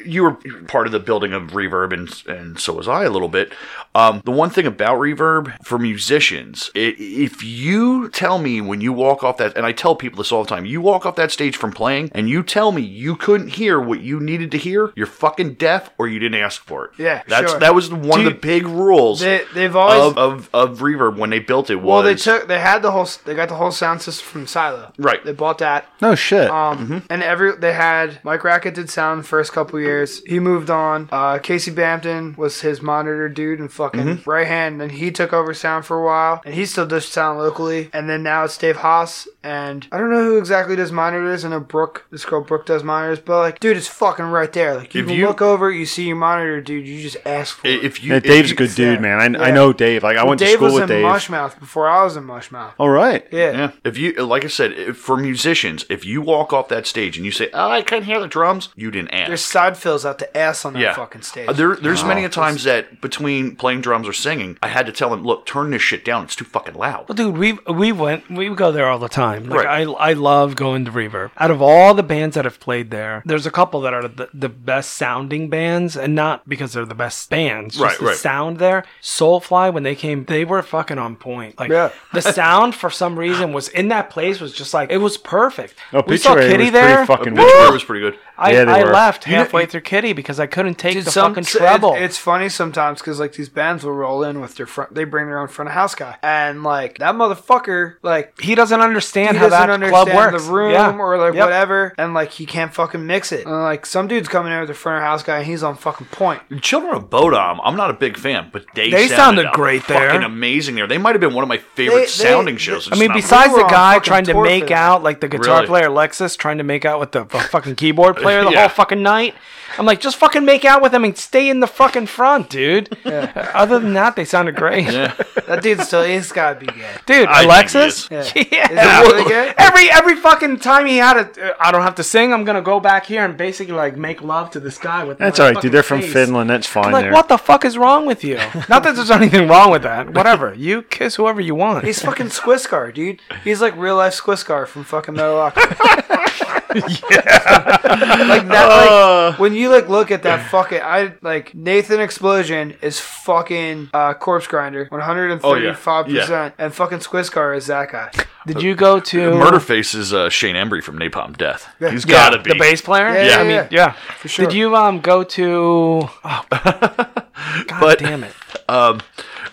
[0.06, 0.38] you were
[0.68, 2.07] part of the building of Reverb, and
[2.38, 3.52] and so was I a little bit.
[3.95, 8.91] Um, the one thing about Reverb for musicians, i if you tell me when you
[8.93, 11.32] walk off that, and I tell people this all the time, you walk off that
[11.32, 14.92] stage from playing, and you tell me you couldn't hear what you needed to hear,
[14.96, 16.92] you're fucking deaf, or you didn't ask for it.
[16.98, 17.60] Yeah, that's sure.
[17.60, 21.18] that was one Do of the big rules They, they've always of, of of Reverb
[21.18, 21.76] when they built it.
[21.76, 24.48] Was well, they took they had the whole they got the whole sound system from
[24.48, 24.92] Silo.
[24.98, 25.24] Right.
[25.24, 25.88] They bought that.
[26.02, 26.50] No shit.
[26.50, 30.24] Um, and every they had Mike Rackett did sound the first couple years.
[30.26, 31.10] He moved on.
[31.12, 34.82] Uh, Casey Bampton was his monitor dude and fucking right hand.
[34.82, 37.90] And he took over sound for a while, and he still does sound locally.
[37.94, 41.45] And then now it's Dave Haas, and I don't know who exactly does monitors.
[41.45, 44.76] I know Brooke, this girl Brooke does monitors, but like, dude, it's fucking right there.
[44.76, 46.88] Like you If can you- look over, you see your monitor, dude.
[46.88, 47.84] You just ask for it.
[47.85, 49.35] if you yeah, if Dave's you- a good dude, man.
[49.35, 49.53] I, I Yeah.
[49.53, 50.03] know Dave.
[50.03, 51.05] Like I Well, went to Dave school was with in Dave.
[51.05, 52.73] Mushmouth before I was in Mushmouth.
[52.80, 53.26] All right.
[53.31, 53.51] Yeah.
[53.51, 53.72] Yeah.
[53.84, 57.26] If you, like I said, if, for musicians, if you walk off that stage and
[57.26, 59.27] you say, "Oh, I couldn't hear the drums," you didn't ask.
[59.27, 60.93] There's side fills out the ass on that yeah.
[60.95, 61.47] fucking stage.
[61.47, 64.91] Uh, There, there's many a times that between playing drums or singing, I had to
[64.91, 66.23] tell them, "Look, turn this shit down.
[66.23, 69.35] It's too fucking loud." Well, dude, we we went we go there all the time.
[69.44, 69.88] Like Right.
[69.88, 71.32] I I love going to Reverb.
[71.38, 74.30] Out of all the bands that have played there, there's a couple that are the,
[74.34, 77.76] the best sounding bands, and not because they're the best bands.
[77.76, 78.16] Just Right, the right.
[78.18, 78.84] sound there.
[79.02, 81.60] Soulfly when they came, they were fucking on point.
[81.60, 81.91] Like Yeah.
[82.14, 85.76] the sound for some reason was in that place was just like it was perfect.
[85.94, 86.95] Oh, we saw Kittie was there.
[86.98, 88.20] pretty fucking Obituary was pretty good.
[88.38, 88.91] I, Yeah, they I were.
[88.91, 91.57] left You know- halfway through Kittie because I couldn't take Dude, the some- fucking so
[91.60, 91.94] it- treble.
[91.95, 94.94] it's funny sometimes because like these bands will roll in with their front.
[94.94, 98.82] They bring their own front of house guy, and like that motherfucker, like he doesn't
[98.82, 100.45] understand he how doesn't that understand club works.
[100.45, 100.95] the room Yeah.
[100.97, 101.43] or like Yep.
[101.43, 103.45] whatever, and like he can't fucking mix it.
[103.45, 105.76] And like some dude's coming in with their front of house guy, and he's on
[105.76, 106.41] fucking point.
[106.61, 110.10] Children of Bodom, I'm not a big fan, but they They sounded great there.
[110.10, 110.88] Fucking amazing there.
[110.88, 112.89] They might have been one of my favorite they- sounding they- shows.
[112.91, 114.77] I mean, besides the guy trying to make that.
[114.77, 115.68] out, like the guitar Really?
[115.68, 118.60] player Lexus trying to make out with the fucking keyboard player the Yeah.
[118.61, 119.35] whole fucking night.
[119.77, 122.95] I'm like, just fucking make out with him and stay in the fucking front, dude.
[123.06, 124.85] Other than that, they sounded great.
[124.91, 125.14] yeah.
[125.47, 126.91] That dude still he's gotta be gay.
[127.06, 128.07] Dude, I Alexis?
[128.07, 128.15] he.
[128.52, 128.68] Yeah.
[128.72, 129.02] Yeah.
[129.16, 129.54] Is it really gay?
[129.58, 132.34] Every every fucking time he had a, uh, I don't have to sing.
[132.34, 135.18] I'm gonna go back here and basically like make love to this guy with.
[135.18, 135.26] That.
[135.26, 135.72] That's all right, dude.
[135.72, 136.14] They're from face.
[136.14, 136.50] Finland.
[136.50, 137.14] That's fine I'm like, there.
[137.14, 138.36] what the fuck is wrong with you?
[138.70, 140.14] Not that there's anything wrong with that.
[140.14, 140.54] Whatever.
[140.54, 141.86] You kiss whoever you want.
[141.86, 143.22] He's fucking Skwisgaar, dude.
[143.44, 146.56] He's like real life Skwisgaar from fucking Metalocalypse.
[146.76, 148.68] like that.
[148.70, 149.30] Uh.
[149.32, 154.14] Like when you like look at that fucking, I like Nathan Explosion is fucking uh,
[154.16, 158.12] Corpse Grinder, one hundred and thirty-five percent, and fucking Skwisgaar is that guy.
[158.45, 161.67] Did you go to Murderface is uh, Shane Embury from Napalm Death.
[161.80, 163.07] He's Yeah, got to be the bass player?
[163.13, 163.67] Yeah, yeah, I mean, yeah.
[163.72, 164.45] yeah, For sure.
[164.45, 166.07] Did you um go to?
[166.23, 168.34] Oh, God But- damn it!
[168.69, 169.01] Um,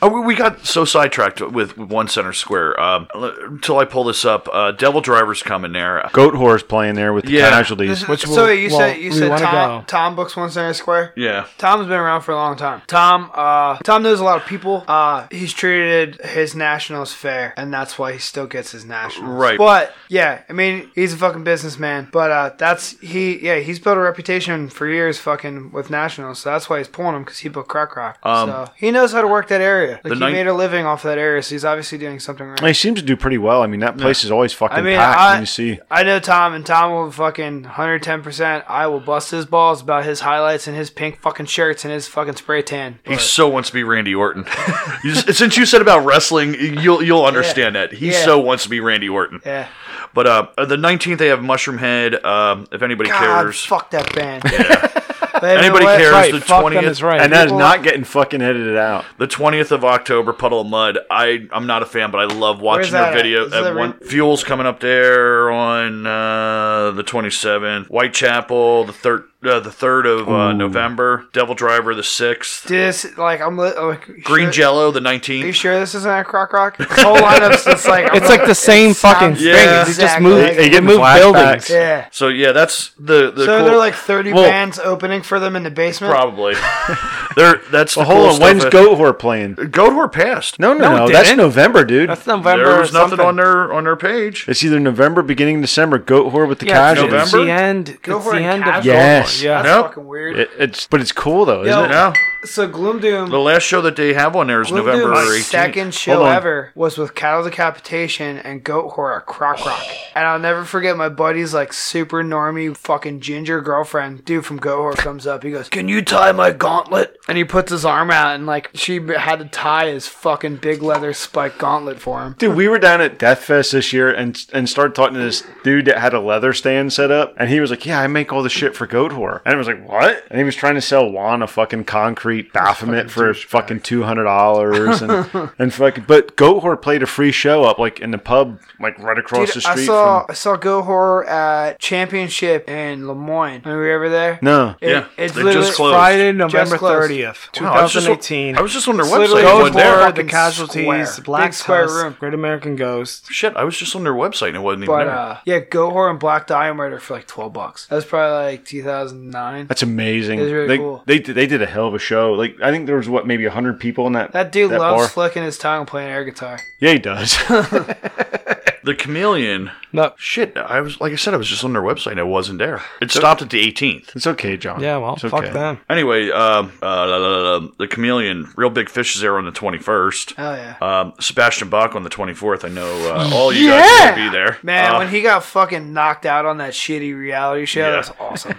[0.03, 2.81] oh, we- we got so sidetracked with One Center Square.
[2.81, 6.03] Um, until I pull this up, uh, Devil Driver's coming there.
[6.13, 7.51] Goatwhore playing there with the Yeah.
[7.51, 8.07] casualties.
[8.09, 9.85] Which so will- you well, said you said Tom.
[9.87, 11.13] Tom books one center square.
[11.17, 11.45] Yeah.
[11.59, 12.83] Tom's been around for a long time.
[12.87, 14.85] Tom, uh, Tom knows a lot of people.
[14.89, 19.33] Uh, he's treated his nationals fair, and that's why he still gets his nationals.
[19.41, 19.57] Right.
[19.59, 22.09] But yeah, I mean, he's a fucking businessman.
[22.13, 23.39] But uh, that's he.
[23.45, 26.41] Yeah, he's built a reputation for years, fucking with nationals.
[26.41, 28.19] So that's why he's pulling him because he built Croc Rock.
[28.25, 29.92] so he knows how to work that area.
[29.95, 32.47] Like the he night- made a living off that area, so he's obviously doing something
[32.47, 32.63] right.
[32.65, 33.63] He seems to do pretty well.
[33.63, 35.21] I mean, that place is always fucking I mean, packed.
[35.21, 38.65] I, when you see, I know Tom, and Tom will fucking 110%.
[38.69, 42.07] I will bust his balls about his highlights and his pink fucking shirts and his
[42.09, 42.99] fucking spray tan.
[43.07, 44.45] He so wants to be Randy Orton.
[45.33, 47.93] Since you said about wrestling, you'll you'll understand that.
[47.93, 48.25] He Yeah.
[48.25, 49.41] so wants to be Randy Orton.
[49.45, 49.69] Yeah.
[50.15, 52.23] But uh, the 19th, they have Mushroom Head.
[52.25, 54.43] Um, if anybody God, cares, fuck that band.
[55.43, 55.99] But you know Anybody what?
[55.99, 56.13] cares?
[56.13, 57.21] Right, the fuck them 20th is right.
[57.21, 59.05] and that is people- not getting fucking edited out.
[59.19, 60.99] the 20th of October, Puddle of Mudd.
[61.11, 63.15] I I'm not a fan, but I love watching that their at?
[63.17, 63.45] video.
[63.47, 67.87] Is that At one, Fuel's coming up there on uh, the 27th.
[67.89, 69.25] Whitechapel, the third.
[69.45, 74.07] Uh, the third of uh, November, Devil Driver the sixth, This, like, I'm li- like,
[74.23, 75.57] Green sure, Jello the Are you nineteenth.
[75.57, 76.77] sure this isn't a Croc Rock?
[76.77, 78.05] This whole lineup's just like.
[78.09, 79.49] I'm It's like the same fucking sounds thing.
[79.49, 79.55] Yeah.
[79.57, 80.43] They just exactly move.
[80.45, 80.71] like They it.
[80.71, 81.19] get move flashbacks.
[81.21, 81.71] buildings.
[81.71, 82.09] Yeah.
[82.13, 85.41] So yeah, that's the the So cool, there are like 30 Well- bands opening for
[85.41, 86.13] them in the basement?
[86.13, 86.55] probably.
[87.37, 88.41] There, that's Well, the hold cool on.
[88.43, 89.55] When's at- Goat Whore playing?
[89.55, 90.59] Goat Whore passed.
[90.59, 91.09] No, no, No, no.
[91.13, 91.33] That's.
[91.37, 92.11] November, dude.
[92.11, 92.65] That's November.
[92.65, 93.27] there was nothing something.
[93.27, 94.45] on their on their page.
[94.49, 95.99] it's either November, beginning of December.
[95.99, 97.33] Goat Whore with the Yeah, it's casualties.
[97.33, 97.45] November?
[97.47, 97.99] the end.
[98.03, 98.93] Go it's the it, end of casual.
[98.93, 99.43] Yes.
[99.43, 99.63] Yeah.
[99.63, 99.87] That's Nope.
[99.89, 100.39] fucking weird.
[100.39, 101.89] It, it's but it's cool though, isn't Yo, it?
[101.89, 102.13] No,
[102.45, 103.31] so Gloom Doom.
[103.31, 105.43] The last show that they have on there is Gloom November Doom's 18th.
[105.43, 109.85] second show Hold ever was with Cattle Decapitation and Goatwhore at Croc Rock.
[110.15, 114.97] And I'll never forget my buddy's like super normie fucking ginger girlfriend, dude from Goatwhore
[114.97, 115.43] comes up.
[115.43, 117.19] He goes, Can you tie my gauntlet?
[117.29, 120.83] And he puts his arm out and like she had to tie his fucking big
[120.83, 122.35] leather spike gauntlet for him.
[122.39, 125.45] Dude, we were down at Death Fest this year and and started talking to this
[125.63, 128.33] dude that had a leather stand set up, and he was like, "Yeah, I make
[128.33, 130.81] all the shit for Goatwhore," and I was like, "What?" And he was trying to
[130.81, 135.13] sell Juan a fucking concrete Baphomet for fucking two hundred dollars, and
[135.59, 136.05] and fucking.
[136.09, 139.63] But Goatwhore played a free show up like in the pub, like right across Dude,
[139.63, 140.31] the I street saw from.
[140.31, 143.61] I saw Goatwhore at Championship in Lemoyne.
[143.67, 144.39] Were you ever there?
[144.41, 145.95] No, It- Yeah, it's they literally just closed.
[145.95, 147.11] Friday, November closed.
[147.11, 148.57] 30th, Wow, I was just on- 2018.
[148.57, 149.45] I was just on their It's literally website.
[149.45, 149.99] Goat It Goat wasn't there.
[149.99, 151.25] Horror, the casualties, square.
[151.25, 152.17] Black Big square Tusk, room.
[152.21, 153.27] Great American Ghost.
[153.31, 155.15] Shit, I was just on their website and it wasn't even But there.
[155.19, 157.87] uh, yeah, Goatwhore and Black Diamond Rider for like twelve bucks.
[157.87, 159.67] That was probably like 2009.
[159.67, 160.39] that's amazing.
[160.39, 161.03] It was really they, cool.
[161.07, 162.22] they they did a hell of a show.
[162.31, 164.33] Like I think there was what maybe hundred people in that.
[164.33, 165.09] That dude that loves bar.
[165.09, 166.61] flicking his tongue playing air guitar.
[166.79, 167.33] Yeah, he does.
[167.49, 169.71] the Chameleon.
[169.93, 170.13] No.
[170.17, 172.59] Shit, I was like I said, I was just on their website and it wasn't
[172.59, 172.83] there.
[173.01, 174.17] It stopped at the 18th.
[174.17, 174.81] it's okay, John.
[174.81, 175.53] Yeah, well, it's fuck okay.
[175.53, 175.81] them.
[175.91, 179.45] Anyway, um, uh, la, la, la, la, the Chameleon, Reel Big Fish is there on
[179.45, 180.35] the 21st.
[180.39, 180.77] Oh yeah.
[180.81, 182.65] Um, Sebastian Bach on the 24th.
[182.65, 184.09] I know uh, all you guys Yeah!
[184.11, 184.59] will be there.
[184.63, 187.91] Man, Uh, when he got fucking knocked out on that shitty reality show, Yeah.
[187.91, 188.55] that was awesome.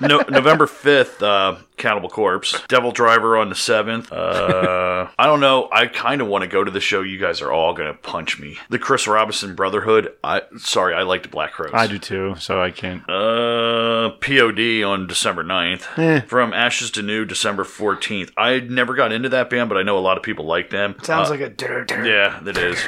[0.00, 2.60] no, November 5th, uh, Cannibal Corpse.
[2.68, 4.10] Devil Driver on the 7th.
[4.10, 5.68] Uh, I don't know.
[5.72, 7.02] I kind of want to go to the show.
[7.02, 8.58] You guys are all going to punch me.
[8.68, 10.12] The Chris Robinson Brotherhood.
[10.24, 10.42] I
[10.78, 11.72] Sorry, I like the Black Crowes.
[11.74, 13.02] I do too, so I can't.
[13.10, 15.98] Uh, POD on December 9th.
[15.98, 16.20] Eh.
[16.20, 18.30] From Ashes to New, December 14th.
[18.36, 20.94] I never got into that band, but I know a lot of people like them.
[21.02, 22.06] Sounds Uh, like a dur, dur.
[22.06, 22.78] Yeah, it is.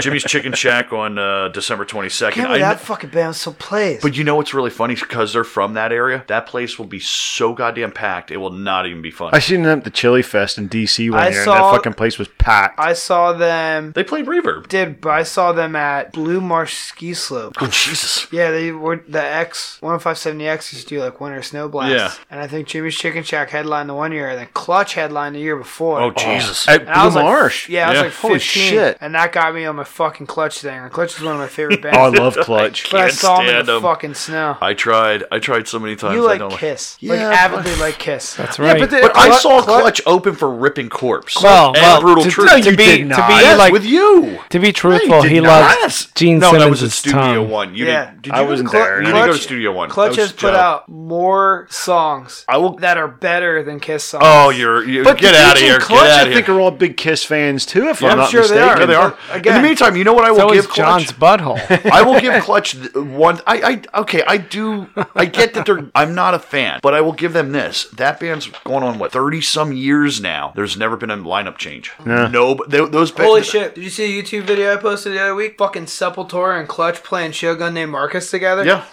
[0.00, 2.32] Jimmy's Chicken Shack on uh, December 22nd.
[2.32, 4.02] Can't I believe kn- that fucking band still plays.
[4.02, 4.94] but you know what's really funny?
[4.94, 8.86] Because they're from that area, that place will be so goddamn packed, it will not
[8.86, 9.30] even be fun.
[9.32, 11.76] I seen them at the Chili Fest in DC one I year, and saw- that
[11.78, 12.78] fucking place was packed.
[12.78, 13.92] I saw them.
[13.92, 14.68] they played Reverb.
[14.68, 17.29] Did but I saw them at Blue Marsh Ski Slope.
[17.32, 18.26] Oh, Jesus.
[18.32, 21.94] Yeah, they were the X 10570X used to do like winter snow blasts.
[21.94, 22.12] Yeah.
[22.30, 25.40] And I think Jimmy's Chicken Shack headlined the one year, and then Clutch headlined the
[25.40, 26.00] year before.
[26.00, 26.68] Oh, Jesus.
[26.68, 27.68] At And I Blue was like, Marsh.
[27.68, 28.02] yeah, I was Yeah.
[28.02, 28.98] like 15, Holy shit.
[29.00, 30.78] and that got me on my fucking Clutch thing.
[30.78, 31.96] And Clutch is one of my favorite bands.
[32.00, 32.88] Oh, I love Clutch.
[32.90, 33.82] but I Can't saw them in stand the 'em.
[33.82, 34.56] fucking snow.
[34.60, 35.24] I tried.
[35.30, 36.14] I tried so many times.
[36.14, 38.34] you I like don't Kiss, Yeah, like but- avidly like Kiss.
[38.36, 38.78] That's right.
[38.80, 41.40] but the- But I saw Clutch- Clutch open for Ripping Corpse.
[41.42, 42.50] well, and well, Brutal to, Truth.
[42.50, 44.38] No, to be did to be yes, like with you.
[44.48, 46.14] to be truthful, you he did loves not.
[46.14, 46.90] Gene no, Simmons' that was at
[47.24, 47.50] Studio tongue.
[47.50, 47.74] One.
[47.74, 48.10] You Yeah.
[48.12, 48.98] did, did I you wasn't go to, there.
[49.00, 49.90] You didn't go to Studio One.
[49.90, 52.74] Clutch has put out more songs I will.
[52.76, 54.22] that are better than Kiss songs.
[54.26, 54.84] Oh, you're.
[54.84, 55.78] You, But get out of here.
[55.78, 56.36] Clutch, get out I of here.
[56.36, 57.88] think are all big Kiss fans too.
[57.88, 58.68] If Yeah, I'm I'm not sure they mistaken.
[58.68, 58.80] are.
[58.80, 59.10] Yeah, they are.
[59.28, 61.40] But again- In the meantime, you know what I will So give is John's Clutch?
[61.40, 61.90] butthole.
[61.92, 63.40] I will give Clutch one.
[63.46, 64.22] I, I okay.
[64.26, 64.88] I do.
[65.14, 65.88] I get that they're.
[65.94, 67.84] I'm not a fan, but I will give them this.
[67.96, 70.52] That band's going on what thirty some years now.
[70.54, 71.92] There's never been a lineup change.
[72.04, 73.10] No, but they, those.
[73.10, 73.74] ba- Holy shit!
[73.74, 75.56] Did you see the YouTube video I posted the other week?
[75.58, 78.64] Fucking Sepultura and Clutch playing Shogun named Marcus together.
[78.64, 78.84] Yeah,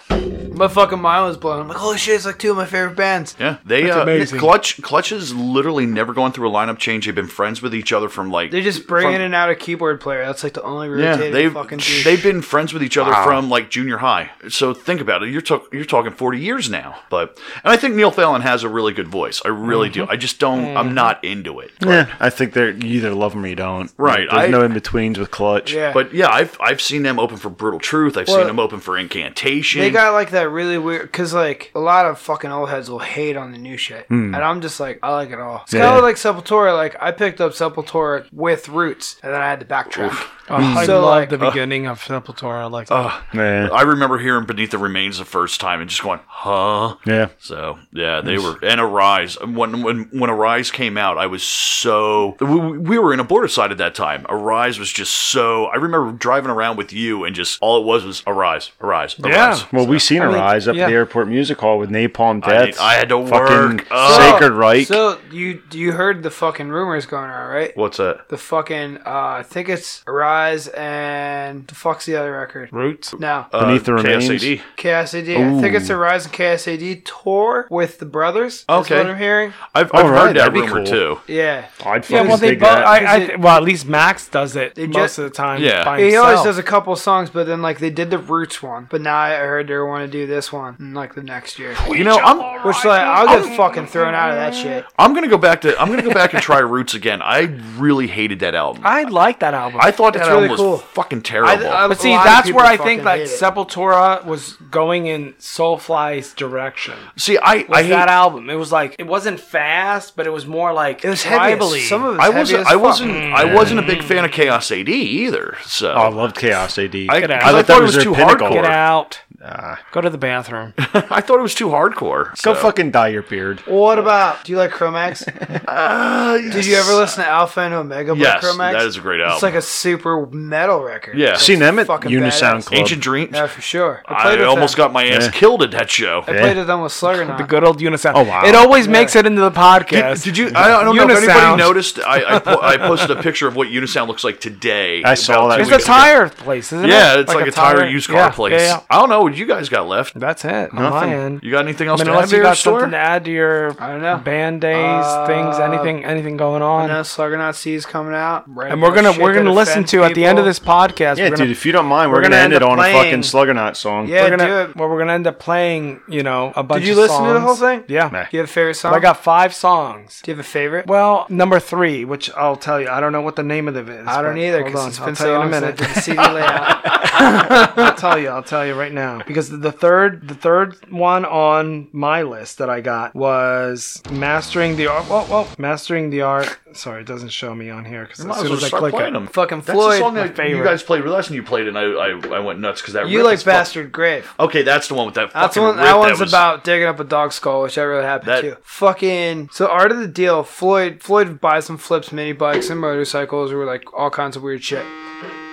[0.52, 1.60] My fucking mind was blown.
[1.60, 2.16] I'm like, holy shit!
[2.16, 3.36] It's like two of my favorite bands.
[3.38, 3.58] yeah.
[3.64, 4.40] They That's uh, amazing.
[4.40, 4.82] Clutch.
[4.82, 7.06] Clutch has literally never gone through a lineup change.
[7.06, 8.50] They've been friends with each other from like.
[8.50, 10.26] They just bring from- in and out a keyboard player.
[10.26, 12.04] That's like the only Yeah, they've fucking dude.
[12.04, 14.30] they've been friends with each other from like junior high.
[14.48, 15.28] So think about it.
[15.30, 16.98] You're talk, you're talking 40 years now.
[17.10, 19.40] But and I think Neil Fallon has a really good voice.
[19.44, 20.06] I really Mm-hmm.
[20.06, 20.10] do.
[20.10, 20.76] I just don't.
[20.76, 21.70] I'm not into it.
[21.78, 23.92] But, Yeah, I think they're you either love them or you don't.
[23.96, 25.72] Right, There's I- no in betweens with Clutch.
[25.72, 25.92] yeah.
[25.92, 27.97] But yeah, I've I've seen them open for Brutal Truth.
[28.06, 29.80] I've Well, seen them open for Incantation.
[29.80, 32.98] They got like that really weird because like a lot of fucking old heads will
[32.98, 34.34] hate on the new shit, Hmm.
[34.34, 35.62] and I'm just like I like it all.
[35.64, 35.82] It's Yeah.
[35.86, 36.74] kind of like Sepultura.
[36.76, 40.16] Like I picked up Sepultura with Roots, and then I had to backtrack.
[40.50, 42.70] Oh, I So, love like, the beginning of Sepultura.
[42.70, 46.02] Like, oh uh, man, I remember hearing Beneath the Remains the first time and just
[46.02, 46.94] going, huh?
[47.04, 47.28] yeah.
[47.38, 49.38] So yeah, they were and Arise.
[49.40, 53.48] When when when Arise came out, I was so we, we were in a border
[53.48, 54.24] side at that time.
[54.28, 55.66] Arise was just so.
[55.66, 59.48] I remember driving around with you and just all it was was Arise, Arise, Yeah.
[59.48, 59.72] Arise.
[59.72, 60.84] Well, we seen I mean, rise up yeah.
[60.84, 62.78] at the airport music hall with Napalm Death.
[62.80, 63.86] I had to fucking work.
[63.90, 64.16] Oh.
[64.32, 64.86] Sacred Reich.
[64.86, 67.76] So you you heard the fucking rumors going around, right?
[67.76, 68.28] What's that?
[68.28, 72.72] The fucking uh, I think it's Arise and the fuck's the other record?
[72.72, 73.14] Roots.
[73.18, 73.46] No.
[73.50, 74.28] Beneath the Uh, Remains?
[74.76, 75.24] Chaos AD.
[75.26, 75.58] KSAD.
[75.58, 78.64] I think it's Arise and Chaos AD tour with the brothers.
[78.68, 78.98] That's Okay.
[78.98, 79.52] what I'm hearing.
[79.74, 80.86] I've, I've right, heard that that'd rumor cool.
[80.86, 81.20] too.
[81.26, 81.66] Yeah.
[81.84, 82.68] I'd Yeah, fucking well, they dig both.
[82.70, 82.86] that.
[82.86, 85.24] I, I Is it- th- well, at least Max does it They most just- of
[85.24, 85.62] the time.
[85.62, 85.84] Yeah.
[85.84, 88.86] by He always does a couple songs, but then like they did the Roots one.
[88.90, 91.74] But now I heard they want to do this one in like the next year.
[91.88, 94.84] You know, I'm Which like I'll get fucking thrown out of that shit.
[94.98, 97.20] I'm gonna go back to I'm gonna go back and try Roots again.
[97.22, 97.40] I
[97.76, 98.82] really hated that album.
[98.84, 99.80] I like that album.
[99.82, 100.78] I thought that It's album really was cool.
[100.78, 101.66] fucking terrible.
[101.68, 103.40] I- but see, lot of that's people where I fucking think like hate it.
[103.40, 106.94] Sepultura was going in Soulfly's direction.
[107.16, 108.48] See, I Was I hate, that album?
[108.50, 111.52] It was like it wasn't fast, but it was more like It was heavy.
[111.52, 111.88] as- tribally.
[111.88, 112.82] Some of it was I heavy wasn't as I fuck.
[112.82, 113.54] wasn't I mm.
[113.54, 115.56] wasn't a big fan of Chaos AD either.
[115.64, 116.94] So Oh, I loved Chaos AD.
[117.08, 117.42] I, Get out.
[117.42, 118.50] I I thought, thought it was was too pinnacle.
[118.50, 119.20] Get out.
[119.40, 119.80] Ah.
[119.92, 120.74] Go to the bathroom.
[120.78, 122.30] I thought it was too hardcore.
[122.42, 122.54] Go so.
[122.56, 123.60] fucking dye your beard.
[123.60, 124.42] What about?
[124.42, 125.22] Do you like Cro-Mags?
[125.28, 128.76] Uh, Did you ever listen to Alpha and Omega by Yes, Cro-Mags?
[128.76, 129.34] that is a great album.
[129.34, 131.16] It's like a super metal record.
[131.16, 131.34] Yeah.
[131.34, 132.66] It's Seen them at fucking Unisound badass.
[132.66, 132.78] Club.
[132.80, 133.30] Ancient Dreams.
[133.32, 134.02] Yeah, for sure.
[134.06, 134.86] I played with almost them.
[134.86, 135.30] got my ass Yeah.
[135.30, 136.22] killed at that show.
[136.26, 137.38] I played it them with Sluggernaut.
[137.38, 138.12] The good old Unisound.
[138.16, 138.44] Oh, wow.
[138.44, 140.24] It always makes it into the podcast.
[140.24, 140.50] Did, did you?
[140.54, 142.00] I don't know if anybody noticed.
[142.00, 145.02] I I, po- I posted a picture of what Unisound looks like today.
[145.04, 145.60] I saw that.
[145.60, 146.88] It's It's a weeks tire place, isn't it?
[146.88, 148.52] Yeah, it's like, a tire, used car yeah, place.
[148.52, 148.80] Yeah, yeah.
[148.90, 150.18] I don't know what you guys got left.
[150.18, 150.72] That's it.
[150.72, 150.90] On Nothing.
[151.10, 151.40] my end.
[151.42, 152.80] You got anything else I else mean, to unless add you to your got store?
[152.80, 154.16] something to add to your I don't know.
[154.18, 156.88] band days, things, Uh, anything, anything going on.
[156.88, 158.46] know Sluggernaut C is coming out.
[158.46, 161.16] And we're gonna we're gonna listen to at the end of this podcast.
[161.18, 162.66] Yeah, we're gonna, dude, if you don't mind, we're, we're gonna, gonna end end it
[162.66, 164.08] on a playing- fucking Sluggernaut song.
[164.08, 164.76] Yeah, we're gonna do it.
[164.76, 166.00] well, we're gonna end up playing.
[166.08, 166.82] You know, a bunch.
[166.82, 167.84] Did you of listen to the whole thing?
[167.88, 168.08] Yeah.
[168.12, 168.22] Nah.
[168.24, 168.92] Do you have a favorite song?
[168.92, 170.20] But I got five songs.
[170.22, 170.86] Do you have a favorite?
[170.86, 173.88] Well, number three, which I'll tell you, I don't know what the name of it
[173.88, 174.06] is.
[174.06, 175.60] I don't either hold because on, it's I'll been tell so you long in a
[175.60, 175.76] since I minute.
[175.78, 176.84] did the CD layout.
[177.50, 178.28] I'll tell you.
[178.28, 182.68] I'll tell you right now because the third, the third one on my list that
[182.70, 185.08] I got was mastering the art.
[185.08, 186.58] Well, well, mastering the art.
[186.74, 189.12] Sorry, it doesn't show me on here because as soon well as I click it,
[189.12, 189.26] them.
[189.26, 189.98] Fucking That's the Floyd.
[189.98, 192.38] song that you guys played with us, and you played, it, and I I, I
[192.40, 193.08] went nuts because that.
[193.08, 194.30] You like is fuck- Bastard Grave.
[194.38, 195.32] Okay, that's the one with that.
[195.32, 195.76] That's fucking one.
[195.76, 198.56] That one's was- about digging up a dog skull, which I really happy That- too.
[198.62, 199.48] Fucking.
[199.52, 200.42] So art of the deal.
[200.42, 201.02] Floyd.
[201.02, 204.84] Floyd buys and flips mini bikes and motorcycles, or like all kinds of weird shit.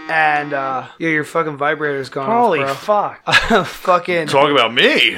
[0.07, 2.29] And uh yeah, your fucking vibrator's gone.
[2.29, 3.25] holy off, fuck!
[3.49, 3.63] bro.
[3.65, 4.27] fucking.
[4.27, 5.17] Talk about me.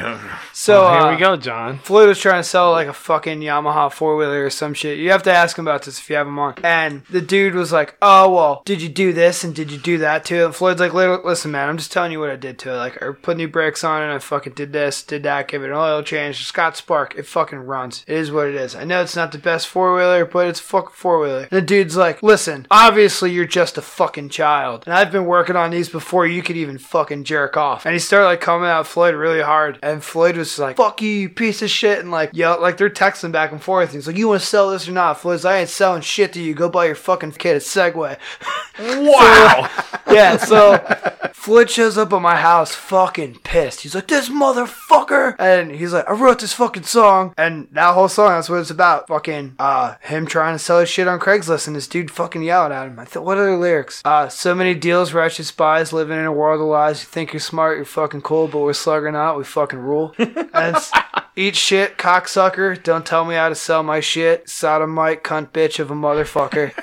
[0.67, 1.79] So Well, here uh, we go, John.
[1.79, 4.97] Floyd was trying to sell like a fucking Yamaha four wheeler or some shit.
[4.97, 6.55] You have to ask him about this if you have him on.
[6.61, 9.97] And the dude was like, "Oh well, did you do this and did you do
[9.99, 12.59] that to it?" And Floyd's like, "Listen, man, I'm just telling you what I did
[12.59, 12.75] to it.
[12.75, 14.13] Like, I put new brakes on it.
[14.13, 16.43] I fucking did this, did that, gave it an oil change.
[16.43, 18.03] Scott Spark, it fucking runs.
[18.05, 18.75] It is what it is.
[18.75, 21.49] I know it's not the best four wheeler, but it's a fucking four wheeler." And
[21.49, 25.71] the dude's like, "Listen, obviously you're just a fucking child, and I've been working on
[25.71, 29.15] these before you could even fucking jerk off." And he started like coming at Floyd
[29.15, 32.77] really hard, and Floyd was like, "Fuck you, piece of shit," and like yell, like
[32.77, 33.89] they're texting back and forth.
[33.89, 36.33] And He's like, "You want to sell this or not?" Like, "I ain't selling shit
[36.33, 36.53] to you.
[36.53, 38.17] Go buy your fucking kid a Segway."
[38.79, 39.69] Wow.
[40.11, 40.77] yeah, so
[41.33, 43.81] Floyd shows up at my house fucking pissed.
[43.81, 45.35] He's like, this motherfucker!
[45.39, 47.33] And he's like, I wrote this fucking song.
[47.37, 49.07] And that whole song, that's what it's about.
[49.07, 52.73] Fucking, uh, him trying to sell his shit on Craigslist and this dude fucking yelling
[52.73, 52.99] at him.
[52.99, 54.01] I thought, what are the lyrics?
[54.03, 57.01] Uh, so many deals, righteous spies, living in a world of lies.
[57.01, 59.37] You think you're smart, you're fucking cool, but we're slugging out.
[59.37, 60.13] We fucking rule.
[60.53, 60.91] and it's,
[61.35, 62.81] eat shit, cocksucker.
[62.81, 64.49] Don't tell me how to sell my shit.
[64.49, 66.73] Sodomite, cunt bitch of a motherfucker.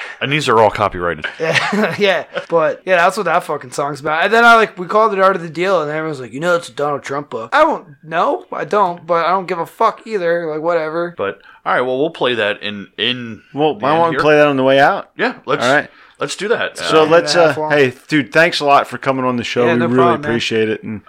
[0.20, 1.26] and these are all copyrighted.
[1.40, 4.24] Yeah, yeah, but yeah, that's what that fucking song's about.
[4.24, 6.40] And then I like we called it Art of the Deal, and everyone's like, you
[6.40, 7.54] know, it's a Donald Trump book.
[7.54, 10.50] I don't know, I don't, but I don't give a fuck either.
[10.52, 11.14] Like whatever.
[11.16, 13.42] But all right, well, we'll play that in in.
[13.54, 15.10] Well, the I end want to play that on the way out.
[15.16, 15.64] Yeah, let's.
[15.64, 15.90] All right.
[16.20, 16.76] Let's do that.
[16.76, 19.64] So Uh, let's, uh, hey, dude, thanks a lot for coming on the show.
[19.64, 20.30] Yeah, we no really problem, man.
[20.30, 20.82] appreciate it.
[20.82, 21.00] And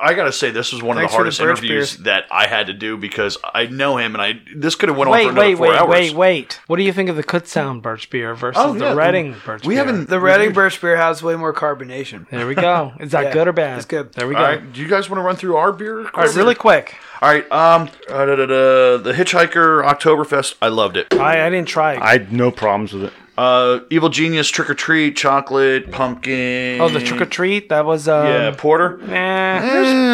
[0.00, 2.04] I gotta say, this was one Thanks of the the hardest birch interviews beers.
[2.04, 5.10] that I had to do because I know him, and I this could have went
[5.10, 5.88] on for another wait, four wait, hours.
[5.88, 6.16] wait, wait.
[6.16, 6.60] wait.
[6.68, 9.64] What do you think of the Kutztown birch beer versus Oh, yeah, the Reading birch
[9.66, 9.84] we beer?
[9.84, 12.28] haven't- The Reading Birch Beer has way more carbonation.
[12.30, 12.92] There we go.
[13.00, 13.76] Is that Yeah, good or bad?
[13.78, 14.12] it's good.
[14.12, 14.40] There we go.
[14.42, 16.00] right, do you guys want to run through our beer?
[16.14, 16.94] All right, really quick.
[17.20, 17.50] All right.
[17.50, 17.88] Um.
[18.08, 20.54] uh, da, da, da, the Hitchhiker Oktoberfest.
[20.62, 21.12] I loved it.
[21.14, 21.94] I, I didn't try.
[21.94, 22.02] it.
[22.02, 23.12] I had no problems with it.
[23.36, 26.80] Uh, Evil Genius Trick or Treat Chocolate Pumpkin.
[26.80, 27.68] oh, the trick or treat.
[27.68, 29.00] That was um, Yeah, porter.
[29.10, 29.60] eh,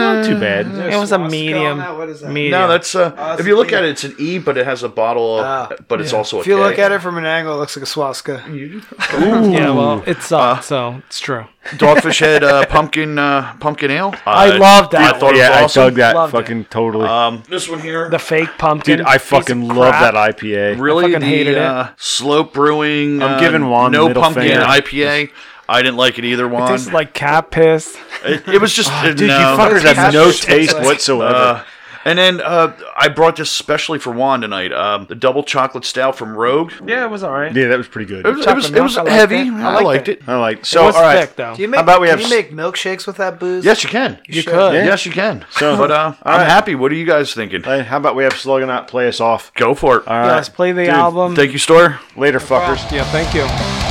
[0.01, 0.67] Not too bad.
[0.69, 1.73] it was a swastika medium.
[1.73, 1.97] on that?
[1.99, 2.31] What is that?
[2.33, 2.61] Medium.
[2.63, 3.13] No, that's uh.
[3.33, 5.45] it's if you look at it, it's an E, but it has a bottle, of,
[5.45, 6.63] Ah, but it's also a If you K.
[6.63, 8.43] look at it from an angle, it looks like a swastika.
[8.49, 9.71] yeah.
[9.71, 11.45] Well, it sucked, so it's true.
[11.73, 14.15] Dogfish Head uh, pumpkin uh, pumpkin ale.
[14.25, 15.83] I Uh, love that I thought yeah, it was awesome.
[15.83, 16.37] I dug that Loved it.
[16.39, 17.07] fucking totally.
[17.07, 18.09] Um, this one here.
[18.09, 18.99] The fake pumpkin.
[18.99, 20.15] dude, I piece of fucking love crap.
[20.15, 20.81] that IPA.
[20.81, 21.63] really fucking the hated it.
[21.63, 23.10] uh, slope brewing.
[23.23, 24.61] I'm uh, giving Juan no pumpkin finger.
[24.65, 25.31] IPA.
[25.69, 26.47] I didn't like it either.
[26.47, 26.69] It Juan.
[26.69, 27.97] tasted like cat piss.
[28.25, 29.39] it, it was just Dude, no.
[29.39, 31.35] you fuckers have no taste like- whatsoever.
[31.35, 31.65] Uh,
[32.05, 34.73] and then uh, I brought this specially for Juan tonight.
[34.73, 36.73] Um, the double chocolate stout from Rogue.
[36.87, 37.55] Yeah, it was all right.
[37.55, 38.25] yeah, that was pretty good.
[38.27, 39.49] It was, it Chocolate was, it was milk, I liked heavy.
[39.49, 39.53] it.
[39.53, 40.19] I I liked liked it.
[40.21, 40.29] it.
[40.29, 40.87] I like it so.
[40.87, 41.21] was all right.
[41.27, 41.55] thick though.
[41.57, 41.79] Do you make?
[41.79, 43.65] How about we can have you s- make milkshakes with that booze?
[43.65, 44.19] Yes, you can.
[44.27, 44.53] You should.
[44.53, 44.75] could.
[44.75, 44.85] Yeah.
[44.85, 45.45] Yes, you can.
[45.51, 46.45] So- but uh, I'm right.
[46.49, 46.75] happy.
[46.75, 47.63] What are you guys thinking?
[47.63, 49.53] Hey, how about we have Sluggernaut play us off?
[49.55, 50.09] Go for it.
[50.09, 50.37] All right.
[50.37, 51.37] Yes, play the Dude, album.
[51.37, 51.99] Thank you, Stoyer.
[52.17, 52.91] Later, fuckers.
[52.91, 53.90] yeah, thank you.